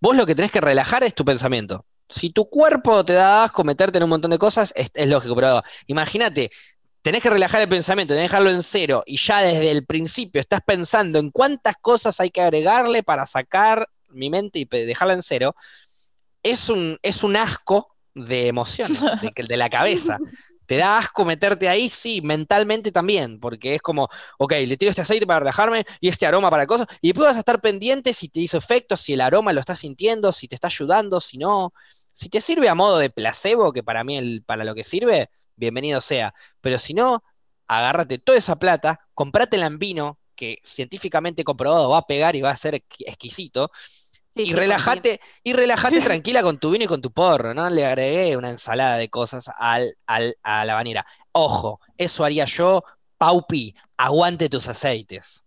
vos 0.00 0.16
lo 0.16 0.26
que 0.26 0.34
tenés 0.34 0.50
que 0.50 0.60
relajar 0.60 1.04
es 1.04 1.14
tu 1.14 1.24
pensamiento. 1.24 1.84
Si 2.08 2.30
tu 2.30 2.48
cuerpo 2.48 3.04
te 3.04 3.14
da 3.14 3.44
asco 3.44 3.64
meterte 3.64 3.98
en 3.98 4.04
un 4.04 4.10
montón 4.10 4.30
de 4.30 4.38
cosas, 4.38 4.72
es, 4.76 4.90
lógico, 5.06 5.34
pero 5.34 5.62
imagínate, 5.86 6.50
tenés 7.02 7.22
que 7.22 7.30
relajar 7.30 7.60
el 7.60 7.68
pensamiento, 7.68 8.14
tenés 8.14 8.30
que 8.30 8.36
dejarlo 8.36 8.50
en 8.50 8.62
cero 8.62 9.02
y 9.06 9.16
ya 9.16 9.40
desde 9.40 9.70
el 9.70 9.86
principio 9.86 10.40
estás 10.40 10.60
pensando 10.64 11.18
en 11.18 11.30
cuántas 11.30 11.76
cosas 11.76 12.20
hay 12.20 12.30
que 12.30 12.42
agregarle 12.42 13.02
para 13.02 13.26
sacar 13.26 13.88
mi 14.08 14.30
mente 14.30 14.60
y 14.60 14.64
dejarla 14.64 15.14
en 15.14 15.22
cero, 15.22 15.56
es 16.42 16.68
un, 16.68 16.98
es 17.02 17.24
un 17.24 17.36
asco 17.36 17.96
de 18.14 18.46
emociones, 18.46 19.00
de 19.34 19.56
la 19.56 19.70
cabeza. 19.70 20.18
¿Te 20.66 20.76
da 20.78 20.98
asco 20.98 21.24
meterte 21.24 21.68
ahí? 21.68 21.90
Sí, 21.90 22.20
mentalmente 22.22 22.90
también, 22.92 23.38
porque 23.40 23.74
es 23.74 23.82
como, 23.82 24.08
ok, 24.38 24.52
le 24.66 24.76
tiro 24.76 24.90
este 24.90 25.02
aceite 25.02 25.26
para 25.26 25.40
relajarme 25.40 25.84
y 26.00 26.08
este 26.08 26.26
aroma 26.26 26.50
para 26.50 26.66
cosas, 26.66 26.86
y 27.00 27.08
después 27.08 27.26
vas 27.28 27.36
a 27.36 27.40
estar 27.40 27.60
pendiente 27.60 28.14
si 28.14 28.28
te 28.28 28.40
hizo 28.40 28.56
efecto, 28.58 28.96
si 28.96 29.12
el 29.14 29.20
aroma 29.20 29.52
lo 29.52 29.60
estás 29.60 29.80
sintiendo, 29.80 30.32
si 30.32 30.48
te 30.48 30.54
está 30.54 30.68
ayudando, 30.68 31.20
si 31.20 31.38
no. 31.38 31.72
Si 32.12 32.28
te 32.28 32.40
sirve 32.40 32.68
a 32.68 32.74
modo 32.74 32.98
de 32.98 33.10
placebo, 33.10 33.72
que 33.72 33.82
para 33.82 34.04
mí 34.04 34.16
el, 34.16 34.42
para 34.44 34.64
lo 34.64 34.74
que 34.74 34.84
sirve, 34.84 35.30
bienvenido 35.56 36.00
sea. 36.00 36.32
Pero 36.60 36.78
si 36.78 36.94
no, 36.94 37.24
agárrate 37.66 38.18
toda 38.18 38.38
esa 38.38 38.56
plata, 38.56 39.00
comprátela 39.14 39.66
en 39.66 39.78
vino, 39.78 40.18
que 40.36 40.58
científicamente 40.64 41.44
comprobado 41.44 41.90
va 41.90 41.98
a 41.98 42.06
pegar 42.06 42.36
y 42.36 42.42
va 42.42 42.50
a 42.50 42.56
ser 42.56 42.74
exquisito. 42.74 43.70
Y, 44.34 44.52
relájate, 44.52 45.20
y 45.42 45.52
relájate 45.52 46.00
tranquila 46.00 46.42
con 46.42 46.58
tu 46.58 46.70
vino 46.70 46.84
y 46.84 46.88
con 46.88 47.00
tu 47.00 47.12
porro, 47.12 47.54
¿no? 47.54 47.68
Le 47.70 47.86
agregué 47.86 48.36
una 48.36 48.50
ensalada 48.50 48.96
de 48.96 49.08
cosas 49.08 49.50
al, 49.58 49.96
a 50.06 50.64
la 50.64 50.74
bañera. 50.74 51.06
Ojo, 51.32 51.80
eso 51.96 52.24
haría 52.24 52.44
yo, 52.44 52.82
Paupi, 53.16 53.74
aguante 53.96 54.48
tus 54.48 54.68
aceites. 54.68 55.44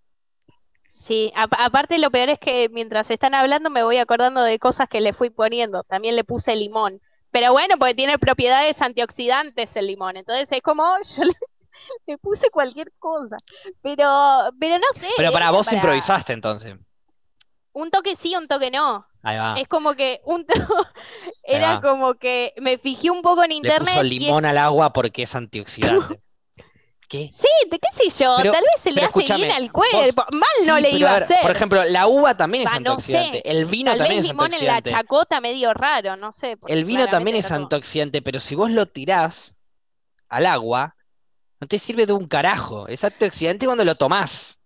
Sí, 1.08 1.32
aparte 1.34 2.00
lo 2.00 2.12
peor 2.12 2.28
es 2.28 2.40
que 2.40 2.68
mientras 2.70 3.10
están 3.10 3.34
hablando 3.34 3.70
me 3.70 3.82
voy 3.82 3.98
acordando 3.98 4.42
de 4.42 4.60
cosas 4.60 4.90
que 4.90 5.00
le 5.00 5.14
fui 5.14 5.30
poniendo. 5.30 5.84
También 5.84 6.18
le 6.18 6.26
puse 6.26 6.54
limón. 6.54 7.02
Pero 7.32 7.54
bueno, 7.54 7.78
porque 7.78 7.96
tiene 7.96 8.18
propiedades 8.20 8.82
antioxidantes 8.82 9.76
el 9.78 9.88
limón. 9.88 10.18
Entonces 10.18 10.52
es 10.52 10.62
como, 10.62 10.84
yo 11.16 11.24
le, 12.08 12.18
puse 12.18 12.50
cualquier 12.50 12.92
cosa. 13.00 13.38
Pero, 13.82 14.52
pero 14.60 14.80
no 14.80 14.88
sé. 15.00 15.08
Pero 15.16 15.32
para 15.32 15.52
vos 15.52 15.72
improvisaste 15.72 16.34
entonces. 16.34 16.76
Un 17.78 17.92
toque 17.92 18.16
sí, 18.16 18.36
un 18.36 18.48
toque 18.48 18.72
no. 18.72 19.06
Ahí 19.22 19.38
va. 19.38 19.56
Es 19.60 19.68
como 19.68 19.94
que 19.94 20.22
un 20.26 20.48
era 21.44 21.80
como 21.80 22.16
que 22.16 22.56
me 22.58 22.80
fijé 22.80 23.12
un 23.12 23.22
poco 23.22 23.44
en 23.44 23.52
internet. 23.52 23.88
Le 23.88 23.92
puso 23.92 24.04
limón 24.04 24.46
al 24.46 24.58
agua 24.58 24.94
porque 24.94 25.24
es 25.24 25.36
antioxidante. 25.36 26.20
¿Qué? 27.08 27.30
Sí, 27.32 27.48
¿de 27.70 27.78
qué 27.78 27.88
sé 27.94 28.24
yo? 28.24 28.36
Tal 28.38 28.52
vez 28.52 28.82
se 28.82 28.92
le 28.92 29.04
hace 29.04 29.36
bien 29.36 29.52
al 29.52 29.72
cuerpo. 29.72 30.26
Mal 30.34 30.66
no 30.66 30.80
le 30.80 30.90
iba 30.90 31.12
a, 31.12 31.18
hacer. 31.18 31.38
Por 31.42 31.52
ejemplo, 31.52 31.84
la 31.86 32.08
uva 32.08 32.36
también 32.36 32.68
es 32.68 32.74
antioxidante. 32.74 33.50
El 33.50 33.66
vino 33.66 33.96
también 33.96 34.20
es 34.24 34.30
antioxidante. 34.32 34.58
limón 34.58 34.76
en 34.84 34.92
la 34.92 34.98
chacota 34.98 35.40
medio 35.40 35.74
raro, 35.74 36.18
no 36.18 36.32
sé. 36.32 36.58
El 36.68 36.84
vino 36.84 37.08
también 37.08 37.38
es 37.38 37.52
antioxidante, 37.52 38.24
pero 38.24 38.40
si 38.40 38.56
vos 38.56 38.72
lo 38.72 38.88
tirás 38.88 39.56
al 40.30 40.48
agua, 40.48 40.96
no 41.62 41.68
te 41.68 41.78
sirve 41.78 42.08
de 42.08 42.14
un 42.14 42.28
carajo. 42.28 42.88
Es 42.88 43.04
antioxidante 43.04 43.68
cuando 43.68 43.86
lo 43.86 43.96
tomás. 43.96 44.57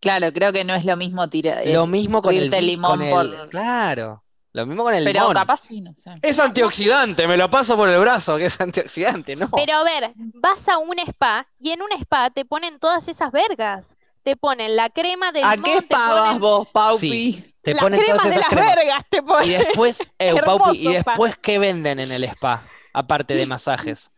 Claro, 0.00 0.32
creo 0.32 0.52
que 0.52 0.64
no 0.64 0.74
es 0.74 0.84
lo 0.84 0.96
mismo 0.96 1.28
tirar. 1.28 1.66
Lo 1.66 1.86
mismo 1.86 2.22
con 2.22 2.34
el 2.34 2.50
limón. 2.50 3.48
Claro. 3.50 4.22
Lo 4.52 4.66
mismo 4.66 4.82
con 4.82 4.94
el 4.94 5.04
Pero 5.04 5.28
capaz 5.32 5.58
sí, 5.58 5.80
no 5.80 5.94
sé. 5.94 6.12
Es 6.22 6.40
antioxidante, 6.40 7.28
me 7.28 7.36
lo 7.36 7.48
paso 7.50 7.76
por 7.76 7.88
el 7.88 8.00
brazo, 8.00 8.36
que 8.36 8.46
es 8.46 8.60
antioxidante, 8.60 9.36
¿no? 9.36 9.48
Pero 9.50 9.74
a 9.74 9.84
ver, 9.84 10.12
vas 10.16 10.68
a 10.68 10.78
un 10.78 10.98
spa 10.98 11.46
y 11.58 11.70
en 11.70 11.82
un 11.82 11.92
spa 11.92 12.30
te 12.30 12.44
ponen 12.44 12.80
todas 12.80 13.06
esas 13.06 13.30
vergas. 13.30 13.96
Te 14.24 14.36
ponen 14.36 14.76
la 14.76 14.90
crema 14.90 15.32
del 15.32 15.44
¿A 15.44 15.56
qué 15.56 15.78
spa 15.78 16.12
vas 16.12 16.38
vos, 16.38 16.68
Paupi? 16.68 17.42
te 17.62 17.74
ponen 17.76 18.04
todas 18.04 18.26
esas 18.26 18.34
de 18.34 18.40
las 18.40 18.50
vergas 18.50 19.04
te 19.08 19.22
ponen. 19.22 19.48
Y 19.48 19.52
después, 19.52 20.02
eh, 20.18 20.34
Paupi, 20.44 20.88
y 20.88 20.92
después 20.92 21.36
¿qué 21.36 21.58
venden 21.58 22.00
en 22.00 22.10
el 22.10 22.24
spa? 22.24 22.64
Aparte 22.92 23.34
de 23.34 23.46
masajes. 23.46 24.10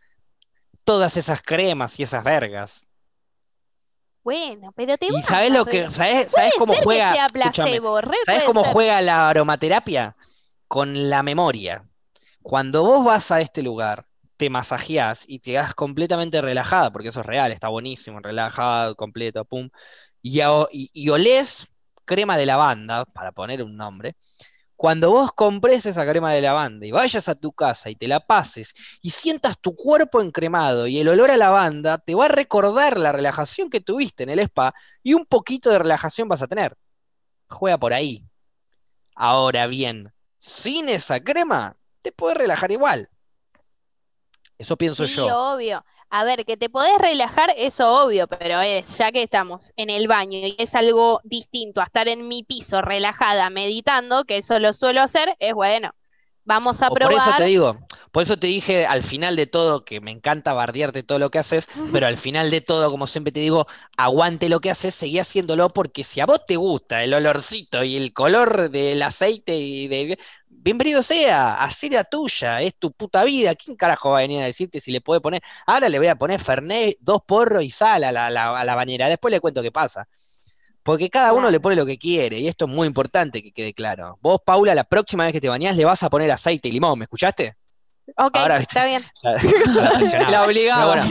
Todas 0.83 1.15
esas 1.15 1.41
cremas 1.41 1.99
y 1.99 2.03
esas 2.03 2.23
vergas. 2.23 2.87
Bueno, 4.23 4.71
pero 4.75 4.97
te 4.97 5.07
¿Y 5.07 5.21
sabes 5.23 5.51
lo 5.51 5.65
que 5.65 5.89
sabes, 5.91 6.31
sabes 6.31 6.53
cómo 6.57 6.73
juega? 6.73 7.27
¿Sabes 8.25 8.43
cómo 8.45 8.63
juega 8.63 9.01
la 9.01 9.29
aromaterapia? 9.29 10.15
Con 10.67 11.09
la 11.09 11.23
memoria. 11.23 11.85
Cuando 12.41 12.83
vos 12.83 13.05
vas 13.05 13.31
a 13.31 13.41
este 13.41 13.61
lugar, 13.61 14.05
te 14.37 14.49
masajeás 14.49 15.25
y 15.27 15.39
te 15.39 15.53
das 15.53 15.73
completamente 15.73 16.41
relajada, 16.41 16.91
porque 16.91 17.09
eso 17.09 17.21
es 17.21 17.25
real, 17.25 17.51
está 17.51 17.67
buenísimo, 17.67 18.19
relajado, 18.19 18.95
completo, 18.95 19.45
pum. 19.45 19.69
Y, 20.21 20.41
y, 20.41 20.89
y 20.93 21.09
olés 21.09 21.67
crema 22.05 22.37
de 22.37 22.45
lavanda, 22.45 23.05
para 23.05 23.31
poner 23.31 23.63
un 23.63 23.77
nombre, 23.77 24.15
cuando 24.75 25.11
vos 25.11 25.31
compres 25.31 25.85
esa 25.85 26.05
crema 26.05 26.31
de 26.31 26.41
lavanda 26.41 26.85
y 26.85 26.91
vayas 26.91 27.29
a 27.29 27.35
tu 27.35 27.51
casa 27.51 27.89
y 27.89 27.95
te 27.95 28.07
la 28.07 28.19
pases 28.19 28.73
y 29.01 29.11
sientas 29.11 29.59
tu 29.59 29.75
cuerpo 29.75 30.21
encremado 30.21 30.87
y 30.87 30.99
el 30.99 31.07
olor 31.07 31.31
a 31.31 31.37
lavanda, 31.37 31.97
te 31.99 32.15
va 32.15 32.25
a 32.25 32.29
recordar 32.29 32.97
la 32.97 33.11
relajación 33.11 33.69
que 33.69 33.81
tuviste 33.81 34.23
en 34.23 34.29
el 34.29 34.39
spa 34.39 34.73
y 35.01 35.13
un 35.13 35.25
poquito 35.25 35.69
de 35.69 35.79
relajación 35.79 36.27
vas 36.27 36.41
a 36.41 36.47
tener. 36.47 36.75
Juega 37.49 37.77
por 37.77 37.93
ahí. 37.93 38.25
Ahora 39.15 39.67
bien, 39.67 40.11
sin 40.37 40.89
esa 40.89 41.19
crema, 41.19 41.77
te 42.01 42.11
puedes 42.11 42.37
relajar 42.37 42.71
igual. 42.71 43.09
Eso 44.57 44.77
pienso 44.77 45.07
sí, 45.07 45.15
yo. 45.15 45.53
obvio. 45.53 45.85
A 46.15 46.23
ver, 46.25 46.45
que 46.45 46.57
te 46.57 46.69
podés 46.69 46.95
relajar, 46.99 47.51
eso 47.57 47.91
obvio, 48.05 48.27
pero 48.27 48.61
es, 48.61 48.99
ya 48.99 49.11
que 49.11 49.23
estamos 49.23 49.73
en 49.77 49.89
el 49.89 50.07
baño 50.07 50.37
y 50.37 50.55
es 50.59 50.75
algo 50.75 51.19
distinto 51.23 51.81
a 51.81 51.85
estar 51.85 52.07
en 52.07 52.27
mi 52.27 52.43
piso 52.43 52.83
relajada 52.83 53.49
meditando, 53.49 54.23
que 54.23 54.37
eso 54.37 54.59
lo 54.59 54.73
suelo 54.73 55.01
hacer, 55.01 55.35
es 55.39 55.55
bueno. 55.55 55.89
Vamos 56.45 56.83
a 56.83 56.91
probar. 56.91 57.13
Por 57.13 57.19
eso 57.19 57.35
te 57.35 57.45
digo, 57.45 57.79
por 58.11 58.21
eso 58.21 58.37
te 58.37 58.45
dije 58.45 58.85
al 58.85 59.01
final 59.01 59.35
de 59.35 59.47
todo 59.47 59.85
que 59.85 60.01
me 60.01 60.11
encanta 60.11 60.53
bardearte 60.53 61.01
todo 61.01 61.17
lo 61.17 61.31
que 61.31 61.39
haces, 61.39 61.67
pero 61.91 62.05
al 62.05 62.17
final 62.17 62.51
de 62.51 62.61
todo, 62.61 62.91
como 62.91 63.07
siempre 63.07 63.31
te 63.31 63.39
digo, 63.39 63.65
aguante 63.97 64.49
lo 64.49 64.59
que 64.59 64.69
haces, 64.69 64.93
seguí 64.93 65.17
haciéndolo 65.17 65.69
porque 65.69 66.03
si 66.03 66.19
a 66.19 66.27
vos 66.27 66.45
te 66.45 66.57
gusta 66.57 67.03
el 67.03 67.15
olorcito 67.15 67.83
y 67.83 67.97
el 67.97 68.13
color 68.13 68.69
del 68.69 69.01
aceite 69.01 69.55
y 69.55 69.87
de 69.87 70.19
bienvenido 70.63 71.03
sea, 71.03 71.55
así 71.55 71.89
la 71.89 72.05
tuya, 72.05 72.61
es 72.61 72.75
tu 72.75 72.91
puta 72.93 73.23
vida. 73.25 73.53
¿Quién 73.53 73.75
carajo 73.75 74.11
va 74.11 74.19
a 74.19 74.21
venir 74.21 74.41
a 74.41 74.45
decirte 74.45 74.79
si 74.79 74.91
le 74.91 75.01
puede 75.01 75.19
poner? 75.19 75.41
Ahora 75.65 75.89
le 75.89 75.97
voy 75.97 76.07
a 76.07 76.15
poner 76.15 76.39
Fernet, 76.39 76.97
dos 77.01 77.21
porros 77.25 77.63
y 77.63 77.69
sal 77.69 78.03
a 78.05 78.11
la, 78.11 78.75
bañera. 78.75 79.09
Después 79.09 79.31
le 79.31 79.41
cuento 79.41 79.61
qué 79.61 79.71
pasa. 79.71 80.07
Porque 80.81 81.09
cada 81.09 81.33
uno 81.33 81.51
le 81.51 81.59
pone 81.59 81.75
lo 81.75 81.85
que 81.85 81.97
quiere, 81.97 82.39
y 82.39 82.47
esto 82.47 82.65
es 82.65 82.71
muy 82.71 82.87
importante 82.87 83.41
que 83.41 83.51
quede 83.51 83.73
claro. 83.73 84.17
Vos, 84.21 84.41
Paula, 84.45 84.75
la 84.75 84.83
próxima 84.83 85.23
vez 85.23 85.33
que 85.33 85.41
te 85.41 85.47
bañás 85.49 85.77
le 85.77 85.85
vas 85.85 86.03
a 86.03 86.09
poner 86.09 86.31
aceite 86.31 86.67
y 86.69 86.71
limón, 86.71 86.99
¿me 86.99 87.05
escuchaste? 87.05 87.55
Ok, 88.17 88.35
está 88.59 88.85
bien. 88.85 89.01
La, 90.29 90.43
obligaba. 90.43 91.07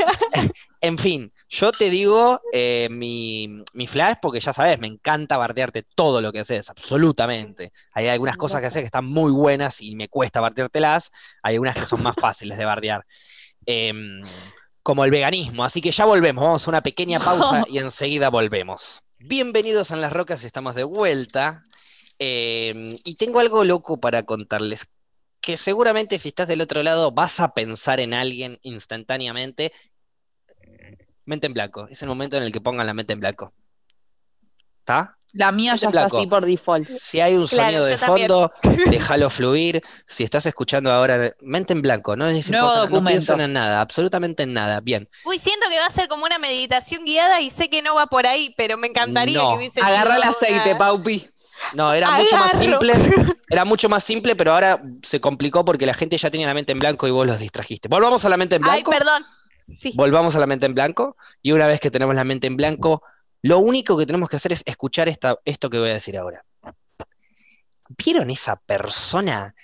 en 0.83 0.99
fin, 0.99 1.32
yo 1.53 1.71
te 1.71 1.91
digo 1.91 2.41
eh, 2.51 2.89
mi, 2.91 3.87
flash 3.87 4.17
porque 4.23 4.41
ya 4.41 4.55
sabes, 4.55 4.79
me 4.79 4.87
encanta 4.87 5.37
bardearte 5.37 5.83
todo 5.83 6.23
lo 6.23 6.33
que 6.33 6.41
haces, 6.41 6.71
absolutamente. 6.71 7.73
Hay 7.93 8.09
algunas 8.09 8.39
cosas 8.39 8.63
que 8.63 8.69
haces 8.69 8.81
que 8.81 8.87
están 8.87 9.05
muy 9.05 9.31
buenas 9.33 9.83
y 9.83 9.95
me 9.95 10.09
cuesta 10.09 10.41
bardeártelas, 10.41 11.13
hay 11.43 11.57
algunas 11.57 11.77
que 11.77 11.85
son 11.85 12.03
más 12.03 12.17
fáciles 12.19 12.57
de 12.57 12.65
bardear. 12.65 13.05
Em, 13.67 14.23
como 14.83 15.05
el 15.05 15.11
veganismo, 15.11 15.63
así 15.63 15.83
que 15.83 15.91
ya 15.91 16.07
volvemos, 16.07 16.43
vamos 16.43 16.67
a 16.67 16.71
una 16.71 16.83
pequeña 16.83 17.21
pausa 17.21 17.65
y 17.69 17.79
enseguida 17.79 18.31
volvemos. 18.31 19.03
Bienvenidos 19.19 19.91
a 19.91 19.97
Las 19.97 20.13
Rocas, 20.13 20.45
estamos 20.45 20.75
de 20.75 20.85
vuelta. 20.85 21.65
Em, 22.19 22.97
y 23.05 23.17
tengo 23.17 23.41
algo 23.41 23.63
loco 23.65 24.01
para 24.01 24.23
contarles 24.23 24.89
que 25.43 25.57
seguramente 25.57 26.19
si 26.19 26.29
estás 26.29 26.49
del 26.49 26.61
otro 26.63 26.83
lado 26.83 27.11
vas 27.11 27.41
a 27.41 27.53
pensar 27.53 28.01
en 28.01 28.15
alguien 28.15 28.59
instantáneamente. 28.63 29.73
Mente 31.25 31.47
en 31.47 31.55
blanco. 31.55 31.87
Es 31.91 32.03
el 32.03 32.09
momento 32.09 32.37
en 32.37 32.43
el 32.43 32.53
que 32.53 32.61
pongan 32.61 32.87
la 32.87 32.95
mente 32.95 33.13
en 33.13 33.21
blanco. 33.21 33.53
¿Está? 34.81 35.17
La 35.35 35.51
mía 35.51 35.75
ya 35.77 35.89
está 35.89 36.05
así 36.05 36.27
por 36.27 36.45
default. 36.45 36.91
Si 36.91 37.21
hay 37.21 37.35
un 37.37 37.49
sonido 37.49 37.87
de 37.87 37.97
fondo, 37.97 38.53
déjalo 38.91 39.31
fluir. 39.31 39.81
Si 40.07 40.25
estás 40.25 40.45
escuchando 40.45 40.93
ahora, 40.93 41.33
mente 41.41 41.73
en 41.73 41.81
blanco, 41.81 42.17
no 42.17 42.27
es 42.27 42.51
no 42.51 43.05
piensan 43.05 43.41
en 43.41 43.55
nada, 43.55 43.81
absolutamente 43.81 44.43
en 44.43 44.53
nada. 44.53 44.81
Bien. 44.81 45.09
Uy, 45.25 45.39
siento 45.39 45.69
que 45.71 45.79
va 45.79 45.87
a 45.87 45.91
ser 45.91 46.09
como 46.09 46.27
una 46.27 46.39
meditación 46.39 47.05
guiada 47.05 47.41
y 47.41 47.49
sé 47.49 47.71
que 47.71 47.81
no 47.81 47.95
va 47.95 48.07
por 48.07 48.27
ahí, 48.27 48.55
pero 48.59 48.77
me 48.77 48.89
encantaría 48.89 49.41
que 49.41 49.57
hubiese 49.57 49.81
Agarra 49.81 50.17
el 50.17 50.23
aceite, 50.25 50.77
Paupi. 50.77 51.27
No, 51.75 51.95
era 51.95 52.11
mucho 52.11 52.37
más 52.37 52.59
simple. 52.59 52.95
Era 53.49 53.67
mucho 53.67 53.91
más 53.91 54.03
simple, 54.03 54.35
pero 54.35 54.55
ahora 54.55 54.83
se 55.03 55.21
complicó 55.21 55.63
porque 55.63 55.85
la 55.85 55.93
gente 55.93 56.17
ya 56.17 56.31
tenía 56.31 56.47
la 56.47 56.55
mente 56.55 56.73
en 56.73 56.79
blanco 56.79 57.07
y 57.07 57.11
vos 57.11 57.27
los 57.27 57.39
distrajiste. 57.39 57.87
Volvamos 57.87 58.25
a 58.25 58.31
la 58.31 58.39
mente 58.39 58.57
en 58.57 58.63
blanco. 58.63 58.91
Ay, 58.91 58.99
perdón. 58.99 59.27
Volvamos 59.95 60.35
a 60.37 60.41
la 60.41 60.47
mente 60.47 60.67
en 60.67 60.75
blanco 60.75 61.17
y 61.43 61.53
una 61.53 61.67
vez 61.67 61.81
que 61.81 61.91
tenemos 61.91 62.15
la 62.15 62.25
mente 62.25 62.47
en 62.47 62.57
blanco, 62.57 63.03
lo 63.43 63.59
único 63.59 63.97
que 63.97 64.07
tenemos 64.07 64.29
que 64.29 64.37
hacer 64.37 64.53
es 64.53 64.63
escuchar 64.67 65.09
esta, 65.09 65.39
esto 65.45 65.69
que 65.69 65.79
voy 65.79 65.91
a 65.91 65.95
decir 65.95 66.17
ahora. 66.17 66.45
¿Vieron 67.89 68.31
esa 68.31 68.57
persona 68.57 69.55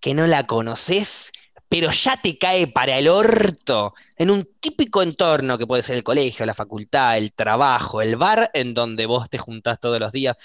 que 0.00 0.14
no 0.14 0.26
la 0.26 0.46
conoces, 0.46 1.32
pero 1.68 1.90
ya 1.90 2.16
te 2.16 2.38
cae 2.38 2.68
para 2.68 2.98
el 2.98 3.08
orto 3.08 3.94
en 4.16 4.30
un 4.30 4.48
típico 4.60 5.02
entorno 5.02 5.58
que 5.58 5.66
puede 5.66 5.82
ser 5.82 5.96
el 5.96 6.04
colegio, 6.04 6.46
la 6.46 6.54
facultad, 6.54 7.18
el 7.18 7.32
trabajo, 7.32 8.00
el 8.00 8.16
bar 8.16 8.50
en 8.54 8.72
donde 8.72 9.06
vos 9.06 9.28
te 9.28 9.38
juntás 9.38 9.80
todos 9.80 9.98
los 9.98 10.12
días? 10.12 10.36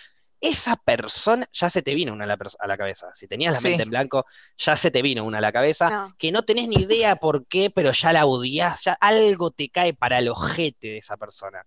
Esa 0.41 0.75
persona 0.75 1.47
ya 1.53 1.69
se 1.69 1.83
te 1.83 1.93
vino 1.93 2.13
una 2.13 2.23
a 2.23 2.67
la, 2.67 2.77
cabeza. 2.77 3.11
Si 3.13 3.27
tenías 3.27 3.53
la 3.53 3.61
mente 3.61 3.83
en 3.83 3.89
blanco, 3.91 4.25
ya 4.57 4.75
se 4.75 4.89
te 4.89 5.03
vino 5.03 5.23
una 5.23 5.37
a 5.37 5.41
la 5.41 5.51
cabeza, 5.51 6.13
que 6.17 6.31
no 6.31 6.41
tenés 6.41 6.67
ni 6.67 6.77
idea 6.77 7.15
por 7.15 7.45
qué, 7.45 7.69
pero 7.69 7.91
ya 7.91 8.11
la 8.11 8.25
odias, 8.25 8.83
ya 8.83 8.93
algo 8.93 9.51
te 9.51 9.69
cae 9.69 9.93
para 9.93 10.17
el 10.17 10.29
ojete 10.29 10.87
de 10.87 10.97
esa 10.97 11.15
persona. 11.15 11.63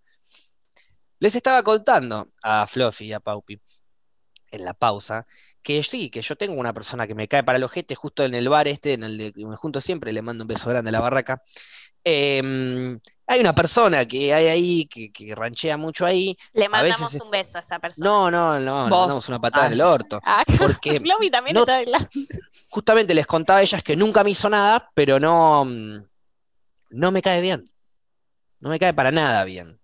Les 1.21 1.35
estaba 1.37 1.63
contando 1.63 2.27
a 2.43 2.67
Fluffy 2.67 3.07
y 3.07 3.13
a 3.13 3.21
Paupi 3.21 3.61
en 4.51 4.65
la 4.65 4.75
pausa 4.75 5.27
que 5.65 5.83
sí, 5.83 6.11
que 6.11 6.21
yo 6.21 6.37
tengo 6.37 6.61
una 6.61 6.75
persona 6.75 7.07
que 7.07 7.15
me 7.15 7.27
cae 7.27 7.43
para 7.43 7.57
el 7.57 7.65
ojete 7.65 7.95
justo 7.95 8.23
en 8.23 8.35
el 8.35 8.51
bar 8.51 8.69
este, 8.69 8.93
en 8.93 9.03
el 9.03 9.33
que 9.33 9.47
me 9.47 9.57
junto 9.57 9.81
siempre, 9.81 10.13
le 10.13 10.21
mando 10.21 10.45
un 10.45 10.49
beso 10.49 10.69
grande 10.69 10.91
a 10.91 10.93
la 10.93 11.01
barraca. 11.01 11.43
Em, 12.05 13.01
hay 13.27 13.41
una 13.41 13.55
persona 13.55 14.05
que 14.07 14.35
hay 14.35 14.47
ahí, 14.47 14.87
que, 14.87 15.35
ranchea 15.35 15.77
mucho 15.79 16.05
ahí. 16.05 16.37
Le 16.53 16.69
mandamos 16.69 17.15
un 17.15 17.31
beso 17.31 17.57
a 17.57 17.63
esa 17.63 17.79
persona. 17.79 18.07
No, 18.07 18.31
no, 18.31 18.61
no, 18.61 18.85
le 18.85 18.91
mandamos 18.91 19.29
una 19.29 19.41
patada 19.41 19.67
en 19.67 19.73
el 19.73 19.81
ah, 19.81 19.89
orto. 19.91 20.21
Ah, 20.23 20.45
porque 20.59 21.01
también 21.33 21.57
está 21.57 21.79
de 21.79 21.87
la... 21.87 22.09
Justamente 22.69 23.15
les 23.15 23.27
contaba 23.27 23.61
a 23.61 23.63
ellas 23.63 23.83
que 23.83 23.97
nunca 23.97 24.23
me 24.23 24.31
hizo 24.31 24.51
nada, 24.51 24.91
pero 24.95 25.19
no, 25.19 25.65
mm, 25.65 26.05
no 26.91 27.11
me 27.11 27.23
cae 27.23 27.41
bien. 27.41 27.71
No 28.61 28.69
me 28.69 28.79
cae 28.79 28.93
para 28.93 29.11
nada 29.11 29.45
bien. 29.45 29.81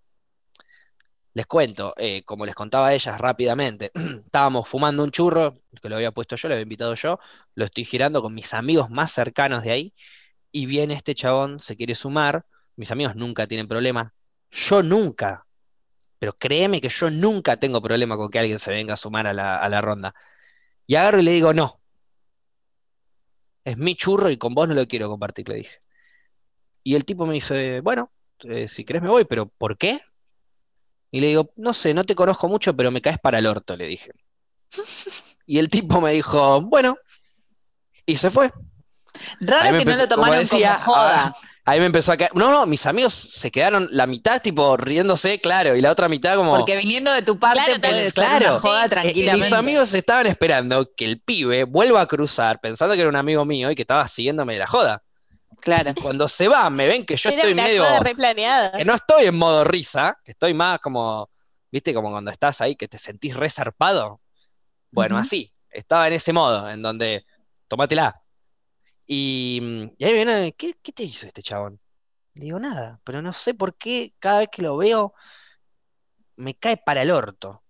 Les 1.33 1.45
cuento, 1.45 1.93
eh, 1.97 2.23
como 2.23 2.45
les 2.45 2.53
contaba 2.53 2.89
a 2.89 2.93
ellas 2.93 3.17
rápidamente, 3.19 3.91
estábamos 4.25 4.67
fumando 4.67 5.03
un 5.03 5.11
churro, 5.11 5.61
que 5.81 5.87
lo 5.89 5.95
había 5.95 6.11
puesto 6.11 6.35
yo, 6.35 6.49
lo 6.49 6.55
había 6.55 6.63
invitado 6.63 6.93
yo, 6.93 7.19
lo 7.55 7.65
estoy 7.65 7.85
girando 7.85 8.21
con 8.21 8.33
mis 8.35 8.53
amigos 8.53 8.89
más 8.89 9.13
cercanos 9.13 9.63
de 9.63 9.71
ahí, 9.71 9.93
y 10.51 10.65
viene 10.65 10.93
este 10.93 11.15
chabón, 11.15 11.59
se 11.59 11.75
quiere 11.75 11.95
sumar, 11.95 12.45
mis 12.75 12.91
amigos 12.91 13.15
nunca 13.15 13.47
tienen 13.47 13.67
problema, 13.67 14.13
yo 14.51 14.83
nunca, 14.83 15.45
pero 16.19 16.33
créeme 16.33 16.81
que 16.81 16.89
yo 16.89 17.09
nunca 17.09 17.57
tengo 17.57 17.81
problema 17.81 18.17
con 18.17 18.29
que 18.29 18.39
alguien 18.39 18.59
se 18.59 18.71
venga 18.71 18.93
a 18.95 18.97
sumar 18.97 19.27
a 19.27 19.33
la, 19.33 19.57
a 19.57 19.69
la 19.69 19.81
ronda. 19.81 20.13
Y 20.87 20.95
agarro 20.95 21.19
y 21.19 21.23
le 21.23 21.31
digo, 21.31 21.53
no, 21.53 21.81
es 23.63 23.77
mi 23.77 23.95
churro 23.95 24.29
y 24.29 24.37
con 24.37 24.53
vos 24.53 24.67
no 24.67 24.73
lo 24.73 24.87
quiero 24.87 25.09
compartir, 25.09 25.49
le 25.49 25.55
dije. 25.55 25.79
Y 26.83 26.95
el 26.95 27.05
tipo 27.05 27.25
me 27.25 27.33
dice, 27.33 27.81
bueno, 27.81 28.11
eh, 28.39 28.67
si 28.67 28.85
querés 28.85 29.01
me 29.03 29.09
voy, 29.09 29.25
pero 29.25 29.47
¿por 29.47 29.77
qué? 29.77 30.01
Y 31.11 31.19
le 31.19 31.27
digo, 31.27 31.51
no 31.57 31.73
sé, 31.73 31.93
no 31.93 32.03
te 32.03 32.15
conozco 32.15 32.47
mucho, 32.47 32.75
pero 32.75 32.89
me 32.91 33.01
caes 33.01 33.19
para 33.19 33.39
el 33.39 33.47
orto, 33.47 33.75
le 33.75 33.87
dije. 33.87 34.11
Y 35.47 35.57
el 35.57 35.69
tipo 35.69 35.99
me 35.99 36.13
dijo, 36.13 36.61
bueno, 36.61 36.97
y 38.05 38.15
se 38.15 38.29
fue. 38.29 38.51
Raro 39.39 39.77
que 39.77 39.85
no 39.85 39.95
lo 39.95 40.07
tomaron 40.07 40.47
como, 40.47 40.65
joda. 40.65 41.33
Ahí 41.63 41.79
me 41.79 41.85
empezó 41.85 42.11
a 42.11 42.17
caer. 42.17 42.31
No, 42.33 42.49
no, 42.49 42.65
mis 42.65 42.85
amigos 42.87 43.13
se 43.13 43.51
quedaron 43.51 43.87
la 43.91 44.07
mitad 44.07 44.41
tipo 44.41 44.77
riéndose, 44.77 45.39
claro, 45.39 45.75
y 45.75 45.81
la 45.81 45.91
otra 45.91 46.09
mitad 46.09 46.35
como. 46.35 46.57
Porque 46.57 46.75
viniendo 46.75 47.11
de 47.11 47.21
tu 47.21 47.37
parte 47.37 47.79
puede 47.79 48.09
ser 48.09 48.41
una 48.41 48.59
joda 48.59 48.89
tranquilamente. 48.89 49.45
Mis 49.45 49.53
amigos 49.53 49.93
estaban 49.93 50.25
esperando 50.25 50.89
que 50.95 51.05
el 51.05 51.21
pibe 51.21 51.65
vuelva 51.65 52.01
a 52.01 52.07
cruzar, 52.07 52.59
pensando 52.59 52.95
que 52.95 53.01
era 53.01 53.09
un 53.09 53.15
amigo 53.15 53.45
mío 53.45 53.69
y 53.69 53.75
que 53.75 53.83
estaba 53.83 54.07
siguiéndome 54.07 54.53
de 54.53 54.59
la 54.59 54.67
joda. 54.67 55.03
Claro. 55.59 55.93
Cuando 56.01 56.27
se 56.27 56.47
va, 56.47 56.69
me 56.71 56.87
ven 56.87 57.05
que 57.05 57.15
yo 57.15 57.29
estoy 57.29 57.53
medio. 57.53 57.85
Que 58.75 58.83
no 58.83 58.95
estoy 58.95 59.25
en 59.27 59.37
modo 59.37 59.63
risa, 59.63 60.17
que 60.23 60.31
estoy 60.31 60.53
más 60.53 60.79
como. 60.79 61.29
¿Viste? 61.71 61.93
Como 61.93 62.09
cuando 62.09 62.31
estás 62.31 62.59
ahí 62.59 62.75
que 62.75 62.87
te 62.87 62.97
sentís 62.97 63.35
resarpado. 63.35 64.19
Bueno, 64.89 65.17
así. 65.17 65.53
Estaba 65.69 66.07
en 66.07 66.13
ese 66.13 66.33
modo, 66.33 66.69
en 66.69 66.81
donde. 66.81 67.23
Tómatela. 67.67 68.20
Y, 69.07 69.89
y 69.97 70.05
ahí 70.05 70.13
viene, 70.13 70.53
¿qué, 70.57 70.75
¿qué 70.81 70.91
te 70.91 71.03
hizo 71.03 71.27
este 71.27 71.43
chabón? 71.43 71.79
Le 72.33 72.45
digo 72.45 72.59
nada, 72.59 72.99
pero 73.03 73.21
no 73.21 73.33
sé 73.33 73.53
por 73.53 73.75
qué 73.75 74.13
cada 74.19 74.39
vez 74.39 74.49
que 74.51 74.61
lo 74.61 74.77
veo 74.77 75.13
me 76.37 76.55
cae 76.55 76.77
para 76.77 77.01
el 77.01 77.11
orto. 77.11 77.61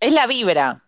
Es 0.00 0.12
la 0.12 0.26
vibra. 0.26 0.84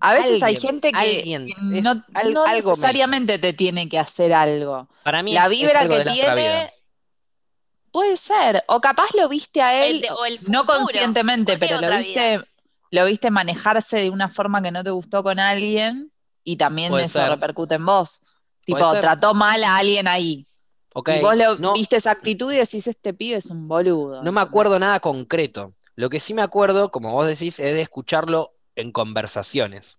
A 0.00 0.12
veces 0.12 0.42
hay 0.42 0.56
gente 0.56 0.92
que, 0.92 1.54
no, 1.82 2.04
necesariamente 2.52 3.38
te 3.38 3.54
tiene 3.54 3.88
que 3.88 3.98
hacer 3.98 4.34
algo. 4.34 4.88
Para 5.02 5.22
mí 5.22 5.32
la 5.32 5.48
vibra 5.48 5.88
que 5.88 6.04
tiene 6.04 6.70
puede 7.90 8.16
ser, 8.16 8.64
o 8.66 8.80
capaz 8.80 9.14
lo 9.14 9.28
viste 9.28 9.62
a 9.62 9.86
él, 9.86 10.04
no 10.48 10.66
conscientemente, 10.66 11.56
pero 11.56 11.80
lo 11.80 11.96
viste, 11.96 12.40
lo 12.90 13.04
viste 13.06 13.30
manejarse 13.30 13.98
de 13.98 14.10
una 14.10 14.28
forma 14.28 14.60
que 14.60 14.72
no 14.72 14.84
te 14.84 14.90
gustó 14.90 15.22
con 15.22 15.38
alguien 15.38 16.12
y 16.44 16.56
también 16.56 16.94
eso 16.94 17.26
repercute 17.28 17.76
en 17.76 17.86
vos. 17.86 18.22
Tipo, 18.64 18.92
trató 19.00 19.34
mal 19.34 19.62
a 19.64 19.76
alguien 19.76 20.06
ahí. 20.08 20.46
y 20.94 21.20
vos 21.20 21.74
viste 21.74 21.96
esa 21.96 22.12
actitud 22.12 22.52
y 22.52 22.56
decís, 22.56 22.86
este 22.86 23.12
pibe 23.12 23.36
es 23.36 23.46
un 23.46 23.66
boludo. 23.66 24.22
No 24.22 24.32
me 24.32 24.40
acuerdo 24.40 24.78
nada 24.78 25.00
concreto. 25.00 25.74
Lo 25.96 26.10
que 26.10 26.20
sí 26.20 26.34
me 26.34 26.42
acuerdo, 26.42 26.90
como 26.90 27.12
vos 27.12 27.26
decís, 27.26 27.60
es 27.60 27.74
de 27.74 27.82
escucharlo 27.82 28.54
en 28.76 28.92
conversaciones. 28.92 29.98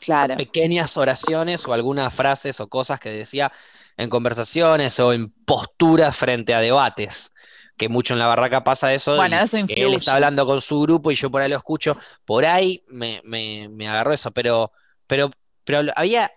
Claro. 0.00 0.36
Pequeñas 0.36 0.96
oraciones 0.96 1.66
o 1.66 1.72
algunas 1.72 2.12
frases 2.14 2.60
o 2.60 2.68
cosas 2.68 3.00
que 3.00 3.10
decía 3.10 3.52
en 3.96 4.08
conversaciones 4.08 4.98
o 4.98 5.12
en 5.12 5.30
posturas 5.30 6.16
frente 6.16 6.54
a 6.54 6.60
debates. 6.60 7.32
Que 7.76 7.88
mucho 7.88 8.14
en 8.14 8.18
la 8.18 8.26
barraca 8.26 8.64
pasa 8.64 8.92
eso. 8.92 9.16
Bueno, 9.16 9.38
eso 9.38 9.56
influye. 9.56 9.82
Él 9.82 9.94
está 9.94 10.14
hablando 10.14 10.46
con 10.46 10.60
su 10.60 10.80
grupo 10.80 11.10
y 11.10 11.14
yo 11.14 11.30
por 11.30 11.42
ahí 11.42 11.48
lo 11.48 11.56
escucho. 11.56 11.96
Por 12.24 12.44
ahí 12.44 12.82
me, 12.88 13.20
me, 13.24 13.88
agarró 13.88 14.12
eso, 14.12 14.30
pero, 14.30 14.72
pero, 15.06 15.30
pero 15.70 15.92
había, 15.96 16.32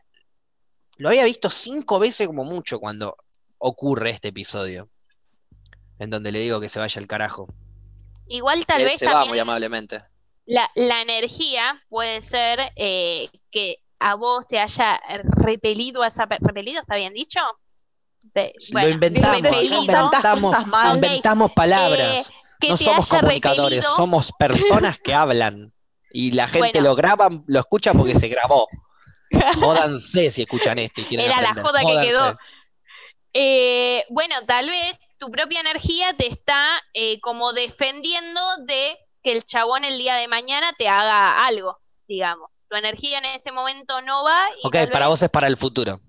lo 0.98 1.10
había 1.10 1.26
visto 1.26 1.50
cinco 1.50 2.00
veces 2.00 2.28
como 2.28 2.44
mucho 2.44 2.80
cuando 2.80 3.18
ocurre 3.58 4.12
este 4.12 4.30
episodio. 4.30 4.90
En 6.00 6.10
donde 6.10 6.32
le 6.32 6.40
digo 6.40 6.60
que 6.60 6.70
se 6.70 6.80
vaya 6.80 7.00
al 7.00 7.08
carajo. 7.08 7.48
Igual 8.28 8.66
tal 8.66 8.84
vez. 8.84 9.00
Se 9.00 9.06
va 9.06 9.26
muy 9.26 9.40
amablemente 9.40 10.02
la, 10.46 10.70
la 10.76 11.02
energía 11.02 11.82
puede 11.90 12.22
ser 12.22 12.60
eh, 12.76 13.30
que 13.52 13.78
a 14.00 14.16
vos 14.16 14.46
te 14.48 14.60
haya 14.60 15.00
repelido 15.08 16.04
a 16.04 16.08
esa 16.08 16.26
repelido, 16.26 16.82
¿está 16.82 16.96
bien 16.96 17.14
dicho? 17.14 17.40
lo 18.74 18.90
inventamos, 18.90 19.64
inventamos, 19.64 20.56
inventamos 20.94 21.52
palabras. 21.52 22.30
Eh, 22.62 22.70
no 22.70 22.78
somos 22.78 23.08
comunicadores, 23.08 23.86
somos 23.86 24.32
personas 24.40 24.98
que 24.98 25.14
hablan. 25.14 25.74
Y 26.12 26.32
la 26.32 26.48
gente 26.50 26.82
lo 26.82 26.96
graba, 26.96 27.30
lo 27.46 27.60
escucha 27.60 27.94
porque 27.94 28.16
se 28.16 28.28
grabó. 28.30 28.68
Jódanse 29.60 30.32
si 30.32 30.42
escuchan 30.44 30.80
esto 30.80 31.02
y 31.02 31.06
quieren 31.06 31.26
Era 31.26 31.42
la 31.42 31.54
joda 31.62 31.82
que 31.82 32.08
quedó. 32.08 32.38
Eh, 33.34 34.06
bueno, 34.10 34.36
tal 34.46 34.68
vez 34.68 35.00
tu 35.18 35.32
propia 35.32 35.60
energía 35.62 36.14
te 36.14 36.28
está 36.28 36.82
como 37.22 37.54
defendiendo 37.54 38.42
de 38.66 38.98
que 39.24 39.32
el 39.32 39.44
chabón 39.44 39.86
el 39.86 39.98
día 39.98 40.16
de 40.16 40.28
mañana 40.28 40.74
te 40.78 40.88
haga 40.88 41.46
algo, 41.46 41.80
digamos. 42.08 42.52
Tu 42.70 42.76
energía 42.76 43.20
en 43.20 43.26
este 43.26 43.52
momento 43.52 44.02
no 44.02 44.24
va. 44.24 44.46
Y 44.64 44.68
ok, 44.68 44.92
para 44.92 45.08
vos 45.08 45.22
es 45.22 45.30
para 45.30 45.48
el 45.48 45.58
futuro. 45.58 46.02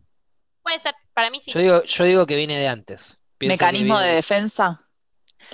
Puede 0.63 0.79
ser, 0.79 0.95
para 1.13 1.31
mí 1.31 1.41
sí. 1.41 1.51
Yo 1.51 1.61
digo, 1.61 1.85
yo 1.85 2.05
digo 2.05 2.27
que 2.27 2.37
viene 2.37 2.59
de 2.59 2.69
antes. 2.69 3.17
¿Mecanismo 3.41 3.99
de 3.99 4.15
defensa? 4.15 4.84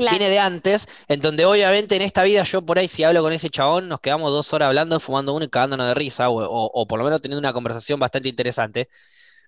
Viene 0.08 0.28
de 0.28 0.38
antes, 0.38 0.88
en 1.08 1.20
donde 1.20 1.44
obviamente 1.44 1.96
en 1.96 2.02
esta 2.02 2.22
vida 2.24 2.42
yo 2.44 2.62
por 2.62 2.78
ahí 2.78 2.88
si 2.88 3.04
hablo 3.04 3.22
con 3.22 3.32
ese 3.32 3.50
chabón 3.50 3.88
nos 3.88 4.00
quedamos 4.00 4.30
dos 4.32 4.52
horas 4.52 4.68
hablando, 4.68 4.98
fumando 5.00 5.34
uno 5.34 5.44
y 5.44 5.48
cagándonos 5.48 5.86
de 5.88 5.94
risa, 5.94 6.28
o, 6.30 6.86
por 6.88 6.98
lo 6.98 7.04
menos 7.04 7.22
teniendo 7.22 7.40
una 7.40 7.52
conversación 7.52 8.00
bastante 8.00 8.28
interesante, 8.28 8.88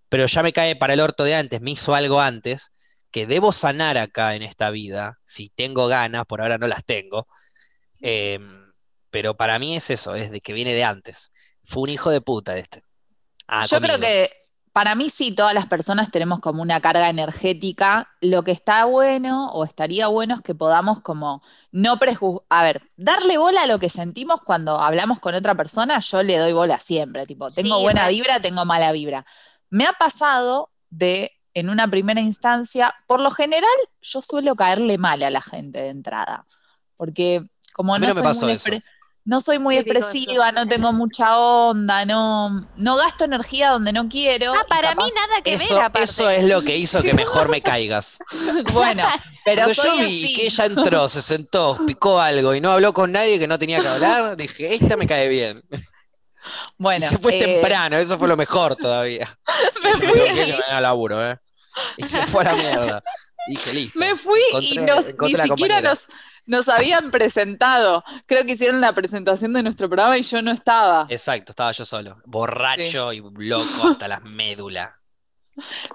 pero 0.09 0.27
ya 0.27 0.43
me 0.43 0.53
cae 0.53 0.77
para 0.77 0.95
el 0.95 1.01
orto 1.01 1.25
de 1.25 1.35
antes, 1.35 1.61
me 1.61 1.73
hizo 1.73 1.95
algo 1.95 2.21
antes, 2.21 2.73
que 3.11 3.27
debo 3.27 3.53
sanar 3.53 3.99
acá 3.99 4.35
en 4.35 4.43
esta 4.43 4.71
vida, 4.71 5.19
si 5.25 5.51
tengo 5.51 5.87
ganas, 5.89 6.27
por 6.27 6.41
ahora 6.41 6.59
no 6.59 6.67
las 6.69 6.85
tengo, 6.85 7.27
Em, 8.03 8.43
pero 9.11 9.37
para 9.37 9.59
mí 9.59 9.77
es 9.77 9.91
eso, 9.91 10.15
es 10.15 10.31
de 10.31 10.41
que 10.41 10.53
viene 10.53 10.75
de 10.75 10.85
antes. 10.85 11.33
Fue 11.65 11.85
un 11.85 11.91
hijo 11.91 12.11
de 12.11 12.21
puta 12.21 12.59
este. 12.59 12.83
Ah, 13.47 13.67
Yo 13.67 13.81
creo 13.81 13.99
que 14.01 14.31
para 14.73 14.95
mí 14.95 15.11
sí, 15.11 15.33
todas 15.33 15.53
las 15.53 15.67
personas 15.67 16.11
tenemos 16.11 16.41
como 16.41 16.63
una 16.63 16.81
carga 16.81 17.11
energética. 17.11 18.09
Lo 18.21 18.43
que 18.43 18.53
está 18.53 18.87
bueno 18.87 19.51
o 19.53 19.65
estaría 19.65 20.07
bueno 20.07 20.37
es 20.37 20.41
que 20.41 20.55
podamos 20.55 21.01
como 21.01 21.43
no 21.73 21.99
prejuzgar, 21.99 22.47
a 22.49 22.63
ver, 22.63 22.83
darle 22.97 23.37
bola 23.37 23.63
a 23.63 23.67
lo 23.67 23.79
que 23.79 23.91
sentimos 23.91 24.41
cuando 24.41 24.81
hablamos 24.81 25.19
con 25.21 25.35
otra 25.35 25.55
persona, 25.55 25.99
yo 25.99 26.23
le 26.23 26.39
doy 26.39 26.53
bola 26.53 26.79
siempre, 26.81 27.27
tipo, 27.27 27.51
tengo 27.51 27.81
buena 27.81 28.09
vibra, 28.09 28.41
tengo 28.41 28.65
mala 28.65 28.93
vibra. 28.93 29.25
Me 29.69 29.85
ha 29.85 29.93
pasado 29.93 30.71
de, 30.89 31.33
en 31.53 31.69
una 31.69 31.89
primera 31.89 32.23
instancia, 32.23 32.95
por 33.07 33.21
lo 33.21 33.31
general, 33.31 33.71
yo 34.01 34.23
suelo 34.23 34.55
caerle 34.55 34.97
mal 34.97 35.23
a 35.23 35.31
la 35.31 35.43
gente 35.43 35.83
de 35.83 35.89
entrada, 35.91 36.47
porque 36.97 37.45
como 37.75 37.99
no, 37.99 38.07
me 38.07 38.23
pasó 38.23 38.49
eso. 38.49 38.71
No 39.25 39.41
soy 39.41 39.59
muy 39.59 39.77
expresiva, 39.77 40.51
no 40.51 40.67
tengo 40.67 40.93
mucha 40.93 41.39
onda, 41.39 42.05
no, 42.05 42.67
no 42.77 42.97
gasto 42.97 43.25
energía 43.25 43.71
donde 43.71 43.93
no 43.93 44.09
quiero. 44.09 44.53
Ah, 44.55 44.67
para 44.69 44.95
mí 44.95 45.05
nada 45.15 45.43
que 45.43 45.55
eso, 45.55 45.75
ver 45.75 45.85
aparte. 45.85 46.05
Eso 46.05 46.29
es 46.29 46.45
lo 46.45 46.63
que 46.63 46.77
hizo 46.77 47.03
que 47.03 47.15
mejor 47.15 47.49
me 47.49 47.63
caigas. 47.63 48.19
bueno, 48.73 49.07
pero 49.45 49.65
Cuando 49.65 49.83
yo 49.83 49.97
vi 49.99 50.35
que 50.35 50.47
ella 50.47 50.65
entró, 50.65 51.09
se 51.09 51.23
sentó, 51.23 51.79
picó 51.87 52.21
algo 52.21 52.55
y 52.55 52.61
no 52.61 52.73
habló 52.73 52.93
con 52.93 53.13
nadie 53.13 53.39
que 53.39 53.47
no 53.47 53.59
tenía 53.59 53.81
que 53.81 53.89
hablar, 53.89 54.37
dije, 54.37 54.75
esta 54.75 54.97
me 54.97 55.07
cae 55.07 55.29
bien. 55.29 55.63
Bueno, 56.77 57.07
y 57.07 57.09
se 57.09 57.19
fue 57.19 57.39
eh, 57.39 57.45
temprano, 57.45 57.97
eso 57.99 58.19
fue 58.19 58.27
lo 58.27 58.37
mejor 58.37 58.75
todavía. 58.75 59.39
me 59.81 59.97
fui, 59.97 60.21
laburo, 60.81 61.31
¿eh? 61.31 61.39
Y 61.97 62.05
se 62.05 62.27
fue 62.27 62.43
a 62.43 62.47
la 62.47 62.55
mierda. 62.55 63.03
Dije, 63.45 63.73
listo. 63.73 63.99
me 63.99 64.15
fui 64.17 64.41
y 64.61 64.79
nos- 64.79 65.07
ni 65.21 65.35
siquiera 65.37 65.47
compañera. 65.47 65.81
nos, 65.81 66.07
nos 66.47 66.69
habían 66.69 67.11
presentado. 67.11 68.05
Creo 68.27 68.45
que 68.45 68.53
hicieron 68.53 68.81
la 68.81 68.93
presentación 68.93 69.53
de 69.53 69.63
nuestro 69.63 69.89
programa 69.89 70.19
y 70.19 70.23
yo 70.23 70.43
no 70.43 70.51
estaba. 70.53 71.07
Exacto, 71.09 71.53
estaba 71.53 71.73
yo 71.73 71.85
solo, 71.85 72.19
borracho 72.25 73.13
y 73.13 73.21
loco 73.39 73.89
hasta 73.89 74.09
las 74.09 74.23
médulas. 74.23 74.93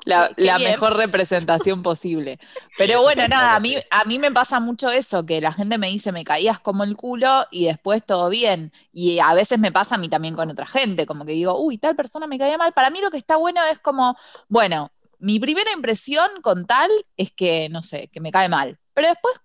la, 0.06 0.60
mejor 0.60 0.96
representación 0.98 1.82
posible. 1.84 2.40
Pero 2.78 2.94
Eso 2.96 3.02
bueno, 3.04 3.28
nada, 3.28 3.56
a 3.56 3.60
mí, 3.60 3.74
sí. 3.76 3.80
a 3.90 4.04
mí 4.06 4.20
me 4.20 4.32
pasa 4.32 4.60
mucho 4.60 4.90
eso, 4.92 5.26
que 5.26 5.42
la 5.42 5.52
gente 5.54 5.78
me 5.78 5.88
dice, 5.88 6.12
me 6.12 6.24
caías 6.24 6.60
como 6.60 6.84
el 6.84 6.96
culo 6.96 7.46
y 7.52 7.66
después 7.66 8.06
todo 8.06 8.30
bien. 8.30 8.72
Y 8.94 9.20
a 9.20 9.34
veces 9.34 9.58
me 9.60 9.72
pasa 9.72 9.96
a 9.96 9.98
mí 9.98 10.10
también 10.10 10.36
con 10.36 10.50
otra 10.50 10.68
gente, 10.68 11.06
como 11.06 11.26
que 11.26 11.32
digo, 11.34 11.60
uy, 11.60 11.78
tal 11.78 11.96
persona 11.96 12.28
me 12.28 12.38
caía 12.38 12.58
mal. 12.58 12.74
Para 12.74 12.90
mí 12.92 13.02
lo 13.02 13.10
que 13.12 13.18
está 13.18 13.36
bueno 13.38 13.62
es 13.72 13.80
como, 13.80 14.16
bueno, 14.48 14.92
mi 15.20 15.40
primera 15.40 15.72
impresión 15.72 16.30
con 16.42 16.66
tal 16.66 16.90
es 17.16 17.32
que, 17.32 17.70
no 17.70 17.84
sé, 17.84 18.10
que 18.10 18.22
me 18.22 18.32
cae 18.32 18.50
mal. 18.50 18.80
Pero 18.94 19.10
después 19.10 19.36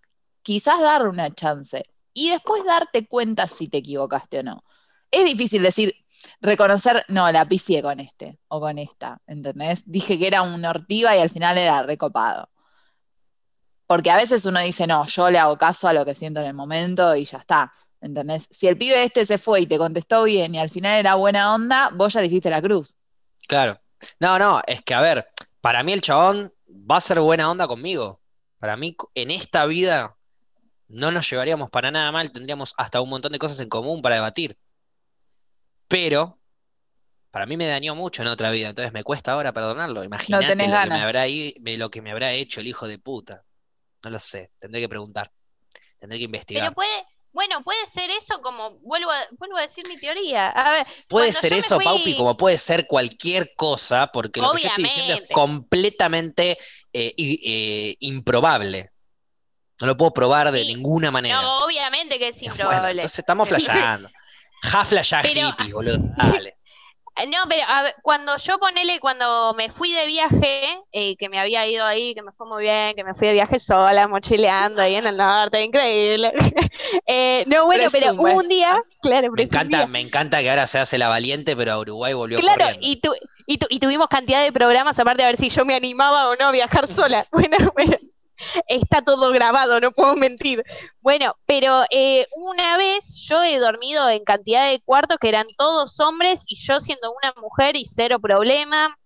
quizás 0.43 0.81
darle 0.81 1.09
una 1.09 1.35
chance 1.35 1.83
y 2.13 2.31
después 2.31 2.65
darte 2.65 3.07
cuenta 3.07 3.47
si 3.47 3.69
te 3.69 3.79
equivocaste 3.79 4.41
o 4.41 4.43
no. 4.43 4.65
Es 5.11 5.25
difícil 5.25 5.63
decir, 5.63 5.95
reconocer, 6.41 7.05
no, 7.09 7.31
la 7.31 7.47
pifié 7.47 7.83
con 7.83 8.01
este 8.01 8.39
o 8.49 8.61
con 8.61 8.79
esta, 8.79 9.21
¿entendés? 9.27 9.83
Dije 9.87 10.19
que 10.19 10.27
era 10.27 10.43
un 10.43 10.65
ortiva 10.65 11.17
y 11.17 11.21
al 11.21 11.31
final 11.31 11.59
era 11.59 11.83
recopado. 11.83 12.49
Porque 13.87 14.11
a 14.11 14.17
veces 14.17 14.45
uno 14.47 14.61
dice, 14.61 14.87
no, 14.87 15.07
yo 15.07 15.31
le 15.31 15.39
hago 15.39 15.59
caso 15.59 15.89
a 15.89 15.93
lo 15.93 16.05
que 16.05 16.15
siento 16.15 16.41
en 16.41 16.47
el 16.47 16.55
momento 16.55 17.15
y 17.15 17.25
ya 17.25 17.39
está, 17.39 17.73
¿entendés? 18.01 18.49
Si 18.51 18.67
el 18.67 18.79
pibe 18.79 19.05
este 19.05 19.27
se 19.27 19.39
fue 19.39 19.61
y 19.61 19.67
te 19.67 19.79
contestó 19.79 20.25
bien 20.25 20.55
y 20.55 20.59
al 20.59 20.71
final 20.71 20.99
era 20.99 21.15
buena 21.15 21.55
onda, 21.55 21.91
vos 21.95 22.13
ya 22.13 22.21
le 22.21 22.29
hiciste 22.29 22.49
la 22.49 22.63
cruz. 22.63 22.97
Claro. 23.47 23.79
No, 24.19 24.39
no, 24.39 24.61
es 24.67 24.83
que 24.83 24.95
a 24.95 25.01
ver, 25.01 25.29
para 25.63 25.83
mí 25.83 25.93
el 25.95 26.03
chabón 26.03 26.53
va 26.69 26.99
a 26.99 27.01
ser 27.01 27.21
buena 27.21 27.51
onda 27.51 27.67
conmigo. 27.67 28.21
Para 28.59 28.77
mí, 28.77 28.95
en 29.15 29.31
esta 29.31 29.65
vida, 29.65 30.17
no 30.89 31.11
nos 31.11 31.29
llevaríamos 31.31 31.71
para 31.71 31.91
nada 31.91 32.13
mal, 32.13 32.31
tendríamos 32.33 32.75
hasta 32.77 33.01
un 33.01 33.09
montón 33.09 33.33
de 33.33 33.39
cosas 33.39 33.59
en 33.61 33.69
común 33.71 34.03
para 34.03 34.17
debatir. 34.17 34.59
Pero, 35.89 36.39
para 37.31 37.47
mí 37.47 37.57
me 37.57 37.67
dañó 37.67 37.95
mucho 37.95 38.23
en 38.23 38.29
otra 38.29 38.51
vida, 38.51 38.69
entonces 38.69 38.93
me 38.93 39.03
cuesta 39.05 39.33
ahora 39.33 39.53
perdonarlo. 39.53 40.05
Imagínate 40.05 40.55
lo 40.55 40.57
que 40.59 40.67
me 40.67 40.71
ganas. 40.73 41.03
habrá, 41.03 41.29
i- 41.29 41.55
me- 41.61 41.77
lo 41.77 41.91
que 41.91 42.03
me 42.03 42.11
habrá 42.11 42.33
hecho 42.33 42.61
el 42.61 42.67
hijo 42.69 42.87
de 42.87 42.99
puta. 42.99 43.45
No 44.05 44.11
lo 44.11 44.19
sé, 44.19 44.51
tendré 44.59 44.81
que 44.81 44.89
preguntar, 44.89 45.31
tendré 45.99 46.19
que 46.19 46.25
investigar. 46.25 46.65
Pero 46.65 46.75
puede, 46.75 47.07
bueno, 47.33 47.63
puede 47.63 47.87
ser 47.87 48.11
eso 48.11 48.41
como, 48.43 48.79
vuelvo 48.81 49.11
a, 49.11 49.27
vuelvo 49.39 49.57
a 49.57 49.63
decir 49.63 49.87
mi 49.89 49.99
teoría. 49.99 50.49
A 50.51 50.73
ver, 50.73 50.87
Puede 51.09 51.33
ser 51.33 51.53
eso, 51.55 51.77
fui- 51.77 51.85
Paupi, 51.85 52.17
como 52.17 52.37
puede 52.37 52.59
ser 52.59 52.87
cualquier 52.87 53.55
cosa, 53.57 54.09
porque 54.13 54.41
lo 54.41 54.53
que 54.53 54.63
yo 54.63 54.69
estoy 54.69 54.85
diciendo 54.85 55.15
es 55.15 55.23
completamente 55.33 56.59
eh, 56.93 57.15
eh, 57.17 57.97
improbable. 58.01 58.91
No 59.81 59.87
lo 59.89 59.97
puedo 59.97 60.13
probar 60.13 60.53
de 60.53 60.61
Sí. 60.61 60.67
ninguna 60.75 61.11
manera. 61.11 61.41
No, 61.43 61.59
obviamente 61.65 62.19
que 62.19 62.29
es 62.29 62.37
Bueno, 62.41 62.53
improbable. 62.55 62.91
entonces 62.93 63.19
estamos 63.19 63.49
flasheando. 63.49 64.09
Ja 64.63 64.85
flashá 64.85 65.21
Pero- 65.23 65.49
hippies, 65.49 65.73
boludo. 65.73 65.99
Dale. 66.17 66.57
Eh, 67.17 67.27
No, 67.27 67.39
pero 67.49 67.63
a 67.69 67.83
ver, 67.83 67.95
cuando 68.03 68.37
yo 68.39 68.59
ponele, 68.59 68.99
cuando 69.01 69.55
me 69.55 69.71
fui 69.71 69.93
de 69.93 70.07
viaje, 70.07 70.79
eh, 70.93 71.17
que 71.17 71.29
me 71.29 71.39
había 71.39 71.67
ido 71.67 71.85
ahí, 71.85 72.15
que 72.15 72.23
me 72.23 72.33
fue 72.33 72.47
muy 72.47 72.63
bien, 72.63 72.95
que 72.97 73.05
me 73.05 73.15
fui 73.15 73.29
de 73.29 73.35
viaje 73.35 73.59
sola, 73.59 74.09
mochileando 74.09 74.81
ahí 74.83 74.95
en 74.97 75.07
el 75.07 75.17
norte, 75.17 75.63
increíble. 75.63 76.33
Eh, 77.07 77.45
no, 77.49 77.67
bueno, 77.67 77.91
pero 77.91 78.09
Presume. 78.11 78.19
hubo 78.19 78.39
un 78.41 78.49
día, 78.49 78.75
claro, 79.03 79.31
Me 79.33 79.43
encanta, 79.43 79.87
me 79.87 80.01
encanta 80.01 80.41
que 80.41 80.51
ahora 80.51 80.67
se 80.67 80.79
hace 80.79 80.99
la 80.99 81.09
valiente, 81.09 81.57
pero 81.57 81.73
a 81.73 81.79
Uruguay 81.81 82.13
volvió 82.15 82.39
Claro, 82.41 82.65
corriendo. 82.65 82.81
y, 82.81 83.01
tu- 83.01 83.15
y, 83.47 83.59
tu- 83.59 83.67
y 83.71 83.79
tuvimos 83.81 84.09
cantidad 84.09 84.43
de 84.43 84.53
programas 84.53 84.99
aparte 84.99 85.23
a 85.23 85.27
ver 85.27 85.37
si 85.39 85.51
yo 85.51 85.65
me 85.65 85.75
animaba 85.75 86.29
o 86.29 86.37
no 86.37 86.47
a 86.47 86.53
viajar 86.53 86.87
sola. 86.89 87.27
Bueno, 87.33 87.57
bueno, 87.75 87.97
está 88.67 89.03
todo 89.03 89.33
grabado, 89.33 89.81
no 89.81 89.93
puedo 89.93 90.15
mentir. 90.17 90.65
Bueno, 91.01 91.37
pero 91.47 91.85
eh, 91.91 92.27
una 92.37 92.77
vez 92.77 93.15
yo 93.29 93.43
he 93.43 93.59
dormido 93.59 94.09
en 94.09 94.25
cantidad 94.25 94.69
de 94.69 94.81
cuartos 94.81 95.19
que 95.21 95.29
eran 95.29 95.47
todos 95.57 95.99
hombres 96.01 96.45
y 96.47 96.57
yo 96.57 96.81
siendo 96.81 97.13
una 97.13 97.33
mujer 97.41 97.77
y 97.77 97.87
cero 97.87 98.19
problema. 98.21 98.99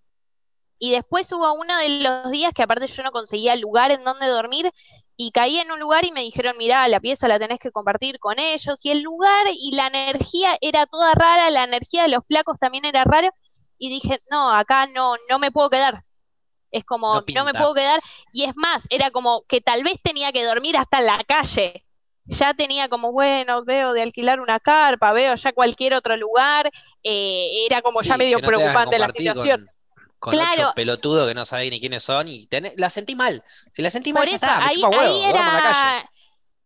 Y 0.79 0.91
después 0.91 1.31
hubo 1.31 1.53
uno 1.53 1.75
de 1.77 1.89
los 2.01 2.31
días 2.31 2.53
que 2.53 2.63
aparte 2.63 2.87
yo 2.87 3.03
no 3.03 3.11
conseguía 3.11 3.55
lugar 3.55 3.91
en 3.91 4.03
donde 4.03 4.27
dormir 4.27 4.71
y 5.19 5.31
caí 5.31 5.57
en 5.59 5.71
un 5.71 5.79
lugar 5.79 6.05
y 6.05 6.11
me 6.11 6.21
dijeron, 6.21 6.55
mirá, 6.57 6.87
la 6.87 6.99
pieza 6.99 7.27
la 7.27 7.39
tenés 7.39 7.59
que 7.59 7.71
compartir 7.71 8.19
con 8.19 8.37
ellos. 8.37 8.79
Y 8.83 8.91
el 8.91 9.01
lugar 9.01 9.47
y 9.51 9.71
la 9.75 9.87
energía 9.87 10.57
era 10.61 10.85
toda 10.85 11.13
rara, 11.15 11.49
la 11.49 11.63
energía 11.63 12.03
de 12.03 12.09
los 12.09 12.23
flacos 12.27 12.59
también 12.59 12.85
era 12.85 13.03
rara. 13.03 13.31
Y 13.79 13.89
dije, 13.89 14.19
no, 14.29 14.51
acá 14.51 14.87
no, 14.87 15.15
no 15.29 15.39
me 15.39 15.51
puedo 15.51 15.69
quedar. 15.71 16.03
Es 16.77 16.85
como, 16.85 17.15
No 17.15 17.23
no, 17.35 17.45
me 17.45 17.53
puedo 17.53 17.73
quedar. 17.73 17.99
Y 18.31 18.45
es 18.45 18.55
más, 18.55 18.85
era 18.89 19.11
como 19.11 19.43
que 19.47 19.61
tal 19.61 19.83
vez 19.83 19.99
tenía 20.03 20.31
que 20.31 20.43
dormir 20.43 20.77
hasta 20.77 20.99
en 20.99 21.05
la 21.05 21.23
calle. 21.23 21.83
Ya 22.25 22.53
tenía 22.53 22.89
como, 22.89 23.11
bueno, 23.13 23.63
veo 23.63 23.93
de 23.93 24.01
alquilar 24.01 24.41
una 24.41 24.59
carpa, 24.59 25.13
veo 25.13 25.35
ya 25.35 25.53
cualquier 25.53 25.93
otro 25.93 26.17
lugar. 26.17 26.69
eh, 27.03 27.65
era 27.65 27.81
como 27.81 28.01
ya 28.01 28.17
medio 28.17 28.39
no 28.39 28.47
preocupante 28.47 28.99
la 28.99 29.09
situación. 29.09 29.65
Con, 30.19 30.33
con 30.33 30.33
Claro. 30.33 30.63
ocho 30.69 30.71
pelotudos 30.75 31.27
que 31.27 31.35
no 31.35 31.45
sabés 31.45 31.69
ni 31.69 31.79
quiénes 31.79 32.03
son 32.03 32.27
y 32.27 32.47
tenés- 32.47 32.73
la 32.75 32.89
sentí 32.89 33.15
mal. 33.15 33.43
Si 33.71 33.81
la 33.81 33.89
sentí 33.91 34.11
mal, 34.11 34.23
Por 34.23 34.29
ya 34.29 34.35
eso, 34.35 34.45
está, 34.45 34.59
me 34.59 34.65
ahí, 34.65 34.73
chupa 34.75 34.89
huevo, 34.89 35.01
ahí 35.03 35.31
duermo 35.31 35.49
en 35.49 35.53
la 35.55 35.61
calle. 35.61 36.09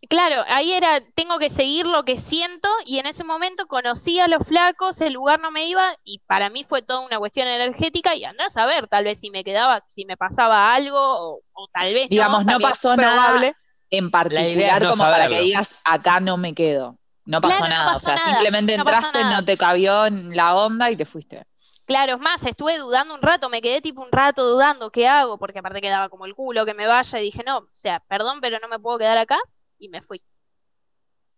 Claro, 0.07 0.43
ahí 0.47 0.73
era, 0.73 1.01
tengo 1.15 1.37
que 1.37 1.49
seguir 1.49 1.85
lo 1.85 2.03
que 2.03 2.17
siento 2.17 2.67
y 2.85 2.99
en 2.99 3.05
ese 3.05 3.23
momento 3.23 3.67
conocí 3.67 4.19
a 4.19 4.27
los 4.27 4.47
flacos, 4.47 4.99
el 5.01 5.13
lugar 5.13 5.39
no 5.39 5.51
me 5.51 5.67
iba 5.67 5.95
y 6.03 6.19
para 6.27 6.49
mí 6.49 6.63
fue 6.63 6.81
toda 6.81 7.01
una 7.01 7.19
cuestión 7.19 7.47
energética 7.47 8.15
y 8.15 8.23
andás 8.23 8.57
a 8.57 8.65
ver 8.65 8.87
tal 8.87 9.03
vez 9.03 9.19
si 9.19 9.29
me 9.29 9.43
quedaba, 9.43 9.83
si 9.89 10.05
me 10.05 10.17
pasaba 10.17 10.73
algo 10.73 10.97
o, 10.99 11.41
o 11.53 11.67
tal 11.71 11.93
vez 11.93 12.09
Digamos, 12.09 12.45
no 12.45 12.59
pasó 12.59 12.95
nada 12.95 13.53
en 13.91 14.09
particular 14.09 14.81
no 14.81 14.89
como 14.91 15.03
para 15.03 15.27
que 15.27 15.41
digas, 15.41 15.75
acá 15.83 16.19
no 16.19 16.37
me 16.37 16.53
quedo. 16.55 16.97
No 17.25 17.39
pasó 17.39 17.57
Claro, 17.57 17.73
no 17.73 17.75
nada, 17.75 17.95
o 17.97 17.99
sea, 17.99 18.15
nada, 18.15 18.29
simplemente 18.31 18.73
entraste, 18.73 19.23
no 19.23 19.45
te 19.45 19.57
cabió 19.57 20.05
en 20.07 20.35
la 20.35 20.55
onda 20.55 20.89
y 20.89 20.95
te 20.95 21.05
fuiste. 21.05 21.45
Claro, 21.85 22.15
es 22.15 22.19
más, 22.19 22.43
estuve 22.45 22.77
dudando 22.77 23.13
un 23.13 23.21
rato, 23.21 23.49
me 23.49 23.61
quedé 23.61 23.81
tipo 23.81 24.01
un 24.01 24.11
rato 24.11 24.47
dudando, 24.47 24.91
¿qué 24.91 25.07
hago? 25.07 25.37
Porque 25.37 25.59
aparte 25.59 25.81
quedaba 25.81 26.09
como 26.09 26.25
el 26.25 26.33
culo 26.33 26.65
que 26.65 26.73
me 26.73 26.87
vaya 26.87 27.19
y 27.19 27.23
dije, 27.23 27.43
no, 27.45 27.57
o 27.57 27.69
sea, 27.73 27.99
perdón, 28.07 28.39
pero 28.41 28.59
no 28.59 28.69
me 28.69 28.79
puedo 28.79 28.97
quedar 28.97 29.17
acá 29.17 29.37
y 29.82 29.89
me 29.89 30.01
fui. 30.01 30.21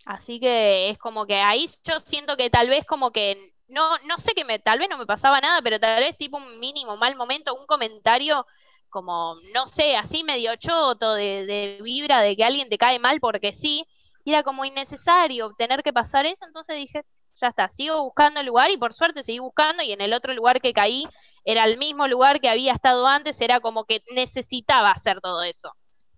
Así 0.06 0.40
que 0.40 0.90
es 0.90 0.98
como 0.98 1.26
que 1.26 1.36
ahí 1.36 1.68
yo 1.84 2.00
siento 2.02 2.36
que 2.38 2.50
tal 2.50 2.70
vez 2.70 2.86
como 2.86 3.12
que 3.12 3.54
no, 3.68 3.98
no 4.00 4.18
sé 4.18 4.34
que 4.34 4.44
me, 4.44 4.60
tal 4.60 4.80
vez 4.80 4.90
no 4.90 4.98
me 4.98 5.06
pasaba 5.06 5.40
nada, 5.42 5.62
pero 5.62 5.80
tal 5.80 6.02
vez 6.02 6.18
tipo 6.18 6.38
un 6.38 6.60
mínimo 6.60 6.98
mal 6.98 7.16
momento, 7.16 7.56
un 7.56 7.66
comentario 7.66 8.46
como, 8.90 9.36
no 9.54 9.66
sé, 9.68 9.96
así 9.96 10.24
medio 10.24 10.56
choto 10.58 11.16
de, 11.16 11.46
de 11.46 11.80
vibra 11.82 12.22
de 12.22 12.36
que 12.36 12.44
alguien 12.44 12.70
te 12.70 12.78
cae 12.78 13.00
mal 13.00 13.20
porque 13.20 13.54
sí, 13.54 13.88
era 14.26 14.44
como 14.44 14.66
innecesario 14.66 15.54
tener 15.58 15.84
que 15.84 15.94
pasar 15.94 16.26
eso, 16.26 16.46
entonces 16.46 16.76
dije, 16.76 17.04
ya 17.42 17.48
está, 17.48 17.70
sigo 17.70 18.04
buscando 18.04 18.42
el 18.42 18.46
lugar 18.46 18.70
y 18.72 18.78
por 18.78 18.94
suerte 18.94 19.24
seguí 19.24 19.40
buscando 19.40 19.84
y 19.84 19.94
en 19.94 20.02
el 20.02 20.14
otro 20.14 20.34
lugar 20.34 20.62
que 20.62 20.74
caí 20.74 21.08
era 21.46 21.64
el 21.66 21.78
mismo 21.78 22.08
lugar 22.08 22.40
que 22.40 22.50
había 22.50 22.74
estado 22.74 23.08
antes, 23.08 23.42
era 23.42 23.62
como 23.62 23.86
que 23.86 24.02
necesitaba 24.14 24.92
hacer 24.92 25.22
todo 25.22 25.44
eso. 25.44 25.74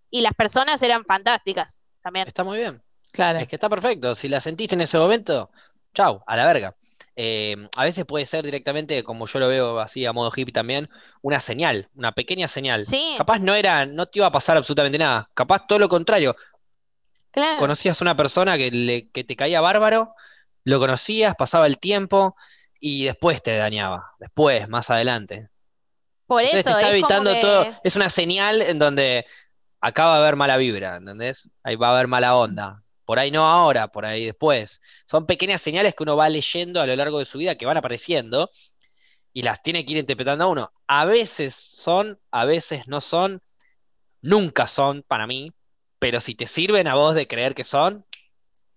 Y 0.10 0.22
las 0.22 0.34
personas 0.34 0.81
eran 0.81 1.06
fantásticas 1.06 1.81
también. 2.06 2.27
Está 2.27 2.44
muy 2.44 2.57
bien. 2.60 2.82
Claro. 3.11 3.40
Es 3.40 3.48
que 3.48 3.56
está 3.56 3.68
perfecto. 3.68 4.15
Si 4.15 4.30
la 4.30 4.40
sentiste 4.40 4.76
en 4.76 4.82
ese 4.82 4.98
momento, 4.99 5.49
chau, 5.94 6.22
a 6.27 6.36
la 6.38 6.45
verga. 6.45 6.76
Eh, 7.15 7.56
a 7.77 7.84
veces 7.84 8.06
puede 8.06 8.26
ser 8.26 8.44
directamente, 8.44 9.02
como 9.03 9.26
yo 9.26 9.40
lo 9.40 9.48
veo 9.48 9.80
así 9.80 10.06
a 10.06 10.14
modo 10.14 10.32
hippie 10.36 10.52
también, 10.53 10.90
una 11.22 11.40
señal, 11.40 11.90
una 11.95 12.11
pequeña 12.11 12.48
señal. 12.48 12.86
Sí, 12.86 13.15
Capaz 13.18 13.40
no 13.40 13.56
era, 13.56 13.86
no 13.86 14.06
te 14.06 14.19
iba 14.19 14.27
a 14.27 14.32
pasar 14.32 14.56
absolutamente 14.57 14.98
nada. 14.98 15.30
Capaz 15.34 15.65
todo 15.65 15.80
lo 15.80 15.90
contrario. 15.90 16.36
claro. 17.32 17.57
Conocías 17.57 17.99
a 18.02 18.03
una 18.03 18.15
persona 18.18 18.57
que, 18.57 18.69
le- 18.72 19.10
que 19.11 19.23
te 19.23 19.36
caía 19.36 19.61
bárbaro, 19.61 20.14
lo 20.64 20.80
conocías, 20.80 21.36
pasaba 21.36 21.68
el 21.68 21.80
tiempo 21.80 22.36
y 22.80 23.06
después 23.06 23.41
te 23.41 23.56
dañaba. 23.57 24.11
Después, 24.19 24.68
más 24.68 24.90
adelante. 24.90 25.48
Por 26.27 26.41
Entonces 26.41 26.65
te 26.65 26.69
eso 26.72 26.80
está 26.80 26.91
es 26.95 27.02
como 27.02 27.14
evitando 27.22 27.34
que- 27.34 27.40
todo. 27.40 27.80
Es 27.84 27.95
una 27.95 28.10
señal 28.10 28.61
en 28.61 28.77
donde 28.77 29.26
acá 29.86 30.06
va 30.06 30.16
a 30.16 30.18
haber 30.18 30.36
mala 30.36 30.57
vibra, 30.57 30.98
¿entendés? 30.98 31.49
Ahí 31.64 31.76
va 31.76 31.90
a 31.90 31.91
haber 31.91 32.07
mala 32.07 32.36
onda. 32.36 32.82
Por 33.06 33.20
ahí 33.20 33.30
no 33.30 33.45
ahora, 33.45 33.88
por 33.88 34.03
ahí 34.03 34.26
después. 34.26 34.82
Son 35.06 35.28
pequeñas 35.28 35.62
señales 35.62 35.94
que 35.94 36.02
uno 36.02 36.18
va 36.18 36.28
leyendo 36.28 36.82
a 36.82 36.88
lo 36.88 36.95
largo 36.95 37.20
de 37.20 37.26
su 37.26 37.38
vida 37.38 37.56
que 37.56 37.68
van 37.68 37.78
apareciendo 37.78 38.49
y 39.32 39.44
las 39.44 39.62
tiene 39.62 39.86
que 39.86 39.91
ir 39.91 39.99
interpretando 39.99 40.45
a 40.45 40.48
uno. 40.48 40.74
A 40.88 41.06
veces 41.06 41.53
son, 41.53 42.20
a 42.32 42.45
veces 42.45 42.88
no 42.88 42.99
son, 42.99 43.44
nunca 44.22 44.66
son 44.66 45.03
para 45.07 45.28
mí, 45.28 45.52
pero 45.99 46.20
si 46.20 46.34
te 46.34 46.48
sirven 46.48 46.88
a 46.88 46.95
vos 46.95 47.14
de 47.14 47.28
creer 47.28 47.53
que 47.53 47.64
son, 47.64 48.06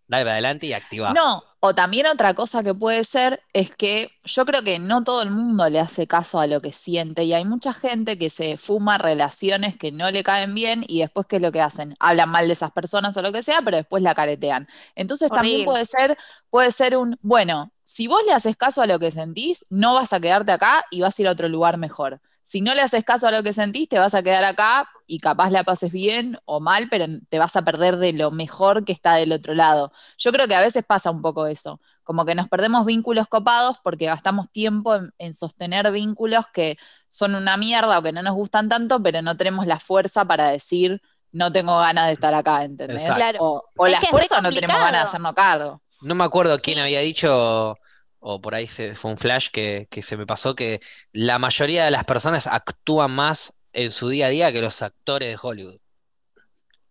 dale 0.08 0.24
para 0.24 0.32
adelante 0.32 0.66
y 0.66 0.74
activa. 0.74 1.14
No, 1.14 1.42
O 1.60 1.74
también 1.74 2.06
otra 2.06 2.34
cosa 2.34 2.62
que 2.62 2.72
puede 2.72 3.02
ser 3.02 3.42
es 3.52 3.74
que 3.74 4.12
yo 4.24 4.46
creo 4.46 4.62
que 4.62 4.78
no 4.78 5.02
todo 5.02 5.22
el 5.22 5.30
mundo 5.30 5.68
le 5.68 5.80
hace 5.80 6.06
caso 6.06 6.38
a 6.38 6.46
lo 6.46 6.60
que 6.60 6.70
siente 6.72 7.24
y 7.24 7.34
hay 7.34 7.44
mucha 7.44 7.72
gente 7.72 8.16
que 8.16 8.30
se 8.30 8.56
fuma 8.56 8.96
relaciones 8.96 9.76
que 9.76 9.90
no 9.90 10.08
le 10.12 10.22
caen 10.22 10.54
bien 10.54 10.84
y 10.86 11.00
después 11.00 11.26
¿qué 11.26 11.36
es 11.36 11.42
lo 11.42 11.50
que 11.50 11.60
hacen? 11.60 11.96
Hablan 11.98 12.28
mal 12.30 12.46
de 12.46 12.52
esas 12.52 12.70
personas 12.70 13.16
o 13.16 13.22
lo 13.22 13.32
que 13.32 13.42
sea, 13.42 13.60
pero 13.64 13.76
después 13.76 14.04
la 14.04 14.14
caretean. 14.14 14.68
Entonces 14.94 15.32
también 15.32 15.64
puede 15.64 15.84
ser, 15.84 16.16
puede 16.48 16.70
ser 16.70 16.96
un, 16.96 17.18
bueno, 17.22 17.72
si 17.82 18.06
vos 18.06 18.20
le 18.24 18.32
haces 18.32 18.56
caso 18.56 18.80
a 18.82 18.86
lo 18.86 19.00
que 19.00 19.10
sentís, 19.10 19.66
no 19.68 19.94
vas 19.94 20.12
a 20.12 20.20
quedarte 20.20 20.52
acá 20.52 20.84
y 20.90 21.00
vas 21.00 21.18
a 21.18 21.22
ir 21.22 21.28
a 21.28 21.32
otro 21.32 21.48
lugar 21.48 21.76
mejor. 21.76 22.20
Si 22.48 22.62
no 22.62 22.74
le 22.74 22.80
haces 22.80 23.04
caso 23.04 23.28
a 23.28 23.30
lo 23.30 23.42
que 23.42 23.52
sentís, 23.52 23.90
te 23.90 23.98
vas 23.98 24.14
a 24.14 24.22
quedar 24.22 24.42
acá 24.42 24.88
y 25.06 25.18
capaz 25.18 25.50
la 25.50 25.64
pases 25.64 25.92
bien 25.92 26.38
o 26.46 26.60
mal, 26.60 26.88
pero 26.88 27.04
te 27.28 27.38
vas 27.38 27.54
a 27.56 27.62
perder 27.62 27.98
de 27.98 28.14
lo 28.14 28.30
mejor 28.30 28.86
que 28.86 28.92
está 28.92 29.16
del 29.16 29.32
otro 29.32 29.52
lado. 29.52 29.92
Yo 30.16 30.32
creo 30.32 30.48
que 30.48 30.54
a 30.54 30.62
veces 30.62 30.82
pasa 30.82 31.10
un 31.10 31.20
poco 31.20 31.46
eso, 31.46 31.78
como 32.04 32.24
que 32.24 32.34
nos 32.34 32.48
perdemos 32.48 32.86
vínculos 32.86 33.28
copados 33.28 33.76
porque 33.84 34.06
gastamos 34.06 34.50
tiempo 34.50 34.98
en, 35.18 35.34
sostener 35.34 35.92
vínculos 35.92 36.46
que 36.50 36.78
son 37.10 37.34
una 37.34 37.58
mierda 37.58 37.98
o 37.98 38.02
que 38.02 38.12
no 38.12 38.22
nos 38.22 38.34
gustan 38.34 38.70
tanto, 38.70 39.02
pero 39.02 39.20
no 39.20 39.36
tenemos 39.36 39.66
la 39.66 39.78
fuerza 39.78 40.24
para 40.24 40.48
decir, 40.48 41.02
no 41.32 41.52
tengo 41.52 41.78
ganas 41.78 42.06
de 42.06 42.14
estar 42.14 42.32
acá, 42.32 42.64
¿entendés? 42.64 43.06
O, 43.40 43.62
la 43.86 44.00
fuerza 44.00 44.40
no 44.40 44.48
tenemos 44.48 44.74
ganas 44.74 45.02
de 45.02 45.08
hacernos 45.08 45.34
cargo. 45.34 45.82
No 46.00 46.14
me 46.14 46.24
acuerdo 46.24 46.58
quién 46.60 46.78
había 46.78 47.00
dicho 47.00 47.76
o 48.20 48.40
por 48.40 48.54
ahí 48.54 48.66
se, 48.66 48.94
fue 48.94 49.10
un 49.10 49.18
flash 49.18 49.48
que, 49.50 49.88
se 50.02 50.16
me 50.16 50.26
pasó, 50.26 50.54
que 50.54 50.80
la 51.12 51.38
mayoría 51.38 51.84
de 51.84 51.90
las 51.90 52.04
personas 52.04 52.46
actúan 52.46 53.10
más 53.10 53.54
en 53.72 53.90
su 53.90 54.08
día 54.08 54.26
a 54.26 54.30
día 54.30 54.52
que 54.52 54.60
los 54.60 54.82
actores 54.82 55.28
de 55.30 55.38
Hollywood. 55.40 55.78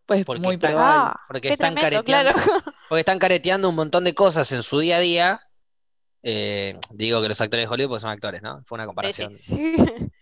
Pues 0.05 0.25
porque 0.25 0.41
muy 0.41 0.55
están, 0.55 0.75
ah, 0.77 1.19
porque, 1.27 1.49
están 1.49 1.75
careteando, 1.75 2.31
porque 2.89 2.99
están 3.01 3.19
careteando 3.19 3.67
un 3.67 3.75
montón 3.75 4.05
de 4.05 4.15
cosas 4.15 4.51
en 4.53 4.63
su 4.63 4.79
día 4.79 4.97
a 4.97 4.99
día. 5.01 5.41
Eh, 6.23 6.79
digo 6.91 7.21
que 7.21 7.27
los 7.27 7.41
actores 7.41 7.67
de 7.67 7.73
Hollywood 7.73 7.89
pues 7.89 8.01
son 8.03 8.11
actores, 8.11 8.41
¿no? 8.41 8.63
Fue 8.65 8.77
una 8.77 8.85
comparación. 8.85 9.37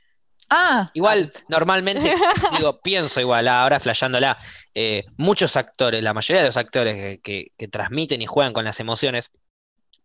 Ah. 0.49 0.91
Igual, 0.93 1.31
normalmente, 1.49 2.13
digo, 2.57 2.79
pienso 2.81 3.19
igual, 3.19 3.47
ahora 3.47 3.79
flasheándola, 3.79 4.37
eh, 4.73 5.05
muchos 5.17 5.55
actores, 5.55 6.03
la 6.03 6.13
mayoría 6.13 6.41
de 6.41 6.47
los 6.47 6.57
actores 6.57 7.19
que, 7.23 7.51
transmiten 7.71 8.21
y 8.21 8.25
juegan 8.25 8.53
con 8.53 8.65
las 8.65 8.79
emociones, 8.79 9.31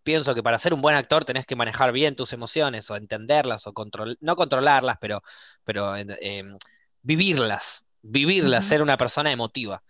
pienso 0.03 0.35
que 0.35 0.43
para 0.43 0.59
ser 0.59 0.75
un 0.75 0.81
buen 0.81 0.97
actor 0.97 1.25
tenés 1.25 1.47
que 1.47 1.57
manejar 1.57 1.93
bien 1.93 2.17
tus 2.17 2.33
emociones 2.33 2.91
o 2.91 2.97
entenderlas 2.97 3.67
o 3.67 3.73
control, 3.73 4.17
no 4.21 4.37
controlarlas, 4.37 4.97
pero, 5.01 5.23
pero 5.65 5.97
em, 5.97 6.57
vivirlas, 7.03 7.85
vivirlas, 8.03 8.65
ser 8.65 8.83
una 8.83 8.97
persona 8.97 9.31
emotiva. 9.31 9.83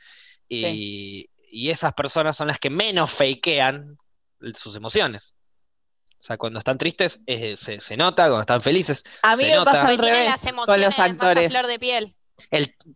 Y, 0.49 1.29
esas 1.53 1.93
personas 1.95 2.37
son 2.37 2.47
las 2.47 2.61
que 2.61 2.71
menos 2.71 3.11
fakean 3.11 3.99
sus 4.55 4.77
emociones. 4.77 5.35
O 6.21 6.23
sea, 6.23 6.37
cuando 6.37 6.61
están 6.61 6.79
tristes 6.79 7.21
se, 7.27 7.97
nota, 7.97 8.25
cuando 8.25 8.43
están 8.43 8.61
felices. 8.61 9.03
A 9.23 9.35
mí 9.35 9.45
me 9.45 9.65
pasa 9.65 9.89
al 9.89 9.99
revés 9.99 10.37
con 10.65 10.81
los 10.81 10.99
actores. 10.99 11.51
Flor 11.51 11.67
de 11.67 11.79
piel 11.79 12.17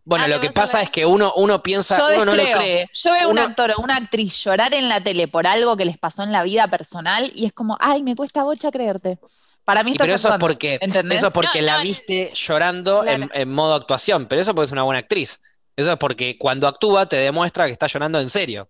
bueno, 0.03 0.25
ah, 0.25 0.27
lo 0.27 0.39
que 0.39 0.51
pasa 0.51 0.81
es 0.81 0.89
que 0.89 1.05
uno, 1.05 1.33
uno 1.35 1.61
piensa, 1.61 2.07
uno 2.07 2.25
no 2.25 2.35
lo 2.35 2.43
cree. 2.43 2.89
Yo 2.93 3.13
veo 3.13 3.27
a 3.27 3.27
un 3.27 3.39
actor 3.39 3.73
o 3.77 3.81
una 3.81 3.97
actriz 3.97 4.43
llorar 4.43 4.73
en 4.73 4.89
la 4.89 5.01
tele 5.01 5.27
por 5.27 5.47
algo 5.47 5.77
que 5.77 5.85
les 5.85 5.97
pasó 5.97 6.23
en 6.23 6.31
la 6.31 6.43
vida 6.43 6.67
personal 6.67 7.31
y 7.35 7.45
es 7.45 7.53
como, 7.53 7.77
ay, 7.79 8.03
me 8.03 8.15
cuesta 8.15 8.43
bocha 8.43 8.71
creerte. 8.71 9.19
Para 9.63 9.83
mí 9.83 9.95
pero 9.97 10.13
eso 10.13 10.31
es 10.31 10.39
porque, 10.39 10.79
eso 10.81 11.27
es 11.27 11.33
porque 11.33 11.61
la 11.63 11.81
viste 11.81 12.31
llorando 12.35 13.03
en, 13.03 13.49
modo 13.49 13.73
actuación, 13.73 14.27
pero 14.27 14.41
eso 14.41 14.53
porque 14.53 14.67
es 14.67 14.71
una 14.71 14.83
buena 14.83 14.99
actriz. 14.99 15.41
Eso 15.75 15.91
es 15.91 15.97
porque 15.97 16.37
cuando 16.37 16.67
actúa 16.67 17.07
te 17.07 17.17
demuestra 17.17 17.65
que 17.65 17.71
está 17.71 17.87
llorando 17.87 18.19
en 18.19 18.29
serio. 18.29 18.69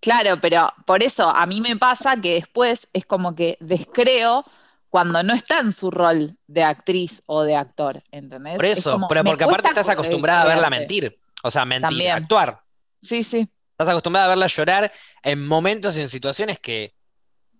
Claro, 0.00 0.38
pero 0.40 0.72
por 0.86 1.02
eso 1.02 1.28
a 1.28 1.46
mí 1.46 1.60
me 1.60 1.76
pasa 1.76 2.20
que 2.20 2.34
después 2.34 2.88
es 2.92 3.04
como 3.04 3.34
que 3.34 3.56
descreo 3.60 4.44
cuando 4.88 5.22
no 5.22 5.34
está 5.34 5.60
en 5.60 5.72
su 5.72 5.90
rol 5.90 6.36
de 6.46 6.62
actriz 6.62 7.22
o 7.26 7.42
de 7.42 7.56
actor, 7.56 8.02
¿entendés? 8.10 8.56
Por 8.56 8.64
eso, 8.64 9.00
pero 9.08 9.24
porque 9.24 9.44
aparte 9.44 9.68
estás 9.68 9.88
acostumbrada 9.88 10.42
a 10.42 10.46
verla 10.46 10.70
mentir, 10.70 11.18
o 11.42 11.50
sea, 11.50 11.64
mentir, 11.64 12.10
actuar. 12.10 12.62
Sí, 13.00 13.22
sí. 13.22 13.48
Estás 13.72 13.90
acostumbrada 13.90 14.26
a 14.26 14.28
verla 14.30 14.46
llorar 14.46 14.92
en 15.22 15.46
momentos 15.46 15.96
y 15.96 16.00
en 16.00 16.08
situaciones 16.08 16.58
que 16.58 16.94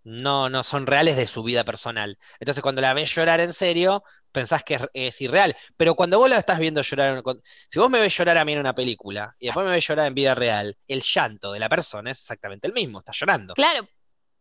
no, 0.04 0.48
no 0.48 0.62
son 0.62 0.86
reales 0.86 1.16
de 1.16 1.26
su 1.26 1.42
vida 1.42 1.64
personal. 1.64 2.18
Entonces, 2.40 2.62
cuando 2.62 2.80
la 2.80 2.94
ves 2.94 3.14
llorar 3.14 3.40
en 3.40 3.52
serio, 3.52 4.02
pensás 4.32 4.64
que 4.64 4.80
es, 4.94 5.20
irreal. 5.20 5.56
Pero 5.76 5.94
cuando 5.94 6.18
vos 6.18 6.30
la 6.30 6.38
estás 6.38 6.58
viendo 6.58 6.82
llorar, 6.82 7.22
si 7.68 7.78
vos 7.78 7.90
me 7.90 8.00
ves 8.00 8.16
llorar 8.16 8.38
a 8.38 8.44
mí 8.44 8.52
en 8.52 8.58
una 8.60 8.74
película 8.74 9.36
y 9.38 9.46
después 9.46 9.66
me 9.66 9.72
ves 9.72 9.86
llorar 9.86 10.06
en 10.06 10.14
vida 10.14 10.34
real, 10.34 10.76
el 10.88 11.02
llanto 11.02 11.52
de 11.52 11.58
la 11.58 11.68
persona 11.68 12.10
es 12.10 12.18
exactamente 12.18 12.66
el 12.66 12.72
mismo, 12.72 13.00
está 13.00 13.12
llorando. 13.12 13.54
Claro, 13.54 13.86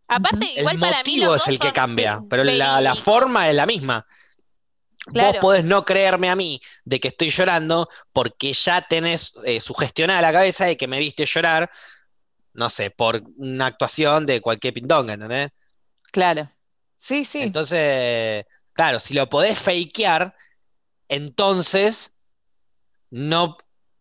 Aparte, 0.07 0.45
igual 0.55 0.75
el 0.75 0.79
para 0.79 0.97
motivo 0.97 1.35
es 1.35 1.47
el 1.47 1.59
que 1.59 1.73
cambia, 1.73 2.21
pero 2.29 2.43
la, 2.43 2.95
forma 2.95 3.49
es 3.49 3.55
la 3.55 3.65
misma. 3.65 4.05
Vos 5.07 5.38
podés 5.39 5.63
no 5.63 5.85
creerme 5.85 6.29
a 6.29 6.35
mí 6.35 6.61
de 6.84 6.99
que 6.99 7.09
estoy 7.09 7.29
llorando 7.29 7.89
porque 8.11 8.51
ya 8.53 8.81
tenés 8.81 9.34
eh, 9.45 9.59
sugestionada 9.59 10.21
la 10.21 10.34
cabeza 10.34 10.65
de 10.65 10.75
que 10.75 10.88
me 10.88 10.99
viste 10.99 11.25
llorar, 11.25 11.69
no 12.53 12.69
sé, 12.69 12.89
por 12.91 13.21
una 13.38 13.67
actuación 13.67 14.25
de 14.25 14.41
cualquier 14.41 14.73
pindonga, 14.73 15.13
¿entendés? 15.13 15.51
Claro. 16.11 16.49
Sí, 16.97 17.23
sí. 17.23 17.41
Entonces, 17.41 18.45
claro, 18.73 18.99
si 18.99 19.13
lo 19.13 19.29
podés 19.29 19.57
fakear, 19.59 20.35
entonces 21.07 22.13
no, 23.09 23.57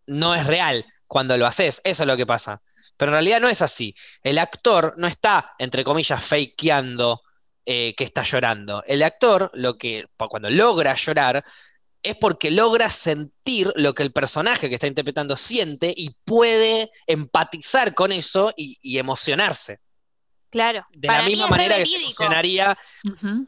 no 0.06 0.34
es 0.34 0.46
real 0.46 0.86
cuando 1.06 1.36
lo 1.36 1.46
haces. 1.46 1.80
Eso 1.84 2.02
es 2.02 2.06
lo 2.06 2.16
que 2.16 2.26
pasa. 2.26 2.62
Pero 2.96 3.10
en 3.10 3.14
realidad 3.14 3.40
no 3.40 3.48
es 3.48 3.62
así. 3.62 3.94
El 4.22 4.38
actor 4.38 4.94
no 4.96 5.06
está, 5.06 5.54
entre 5.58 5.84
comillas, 5.84 6.22
fakeando 6.24 7.22
eh, 7.64 7.94
que 7.96 8.04
está 8.04 8.22
llorando. 8.22 8.82
El 8.86 9.02
actor, 9.02 9.50
lo 9.54 9.76
que, 9.76 10.06
cuando 10.16 10.50
logra 10.50 10.94
llorar, 10.94 11.44
es 12.02 12.16
porque 12.16 12.50
logra 12.50 12.88
sentir 12.90 13.72
lo 13.76 13.94
que 13.94 14.02
el 14.02 14.12
personaje 14.12 14.68
que 14.68 14.76
está 14.76 14.86
interpretando 14.86 15.36
siente 15.36 15.92
y 15.96 16.10
puede 16.24 16.90
empatizar 17.06 17.94
con 17.94 18.12
eso 18.12 18.52
y 18.56 18.98
emocionarse. 18.98 19.80
Claro. 20.50 20.86
De 20.92 21.08
la 21.08 21.22
misma 21.22 21.48
manera 21.48 21.76
que 21.76 21.84
funcionaría. 21.84 22.78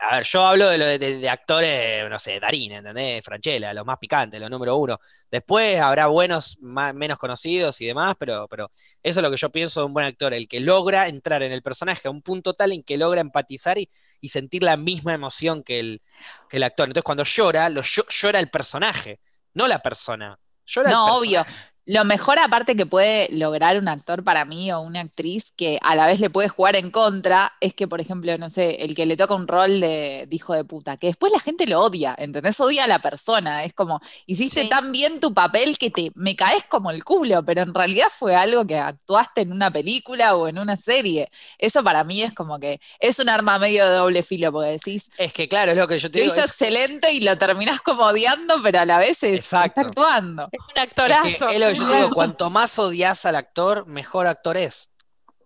A 0.01 0.17
ver, 0.17 0.25
yo 0.25 0.45
hablo 0.45 0.69
de, 0.69 0.99
de, 0.99 1.29
actores, 1.29 2.09
no 2.11 2.19
sé, 2.19 2.41
Darín, 2.41 2.73
¿entendés? 2.73 3.25
Franchella, 3.25 3.73
los 3.73 3.87
más 3.87 3.99
picantes, 3.99 4.41
los 4.41 4.51
número 4.51 4.77
uno. 4.77 4.99
Después 5.31 5.79
habrá 5.81 6.09
buenos, 6.09 6.59
menos 6.61 7.19
conocidos 7.19 7.81
y 7.81 7.87
demás, 7.87 8.17
pero, 8.19 8.49
pero 8.49 8.71
eso 9.03 9.21
es 9.21 9.23
lo 9.23 9.31
que 9.31 9.37
yo 9.37 9.51
pienso 9.51 9.81
de 9.81 9.87
un 9.87 9.95
buen 9.95 10.07
actor, 10.07 10.35
el 10.35 10.49
que 10.49 10.61
logra 10.61 11.09
entrar 11.09 11.43
en 11.43 11.53
el 11.53 11.63
personaje 11.63 12.09
a 12.09 12.11
un 12.11 12.23
punto 12.23 12.53
tal 12.53 12.73
en 12.73 12.83
que 12.83 12.99
logra 12.99 13.21
empatizar 13.21 13.79
y, 13.79 13.89
sentir 14.29 14.63
la 14.63 14.77
misma 14.77 15.15
emoción 15.15 15.63
que 15.63 15.81
el, 15.81 16.03
que 16.49 16.59
el 16.59 16.63
actor. 16.63 16.89
Entonces, 16.89 17.05
cuando 17.05 17.25
llora, 17.25 17.69
lo, 17.69 17.83
llora 17.83 18.41
el 18.41 18.51
personaje, 18.51 19.21
no 19.55 19.67
la 19.67 19.79
persona. 19.79 20.39
Llora 20.67 20.91
no, 20.91 21.07
el 21.07 21.15
obvio. 21.15 21.47
Lo 21.89 22.05
mejor 22.05 22.39
aparte 22.39 22.77
que 22.77 22.85
puede 22.85 23.31
lograr 23.31 23.79
un 23.79 23.89
actor 23.89 24.23
para 24.23 24.45
mí 24.45 24.71
o 24.71 24.81
una 24.81 25.01
actriz 25.01 25.55
que 25.57 25.79
a 25.83 25.97
la 25.97 26.05
vez 26.05 26.21
le 26.21 26.29
puede 26.29 26.51
jugar 26.51 26.77
en 26.77 26.91
contra 26.91 27.55
es 27.63 27.73
que, 27.73 27.89
por 27.89 27.99
ejemplo, 27.99 28.37
no 28.37 28.51
sé, 28.51 28.83
el 28.83 28.95
que 28.95 29.07
le 29.07 29.17
toca 29.17 29.35
un 29.35 29.49
rol 29.49 29.81
de, 29.81 30.29
hijo 30.31 30.53
de 30.53 30.65
puta, 30.65 30.99
que 30.99 31.07
después 31.07 31.33
la 31.33 31.41
gente 31.41 31.67
lo 31.67 31.81
odia, 31.81 32.15
¿entendés? 32.19 32.61
Odia 32.61 32.85
a 32.85 32.89
la 32.89 32.99
persona, 32.99 33.65
es 33.65 33.73
como, 33.73 34.03
hiciste 34.27 34.67
tan 34.67 34.93
bien 34.93 35.19
tu 35.19 35.33
papel 35.33 35.79
que 35.79 35.91
te 35.91 36.13
me 36.15 36.37
caes 36.37 36.63
como 36.65 36.91
el 36.91 37.05
culo, 37.05 37.43
pero 37.43 37.63
en 37.63 37.73
realidad 37.73 38.09
fue 38.15 38.37
algo 38.37 38.67
que 38.67 38.77
actuaste 38.77 39.41
en 39.41 39.53
una 39.53 39.71
película 39.71 40.37
o 40.37 40.47
en 40.47 40.59
una 40.59 40.77
serie. 40.77 41.27
Eso 41.57 41.83
para 41.83 42.05
mí 42.05 42.21
es 42.21 42.35
como 42.35 42.61
que 42.61 42.83
es 43.01 43.19
un 43.19 43.31
arma 43.31 43.59
medio 43.59 43.89
de 43.89 43.97
doble 43.97 44.23
filo, 44.23 44.53
porque 44.53 44.73
decís... 44.73 45.11
Es 45.17 45.33
que 45.33 45.49
claro, 45.49 45.73
es 45.73 45.79
lo 45.79 45.89
que 45.89 45.99
yo 45.99 46.11
te 46.11 46.21
digo. 46.21 46.35
Lo 46.35 46.39
hizo 46.39 46.47
excelente 46.47 47.11
y 47.13 47.23
lo 47.23 47.39
terminás 47.39 47.81
como 47.81 48.03
odiando, 48.03 48.57
pero 48.63 48.81
a 48.81 48.85
la 48.85 48.99
vez 48.99 49.23
está 49.23 49.63
actuando. 49.63 50.51
Es 50.53 50.61
un 50.61 50.83
actorazo 50.83 51.49
yo 51.79 51.95
digo, 51.95 52.11
cuanto 52.11 52.51
más 52.51 52.79
odias 52.79 53.25
al 53.27 53.37
actor, 53.37 53.87
mejor 53.87 54.27
actor 54.27 54.57
es. 54.57 54.91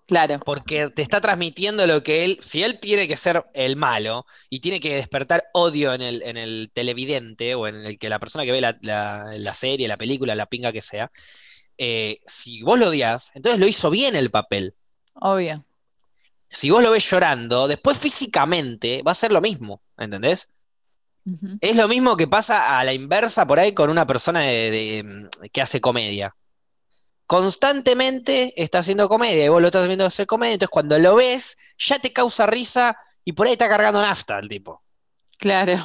Claro. 0.06 0.40
Porque 0.40 0.90
te 0.90 1.02
está 1.02 1.20
transmitiendo 1.20 1.86
lo 1.86 2.02
que 2.02 2.24
él, 2.24 2.38
si 2.42 2.62
él 2.62 2.80
tiene 2.80 3.08
que 3.08 3.16
ser 3.16 3.46
el 3.54 3.76
malo 3.76 4.26
y 4.50 4.60
tiene 4.60 4.80
que 4.80 4.96
despertar 4.96 5.44
odio 5.54 5.94
en 5.94 6.02
el, 6.02 6.22
en 6.22 6.36
el 6.36 6.70
televidente 6.74 7.54
o 7.54 7.66
en 7.66 7.76
el 7.76 7.98
que 7.98 8.08
la 8.08 8.18
persona 8.18 8.44
que 8.44 8.52
ve 8.52 8.60
la, 8.60 9.54
serie, 9.54 9.88
la 9.88 9.96
película, 9.96 10.34
la 10.34 10.46
pinga 10.46 10.72
que 10.72 10.82
sea, 10.82 11.10
eh, 11.78 12.20
si 12.26 12.62
vos 12.62 12.78
lo 12.78 12.88
odias, 12.88 13.30
entonces 13.34 13.60
lo 13.60 13.66
hizo 13.66 13.90
bien 13.90 14.16
el 14.16 14.30
papel. 14.30 14.74
Obvio. 15.14 15.64
Si 16.48 16.68
vos 16.68 16.82
lo 16.82 16.90
ves 16.90 17.08
llorando, 17.08 17.66
después 17.66 17.96
físicamente 17.96 19.02
va 19.02 19.12
a 19.12 19.16
ser 19.16 19.32
lo 19.32 19.40
mismo, 19.40 19.80
¿entendés? 19.96 20.50
Es 21.60 21.76
lo 21.76 21.88
mismo 21.88 22.16
que 22.16 22.26
pasa 22.26 22.78
a 22.78 22.84
la 22.84 22.92
inversa 22.92 23.46
por 23.46 23.58
ahí 23.58 23.72
con 23.72 23.90
una 23.90 24.06
persona 24.06 24.40
de, 24.40 25.28
que 25.52 25.62
hace 25.62 25.80
comedia. 25.80 26.34
Constantemente 27.26 28.52
está 28.56 28.80
haciendo 28.80 29.08
comedia 29.08 29.44
y 29.44 29.48
vos 29.48 29.60
lo 29.60 29.68
estás 29.68 29.86
viendo 29.86 30.04
hacer 30.04 30.26
comedia, 30.26 30.54
entonces 30.54 30.70
cuando 30.70 30.98
lo 30.98 31.14
ves 31.14 31.56
ya 31.78 31.98
te 31.98 32.12
causa 32.12 32.46
risa 32.46 32.96
y 33.24 33.32
por 33.32 33.46
ahí 33.46 33.52
está 33.52 33.68
cargando 33.68 34.02
nafta 34.02 34.38
el 34.38 34.48
tipo. 34.48 34.82
Claro. 35.38 35.80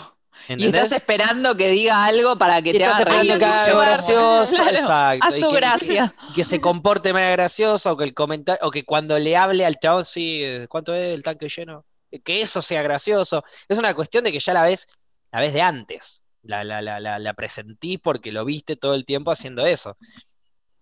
Y 0.49 0.65
estás 0.65 0.91
esperando 0.91 1.57
que 1.57 1.69
diga 1.69 2.05
algo 2.05 2.37
para 2.37 2.61
que 2.61 2.73
te 2.73 2.85
haga 2.85 2.99
esperando 2.99 3.37
que 3.37 3.45
haga 3.45 3.63
algo 3.65 3.79
gracioso, 3.79 4.63
exacto. 4.69 5.25
Haz 5.25 5.39
tu 5.39 5.49
gracia. 5.51 6.15
Que, 6.35 6.43
se 6.43 6.61
comporte 6.61 7.11
más 7.13 7.31
gracioso, 7.31 7.91
o 7.91 7.97
que 7.97 8.03
el 8.03 8.13
comentario, 8.13 8.65
o 8.65 8.71
que 8.71 8.85
cuando 8.85 9.17
le 9.17 9.35
hable 9.35 9.65
al 9.65 9.77
chabón, 9.79 10.05
sí, 10.05 10.43
¿cuánto 10.69 10.93
es 10.93 11.13
el 11.13 11.23
tanque 11.23 11.49
lleno? 11.49 11.85
Que 12.23 12.41
eso 12.41 12.61
sea 12.61 12.81
gracioso. 12.81 13.43
Es 13.67 13.77
una 13.77 13.93
cuestión 13.93 14.23
de 14.23 14.31
que 14.31 14.39
ya 14.39 14.53
la 14.53 14.63
ves, 14.63 14.87
la 15.31 15.41
ves 15.41 15.53
de 15.53 15.61
antes. 15.61 16.23
La, 16.43 16.63
la, 16.63 16.81
la, 16.81 16.99
la, 16.99 17.33
presentís 17.33 17.99
porque 18.01 18.31
lo 18.31 18.45
viste 18.45 18.77
todo 18.77 18.93
el 18.93 19.05
tiempo 19.05 19.31
haciendo 19.31 19.65
eso. 19.65 19.97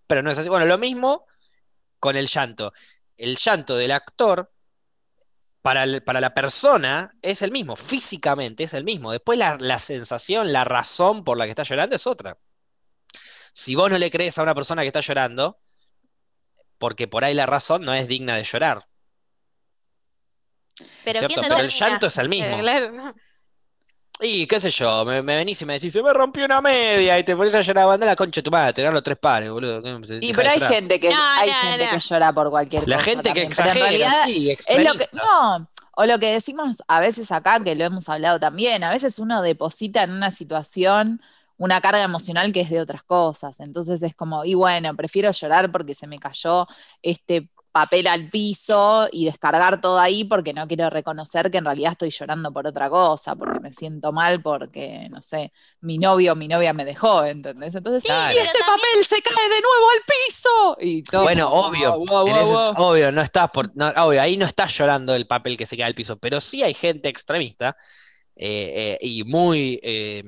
Pero 0.05 0.21
no 0.21 0.29
es 0.29 0.37
así. 0.37 0.49
Bueno, 0.49 0.65
lo 0.65 0.77
mismo 0.77 1.25
con 1.99 2.15
el 2.15 2.27
llanto. 2.27 2.71
El 3.17 3.37
llanto 3.37 3.75
del 3.77 3.91
actor 3.91 4.51
para, 5.65 5.87
la 5.87 6.33
persona 6.35 7.11
es 7.23 7.41
el 7.41 7.49
mismo, 7.49 7.75
físicamente 7.75 8.65
es 8.65 8.75
el 8.75 8.83
mismo. 8.83 9.11
Después 9.11 9.39
la, 9.39 9.79
sensación, 9.79 10.53
la 10.53 10.63
razón 10.63 11.23
por 11.23 11.39
la 11.39 11.45
que 11.45 11.49
está 11.49 11.63
llorando 11.63 11.95
es 11.95 12.05
otra. 12.05 12.37
Si 13.51 13.73
vos 13.73 13.89
no 13.89 13.97
le 13.97 14.11
crees 14.11 14.37
a 14.37 14.43
una 14.43 14.53
persona 14.53 14.83
que 14.83 14.89
está 14.89 14.99
llorando, 14.99 15.57
porque 16.77 17.07
por 17.07 17.23
ahí 17.23 17.33
la 17.33 17.47
razón 17.47 17.83
no 17.83 17.95
es 17.95 18.07
digna 18.07 18.35
de 18.35 18.43
llorar. 18.43 18.85
Pero, 21.03 21.21
el 21.21 21.69
llanto 21.69 22.07
es 22.07 22.17
el 22.19 22.29
mismo. 22.29 22.61
Y 24.21 24.47
qué 24.47 24.59
sé 24.59 24.71
yo, 24.71 25.03
me, 25.03 25.21
venís 25.21 25.61
y 25.61 25.65
me 25.65 25.73
decís, 25.73 25.91
se 25.91 26.01
me 26.01 26.13
rompió 26.13 26.45
una 26.45 26.61
media 26.61 27.19
y 27.19 27.23
te 27.23 27.35
pones 27.35 27.53
a 27.53 27.61
llorar, 27.61 27.87
banda 27.87 28.05
la 28.05 28.15
concha 28.15 28.39
de 28.39 28.43
tu 28.43 28.51
madre, 28.51 28.73
te 28.73 28.91
los 28.91 29.03
tres 29.03 29.17
pares, 29.17 29.51
boludo. 29.51 29.81
Y 30.21 30.33
pero 30.33 30.49
hay 30.51 30.61
gente 30.61 30.99
que 30.99 31.11
hay 31.13 31.51
gente 31.51 31.89
que 31.89 31.99
llora 31.99 32.31
por 32.33 32.49
cualquier 32.49 32.85
cosa. 32.85 32.95
La 32.95 33.03
gente 33.03 33.33
que 33.33 33.41
exagera, 33.41 34.25
sí, 34.25 34.51
es 34.51 34.83
lo 34.83 34.93
que, 34.93 35.09
no, 35.11 35.67
o 35.97 36.05
lo 36.05 36.17
que 36.19 36.31
decimos 36.31 36.81
a 36.87 37.01
veces 37.01 37.31
acá, 37.31 37.61
que 37.61 37.75
lo 37.75 37.83
hemos 37.83 38.07
hablado 38.07 38.39
también, 38.39 38.83
a 38.85 38.91
veces 38.91 39.19
uno 39.19 39.41
deposita 39.41 40.03
en 40.03 40.11
una 40.11 40.31
situación 40.31 41.21
una 41.57 41.79
carga 41.81 42.03
emocional 42.03 42.51
que 42.51 42.61
es 42.61 42.69
de 42.69 42.81
otras 42.81 43.03
cosas. 43.03 43.59
Entonces 43.59 44.01
es 44.03 44.15
como, 44.15 44.43
y 44.45 44.53
bueno, 44.53 44.95
prefiero 44.95 45.31
llorar 45.31 45.71
porque 45.71 45.95
se 45.95 46.07
me 46.07 46.19
cayó 46.19 46.67
este 47.01 47.49
papel 47.75 48.07
al 48.07 48.29
piso 48.29 49.09
y 49.11 49.25
descargar 49.25 49.81
todo 49.81 49.99
ahí 49.99 50.23
porque 50.23 50.53
no 50.53 50.65
quiero 50.65 50.89
reconocer 50.89 51.51
que 51.51 51.57
en 51.57 51.65
realidad 51.65 51.91
estoy 51.91 52.09
llorando 52.09 52.53
por 52.53 52.65
otra 52.65 52.89
cosa, 52.89 53.35
porque 53.35 53.59
me 53.59 53.73
siento 53.73 54.13
mal 54.13 54.41
porque, 54.41 55.09
no 55.11 55.21
sé, 55.21 55.51
mi 55.81 55.97
novio 55.97 56.31
o 56.31 56.35
mi 56.37 56.47
novia 56.47 56.71
me 56.71 56.85
dejó, 56.85 57.25
¿entendés? 57.25 57.75
Entonces, 57.75 58.05
y 58.05 58.37
este 58.37 58.59
papel 58.59 59.05
se 59.05 59.21
cae 59.21 59.49
de 59.49 59.59
nuevo 59.59 59.89
al 59.91 60.01
piso. 60.07 60.77
Y 60.79 61.03
todo. 61.03 61.23
Bueno, 61.23 61.49
obvio, 61.49 61.95
obvio, 62.07 63.11
no 63.11 63.21
estás 63.21 63.51
por, 63.51 63.69
obvio, 63.75 64.21
ahí 64.21 64.37
no 64.37 64.45
estás 64.45 64.73
llorando 64.77 65.13
el 65.13 65.27
papel 65.27 65.57
que 65.57 65.65
se 65.65 65.75
cae 65.75 65.87
al 65.87 65.95
piso, 65.95 66.17
pero 66.17 66.39
sí 66.39 66.63
hay 66.63 66.73
gente 66.73 67.09
extremista 67.09 67.75
eh, 68.37 68.97
eh, 69.01 69.05
y 69.05 69.25
muy, 69.25 69.81
eh, 69.83 70.23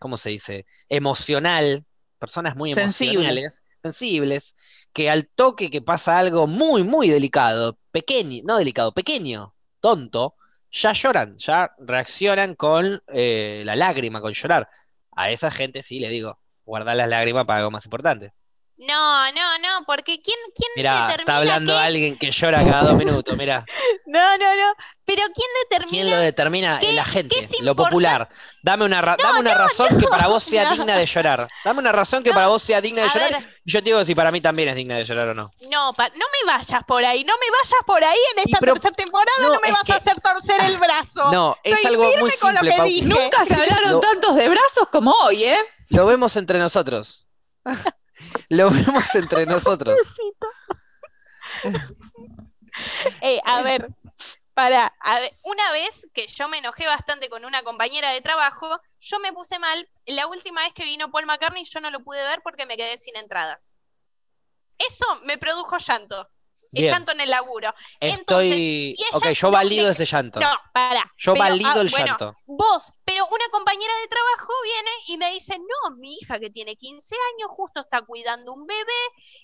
¿cómo 0.00 0.16
se 0.16 0.30
dice? 0.30 0.66
Emocional, 0.88 1.84
personas 2.18 2.56
muy 2.56 2.72
emocionales, 2.72 3.62
sensibles 3.82 4.56
que 4.92 5.10
al 5.10 5.28
toque 5.28 5.70
que 5.70 5.82
pasa 5.82 6.18
algo 6.18 6.46
muy, 6.46 6.82
muy 6.82 7.08
delicado, 7.08 7.78
pequeño, 7.92 8.42
no 8.44 8.58
delicado, 8.58 8.92
pequeño, 8.92 9.54
tonto, 9.80 10.36
ya 10.72 10.92
lloran, 10.92 11.36
ya 11.38 11.72
reaccionan 11.78 12.54
con 12.54 13.02
eh, 13.08 13.62
la 13.64 13.76
lágrima, 13.76 14.20
con 14.20 14.32
llorar. 14.32 14.68
A 15.16 15.30
esa 15.30 15.50
gente 15.50 15.82
sí 15.82 15.98
le 16.00 16.08
digo, 16.08 16.38
guardar 16.64 16.96
las 16.96 17.08
lágrimas 17.08 17.46
para 17.46 17.58
algo 17.60 17.70
más 17.70 17.84
importante. 17.84 18.32
No, 18.80 19.30
no, 19.32 19.58
no, 19.58 19.84
porque 19.84 20.22
¿quién, 20.22 20.38
quién 20.56 20.70
Mirá, 20.74 21.14
está 21.14 21.36
hablando 21.36 21.76
alguien 21.76 22.16
que 22.16 22.30
llora 22.30 22.64
cada 22.64 22.84
dos 22.84 22.94
minutos, 22.96 23.36
mira. 23.36 23.64
No, 24.06 24.38
no, 24.38 24.56
no. 24.56 24.74
Pero 25.04 25.22
¿quién 25.34 25.48
determina? 25.62 25.90
¿Quién 25.90 26.10
lo 26.10 26.16
determina? 26.16 26.80
la 26.82 27.04
gente, 27.04 27.36
lo 27.60 27.76
popular. 27.76 28.28
Dame 28.62 28.84
una, 28.84 29.02
dame 29.02 29.40
una 29.40 29.54
razón 29.54 29.98
que 29.98 30.08
para 30.08 30.26
vos 30.28 30.42
sea 30.50 30.70
digna 30.70 30.96
de 30.96 31.06
llorar. 31.06 31.46
Dame 31.64 31.78
una 31.78 31.92
razón 31.92 32.24
que 32.24 32.32
para 32.32 32.48
vos 32.48 32.62
sea 32.62 32.80
digna 32.80 33.02
de 33.02 33.08
llorar. 33.08 33.44
Y 33.64 33.70
yo 33.70 33.80
te 33.80 33.84
digo 33.84 34.04
si 34.04 34.14
para 34.14 34.30
mí 34.30 34.40
también 34.40 34.70
es 34.70 34.76
digna 34.76 34.96
de 34.96 35.04
llorar 35.04 35.30
o 35.30 35.34
no. 35.34 35.50
No, 35.70 35.92
no 35.92 35.94
me 35.94 36.52
vayas 36.52 36.82
por 36.84 37.04
ahí, 37.04 37.22
no 37.22 37.34
me 37.34 37.50
vayas 37.50 37.84
por 37.86 38.02
ahí 38.02 38.18
en 38.34 38.44
esta 38.46 38.58
tercera 38.58 38.92
temporada, 38.92 39.38
no, 39.40 39.60
me 39.60 39.70
vas 39.70 39.90
a 39.90 39.96
hacer 39.96 40.20
torcer 40.20 40.60
el 40.62 40.78
brazo. 40.78 41.30
No, 41.30 41.56
es 41.62 41.84
algo 41.84 42.10
muy 42.18 42.30
simple, 42.30 43.02
Nunca 43.02 43.44
se 43.44 43.54
hablaron 43.54 44.00
tantos 44.00 44.34
de 44.36 44.48
brazos 44.48 44.88
como 44.90 45.12
hoy, 45.22 45.44
¿eh? 45.44 45.58
Lo 45.90 46.06
vemos 46.06 46.36
entre 46.36 46.58
nosotros. 46.58 47.26
Lo 48.48 48.70
vemos 48.70 49.14
entre 49.14 49.46
nosotros. 49.46 49.98
Eh, 53.20 53.40
a 53.44 53.62
ver, 53.62 53.88
para, 54.54 54.94
una 55.42 55.72
vez 55.72 56.08
que 56.12 56.26
yo 56.26 56.48
me 56.48 56.58
enojé 56.58 56.86
bastante 56.86 57.28
con 57.28 57.44
una 57.44 57.62
compañera 57.62 58.12
de 58.12 58.20
trabajo, 58.20 58.80
yo 59.00 59.18
me 59.18 59.32
puse 59.32 59.58
mal. 59.58 59.88
La 60.06 60.26
última 60.26 60.62
vez 60.62 60.72
que 60.74 60.84
vino 60.84 61.10
Paul 61.10 61.26
McCartney 61.26 61.64
yo 61.64 61.80
no 61.80 61.90
lo 61.90 62.00
pude 62.00 62.22
ver 62.22 62.40
porque 62.42 62.66
me 62.66 62.76
quedé 62.76 62.98
sin 62.98 63.16
entradas. 63.16 63.74
Eso 64.78 65.04
me 65.24 65.38
produjo 65.38 65.78
llanto 65.78 66.28
el 66.72 66.84
llanto 66.84 67.12
en 67.12 67.20
el 67.20 67.30
laburo. 67.30 67.74
Estoy. 67.98 68.96
ok, 69.12 69.28
yo 69.30 69.50
valido 69.50 69.90
ese 69.90 70.04
llanto. 70.04 70.40
No, 70.40 70.52
para. 70.72 71.10
Yo 71.16 71.34
valido 71.34 71.70
ah, 71.74 71.80
el 71.80 71.88
llanto. 71.88 72.36
Vos, 72.46 72.92
pero 73.04 73.26
una 73.26 73.44
compañera 73.50 73.92
de 74.02 74.08
trabajo 74.08 74.52
viene 74.62 74.90
y 75.08 75.16
me 75.16 75.32
dice: 75.32 75.58
No, 75.58 75.96
mi 75.96 76.14
hija 76.14 76.38
que 76.38 76.50
tiene 76.50 76.76
15 76.76 77.14
años 77.34 77.48
justo 77.50 77.80
está 77.80 78.02
cuidando 78.02 78.52
un 78.52 78.66
bebé 78.66 78.80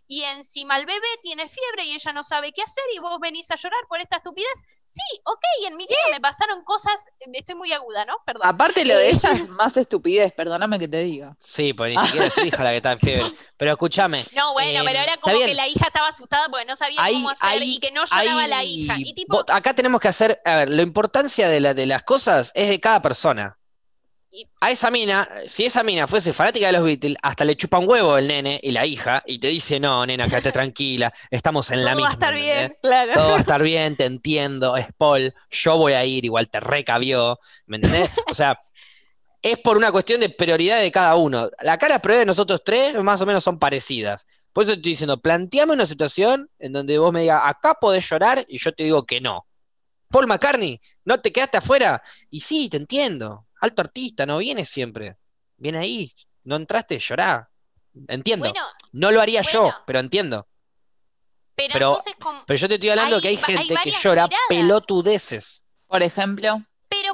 y 0.06 0.22
encima 0.22 0.76
el 0.78 0.86
bebé 0.86 1.06
tiene 1.22 1.48
fiebre 1.48 1.84
y 1.84 1.94
ella 1.94 2.12
no 2.12 2.22
sabe 2.22 2.52
qué 2.52 2.62
hacer 2.62 2.84
y 2.94 2.98
vos 2.98 3.18
venís 3.20 3.50
a 3.50 3.56
llorar 3.56 3.80
por 3.88 4.00
esta 4.00 4.16
estupidez. 4.16 4.54
Sí, 4.86 5.20
ok, 5.24 5.42
en 5.66 5.76
mi 5.76 5.84
vida 5.84 5.98
me 6.12 6.20
pasaron 6.20 6.62
cosas. 6.62 6.94
Estoy 7.32 7.56
muy 7.56 7.72
aguda, 7.72 8.04
¿no? 8.04 8.14
Perdón. 8.24 8.46
Aparte, 8.46 8.84
lo 8.84 8.96
de 8.96 9.10
ella 9.10 9.32
es 9.32 9.48
más 9.48 9.76
estupidez, 9.76 10.32
perdóname 10.32 10.78
que 10.78 10.86
te 10.86 11.00
diga. 11.00 11.36
Sí, 11.40 11.72
porque 11.72 11.96
ni 11.96 12.06
siquiera 12.06 12.26
es 12.26 12.34
su 12.34 12.44
hija 12.44 12.62
la 12.62 12.70
que 12.70 12.76
está 12.76 12.92
en 12.92 13.00
fiebre. 13.00 13.24
Pero 13.56 13.72
escúchame. 13.72 14.22
No, 14.34 14.52
bueno, 14.52 14.84
pero 14.84 15.00
era 15.00 15.16
como 15.16 15.36
que 15.38 15.54
la 15.54 15.66
hija 15.66 15.86
estaba 15.88 16.08
asustada 16.08 16.48
porque 16.48 16.66
no 16.66 16.76
sabía 16.76 17.00
cómo 17.16 17.30
hacer 17.30 17.62
y 17.62 17.78
que 17.78 17.90
no 17.92 18.04
lloraba 18.04 18.46
la 18.46 18.64
hija. 18.64 18.96
Acá 19.48 19.74
tenemos 19.74 20.00
que 20.00 20.08
hacer, 20.08 20.40
a 20.44 20.56
ver, 20.56 20.70
la 20.70 20.82
importancia 20.82 21.48
de, 21.48 21.60
la, 21.60 21.74
de 21.74 21.86
las 21.86 22.02
cosas 22.02 22.52
es 22.54 22.68
de 22.68 22.80
cada 22.80 23.02
persona. 23.02 23.58
A 24.60 24.70
esa 24.70 24.90
mina, 24.90 25.26
si 25.46 25.64
esa 25.64 25.82
mina 25.82 26.06
fuese 26.06 26.34
fanática 26.34 26.66
de 26.66 26.72
los 26.72 26.84
Beatles, 26.84 27.16
hasta 27.22 27.44
le 27.44 27.56
chupa 27.56 27.78
un 27.78 27.88
huevo 27.88 28.18
el 28.18 28.26
nene 28.26 28.60
y 28.62 28.70
la 28.70 28.84
hija 28.84 29.22
y 29.24 29.38
te 29.38 29.48
dice, 29.48 29.80
no, 29.80 30.04
nena, 30.04 30.28
quédate 30.28 30.52
tranquila, 30.52 31.12
estamos 31.30 31.70
en 31.70 31.84
la 31.84 31.94
misma. 31.94 32.10
Todo 32.10 32.20
va 32.20 32.26
a 32.26 32.28
estar 32.28 32.34
bien, 32.34 32.76
claro. 32.82 33.12
Todo 33.14 33.30
va 33.30 33.36
a 33.36 33.40
estar 33.40 33.62
bien, 33.62 33.96
te 33.96 34.04
entiendo, 34.04 34.76
es 34.76 34.88
Paul, 34.98 35.34
yo 35.48 35.78
voy 35.78 35.94
a 35.94 36.04
ir, 36.04 36.26
igual 36.26 36.50
te 36.50 36.60
recabió, 36.60 37.38
¿me 37.64 37.76
entendés? 37.76 38.10
O 38.28 38.34
sea, 38.34 38.60
es 39.40 39.58
por 39.58 39.78
una 39.78 39.90
cuestión 39.90 40.20
de 40.20 40.28
prioridad 40.28 40.80
de 40.80 40.92
cada 40.92 41.14
uno. 41.14 41.48
La 41.60 41.78
cara 41.78 42.00
prioridad 42.00 42.22
de 42.22 42.26
nosotros 42.26 42.62
tres 42.62 42.94
más 43.02 43.22
o 43.22 43.26
menos 43.26 43.42
son 43.42 43.58
parecidas. 43.58 44.26
Por 44.56 44.62
eso 44.62 44.72
estoy 44.72 44.92
diciendo, 44.92 45.20
planteame 45.20 45.74
una 45.74 45.84
situación 45.84 46.50
en 46.58 46.72
donde 46.72 46.96
vos 46.96 47.12
me 47.12 47.20
digas, 47.20 47.42
acá 47.44 47.74
podés 47.74 48.08
llorar 48.08 48.42
y 48.48 48.56
yo 48.56 48.72
te 48.72 48.84
digo 48.84 49.04
que 49.04 49.20
no. 49.20 49.46
Paul 50.08 50.26
McCartney, 50.26 50.80
¿no 51.04 51.20
te 51.20 51.30
quedaste 51.30 51.58
afuera? 51.58 52.02
Y 52.30 52.40
sí, 52.40 52.70
te 52.70 52.78
entiendo. 52.78 53.48
Alto 53.60 53.82
artista, 53.82 54.24
no 54.24 54.38
viene 54.38 54.64
siempre. 54.64 55.18
Viene 55.58 55.76
ahí. 55.76 56.10
No 56.46 56.56
entraste, 56.56 56.98
llorá. 56.98 57.50
Entiendo. 58.08 58.50
no 58.92 59.12
lo 59.12 59.20
haría 59.20 59.42
yo, 59.42 59.70
pero 59.86 60.00
entiendo. 60.00 60.48
Pero, 61.54 62.00
pero, 62.46 62.56
yo 62.56 62.66
te 62.66 62.76
estoy 62.76 62.88
hablando 62.88 63.20
que 63.20 63.28
hay 63.28 63.36
gente 63.36 63.74
que 63.84 63.90
llora 63.90 64.26
pelotudeces. 64.48 65.64
Por 65.86 66.02
ejemplo. 66.02 66.62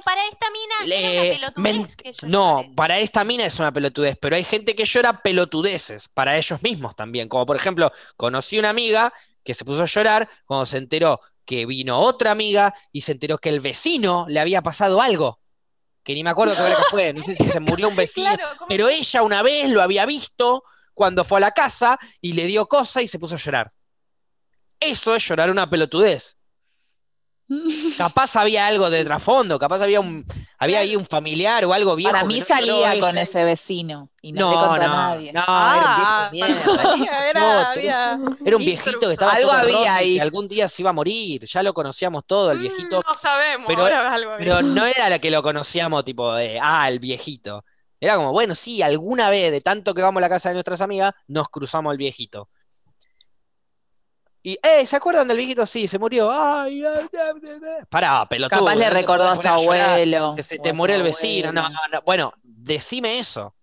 Para 0.04 0.26
esta 0.26 0.46
mina 0.50 0.96
es 0.96 1.38
una 1.38 1.52
pelotudez. 1.52 2.22
no, 2.22 2.64
para 2.74 2.98
esta 2.98 3.24
mina 3.24 3.46
es 3.46 3.58
una 3.58 3.72
pelotudez, 3.72 4.16
pero 4.20 4.36
hay 4.36 4.44
gente 4.44 4.74
que 4.74 4.84
llora 4.84 5.22
pelotudeces 5.22 6.08
para 6.08 6.36
ellos 6.36 6.62
mismos 6.62 6.96
también. 6.96 7.28
Como 7.28 7.46
por 7.46 7.56
ejemplo, 7.56 7.92
conocí 8.16 8.58
una 8.58 8.70
amiga 8.70 9.12
que 9.44 9.54
se 9.54 9.64
puso 9.64 9.82
a 9.82 9.86
llorar 9.86 10.28
cuando 10.46 10.66
se 10.66 10.78
enteró 10.78 11.20
que 11.44 11.66
vino 11.66 11.98
otra 11.98 12.30
amiga 12.30 12.74
y 12.92 13.02
se 13.02 13.12
enteró 13.12 13.38
que 13.38 13.48
el 13.48 13.60
vecino 13.60 14.26
le 14.28 14.40
había 14.40 14.62
pasado 14.62 15.02
algo. 15.02 15.40
Que 16.02 16.14
ni 16.14 16.24
me 16.24 16.30
acuerdo 16.30 16.54
qué 16.54 16.74
fue, 16.90 17.12
no 17.12 17.22
sé 17.24 17.34
si 17.36 17.44
se 17.44 17.60
murió 17.60 17.88
un 17.88 17.96
vecino, 17.96 18.36
pero 18.68 18.88
ella 18.88 19.22
una 19.22 19.42
vez 19.42 19.70
lo 19.70 19.82
había 19.82 20.06
visto 20.06 20.64
cuando 20.94 21.24
fue 21.24 21.38
a 21.38 21.40
la 21.40 21.50
casa 21.52 21.98
y 22.20 22.32
le 22.32 22.46
dio 22.46 22.66
cosa 22.66 23.02
y 23.02 23.08
se 23.08 23.18
puso 23.18 23.36
a 23.36 23.38
llorar. 23.38 23.72
Eso 24.80 25.14
es 25.14 25.26
llorar 25.26 25.50
una 25.50 25.70
pelotudez. 25.70 26.36
Capaz 27.98 28.36
había 28.36 28.66
algo 28.66 28.90
de 28.90 29.04
trasfondo, 29.04 29.58
capaz 29.58 29.82
había 29.82 30.00
un 30.00 30.24
había 30.58 30.80
ahí 30.80 30.96
un 30.96 31.04
familiar 31.04 31.64
o 31.64 31.72
algo 31.72 31.96
viejo. 31.96 32.12
Para 32.12 32.24
mí 32.24 32.40
salía 32.40 32.98
con 33.00 33.18
ese 33.18 33.44
vecino 33.44 34.10
y 34.20 34.32
no, 34.32 34.50
no 34.50 34.60
contra 34.60 34.88
nadie. 34.88 35.32
No, 35.32 35.42
era 35.42 36.30
un 36.30 37.08
era, 38.44 38.56
un 38.56 38.64
viejito 38.64 39.00
que 39.00 39.12
estaba 39.12 39.32
algo 39.32 39.50
había 39.50 39.96
ahí. 39.96 40.14
que 40.14 40.20
algún 40.20 40.48
día 40.48 40.68
se 40.68 40.82
iba 40.82 40.90
a 40.90 40.94
morir, 40.94 41.44
ya 41.44 41.62
lo 41.62 41.74
conocíamos 41.74 42.24
todo, 42.26 42.52
el 42.52 42.58
mm, 42.58 42.62
viejito. 42.62 43.02
No 43.06 43.14
sabemos, 43.14 43.66
pero, 43.66 43.88
pero 44.38 44.62
no 44.62 44.86
era 44.86 45.08
la 45.08 45.18
que 45.18 45.30
lo 45.30 45.42
conocíamos 45.42 46.04
tipo 46.04 46.32
de, 46.34 46.58
ah, 46.62 46.88
el 46.88 47.00
viejito. 47.00 47.64
Era 48.00 48.16
como, 48.16 48.32
bueno, 48.32 48.54
sí, 48.54 48.82
alguna 48.82 49.30
vez, 49.30 49.52
de 49.52 49.60
tanto 49.60 49.94
que 49.94 50.02
vamos 50.02 50.20
a 50.20 50.22
la 50.22 50.28
casa 50.28 50.48
de 50.48 50.54
nuestras 50.54 50.80
amigas, 50.80 51.12
nos 51.28 51.48
cruzamos 51.48 51.92
el 51.92 51.98
viejito. 51.98 52.48
Y, 54.42 54.58
¡eh! 54.62 54.86
¿Se 54.86 54.96
acuerdan 54.96 55.28
del 55.28 55.36
viejito? 55.36 55.64
Sí, 55.66 55.86
se 55.86 55.98
murió. 55.98 56.30
¡Ay! 56.30 56.82
Pará, 57.88 58.26
pelotudo. 58.28 58.58
Capaz 58.58 58.74
le 58.74 58.90
recordó 58.90 59.28
a 59.28 59.36
su 59.36 59.48
abuelo. 59.48 60.34
Que 60.34 60.42
se 60.42 60.58
te 60.58 60.72
murió 60.72 60.96
el 60.96 61.02
vecino. 61.02 61.52
No, 61.52 61.68
no, 61.68 62.02
Bueno, 62.04 62.32
decime 62.42 63.18
eso 63.18 63.54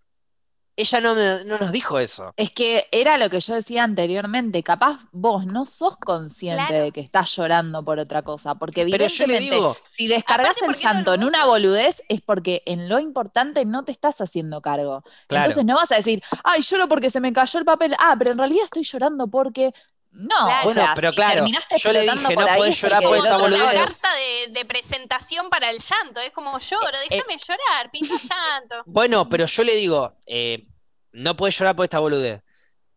ella 0.79 1.01
no, 1.01 1.13
nos 1.59 1.71
dijo 1.73 1.99
eso. 1.99 2.33
Es 2.37 2.51
que 2.51 2.87
era 2.91 3.17
lo 3.17 3.29
que 3.29 3.41
yo 3.41 3.53
decía 3.53 3.83
anteriormente, 3.83 4.63
capaz 4.63 4.99
vos 5.11 5.45
no 5.45 5.65
sos 5.65 5.97
consciente 5.97 6.73
de 6.73 6.91
que 6.91 7.01
estás 7.01 7.35
llorando 7.35 7.83
por 7.83 7.99
otra 7.99 8.21
cosa, 8.21 8.55
porque 8.55 8.81
evidentemente 8.81 9.57
si 9.85 10.07
descargas 10.07 10.61
el 10.61 10.73
llanto 10.73 11.13
en 11.13 11.25
una 11.25 11.45
boludez 11.45 12.01
es 12.07 12.21
porque 12.21 12.63
en 12.65 12.87
lo 12.87 12.99
importante 12.99 13.65
no 13.65 13.83
te 13.83 13.91
estás 13.91 14.21
haciendo 14.21 14.61
cargo. 14.61 15.03
Entonces 15.27 15.65
no 15.65 15.75
vas 15.75 15.91
a 15.91 15.95
decir, 15.95 16.23
ay, 16.45 16.61
lloro 16.61 16.87
porque 16.87 17.09
se 17.09 17.19
me 17.19 17.33
cayó 17.33 17.59
el 17.59 17.65
papel, 17.65 17.93
ah, 17.99 18.15
pero 18.17 18.31
en 18.31 18.37
realidad 18.37 18.63
estoy 18.65 18.83
llorando 18.83 19.27
porque... 19.27 19.73
No, 20.19 20.35
bueno, 20.65 20.85
pero 20.95 21.13
claro, 21.13 21.45
yo 21.77 21.93
le 21.93 22.01
dije, 22.01 22.35
no 22.35 22.45
podés 22.57 22.81
llorar 22.81 23.01
por 23.01 23.17
esta 23.17 23.37
boludez. 23.37 23.61
una 23.61 23.85
carta 23.85 24.09
de, 24.49 24.65
presentación 24.65 25.49
para 25.49 25.69
el 25.71 25.79
llanto, 25.79 26.19
es 26.19 26.31
como 26.31 26.59
lloro, 26.59 26.87
eh, 26.87 27.07
déjame 27.09 27.37
llorar, 27.37 27.89
pinta 27.89 28.15
llanto. 28.29 28.83
Bueno, 28.85 29.29
pero 29.29 29.45
yo 29.45 29.63
le 29.63 29.77
digo, 29.77 30.17
eh, 30.25 30.67
no 31.13 31.37
puedes 31.37 31.57
llorar 31.57 31.77
por 31.77 31.85
esta 31.85 31.99
boludez. 31.99 32.43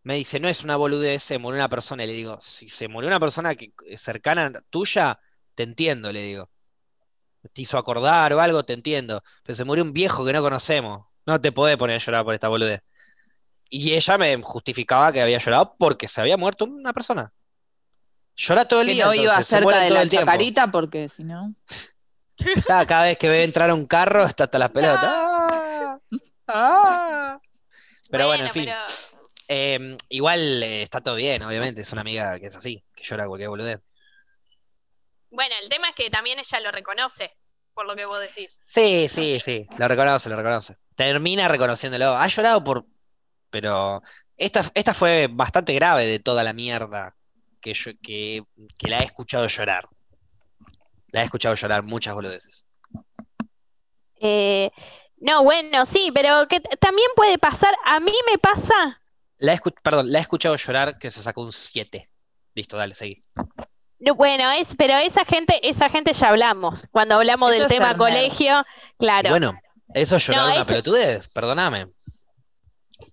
Me 0.03 0.15
dice, 0.15 0.41
no 0.41 0.49
es 0.49 0.65
una 0.65 0.75
boludez, 0.75 1.23
se 1.23 1.37
murió 1.37 1.59
una 1.59 1.69
persona. 1.69 2.03
Y 2.03 2.07
le 2.07 2.13
digo, 2.13 2.39
si 2.41 2.67
se 2.67 2.89
murió 2.89 3.07
una 3.07 3.21
persona 3.21 3.55
que, 3.55 3.71
cercana 3.95 4.51
tuya, 4.69 5.17
te 5.55 5.63
entiendo, 5.63 6.11
le 6.11 6.23
digo. 6.23 6.49
Te 7.53 7.61
hizo 7.61 7.77
acordar 7.77 8.33
o 8.33 8.41
algo, 8.41 8.65
te 8.65 8.73
entiendo. 8.73 9.23
Pero 9.43 9.55
se 9.55 9.63
murió 9.63 9.83
un 9.85 9.93
viejo 9.93 10.25
que 10.25 10.33
no 10.33 10.41
conocemos. 10.41 11.07
No 11.25 11.39
te 11.39 11.53
podés 11.53 11.77
poner 11.77 11.95
a 11.95 11.99
llorar 11.99 12.25
por 12.25 12.33
esta 12.33 12.49
boludez. 12.49 12.81
Y 13.69 13.93
ella 13.93 14.17
me 14.17 14.41
justificaba 14.41 15.11
que 15.11 15.21
había 15.21 15.39
llorado 15.39 15.75
porque 15.77 16.07
se 16.07 16.21
había 16.21 16.37
muerto 16.37 16.65
una 16.65 16.93
persona. 16.93 17.33
Llora 18.35 18.67
todo 18.67 18.81
el 18.81 18.87
que 18.87 18.93
día. 18.93 19.05
No 19.05 19.13
iba 19.13 19.41
cerca 19.41 19.79
de 19.79 19.89
la 19.89 20.07
chacarita 20.07 20.71
porque 20.71 21.09
si 21.09 21.23
no. 21.23 21.55
Cada, 22.67 23.03
vez 23.03 23.17
que 23.17 23.29
ve 23.29 23.43
entrar 23.43 23.71
un 23.71 23.85
carro 23.85 24.23
está 24.23 24.45
hasta 24.45 24.59
las 24.59 24.69
pelotas. 24.71 25.03
¡Ah! 25.03 25.99
¡Ah! 26.47 27.39
Pero 28.09 28.27
bueno, 28.27 28.45
en 28.45 28.51
fin. 28.51 28.69
Em, 29.47 29.97
igual 30.09 30.63
eh, 30.63 30.83
está 30.83 31.01
todo 31.01 31.15
bien, 31.15 31.43
obviamente. 31.43 31.81
Es 31.81 31.91
una 31.91 32.01
amiga 32.01 32.39
que 32.39 32.47
es 32.47 32.55
así, 32.55 32.83
que 32.95 33.03
llora 33.03 33.27
cualquier 33.27 33.49
boludez. 33.49 33.81
Bueno, 35.29 35.55
el 35.61 35.69
tema 35.69 35.89
es 35.89 35.95
que 35.95 36.09
también 36.09 36.39
ella 36.39 36.59
lo 36.59 36.71
reconoce, 36.71 37.35
por 37.73 37.87
lo 37.87 37.95
que 37.95 38.05
vos 38.05 38.19
decís. 38.19 38.61
Sí, 38.67 39.07
sí, 39.09 39.39
sí. 39.39 39.67
Lo 39.77 39.87
reconoce, 39.87 40.29
lo 40.29 40.35
reconoce. 40.35 40.77
Termina 40.95 41.47
reconociéndolo. 41.47 42.15
Ha 42.15 42.27
llorado 42.27 42.63
por. 42.63 42.85
Pero. 43.53 44.01
Esta, 44.35 44.63
esta 44.73 44.95
fue 44.95 45.29
bastante 45.31 45.73
grave 45.75 46.07
de 46.07 46.19
toda 46.19 46.43
la 46.43 46.53
mierda 46.53 47.15
que, 47.61 47.75
yo, 47.75 47.91
que, 48.01 48.43
que 48.77 48.89
la 48.89 48.99
he 48.99 49.03
escuchado 49.03 49.47
llorar. 49.47 49.87
La 51.09 51.21
he 51.21 51.25
escuchado 51.25 51.53
llorar 51.53 51.83
muchas 51.83 52.15
boludeces. 52.15 52.65
Eh, 54.19 54.71
no, 55.17 55.43
bueno, 55.43 55.85
sí, 55.85 56.11
pero 56.13 56.47
que 56.47 56.59
también 56.59 57.07
puede 57.15 57.37
pasar. 57.37 57.75
A 57.85 57.99
mí 57.99 58.11
me 58.29 58.39
pasa. 58.39 58.99
La 59.37 59.53
he 59.53 59.59
perdón, 59.83 60.11
la 60.11 60.17
he 60.17 60.21
escuchado 60.21 60.55
llorar 60.55 60.97
que 60.97 61.11
se 61.11 61.21
sacó 61.21 61.41
un 61.43 61.51
7. 61.51 62.09
Listo, 62.55 62.75
dale, 62.75 62.95
seguí. 62.95 63.23
No, 63.99 64.15
bueno, 64.15 64.49
es, 64.51 64.75
pero 64.75 64.95
esa 64.95 65.25
gente, 65.25 65.59
esa 65.67 65.89
gente 65.89 66.11
ya 66.13 66.29
hablamos. 66.29 66.87
Cuando 66.91 67.15
hablamos 67.15 67.51
del 67.51 67.67
tema 67.67 67.95
colegio, 67.95 68.65
claro. 68.97 69.29
bueno, 69.29 69.53
eso 69.93 70.15
es 70.15 70.27
llorar 70.27 70.55
una 70.55 70.65
pelotudez, 70.65 71.27
perdóname. 71.29 71.87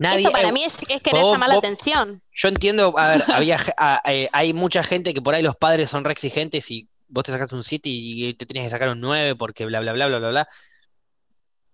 Nadie, 0.01 0.22
eso 0.22 0.32
para 0.32 0.48
eh, 0.48 0.52
mí 0.52 0.64
es, 0.64 0.78
querer 1.02 1.22
llamar 1.22 1.51
la 1.51 1.56
atención. 1.56 2.22
Yo 2.32 2.48
entiendo, 2.48 2.94
a 2.98 3.09
ver, 3.10 3.22
había, 3.35 3.59
eh, 4.06 4.31
hay 4.32 4.55
mucha 4.55 4.82
gente 4.82 5.12
que 5.12 5.20
por 5.20 5.35
ahí 5.35 5.43
los 5.43 5.56
padres 5.56 5.90
son 5.90 6.05
re 6.05 6.12
exigentes 6.12 6.70
y 6.70 6.89
vos 7.06 7.22
te 7.22 7.32
sacaste 7.32 7.55
un 7.55 7.62
7 7.62 7.82
y 7.93 8.32
te 8.32 8.47
tienes 8.47 8.64
que 8.64 8.70
sacar 8.70 8.89
un 8.89 9.01
9 9.01 9.36
porque 9.36 9.66
bla, 9.66 9.81
bla, 9.81 9.93
bla, 9.93 10.06
bla, 10.06 10.18
bla, 10.18 10.28
bla. 10.31 10.48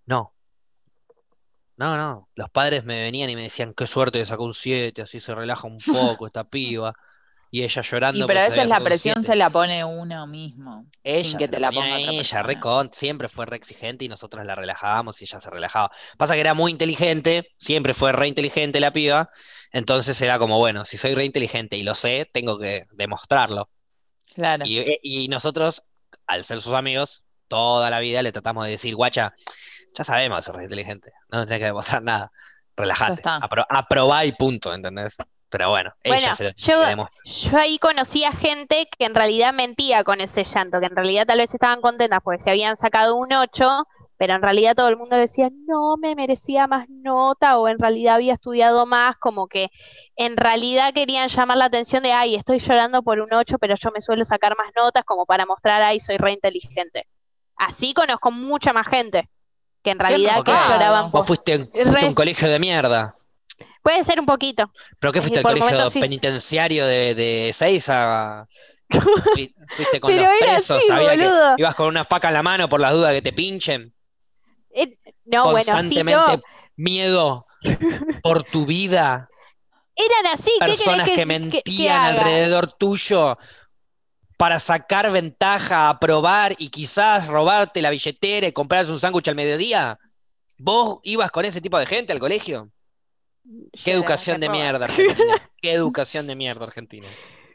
No. 0.06 0.34
No, 1.76 1.96
no. 1.96 2.28
Los 2.34 2.50
padres 2.50 2.84
me 2.84 3.00
venían 3.00 3.30
y 3.30 3.36
me 3.36 3.42
decían, 3.44 3.72
qué 3.74 3.86
suerte 3.86 4.18
de 4.18 4.24
sacó 4.24 4.42
un 4.42 4.54
7, 4.54 5.02
así 5.02 5.20
se 5.20 5.32
relaja 5.32 5.68
un 5.68 5.78
poco 5.86 6.26
esta 6.26 6.42
piba. 6.42 6.96
Y 7.50 7.62
ella 7.62 7.82
llorando. 7.82 8.24
Y 8.24 8.26
pero 8.26 8.40
a 8.40 8.48
veces 8.48 8.68
la 8.68 8.80
presión 8.80 9.22
se 9.22 9.36
la 9.36 9.50
pone 9.50 9.84
uno 9.84 10.26
mismo. 10.26 10.86
Ella 11.02 11.28
sin 11.28 11.38
que 11.38 11.48
te 11.48 11.60
la 11.60 11.70
ponga 11.70 11.98
ella, 11.98 12.88
siempre 12.92 13.28
fue 13.28 13.46
re 13.46 13.56
exigente 13.56 14.04
y 14.04 14.08
nosotros 14.08 14.44
la 14.44 14.54
relajábamos 14.54 15.20
y 15.22 15.24
ella 15.24 15.40
se 15.40 15.50
relajaba. 15.50 15.90
Pasa 16.16 16.34
que 16.34 16.40
era 16.40 16.54
muy 16.54 16.70
inteligente, 16.70 17.48
siempre 17.56 17.94
fue 17.94 18.12
re 18.12 18.28
inteligente 18.28 18.80
la 18.80 18.92
piba. 18.92 19.30
Entonces 19.72 20.20
era 20.20 20.38
como, 20.38 20.58
bueno, 20.58 20.84
si 20.84 20.96
soy 20.96 21.14
re 21.14 21.24
inteligente 21.24 21.76
y 21.76 21.82
lo 21.82 21.94
sé, 21.94 22.28
tengo 22.32 22.58
que 22.58 22.86
demostrarlo. 22.92 23.68
Claro. 24.34 24.64
Y, 24.66 24.98
y 25.02 25.28
nosotros, 25.28 25.84
al 26.26 26.44
ser 26.44 26.60
sus 26.60 26.74
amigos, 26.74 27.24
toda 27.48 27.90
la 27.90 28.00
vida 28.00 28.22
le 28.22 28.32
tratamos 28.32 28.64
de 28.64 28.72
decir, 28.72 28.94
guacha, 28.94 29.34
ya 29.94 30.04
sabemos 30.04 30.38
que 30.38 30.52
sos 30.52 30.62
inteligente, 30.62 31.12
no 31.30 31.46
tenés 31.46 31.60
que 31.60 31.66
demostrar 31.66 32.02
nada. 32.02 32.30
Relájate, 32.76 33.22
aprobá 33.70 34.24
y 34.26 34.32
punto, 34.32 34.74
¿entendés? 34.74 35.16
Pero 35.48 35.70
bueno, 35.70 35.92
ella 36.02 36.34
se 36.34 36.44
lo 36.44 36.50
yo, 36.56 36.74
yo 37.24 37.58
ahí 37.58 37.78
conocí 37.78 38.24
a 38.24 38.32
gente 38.32 38.88
que 38.98 39.04
en 39.04 39.14
realidad 39.14 39.54
mentía 39.54 40.02
con 40.02 40.20
ese 40.20 40.44
llanto, 40.44 40.80
que 40.80 40.86
en 40.86 40.96
realidad 40.96 41.26
tal 41.26 41.38
vez 41.38 41.54
estaban 41.54 41.80
contentas 41.80 42.20
porque 42.22 42.42
se 42.42 42.50
habían 42.50 42.76
sacado 42.76 43.16
un 43.16 43.32
8, 43.32 43.86
pero 44.16 44.34
en 44.34 44.42
realidad 44.42 44.74
todo 44.74 44.88
el 44.88 44.96
mundo 44.96 45.16
decía, 45.16 45.50
no, 45.66 45.96
me 45.98 46.14
merecía 46.14 46.66
más 46.66 46.88
nota, 46.88 47.58
o 47.58 47.68
en 47.68 47.78
realidad 47.78 48.16
había 48.16 48.34
estudiado 48.34 48.86
más, 48.86 49.16
como 49.16 49.46
que 49.46 49.70
en 50.16 50.36
realidad 50.36 50.92
querían 50.94 51.28
llamar 51.28 51.58
la 51.58 51.66
atención 51.66 52.02
de, 52.02 52.12
ay, 52.12 52.34
estoy 52.34 52.58
llorando 52.58 53.02
por 53.02 53.20
un 53.20 53.32
8, 53.32 53.58
pero 53.58 53.74
yo 53.78 53.90
me 53.92 54.00
suelo 54.00 54.24
sacar 54.24 54.56
más 54.56 54.68
notas 54.74 55.04
como 55.04 55.26
para 55.26 55.46
mostrar, 55.46 55.82
ay, 55.82 56.00
soy 56.00 56.16
re 56.16 56.32
inteligente. 56.32 57.06
Así 57.56 57.94
conozco 57.94 58.30
mucha 58.30 58.72
más 58.72 58.86
gente 58.88 59.28
que 59.82 59.90
en 59.90 59.98
realidad 59.98 60.42
que 60.42 60.50
lloraban 60.50 61.10
por... 61.10 61.20
Vos 61.20 61.26
fuiste, 61.28 61.54
a 61.54 62.06
un 62.06 62.14
colegio 62.14 62.48
de 62.48 62.58
mierda. 62.58 63.15
Puede 63.86 64.02
ser 64.02 64.18
un 64.18 64.26
poquito. 64.26 64.72
¿Pero 64.98 65.12
qué 65.12 65.20
fuiste 65.20 65.38
al 65.38 65.44
colegio 65.44 65.90
penitenciario 66.00 66.84
de, 66.84 67.14
de 67.14 67.82
a...? 67.86 68.44
Fuiste 69.76 70.00
con 70.00 70.16
los 70.16 70.26
presos, 70.40 70.82
que 70.82 71.54
ibas 71.56 71.74
con 71.76 71.86
una 71.86 72.02
faca 72.02 72.26
en 72.26 72.34
la 72.34 72.42
mano 72.42 72.68
por 72.68 72.80
las 72.80 72.92
dudas 72.92 73.12
que 73.12 73.22
te 73.22 73.32
pinchen. 73.32 73.94
Eh, 74.74 74.98
no, 75.26 75.44
Constantemente 75.44 76.42
miedo 76.74 77.46
por 78.24 78.42
tu 78.42 78.66
vida. 78.66 79.28
Eran 79.94 80.34
así, 80.34 80.50
Personas 80.58 81.08
que, 81.08 81.24
mentían 81.24 82.16
alrededor 82.16 82.72
tuyo 82.72 83.38
para 84.36 84.58
sacar 84.58 85.12
ventaja, 85.12 85.90
aprobar 85.90 86.56
y 86.58 86.70
quizás 86.70 87.28
robarte 87.28 87.80
la 87.82 87.90
billetera 87.90 88.48
y 88.48 88.52
comprarse 88.52 88.90
un 88.90 88.98
sándwich 88.98 89.28
al 89.28 89.36
mediodía? 89.36 90.00
¿Vos 90.58 90.98
ibas 91.04 91.30
con 91.30 91.44
ese 91.44 91.60
tipo 91.60 91.78
de 91.78 91.86
gente 91.86 92.12
al 92.12 92.18
colegio? 92.18 92.72
Qué 93.84 93.92
educación 93.92 94.40
de 94.40 94.48
mierda, 94.48 94.86
Argentina. 94.86 95.34
Qué 95.62 95.72
educación 95.72 96.26
de 96.26 96.36
mierda, 96.36 96.64
Argentina. 96.64 97.08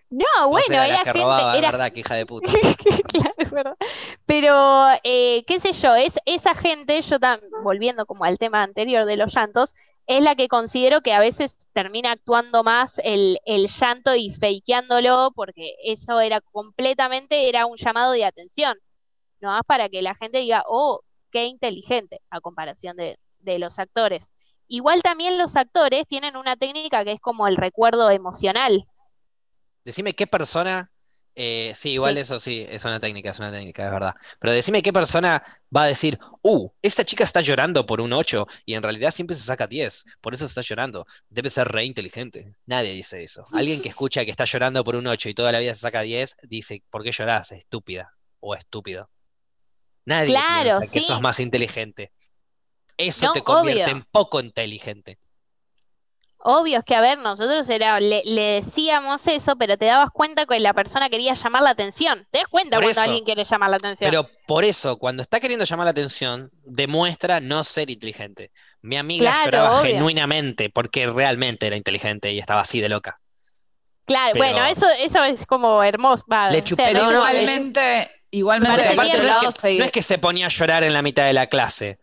No, 0.10 0.50
bueno, 0.50 0.76
era 0.76 0.98
gente, 1.00 1.22
era... 1.22 1.72
verdad, 1.72 1.92
que 1.94 2.02
hija 2.02 2.16
de 2.16 2.26
puta. 2.26 2.52
claro, 3.50 3.78
Pero, 4.26 4.88
eh, 5.04 5.46
qué 5.48 5.60
sé 5.62 5.72
yo, 5.72 5.96
es 5.96 6.16
esa 6.26 6.54
gente, 6.54 7.02
yo 7.02 7.18
también, 7.18 7.50
volviendo 7.64 8.06
como 8.06 8.26
al 8.26 8.38
tema 8.38 8.62
anterior 8.62 9.06
de 9.06 9.16
los 9.16 9.34
llantos, 9.34 9.74
es 10.08 10.22
la 10.22 10.36
que 10.36 10.50
considero 10.50 11.00
que 11.00 11.14
a 11.14 11.20
veces 11.20 11.56
termina 11.72 12.12
actuando 12.12 12.62
más 12.62 13.00
el, 13.06 13.40
llanto 13.46 14.14
y 14.14 14.34
fakeándolo, 14.34 15.32
porque 15.34 15.76
eso 15.84 16.20
era 16.20 16.42
completamente, 16.42 17.48
era 17.48 17.66
un 17.66 17.78
llamado 17.78 18.12
de 18.12 18.26
atención, 18.26 18.78
no 19.40 19.52
más 19.52 19.62
para 19.66 19.88
que 19.88 20.02
la 20.02 20.16
gente 20.16 20.40
diga, 20.40 20.64
oh, 20.68 21.02
qué 21.32 21.46
inteligente, 21.46 22.20
a 22.30 22.42
comparación 22.42 22.98
de, 22.98 23.18
de 23.40 23.60
los 23.60 23.80
actores. 23.80 24.30
Igual 24.74 25.02
también 25.02 25.38
los 25.38 25.58
actores 25.58 26.08
tienen 26.08 26.38
una 26.38 26.56
técnica 26.56 27.04
que 27.04 27.12
es 27.12 27.20
como 27.20 27.46
el 27.46 27.58
recuerdo 27.58 28.10
emocional. 28.10 28.88
Decime 29.84 30.14
qué 30.14 30.28
persona 30.28 30.90
eh, 31.36 31.74
sí, 31.76 31.92
igual 31.92 32.18
eso 32.18 32.40
sí, 32.40 32.66
es 32.70 32.86
una 32.86 33.02
técnica, 33.02 33.32
es 33.32 33.40
una 33.40 33.52
técnica, 33.52 33.86
es 33.86 33.92
verdad. 33.92 34.16
Pero 34.40 34.54
decime 34.54 34.82
qué 34.82 34.94
persona 34.94 35.44
va 35.76 35.84
a 35.84 35.88
decir, 35.88 36.20
uh, 36.42 36.70
esta 36.82 37.04
chica 37.04 37.26
está 37.26 37.42
llorando 37.42 37.86
por 37.86 38.00
un 38.00 38.14
8 38.14 38.48
y 38.66 38.76
en 38.76 38.84
realidad 38.84 39.12
siempre 39.12 39.36
se 39.36 39.44
saca 39.44 39.68
10, 39.68 40.06
por 40.22 40.34
eso 40.34 40.46
está 40.46 40.62
llorando. 40.62 41.06
Debe 41.30 41.50
ser 41.50 41.68
re 41.68 41.84
inteligente. 41.84 42.56
Nadie 42.66 42.94
dice 42.94 43.24
eso. 43.24 43.46
Alguien 43.52 43.82
que 43.82 43.90
escucha 43.90 44.24
que 44.24 44.32
está 44.32 44.46
llorando 44.46 44.86
por 44.86 44.96
un 44.96 45.06
8 45.06 45.28
y 45.28 45.34
toda 45.34 45.52
la 45.52 45.60
vida 45.60 45.76
se 45.76 45.82
saca 45.82 46.00
10, 46.00 46.38
dice, 46.44 46.82
¿por 46.90 47.04
qué 47.04 47.12
llorás? 47.12 47.52
Estúpida 47.52 48.14
o 48.40 48.56
estúpido. 48.56 49.10
Nadie 50.06 50.34
piensa 50.34 50.88
que 50.90 51.02
sos 51.02 51.22
más 51.22 51.42
inteligente. 51.42 52.14
Eso 52.98 53.32
te 53.34 53.42
convierte 53.42 53.92
en 53.92 54.04
poco 54.04 54.40
inteligente. 54.40 55.18
Obvio, 56.44 56.80
es 56.80 56.84
que 56.84 56.96
a 56.96 57.02
ver, 57.02 57.20
nosotros 57.20 57.70
era, 57.70 58.00
le, 58.00 58.24
decíamos 58.26 59.28
eso, 59.28 59.56
pero 59.58 59.78
te 59.78 59.86
dabas 59.86 60.10
cuenta 60.12 60.48
que 60.48 60.60
la 60.60 60.74
persona 60.74 61.08
quería 61.10 61.36
llamar 61.36 61.62
la 61.62 61.70
atención. 61.70 62.28
¿Te 62.32 62.40
das 62.40 62.48
cuenta 62.48 62.82
cuando 62.82 63.02
alguien 63.02 63.24
quiere 63.24 63.44
llamar 63.44 63.70
la 63.70 63.76
atención? 63.76 64.10
Pero 64.10 64.28
por 64.48 64.64
eso, 64.64 64.98
cuando 64.98 65.22
está 65.22 65.40
queriendo 65.40 65.66
llamar 65.66 65.86
la 65.86 65.92
atención, 65.92 66.50
demuestra 66.64 67.40
no 67.40 67.64
ser 67.64 67.92
inteligente. 67.92 68.52
Mi 68.82 68.98
amiga 68.98 69.46
lloraba 69.46 69.84
genuinamente 69.84 70.72
porque 70.72 71.06
realmente 71.06 71.68
era 71.68 71.78
inteligente 71.78 72.32
y 72.32 72.40
estaba 72.40 72.62
así 72.62 72.82
de 72.82 72.90
loca. 72.90 73.20
Claro, 74.06 74.36
bueno, 74.36 74.66
eso, 74.66 74.88
eso 74.98 75.24
es 75.24 75.46
como 75.46 75.84
hermoso. 75.84 76.26
le 76.52 76.64
pero 76.76 77.12
igualmente, 77.12 78.12
igualmente 78.32 78.96
no, 78.96 79.04
es 79.04 79.60
que, 79.60 79.78
no 79.78 79.86
es 79.86 79.92
que 79.92 80.02
se 80.02 80.18
ponía 80.18 80.48
a 80.48 80.50
llorar 80.50 80.84
en 80.84 80.94
la 80.94 81.04
mitad 81.04 81.26
de 81.26 81.34
la 81.34 81.48
clase. 81.48 82.00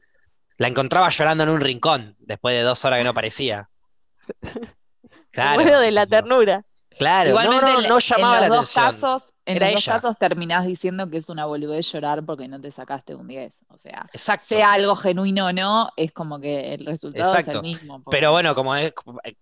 La 0.58 0.68
encontraba 0.68 1.08
llorando 1.08 1.44
en 1.44 1.50
un 1.50 1.60
rincón 1.60 2.16
después 2.18 2.54
de 2.54 2.62
dos 2.62 2.84
horas 2.84 2.98
que 2.98 3.04
no 3.04 3.10
aparecía. 3.10 3.70
Claro. 5.30 5.80
de 5.80 5.90
la 5.92 6.06
ternura. 6.06 6.64
Claro, 6.98 7.40
no, 7.40 7.80
no, 7.82 7.98
llamaba 8.00 8.44
en 8.44 8.48
los 8.48 8.58
dos 8.58 8.72
Casos, 8.72 9.34
en 9.46 9.60
los 9.60 9.74
dos 9.74 9.84
casos 9.84 10.18
terminás 10.18 10.66
diciendo 10.66 11.08
que 11.08 11.18
es 11.18 11.28
una 11.28 11.46
boludez 11.46 11.92
llorar 11.92 12.24
porque 12.24 12.48
no 12.48 12.60
te 12.60 12.72
sacaste 12.72 13.14
un 13.14 13.28
10. 13.28 13.66
O 13.68 13.78
sea, 13.78 14.10
sea 14.40 14.72
algo 14.72 14.96
genuino 14.96 15.46
o 15.46 15.52
no, 15.52 15.90
es 15.96 16.10
como 16.10 16.40
que 16.40 16.74
el 16.74 16.84
resultado 16.84 17.36
es 17.36 17.46
el 17.46 17.62
mismo. 17.62 18.02
Pero 18.10 18.32
bueno, 18.32 18.52
como 18.56 18.74
es 18.74 18.92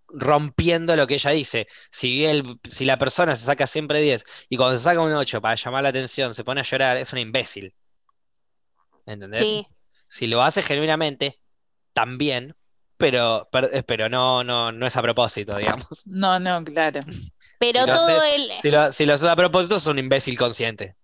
rompiendo 0.09 0.97
lo 0.97 1.07
que 1.07 1.15
ella 1.15 1.31
dice, 1.31 1.67
si, 1.91 2.27
si 2.69 2.85
la 2.85 2.99
persona 2.99 3.35
se 3.35 3.47
saca 3.47 3.67
siempre 3.67 4.03
10 4.03 4.25
y 4.51 4.59
cuando 4.59 4.77
se 4.77 4.83
saca 4.83 5.01
un 5.01 5.15
8 5.15 5.41
para 5.41 5.55
llamar 5.55 5.83
la 5.85 5.89
atención 5.89 6.35
se 6.35 6.45
pone 6.45 6.61
a 6.61 6.65
llorar, 6.65 6.99
es 6.99 7.11
una 7.13 7.23
imbécil. 7.23 7.73
¿Entendés? 9.07 9.43
Sí. 9.43 9.67
Si 10.09 10.27
lo 10.27 10.43
hace 10.43 10.63
genuinamente, 10.63 11.41
también, 11.93 12.55
pero, 12.97 13.49
pero, 13.51 13.69
pero 13.87 14.09
no, 14.09 14.45
no, 14.45 14.73
no 14.73 14.87
es 14.87 14.97
a 14.97 15.03
propósito, 15.03 15.57
digamos. 15.57 15.87
No, 16.07 16.39
no, 16.39 16.65
claro. 16.65 17.01
Pero 17.59 17.87
todo 17.87 18.23
el... 18.23 18.53
Si 18.61 18.71
lo, 18.71 18.93
si 18.93 19.11
haces 19.11 19.29
a 19.31 19.35
propósito, 19.35 19.77
es 19.77 19.87
un 19.87 19.99
imbécil 19.99 20.37
consciente. 20.37 20.95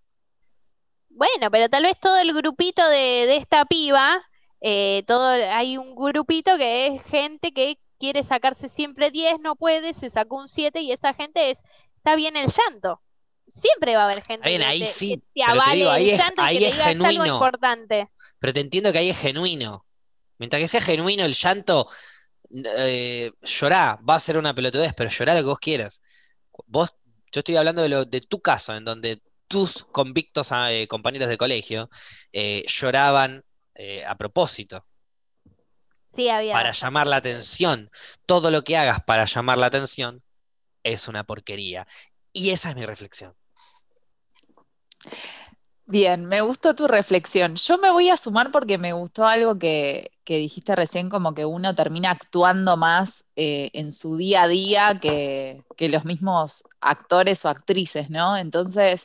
Bueno, 1.09 1.51
pero 1.51 1.71
tal 1.71 1.85
vez 1.85 1.99
todo 1.99 2.19
el 2.19 2.35
grupito 2.35 2.87
de, 2.89 3.37
esta 3.37 3.65
piba, 3.65 4.23
eh, 4.61 5.03
todo, 5.07 5.29
hay 5.29 5.79
un 5.79 5.95
grupito 5.95 6.59
que 6.59 6.89
es 6.89 7.03
gente 7.05 7.53
que 7.53 7.79
quiere 7.99 8.23
sacarse 8.23 8.69
siempre 8.69 9.11
10, 9.11 9.41
no 9.41 9.57
puede, 9.57 9.95
se 9.95 10.11
sacó 10.11 10.37
un 10.37 10.49
7 10.49 10.81
y 10.81 10.93
esa 10.93 11.15
gente 11.15 11.51
es, 11.51 11.63
está 11.97 12.17
bien 12.17 12.37
el 12.37 12.51
llanto. 12.51 13.01
Siempre 13.47 13.95
va 13.95 14.03
a 14.03 14.05
haber 14.05 14.23
gente 14.23 14.49
que, 14.49 14.65
ahí 14.65 14.85
sí, 14.85 15.23
ahí 15.47 16.11
es, 16.11 16.21
ahí 16.37 16.65
es 16.65 16.83
genuino. 16.83 17.27
importante. 17.27 18.11
Pero 18.43 18.53
te 18.53 18.61
entiendo 18.61 18.93
que 18.93 18.99
ahí 18.99 19.09
es 19.09 19.19
genuino. 19.19 19.87
Mientras 20.37 20.61
que 20.61 20.69
sea 20.69 20.83
genuino 20.83 21.25
el 21.25 21.33
llanto, 21.33 21.89
eh, 22.53 23.33
llorá, 23.41 23.99
va 24.07 24.17
a 24.17 24.21
ser 24.21 24.37
una 24.37 24.55
pelotudez, 24.55 24.93
pero 24.95 25.09
llorá 25.09 25.35
lo 25.35 25.41
que 25.41 25.47
vos 25.47 25.59
quieras 25.59 26.03
vos, 26.67 26.97
yo 27.33 27.41
estoy 27.41 27.57
hablando 27.57 27.83
de, 27.83 27.89
lo, 27.89 28.05
de 28.05 28.21
tu 28.21 28.41
caso, 28.41 28.75
en 28.75 28.85
donde 28.85 29.23
tus 29.49 29.85
convictos 29.85 30.51
eh, 30.53 30.87
compañeros 30.89 31.29
de 31.29 31.39
colegio 31.39 31.91
eh, 32.33 32.65
lloraban 32.67 33.45
eh, 33.75 34.05
a 34.05 34.17
propósito. 34.17 34.87
Sí, 36.15 36.29
había. 36.29 36.53
Para 36.53 36.73
llamar 36.73 37.07
la 37.07 37.17
atención. 37.17 37.91
Todo 38.27 38.51
lo 38.51 38.63
que 38.65 38.77
hagas 38.77 39.03
para 39.05 39.25
llamar 39.25 39.59
la 39.59 39.67
atención 39.67 40.23
es 40.83 41.09
una 41.09 41.25
porquería. 41.25 41.87
Y 42.33 42.51
esa 42.51 42.71
es 42.71 42.77
mi 42.77 42.85
reflexión. 42.85 43.35
Bien, 45.87 46.25
me 46.27 46.41
gustó 46.41 46.75
tu 46.75 46.87
reflexión. 46.87 47.57
Yo 47.57 47.77
me 47.77 47.91
voy 47.91 48.09
a 48.09 48.17
sumar 48.17 48.51
porque 48.53 48.79
me 48.79 48.93
gustó 48.93 49.27
algo 49.27 49.59
que, 49.59 50.11
dijiste 50.27 50.75
recién, 50.77 51.11
como 51.11 51.35
que 51.35 51.45
uno 51.45 51.75
termina 51.75 52.11
actuando 52.11 52.77
más 52.77 53.25
eh, 53.37 53.71
en 53.75 53.93
su 53.93 54.17
día 54.17 54.45
a 54.45 54.49
día 54.49 54.99
que, 55.01 55.65
los 55.79 56.05
mismos 56.05 56.65
actores 56.81 57.45
o 57.45 57.49
actrices, 57.49 58.09
¿no? 58.09 58.37
Entonces, 58.37 59.05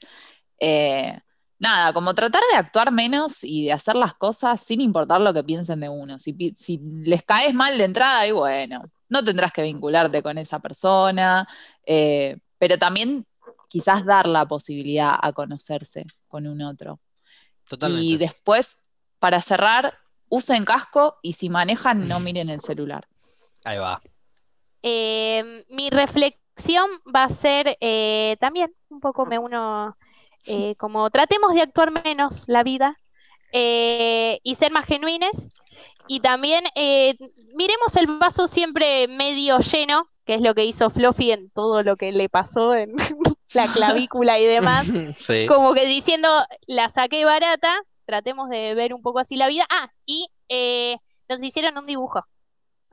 eh, 0.59 1.19
nada, 1.59 1.93
como 1.93 2.13
tratar 2.13 2.41
de 2.51 2.57
actuar 2.57 2.91
menos 2.91 3.43
y 3.43 3.65
de 3.65 3.73
hacer 3.73 3.95
las 3.95 4.13
cosas 4.13 4.61
sin 4.61 4.79
importar 4.81 5.19
lo 5.21 5.33
que 5.33 5.43
piensen 5.43 5.79
de 5.81 5.89
uno. 5.89 6.19
Si, 6.19 6.33
les 7.03 7.23
caes 7.23 7.53
mal 7.53 7.77
de 7.77 7.83
entrada, 7.85 8.27
y 8.27 8.31
bueno, 8.31 8.83
no 9.09 9.23
tendrás 9.23 9.51
que 9.51 9.63
vincularte 9.63 10.21
con 10.23 10.37
esa 10.37 10.59
persona, 10.59 11.47
eh, 11.85 12.37
pero 12.59 12.77
también 12.77 13.25
quizás 13.67 14.05
dar 14.05 14.27
la 14.27 14.47
posibilidad 14.47 15.15
a 15.21 15.33
conocerse 15.33 16.05
con 16.27 16.47
un 16.47 16.61
otro. 16.61 16.99
Totalmente. 17.67 18.05
Y 18.05 18.17
después, 18.17 18.83
para 19.19 19.41
cerrar, 19.41 19.97
usen 20.29 20.65
casco 20.65 21.17
y 21.21 21.33
si 21.33 21.49
manejan, 21.49 22.07
no 22.07 22.19
miren 22.19 22.49
el 22.49 22.61
celular. 22.61 23.07
Ahí 23.63 23.77
va. 23.77 24.01
Eh, 24.83 25.65
mi 25.69 25.89
reflexión 25.89 26.89
va 27.13 27.25
a 27.25 27.29
ser 27.29 27.77
eh, 27.81 28.37
también, 28.39 28.73
un 28.89 28.99
poco 28.99 29.25
me 29.25 29.37
uno, 29.37 29.97
eh, 30.45 30.75
como 30.75 31.09
tratemos 31.09 31.53
de 31.53 31.61
actuar 31.61 31.91
menos 31.91 32.45
la 32.47 32.63
vida 32.63 32.97
y 33.51 34.55
ser 34.55 34.71
más 34.71 34.85
genuines. 34.85 35.51
Y 36.07 36.21
también 36.21 36.63
miremos 36.75 37.95
el 37.97 38.07
vaso 38.17 38.47
siempre 38.47 39.07
medio 39.09 39.59
lleno, 39.59 40.07
que 40.25 40.35
es 40.35 40.41
lo 40.41 40.55
que 40.55 40.65
hizo 40.65 40.89
Fluffy 40.89 41.31
en 41.31 41.49
todo 41.49 41.83
lo 41.83 41.97
que 41.97 42.11
le 42.11 42.29
pasó 42.29 42.73
en 42.75 42.95
la 43.53 43.67
clavícula 43.73 44.39
y 44.39 44.45
demás, 44.45 44.87
como 45.47 45.73
que 45.73 45.85
diciendo, 45.85 46.29
la 46.65 46.89
saqué 46.89 47.25
barata, 47.25 47.75
tratemos 48.05 48.49
de 48.49 48.73
ver 48.75 48.93
un 48.93 49.01
poco 49.01 49.19
así 49.19 49.35
la 49.35 49.47
vida. 49.47 49.65
Ah, 49.69 49.91
y 50.05 50.27
eh, 50.49 50.97
nos 51.29 51.41
hicieron 51.43 51.77
un 51.77 51.85
dibujo. 51.85 52.25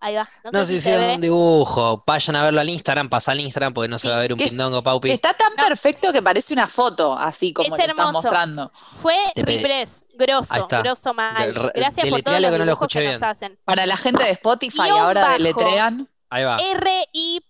Ahí 0.01 0.17
va. 0.17 0.29
nos 0.53 0.69
hicieron 0.69 1.15
un 1.15 1.21
dibujo. 1.23 2.05
Vayan 2.07 2.37
a 2.37 2.43
verlo 2.43 2.61
al 2.61 2.69
Instagram, 2.69 3.09
pasa 3.09 3.33
al 3.33 3.41
Instagram 3.41 3.73
porque 3.73 3.89
no 3.89 3.99
se 3.99 4.09
va 4.09 4.17
a 4.17 4.19
ver 4.19 4.35
un 4.35 4.39
pindongo, 4.39 4.83
Paupi. 4.83 5.11
está 5.11 5.33
tan 5.33 5.55
perfecto 5.55 6.13
que 6.13 6.21
parece 6.21 6.53
una 6.53 6.69
foto, 6.69 7.17
así 7.17 7.55
como 7.55 7.75
lo 7.75 7.83
están 7.83 8.13
mostrando. 8.13 8.71
Fue 8.75 9.17
Repress, 9.35 10.05
grosso, 10.13 10.69
grosso 10.69 11.15
mal. 11.15 11.55
Gracias 11.75 12.11
por 12.11 12.21
todo 12.21 12.39
lo 12.39 12.51
que, 12.51 12.59
no 12.59 12.79
que 12.87 13.13
nos 13.13 13.23
hacen. 13.23 13.59
Para 13.65 13.87
la 13.87 13.97
gente 13.97 14.25
de 14.25 14.31
Spotify, 14.33 14.91
ahora 14.91 15.31
deletrean. 15.31 16.07
Ahí 16.35 16.43
va. 16.43 16.57
R-I-P-R-E-S-S. 16.57 17.45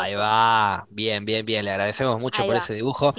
Ahí 0.00 0.14
va. 0.16 0.84
Bien, 0.90 1.24
bien, 1.24 1.46
bien. 1.46 1.64
Le 1.64 1.70
agradecemos 1.70 2.18
mucho 2.20 2.44
por 2.44 2.56
ese 2.56 2.74
dibujo. 2.74 3.14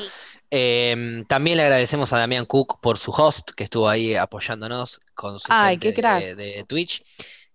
Em, 0.49 1.23
también 1.23 1.55
le 1.55 1.63
agradecemos 1.63 2.11
a 2.11 2.17
Damián 2.17 2.45
Cook 2.45 2.81
por 2.81 2.97
su 2.97 3.11
host, 3.11 3.51
que 3.51 3.63
estuvo 3.63 3.87
ahí 3.87 4.17
apoyándonos 4.17 4.99
con 5.13 5.39
su 5.39 5.47
Ay, 5.49 5.77
De, 5.77 6.65
Twitch. 6.67 7.01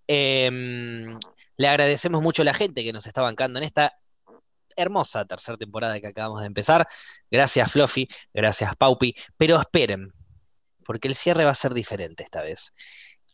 Em, 0.06 1.20
le 1.58 1.68
agradecemos 1.68 2.22
mucho 2.22 2.40
a 2.40 2.46
la 2.46 2.54
gente 2.54 2.82
que 2.82 2.94
nos 2.94 3.06
está 3.06 3.20
bancando 3.20 3.58
en 3.58 3.64
esta 3.64 3.98
hermosa 4.76 5.26
tercera 5.26 5.58
temporada 5.58 6.00
que 6.00 6.06
acabamos 6.06 6.40
de 6.40 6.46
empezar. 6.46 6.88
Gracias, 7.30 7.70
Fluffy. 7.70 8.08
Gracias, 8.32 8.74
Paupi. 8.76 9.14
Pero 9.36 9.60
esperen, 9.60 10.14
porque 10.86 11.08
el 11.08 11.14
cierre 11.14 11.44
va 11.44 11.50
a 11.50 11.54
ser 11.54 11.74
diferente 11.74 12.24
esta 12.24 12.40
vez. 12.40 12.72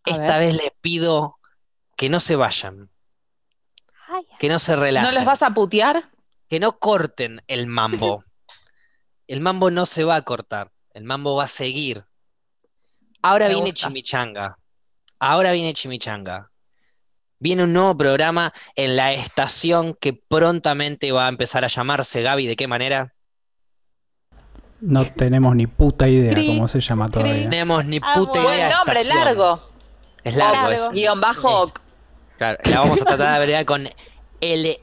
esta 0.04 0.38
vez 0.38 0.56
les 0.56 0.72
pido 0.80 1.36
que 2.00 2.08
no 2.08 2.18
se 2.18 2.34
vayan. 2.34 2.88
Que 4.38 4.48
no 4.48 4.58
se 4.58 4.74
relajen. 4.74 5.06
¿No 5.06 5.14
les 5.14 5.26
vas 5.26 5.42
a 5.42 5.50
putear? 5.50 6.08
Que 6.48 6.58
no 6.58 6.78
corten 6.78 7.42
el 7.46 7.66
mambo. 7.66 8.24
el 9.26 9.40
mambo 9.40 9.70
no 9.70 9.84
se 9.84 10.04
va 10.04 10.16
a 10.16 10.22
cortar. 10.22 10.72
El 10.94 11.04
mambo 11.04 11.36
va 11.36 11.44
a 11.44 11.48
seguir. 11.48 12.06
Ahora 13.20 13.48
viene 13.48 13.74
Chimichanga. 13.74 14.56
Ahora 15.18 15.52
viene 15.52 15.74
Chimichanga. 15.74 16.50
Viene 17.38 17.64
un 17.64 17.74
nuevo 17.74 17.94
programa 17.94 18.54
en 18.76 18.96
la 18.96 19.12
estación 19.12 19.92
que 19.92 20.14
prontamente 20.14 21.12
va 21.12 21.26
a 21.26 21.28
empezar 21.28 21.66
a 21.66 21.68
llamarse 21.68 22.22
Gaby. 22.22 22.46
¿De 22.46 22.56
qué 22.56 22.66
manera? 22.66 23.12
No 24.80 25.04
tenemos 25.12 25.54
ni 25.54 25.66
puta 25.66 26.08
idea 26.08 26.34
cómo 26.34 26.66
se 26.66 26.80
llama 26.80 27.10
todavía. 27.10 27.34
No 27.34 27.50
tenemos 27.50 27.84
ni 27.84 28.00
ah, 28.02 28.14
puta 28.14 28.38
idea. 28.40 28.52
Buen 28.54 28.70
nombre, 28.70 29.04
largo. 29.04 29.60
Es 30.24 30.34
largo. 30.34 30.70
Es, 30.70 30.88
Guión 30.92 31.20
bajo. 31.20 31.70
Claro, 32.40 32.58
la 32.64 32.80
vamos 32.80 33.02
a 33.02 33.04
tratar 33.04 33.28
de 33.28 33.36
abreviar 33.36 33.66
con 33.66 33.86
LNNPI 34.40 34.78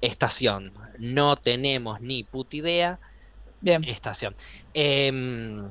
estación. 0.00 0.72
No 0.98 1.36
tenemos 1.36 2.00
ni 2.00 2.24
puta 2.24 2.56
idea. 2.56 2.98
Bien. 3.60 3.84
Estación. 3.84 4.34
Em, 4.74 5.70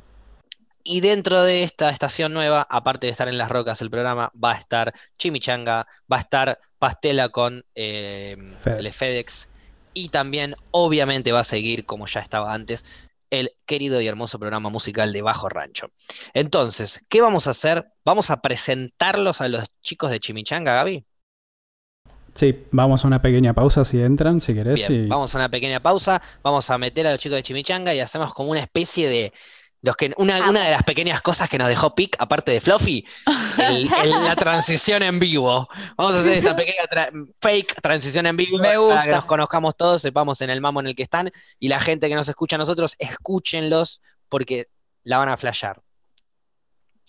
y 0.85 1.01
dentro 1.01 1.43
de 1.43 1.63
esta 1.63 1.89
estación 1.89 2.31
nueva, 2.31 2.65
aparte 2.69 3.07
de 3.07 3.11
estar 3.11 3.27
en 3.27 3.37
las 3.37 3.49
rocas 3.49 3.81
el 3.81 3.89
programa, 3.89 4.31
va 4.41 4.53
a 4.53 4.55
estar 4.55 4.93
Chimichanga, 5.17 5.85
va 6.09 6.15
a 6.15 6.21
estar 6.21 6.61
Pastela 6.79 7.27
con 7.27 7.65
eh, 7.75 8.37
el 8.65 8.93
FedEx. 8.93 9.49
Y 9.93 10.07
también, 10.07 10.55
obviamente, 10.71 11.33
va 11.33 11.41
a 11.41 11.43
seguir, 11.43 11.85
como 11.85 12.07
ya 12.07 12.21
estaba 12.21 12.53
antes, 12.53 12.85
el 13.31 13.53
querido 13.65 13.99
y 14.01 14.07
hermoso 14.07 14.37
programa 14.37 14.69
musical 14.69 15.11
de 15.11 15.23
Bajo 15.23 15.49
Rancho. 15.49 15.91
Entonces, 16.33 17.03
¿qué 17.09 17.21
vamos 17.21 17.47
a 17.47 17.51
hacer? 17.51 17.87
¿Vamos 18.05 18.29
a 18.29 18.41
presentarlos 18.41 19.41
a 19.41 19.47
los 19.47 19.65
chicos 19.81 20.11
de 20.11 20.19
Chimichanga, 20.19 20.73
Gaby? 20.73 21.03
Sí, 22.33 22.65
vamos 22.71 23.03
a 23.03 23.07
una 23.07 23.21
pequeña 23.21 23.53
pausa 23.53 23.83
si 23.83 24.01
entran, 24.01 24.39
si 24.39 24.53
querés. 24.53 24.87
Bien, 24.87 25.09
Vamos 25.09 25.33
a 25.33 25.37
una 25.37 25.49
pequeña 25.49 25.81
pausa, 25.81 26.21
vamos 26.43 26.69
a 26.69 26.77
meter 26.77 27.07
a 27.07 27.11
los 27.11 27.19
chicos 27.19 27.37
de 27.37 27.43
Chimichanga 27.43 27.93
y 27.93 27.99
hacemos 27.99 28.33
como 28.33 28.51
una 28.51 28.61
especie 28.61 29.09
de 29.09 29.33
los 29.81 29.95
que, 29.95 30.13
una, 30.17 30.37
ah. 30.37 30.49
una, 30.49 30.63
de 30.63 30.71
las 30.71 30.83
pequeñas 30.83 31.21
cosas 31.21 31.49
que 31.49 31.57
nos 31.57 31.67
dejó 31.67 31.95
Pic, 31.95 32.15
aparte 32.19 32.51
de 32.51 32.61
Fluffy, 32.61 33.05
la 33.57 34.35
transición 34.37 35.01
en 35.01 35.19
vivo. 35.19 35.67
Vamos 35.97 36.13
a 36.13 36.19
hacer 36.21 36.33
esta 36.33 36.55
pequeña 36.55 36.85
fake 37.41 37.81
transición 37.81 38.27
en 38.27 38.37
vivo 38.37 38.59
para 38.59 39.03
que 39.03 39.11
nos 39.11 39.25
conozcamos 39.25 39.75
todos, 39.75 40.01
sepamos 40.01 40.41
en 40.41 40.49
el 40.49 40.61
mamo 40.61 40.79
en 40.81 40.87
el 40.87 40.95
que 40.95 41.03
están 41.03 41.31
y 41.59 41.67
la 41.67 41.79
gente 41.79 42.09
que 42.09 42.15
nos 42.15 42.29
escucha 42.29 42.57
a 42.57 42.59
nosotros, 42.59 42.95
escúchenlos 42.99 44.01
porque 44.29 44.67
la 45.03 45.17
van 45.17 45.29
a 45.29 45.37
flashear. 45.37 45.81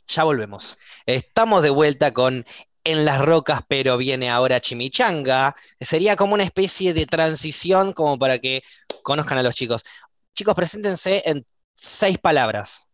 Ya 0.09 0.25
volvemos. 0.25 0.79
Estamos 1.07 1.63
de 1.63 1.71
vuelta 1.71 2.13
con 2.13 2.45
en 2.85 3.05
las 3.05 3.21
rocas, 3.21 3.61
pero 3.69 3.97
viene 3.97 4.31
ahora 4.31 4.61
Chimichanga. 4.61 5.55
Sería 5.81 6.17
como 6.17 6.35
una 6.35 6.43
especie 6.43 6.95
de 6.95 7.07
transición 7.07 7.93
como 7.93 8.19
para 8.19 8.39
que 8.39 8.63
conozcan 9.03 9.39
a 9.39 9.43
los 9.43 9.55
chicos. 9.55 9.85
Chicos, 10.35 10.55
preséntense 10.55 11.23
en 11.27 11.47
seis 11.75 12.19
palabras. 12.19 12.89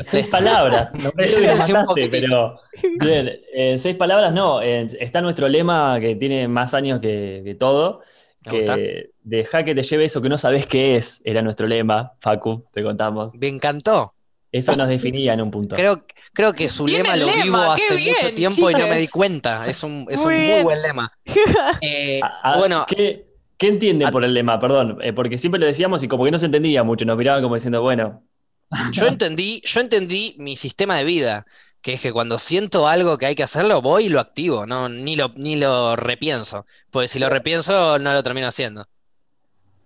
seis 0.00 0.28
palabras. 0.28 0.94
No 0.94 1.10
me 1.96 2.08
pero 2.08 2.60
bien, 3.00 3.40
en 3.52 3.78
seis 3.78 3.96
palabras 3.96 4.32
no. 4.32 4.60
está 4.60 5.20
nuestro 5.20 5.48
lema 5.48 5.98
que 6.00 6.16
tiene 6.16 6.48
más 6.48 6.74
años 6.74 7.00
que, 7.00 7.56
todo. 7.58 8.02
Que 8.48 9.10
deja 9.22 9.64
que 9.64 9.74
te 9.74 9.82
lleve 9.82 10.04
eso 10.04 10.20
que 10.20 10.28
no 10.28 10.36
sabes 10.36 10.66
qué 10.66 10.96
es, 10.96 11.22
era 11.24 11.40
nuestro 11.40 11.66
lema, 11.66 12.12
Facu, 12.20 12.66
te 12.72 12.82
contamos. 12.82 13.34
Me 13.34 13.48
encantó. 13.48 14.12
Eso 14.52 14.76
nos 14.76 14.86
definía 14.86 15.32
en 15.32 15.40
un 15.40 15.50
punto. 15.50 15.74
Creo, 15.74 16.04
creo 16.32 16.52
que 16.52 16.68
su 16.68 16.86
lema 16.86 17.16
lo 17.16 17.26
vivo 17.26 17.56
hace 17.56 17.94
mucho 17.96 18.34
tiempo 18.34 18.70
y 18.70 18.74
no 18.74 18.86
me 18.86 18.98
di 18.98 19.08
cuenta. 19.08 19.66
Es 19.66 19.82
un, 19.82 20.04
muy, 20.04 20.62
buen 20.62 20.82
lema. 20.82 21.12
Eh, 21.80 22.20
bueno, 22.56 22.86
¿qué, 22.86 23.33
entiende 23.68 24.08
por 24.08 24.24
el 24.24 24.34
lema? 24.34 24.58
Perdón, 24.60 24.98
eh, 25.02 25.12
porque 25.12 25.38
siempre 25.38 25.60
lo 25.60 25.66
decíamos 25.66 26.02
y 26.02 26.08
como 26.08 26.24
que 26.24 26.30
no 26.30 26.38
se 26.38 26.46
entendía 26.46 26.82
mucho, 26.82 27.04
nos 27.04 27.16
miraban 27.16 27.42
como 27.42 27.54
diciendo, 27.54 27.82
bueno. 27.82 28.22
Yo 28.92 29.06
entendí, 29.06 29.62
yo 29.64 29.80
entendí 29.80 30.34
mi 30.38 30.56
sistema 30.56 30.96
de 30.96 31.04
vida, 31.04 31.46
que 31.80 31.92
es 31.92 32.00
que 32.00 32.12
cuando 32.12 32.38
siento 32.38 32.88
algo 32.88 33.18
que 33.18 33.26
hay 33.26 33.34
que 33.34 33.42
hacerlo, 33.42 33.82
voy 33.82 34.06
y 34.06 34.08
lo 34.08 34.18
activo, 34.18 34.66
no, 34.66 34.88
ni 34.88 35.16
lo, 35.16 35.32
ni 35.36 35.56
lo 35.56 35.96
repienso. 35.96 36.66
Porque 36.90 37.08
si 37.08 37.18
lo 37.18 37.28
repienso, 37.28 37.98
no 37.98 38.12
lo 38.12 38.22
termino 38.22 38.48
haciendo. 38.48 38.88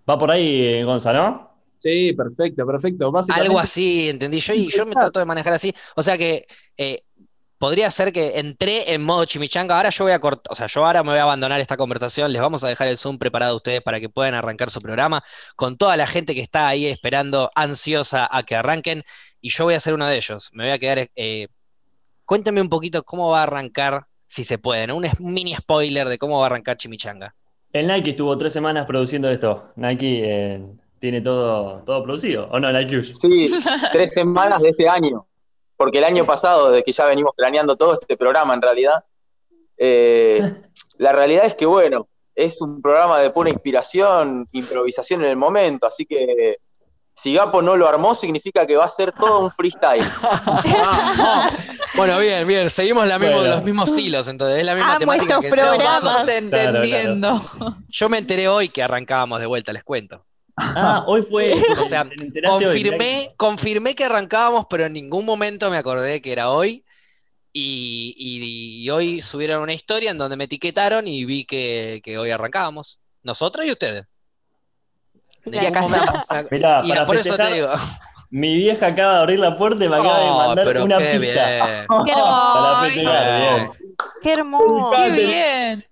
Va 0.09 0.17
por 0.17 0.31
ahí, 0.31 0.81
Gonza, 0.83 1.13
¿no? 1.13 1.49
Sí, 1.77 2.13
perfecto, 2.13 2.65
perfecto. 2.65 3.11
Algo 3.29 3.59
así, 3.59 4.09
entendí 4.09 4.39
yo, 4.39 4.53
y 4.53 4.69
yo 4.69 4.85
me 4.85 4.93
trato 4.93 5.19
de 5.19 5.25
manejar 5.25 5.53
así. 5.53 5.73
O 5.95 6.03
sea 6.03 6.17
que 6.17 6.45
eh, 6.77 7.03
podría 7.59 7.91
ser 7.91 8.11
que 8.11 8.39
entré 8.39 8.93
en 8.93 9.03
modo 9.03 9.25
chimichanga. 9.25 9.75
Ahora 9.77 9.89
yo 9.89 10.05
voy 10.05 10.13
a 10.13 10.19
cortar, 10.19 10.51
o 10.51 10.55
sea, 10.55 10.67
yo 10.67 10.85
ahora 10.85 11.03
me 11.03 11.11
voy 11.11 11.19
a 11.19 11.23
abandonar 11.23 11.59
esta 11.59 11.77
conversación. 11.77 12.33
Les 12.33 12.41
vamos 12.41 12.63
a 12.63 12.67
dejar 12.67 12.87
el 12.87 12.97
Zoom 12.97 13.19
preparado 13.19 13.53
a 13.53 13.57
ustedes 13.57 13.81
para 13.81 13.99
que 13.99 14.09
puedan 14.09 14.33
arrancar 14.33 14.71
su 14.71 14.81
programa 14.81 15.23
con 15.55 15.77
toda 15.77 15.95
la 15.97 16.07
gente 16.07 16.33
que 16.33 16.41
está 16.41 16.67
ahí 16.67 16.87
esperando, 16.87 17.51
ansiosa 17.53 18.27
a 18.31 18.43
que 18.43 18.55
arranquen. 18.55 19.03
Y 19.41 19.49
yo 19.51 19.65
voy 19.65 19.75
a 19.75 19.79
ser 19.79 19.93
uno 19.93 20.07
de 20.07 20.17
ellos. 20.17 20.49
Me 20.53 20.63
voy 20.63 20.73
a 20.73 20.79
quedar. 20.79 21.09
Eh, 21.15 21.49
cuéntenme 22.25 22.61
un 22.61 22.69
poquito 22.69 23.03
cómo 23.03 23.29
va 23.29 23.41
a 23.41 23.43
arrancar, 23.43 24.07
si 24.25 24.43
se 24.43 24.57
pueden, 24.57 24.91
un 24.91 25.05
mini 25.19 25.55
spoiler 25.55 26.07
de 26.07 26.17
cómo 26.17 26.39
va 26.39 26.45
a 26.45 26.47
arrancar 26.47 26.77
Chimichanga. 26.77 27.35
El 27.71 27.87
Nike 27.87 28.11
estuvo 28.11 28.35
tres 28.37 28.53
semanas 28.53 28.85
produciendo 28.85 29.29
esto. 29.29 29.73
Nike 29.75 30.53
en 30.53 30.79
tiene 30.99 31.21
todo, 31.21 31.81
todo 31.85 32.03
producido, 32.03 32.47
¿o 32.51 32.59
no, 32.59 32.71
Like 32.71 33.03
Sí, 33.05 33.49
tres 33.93 34.13
semanas 34.13 34.61
de 34.61 34.69
este 34.69 34.87
año, 34.87 35.25
porque 35.79 35.99
el 35.99 36.03
año 36.03 36.25
pasado, 36.25 36.71
desde 36.71 36.83
que 36.83 36.91
ya 36.91 37.05
venimos 37.05 37.31
planeando 37.33 37.77
todo 37.77 37.93
este 37.93 38.17
programa 38.17 38.53
en 38.53 38.61
realidad, 38.61 39.05
eh, 39.77 40.41
la 40.97 41.13
realidad 41.13 41.45
es 41.45 41.55
que, 41.55 41.65
bueno, 41.65 42.09
es 42.35 42.61
un 42.61 42.81
programa 42.81 43.19
de 43.21 43.29
pura 43.29 43.49
inspiración, 43.49 44.45
improvisación 44.51 45.23
en 45.23 45.29
el 45.29 45.37
momento, 45.37 45.87
así 45.87 46.05
que 46.05 46.57
si 47.15 47.33
Gapo 47.33 47.61
no 47.61 47.77
lo 47.77 47.87
armó, 47.87 48.13
significa 48.13 48.67
que 48.67 48.75
va 48.75 48.83
a 48.83 48.89
ser 48.89 49.13
todo 49.13 49.39
un 49.39 49.51
freestyle. 49.51 50.03
bueno, 51.95 52.19
bien, 52.19 52.45
bien, 52.45 52.69
seguimos 52.69 53.07
la 53.07 53.17
los 53.17 53.63
mismos 53.63 53.97
hilos, 53.97 54.27
entonces 54.27 54.59
es 54.59 54.65
la 54.65 54.75
misma 54.75 54.97
temática 54.97 55.39
que 55.39 55.49
programas 55.49 56.27
entendiendo. 56.27 57.41
Yo 57.87 58.09
me 58.09 58.17
enteré 58.17 58.49
hoy 58.49 58.67
que 58.67 58.83
arrancábamos 58.83 59.39
de 59.39 59.45
vuelta, 59.45 59.71
les 59.71 59.85
cuento. 59.85 60.25
Ah, 60.59 61.03
hoy 61.07 61.21
fue. 61.21 61.53
o 61.79 61.83
sea, 61.83 62.07
confirmé, 62.45 63.33
confirmé 63.37 63.95
que 63.95 64.05
arrancábamos, 64.05 64.65
pero 64.69 64.85
en 64.85 64.93
ningún 64.93 65.25
momento 65.25 65.69
me 65.69 65.77
acordé 65.77 66.21
que 66.21 66.31
era 66.31 66.49
hoy. 66.49 66.83
Y, 67.51 68.87
hoy 68.91 69.21
subieron 69.21 69.63
una 69.63 69.73
historia 69.73 70.11
en 70.11 70.17
donde 70.17 70.37
me 70.37 70.45
etiquetaron 70.45 71.07
y 71.07 71.25
vi 71.25 71.45
que, 71.45 72.17
hoy 72.17 72.31
arrancábamos. 72.31 72.99
Nosotros 73.23 73.65
y 73.65 73.71
ustedes. 73.71 74.05
Y 75.45 75.57
acá 75.57 75.81
y 76.83 76.93
por 77.05 77.15
eso 77.15 77.35
te 77.35 77.53
digo. 77.53 77.69
Mi 78.31 78.55
vieja 78.57 78.87
acaba 78.87 79.13
de 79.13 79.19
abrir 79.19 79.39
la 79.39 79.57
puerta 79.57 79.83
y 79.83 79.89
me 79.89 79.95
acaba 79.95 80.19
de 80.19 80.29
mandar 80.29 80.81
una 80.81 80.97
pizza. 80.99 81.85
Bien. 82.93 83.71
Qué, 84.21 84.31
hermoso. 84.31 84.91
Qué 84.95 85.09
bien. 85.09 85.85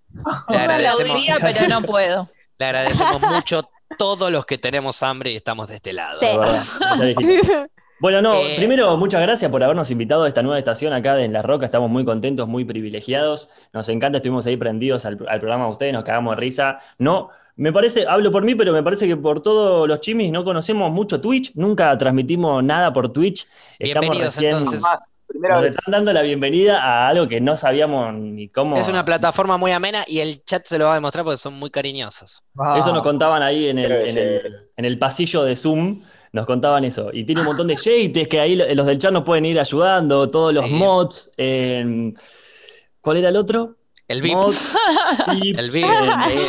Le 0.50 0.58
agradecemos, 0.58 1.28
la 1.28 1.40
pero 1.40 1.68
no 1.68 1.82
puedo. 1.82 2.30
Le 2.58 2.66
agradecemos 2.66 3.22
mucho 3.22 3.70
todos 3.98 4.32
los 4.32 4.46
que 4.46 4.58
tenemos 4.58 5.04
hambre 5.04 5.32
y 5.32 5.36
estamos 5.36 5.68
de 5.68 5.76
este 5.76 5.94
lado. 5.94 6.20
Bueno, 8.00 8.22
no, 8.22 8.36
eh, 8.36 8.54
primero, 8.58 8.96
muchas 8.96 9.24
gracias 9.24 9.50
por 9.50 9.64
habernos 9.64 9.90
invitado 9.90 10.26
a 10.26 10.28
esta 10.28 10.44
nueva 10.44 10.60
estación 10.60 10.94
acá 10.94 11.16
de 11.16 11.24
En 11.24 11.34
La 11.34 11.42
Roca. 11.42 11.66
Estamos 11.66 11.90
muy 11.90 12.06
contentos, 12.06 12.48
muy 12.48 12.64
privilegiados. 12.64 13.50
Nos 13.74 13.90
encanta, 13.90 14.18
estuvimos 14.18 14.46
ahí 14.46 14.56
prendidos 14.56 15.06
al, 15.08 15.18
programa 15.18 15.66
de 15.66 15.72
ustedes, 15.72 15.94
nos 15.94 16.04
cagamos 16.04 16.36
de 16.36 16.40
risa. 16.40 16.80
No, 17.00 17.30
me 17.56 17.74
parece, 17.74 18.06
hablo 18.08 18.30
por 18.30 18.44
mí, 18.44 18.54
pero 18.54 18.72
me 18.72 18.84
parece 18.84 19.08
que 19.08 19.18
por 19.18 19.42
todos 19.42 19.88
los 19.88 20.00
chimis 20.00 20.32
no 20.32 20.44
conocemos 20.44 20.92
mucho 20.92 21.20
Twitch, 21.20 21.54
nunca 21.56 21.98
transmitimos 21.98 22.64
nada 22.64 22.94
por 22.94 23.12
Twitch. 23.12 23.48
Bienvenidos 23.80 24.38
entonces. 24.38 24.84
Nos 25.34 25.66
están 25.66 25.92
dando 25.92 26.14
la 26.14 26.22
bienvenida 26.22 26.82
a 26.82 27.10
algo 27.10 27.28
que 27.28 27.42
no 27.42 27.58
sabíamos 27.58 28.14
ni 28.14 28.50
cómo. 28.50 28.78
Es 28.78 28.88
una 28.88 29.04
plataforma 29.04 29.58
muy 29.58 29.72
amena 29.72 30.04
y 30.08 30.20
el 30.20 30.44
chat 30.44 30.66
se 30.66 30.78
lo 30.78 30.86
va 30.86 30.92
a 30.92 30.96
demostrar 30.96 31.26
porque 31.26 31.38
son 31.38 31.54
muy 31.54 31.70
cariñosos. 31.70 32.44
Eso 32.78 32.94
nos 32.94 33.04
contaban 33.04 33.44
ahí 33.44 33.68
en 33.68 33.78
el, 33.78 35.00
pasillo 35.00 35.44
de 35.44 35.56
Zoom 35.56 36.02
nos 36.34 36.46
contaban 36.46 36.84
eso. 36.86 37.10
Y 37.14 37.24
tiene 37.24 37.42
un 37.42 37.48
montón 37.48 37.68
de 37.68 37.78
jates 37.78 38.28
que 38.28 38.40
ahí 38.40 38.56
los 38.56 38.86
del 38.86 38.98
chat 38.98 39.12
nos 39.12 39.24
pueden 39.24 39.46
ir 39.46 39.60
ayudando, 39.60 40.30
todos 40.30 40.54
los 40.54 40.70
mods. 40.70 41.32
¿Cuál 41.36 43.18
era 43.18 43.30
el 43.30 43.36
otro? 43.38 43.78
El 44.08 44.22
VIP. 44.22 44.38
el 45.42 45.70
VIP. 45.70 45.86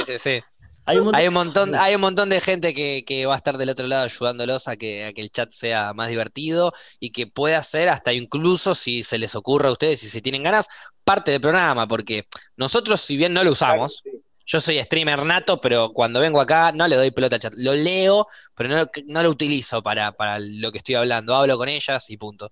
sí, 0.07 0.19
sí. 0.19 0.41
Hay 0.89 0.97
un, 1.27 1.35
montón, 1.35 1.75
hay 1.75 1.95
un 1.97 2.01
montón 2.01 2.31
de 2.31 2.41
gente 2.41 2.73
que, 2.73 3.27
va 3.27 3.35
a 3.35 3.37
estar 3.37 3.59
del 3.59 3.69
otro 3.69 3.87
lado 3.87 4.05
ayudándolos 4.05 4.69
a 4.69 4.77
que, 4.79 5.13
el 5.15 5.31
chat 5.31 5.51
sea 5.53 5.93
más 5.93 6.09
divertido 6.09 6.73
y 6.99 7.11
que 7.11 7.27
pueda 7.27 7.63
ser 7.63 7.91
hasta 7.91 8.15
incluso, 8.15 8.75
si 8.75 9.03
se 9.03 9.19
les 9.19 9.35
ocurre 9.35 9.69
a 9.69 9.73
ustedes, 9.73 10.03
y 10.03 10.09
si 10.09 10.23
tienen 10.23 10.43
ganas, 10.43 10.67
parte 11.05 11.31
del 11.31 11.43
programa, 11.43 11.87
porque 11.87 12.27
nosotros, 12.57 13.03
si 13.03 13.19
bien 13.19 13.35
no 13.35 13.45
lo 13.45 13.53
usamos, 13.53 14.03
yo 14.47 14.61
soy 14.63 14.83
streamer 14.83 15.27
nato, 15.27 15.61
pero 15.61 15.93
cuando 15.93 16.21
vengo 16.21 16.41
acá 16.41 16.73
no 16.73 16.89
le 16.89 16.97
doy 16.97 17.11
pelota 17.11 17.37
al 17.37 17.43
chat. 17.43 17.55
Lo 17.55 17.75
leo, 17.75 18.27
pero 18.55 18.71
no, 19.07 19.23
lo 19.23 19.29
utilizo 19.29 19.83
para, 19.83 20.15
lo 20.39 20.73
que 20.73 20.79
estoy 20.79 20.95
hablando. 20.95 21.37
Hablo 21.37 21.59
con 21.59 21.69
ellas 21.69 22.09
y 22.09 22.17
punto. 22.17 22.51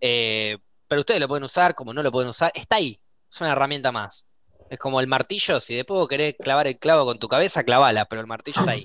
Eh, 0.00 0.56
pero 0.86 1.00
ustedes 1.00 1.20
lo 1.20 1.26
pueden 1.26 1.42
usar, 1.42 1.74
como 1.74 1.92
no 1.92 2.04
lo 2.04 2.12
pueden 2.12 2.30
usar, 2.30 2.52
está 2.54 2.76
ahí. 2.76 3.00
Es 3.28 3.40
una 3.40 3.50
herramienta 3.50 3.90
más. 3.90 4.25
Es 4.68 4.78
como 4.78 5.00
el 5.00 5.06
martillo, 5.06 5.60
si 5.60 5.76
después 5.76 6.08
querés 6.08 6.34
clavar 6.38 6.66
el 6.66 6.78
clavo 6.78 7.04
con 7.04 7.18
tu 7.18 7.28
cabeza, 7.28 7.64
clavala, 7.64 8.06
pero 8.06 8.20
el 8.20 8.26
martillo 8.26 8.60
está 8.60 8.72
ahí. 8.72 8.82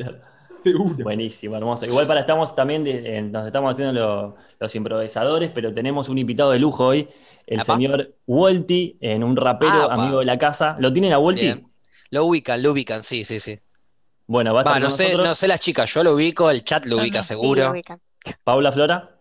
Buenísimo, 1.03 1.57
hermoso. 1.57 1.85
Igual 1.85 2.07
para 2.07 2.19
estamos 2.19 2.55
también, 2.55 3.31
nos 3.31 3.47
estamos 3.47 3.73
haciendo 3.73 4.35
los 4.59 4.75
improvisadores, 4.75 5.49
pero 5.49 5.71
tenemos 5.71 6.07
un 6.09 6.17
invitado 6.17 6.51
de 6.51 6.59
lujo 6.59 6.87
hoy, 6.87 7.07
el 7.47 7.61
señor 7.63 8.15
Wolti, 8.27 8.97
en 9.01 9.23
un 9.23 9.35
rapero 9.35 9.91
amigo 9.91 10.19
de 10.19 10.25
la 10.25 10.37
casa. 10.37 10.75
¿Lo 10.79 10.93
tienen 10.93 11.13
a 11.13 11.17
Wolti? 11.17 11.53
Lo 12.11 12.25
ubican, 12.25 12.61
lo 12.61 12.71
ubican, 12.71 13.03
sí, 13.03 13.23
sí, 13.23 13.39
sí. 13.39 13.59
Bueno, 14.27 14.53
va 14.53 14.61
a 14.61 14.63
estar 14.63 14.81
no, 14.81 14.89
sé, 14.89 15.15
no 15.15 15.33
sé 15.33 15.47
las 15.47 15.59
chicas, 15.59 15.93
yo 15.93 16.03
lo 16.03 16.13
ubico, 16.13 16.49
el 16.51 16.63
chat 16.63 16.85
lo 16.85 16.97
ubica 16.97 17.23
seguro. 17.23 17.73
Paula 18.43 18.71
Flora. 18.71 19.17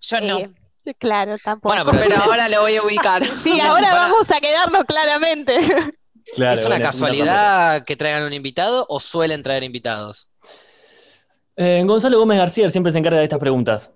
Yo 0.00 0.20
no. 0.20 0.40
Claro, 0.98 1.36
tampoco. 1.42 1.74
pero, 1.90 2.16
ahora 2.16 2.48
lo 2.48 2.62
voy 2.62 2.76
a 2.76 2.82
ubicar. 2.82 3.24
Sí, 3.28 3.60
ahora 3.60 3.92
vamos 3.94 4.30
a 4.30 4.40
quedarnos 4.40 4.84
claramente. 4.84 5.58
¿Es 6.36 6.64
una 6.64 6.78
casualidad 6.78 7.84
que 7.84 7.96
traigan 7.96 8.22
un 8.22 8.32
invitado 8.32 8.86
o 8.88 9.00
suelen 9.00 9.42
traer 9.42 9.64
invitados? 9.64 10.28
Eh, 11.56 11.82
Gonzalo 11.84 12.18
Gómez 12.18 12.38
García 12.38 12.70
siempre 12.70 12.92
se 12.92 12.98
encarga 12.98 13.18
de 13.18 13.24
estas 13.24 13.40
preguntas. 13.40 13.90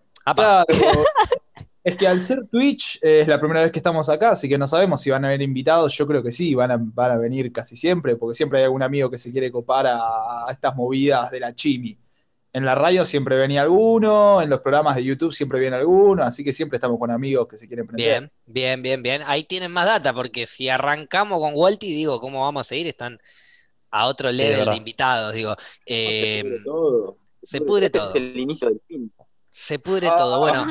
es 1.85 1.97
que 1.97 2.09
al 2.09 2.21
ser 2.21 2.49
Twitch 2.49 2.99
eh, 3.01 3.21
es 3.21 3.29
la 3.29 3.39
primera 3.39 3.63
vez 3.63 3.71
que 3.71 3.79
estamos 3.79 4.09
acá, 4.09 4.31
así 4.31 4.49
que 4.49 4.59
no 4.59 4.67
sabemos 4.67 5.01
si 5.01 5.11
van 5.11 5.25
a 5.25 5.29
haber 5.29 5.41
invitados. 5.41 5.97
Yo 5.97 6.05
creo 6.05 6.21
que 6.21 6.33
sí, 6.33 6.53
van 6.53 6.73
a, 6.73 6.79
van 6.81 7.13
a 7.13 7.17
venir 7.17 7.53
casi 7.53 7.77
siempre, 7.77 8.17
porque 8.17 8.35
siempre 8.35 8.59
hay 8.59 8.65
algún 8.65 8.83
amigo 8.83 9.09
que 9.09 9.19
se 9.19 9.31
quiere 9.31 9.53
copar 9.53 9.87
a, 9.87 10.47
a 10.47 10.51
estas 10.51 10.75
movidas 10.75 11.31
de 11.31 11.41
la 11.41 11.55
chimi 11.55 11.97
en 12.57 12.65
la 12.65 12.75
radio 12.75 13.05
siempre 13.05 13.37
venía 13.37 13.61
alguno, 13.61 14.41
en 14.41 14.49
los 14.49 14.61
programas 14.61 14.97
de 14.97 15.05
YouTube 15.05 15.35
siempre 15.35 15.61
viene 15.61 15.77
alguno, 15.77 16.23
así 16.23 16.43
que 16.43 16.55
siempre 16.55 16.79
estamos 16.79 16.99
con 16.99 17.11
amigos 17.11 17.47
que 17.47 17.59
se 17.59 17.69
quieren 17.69 17.87
prender. 17.87 18.09
Bien, 18.09 18.33
bien, 18.47 18.83
bien, 18.83 19.03
bien. 19.03 19.23
Ahí 19.27 19.45
tienen 19.45 19.71
más 19.71 19.85
data, 19.85 20.15
porque 20.15 20.47
si 20.47 20.71
arrancamos 20.71 21.39
con 21.39 21.53
Walty, 21.55 21.93
digo, 21.93 22.19
¿cómo 22.19 22.41
vamos 22.41 22.63
a 22.63 22.65
seguir? 22.65 22.87
Están 22.87 23.19
a 23.91 24.07
otro 24.07 24.33
level 24.33 24.71
de 24.71 24.75
invitados, 24.75 25.35
digo. 25.35 25.55
se 25.87 26.41
pudre 26.43 26.61
todo. 26.65 27.19
Se 27.43 27.61
pudre 27.61 27.91
todo. 27.91 28.07
Este 28.07 28.19
es 28.21 28.25
el 28.25 28.39
inicio 28.39 28.69
del 28.69 28.81
fin. 28.89 29.13
Se 29.51 29.79
pudre 29.79 30.09
todo. 30.17 30.41
Bueno, 30.41 30.67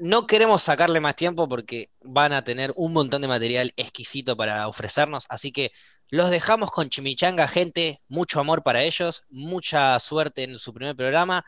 no 0.00 0.26
queremos 0.26 0.62
sacarle 0.62 0.98
más 1.00 1.14
tiempo 1.14 1.46
porque 1.46 1.90
van 2.00 2.32
a 2.32 2.42
tener 2.42 2.72
un 2.74 2.94
montón 2.94 3.20
de 3.20 3.28
material 3.28 3.74
exquisito 3.76 4.34
para 4.34 4.66
ofrecernos, 4.66 5.26
así 5.28 5.52
que 5.52 5.72
los 6.12 6.30
dejamos 6.30 6.70
con 6.70 6.90
Chimichanga, 6.90 7.48
gente. 7.48 8.02
Mucho 8.06 8.38
amor 8.38 8.62
para 8.62 8.82
ellos, 8.82 9.24
mucha 9.30 9.98
suerte 9.98 10.44
en 10.44 10.58
su 10.58 10.74
primer 10.74 10.94
programa 10.94 11.42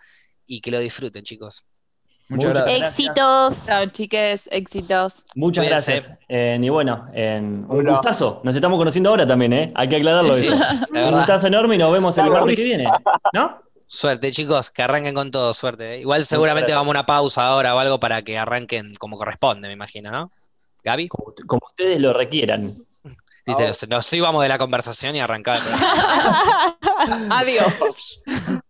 y 0.47 0.62
que 0.62 0.70
lo 0.70 0.78
disfruten, 0.78 1.23
chicos. 1.23 1.66
Muchas 2.28 2.55
gracias. 2.55 2.99
Éxitos. 2.99 3.66
Chao, 3.66 3.86
chiques, 3.91 4.49
éxitos. 4.51 5.23
Muchas 5.35 5.66
gracias. 5.66 6.19
y 6.31 6.69
bueno, 6.70 7.07
un 7.15 7.85
gustazo. 7.85 8.41
Nos 8.43 8.55
estamos 8.55 8.78
conociendo 8.78 9.11
ahora 9.11 9.27
también, 9.27 9.53
¿eh? 9.53 9.73
Hay 9.74 9.86
que 9.86 9.97
aclararlo 9.97 10.35
eso. 10.35 10.55
Un 10.55 11.11
gustazo 11.12 11.47
enorme 11.47 11.74
y 11.74 11.78
nos 11.78 11.93
vemos 11.93 12.16
el 12.16 12.31
martes 12.31 12.57
que 12.57 12.65
viene. 12.65 12.89
¿No? 13.35 13.61
Suerte, 13.86 14.32
chicos, 14.32 14.70
que 14.70 14.82
arranquen 14.82 15.15
con 15.15 15.31
todo, 15.31 15.53
suerte. 15.53 15.97
¿eh? 15.97 16.01
Igual 16.01 16.24
seguramente 16.24 16.73
vamos 16.73 16.89
a 16.89 16.91
una 16.91 17.07
pausa 17.07 17.47
ahora 17.47 17.74
o 17.74 17.78
algo 17.78 18.01
para 18.01 18.23
que 18.23 18.39
arranquen 18.39 18.95
como 18.95 19.19
corresponde, 19.19 19.69
me 19.69 19.74
imagino, 19.74 20.11
¿no? 20.11 20.32
Gaby. 20.82 21.09
Como, 21.09 21.66
ustedes 21.66 22.01
lo 22.01 22.15
requieran. 22.15 22.73
Nos, 23.47 23.89
nos 23.89 24.12
íbamos 24.12 24.43
de 24.43 24.49
la 24.49 24.59
conversación 24.59 25.16
y 25.16 25.21
arrancamos. 25.21 25.62
Adiós. 27.31 28.21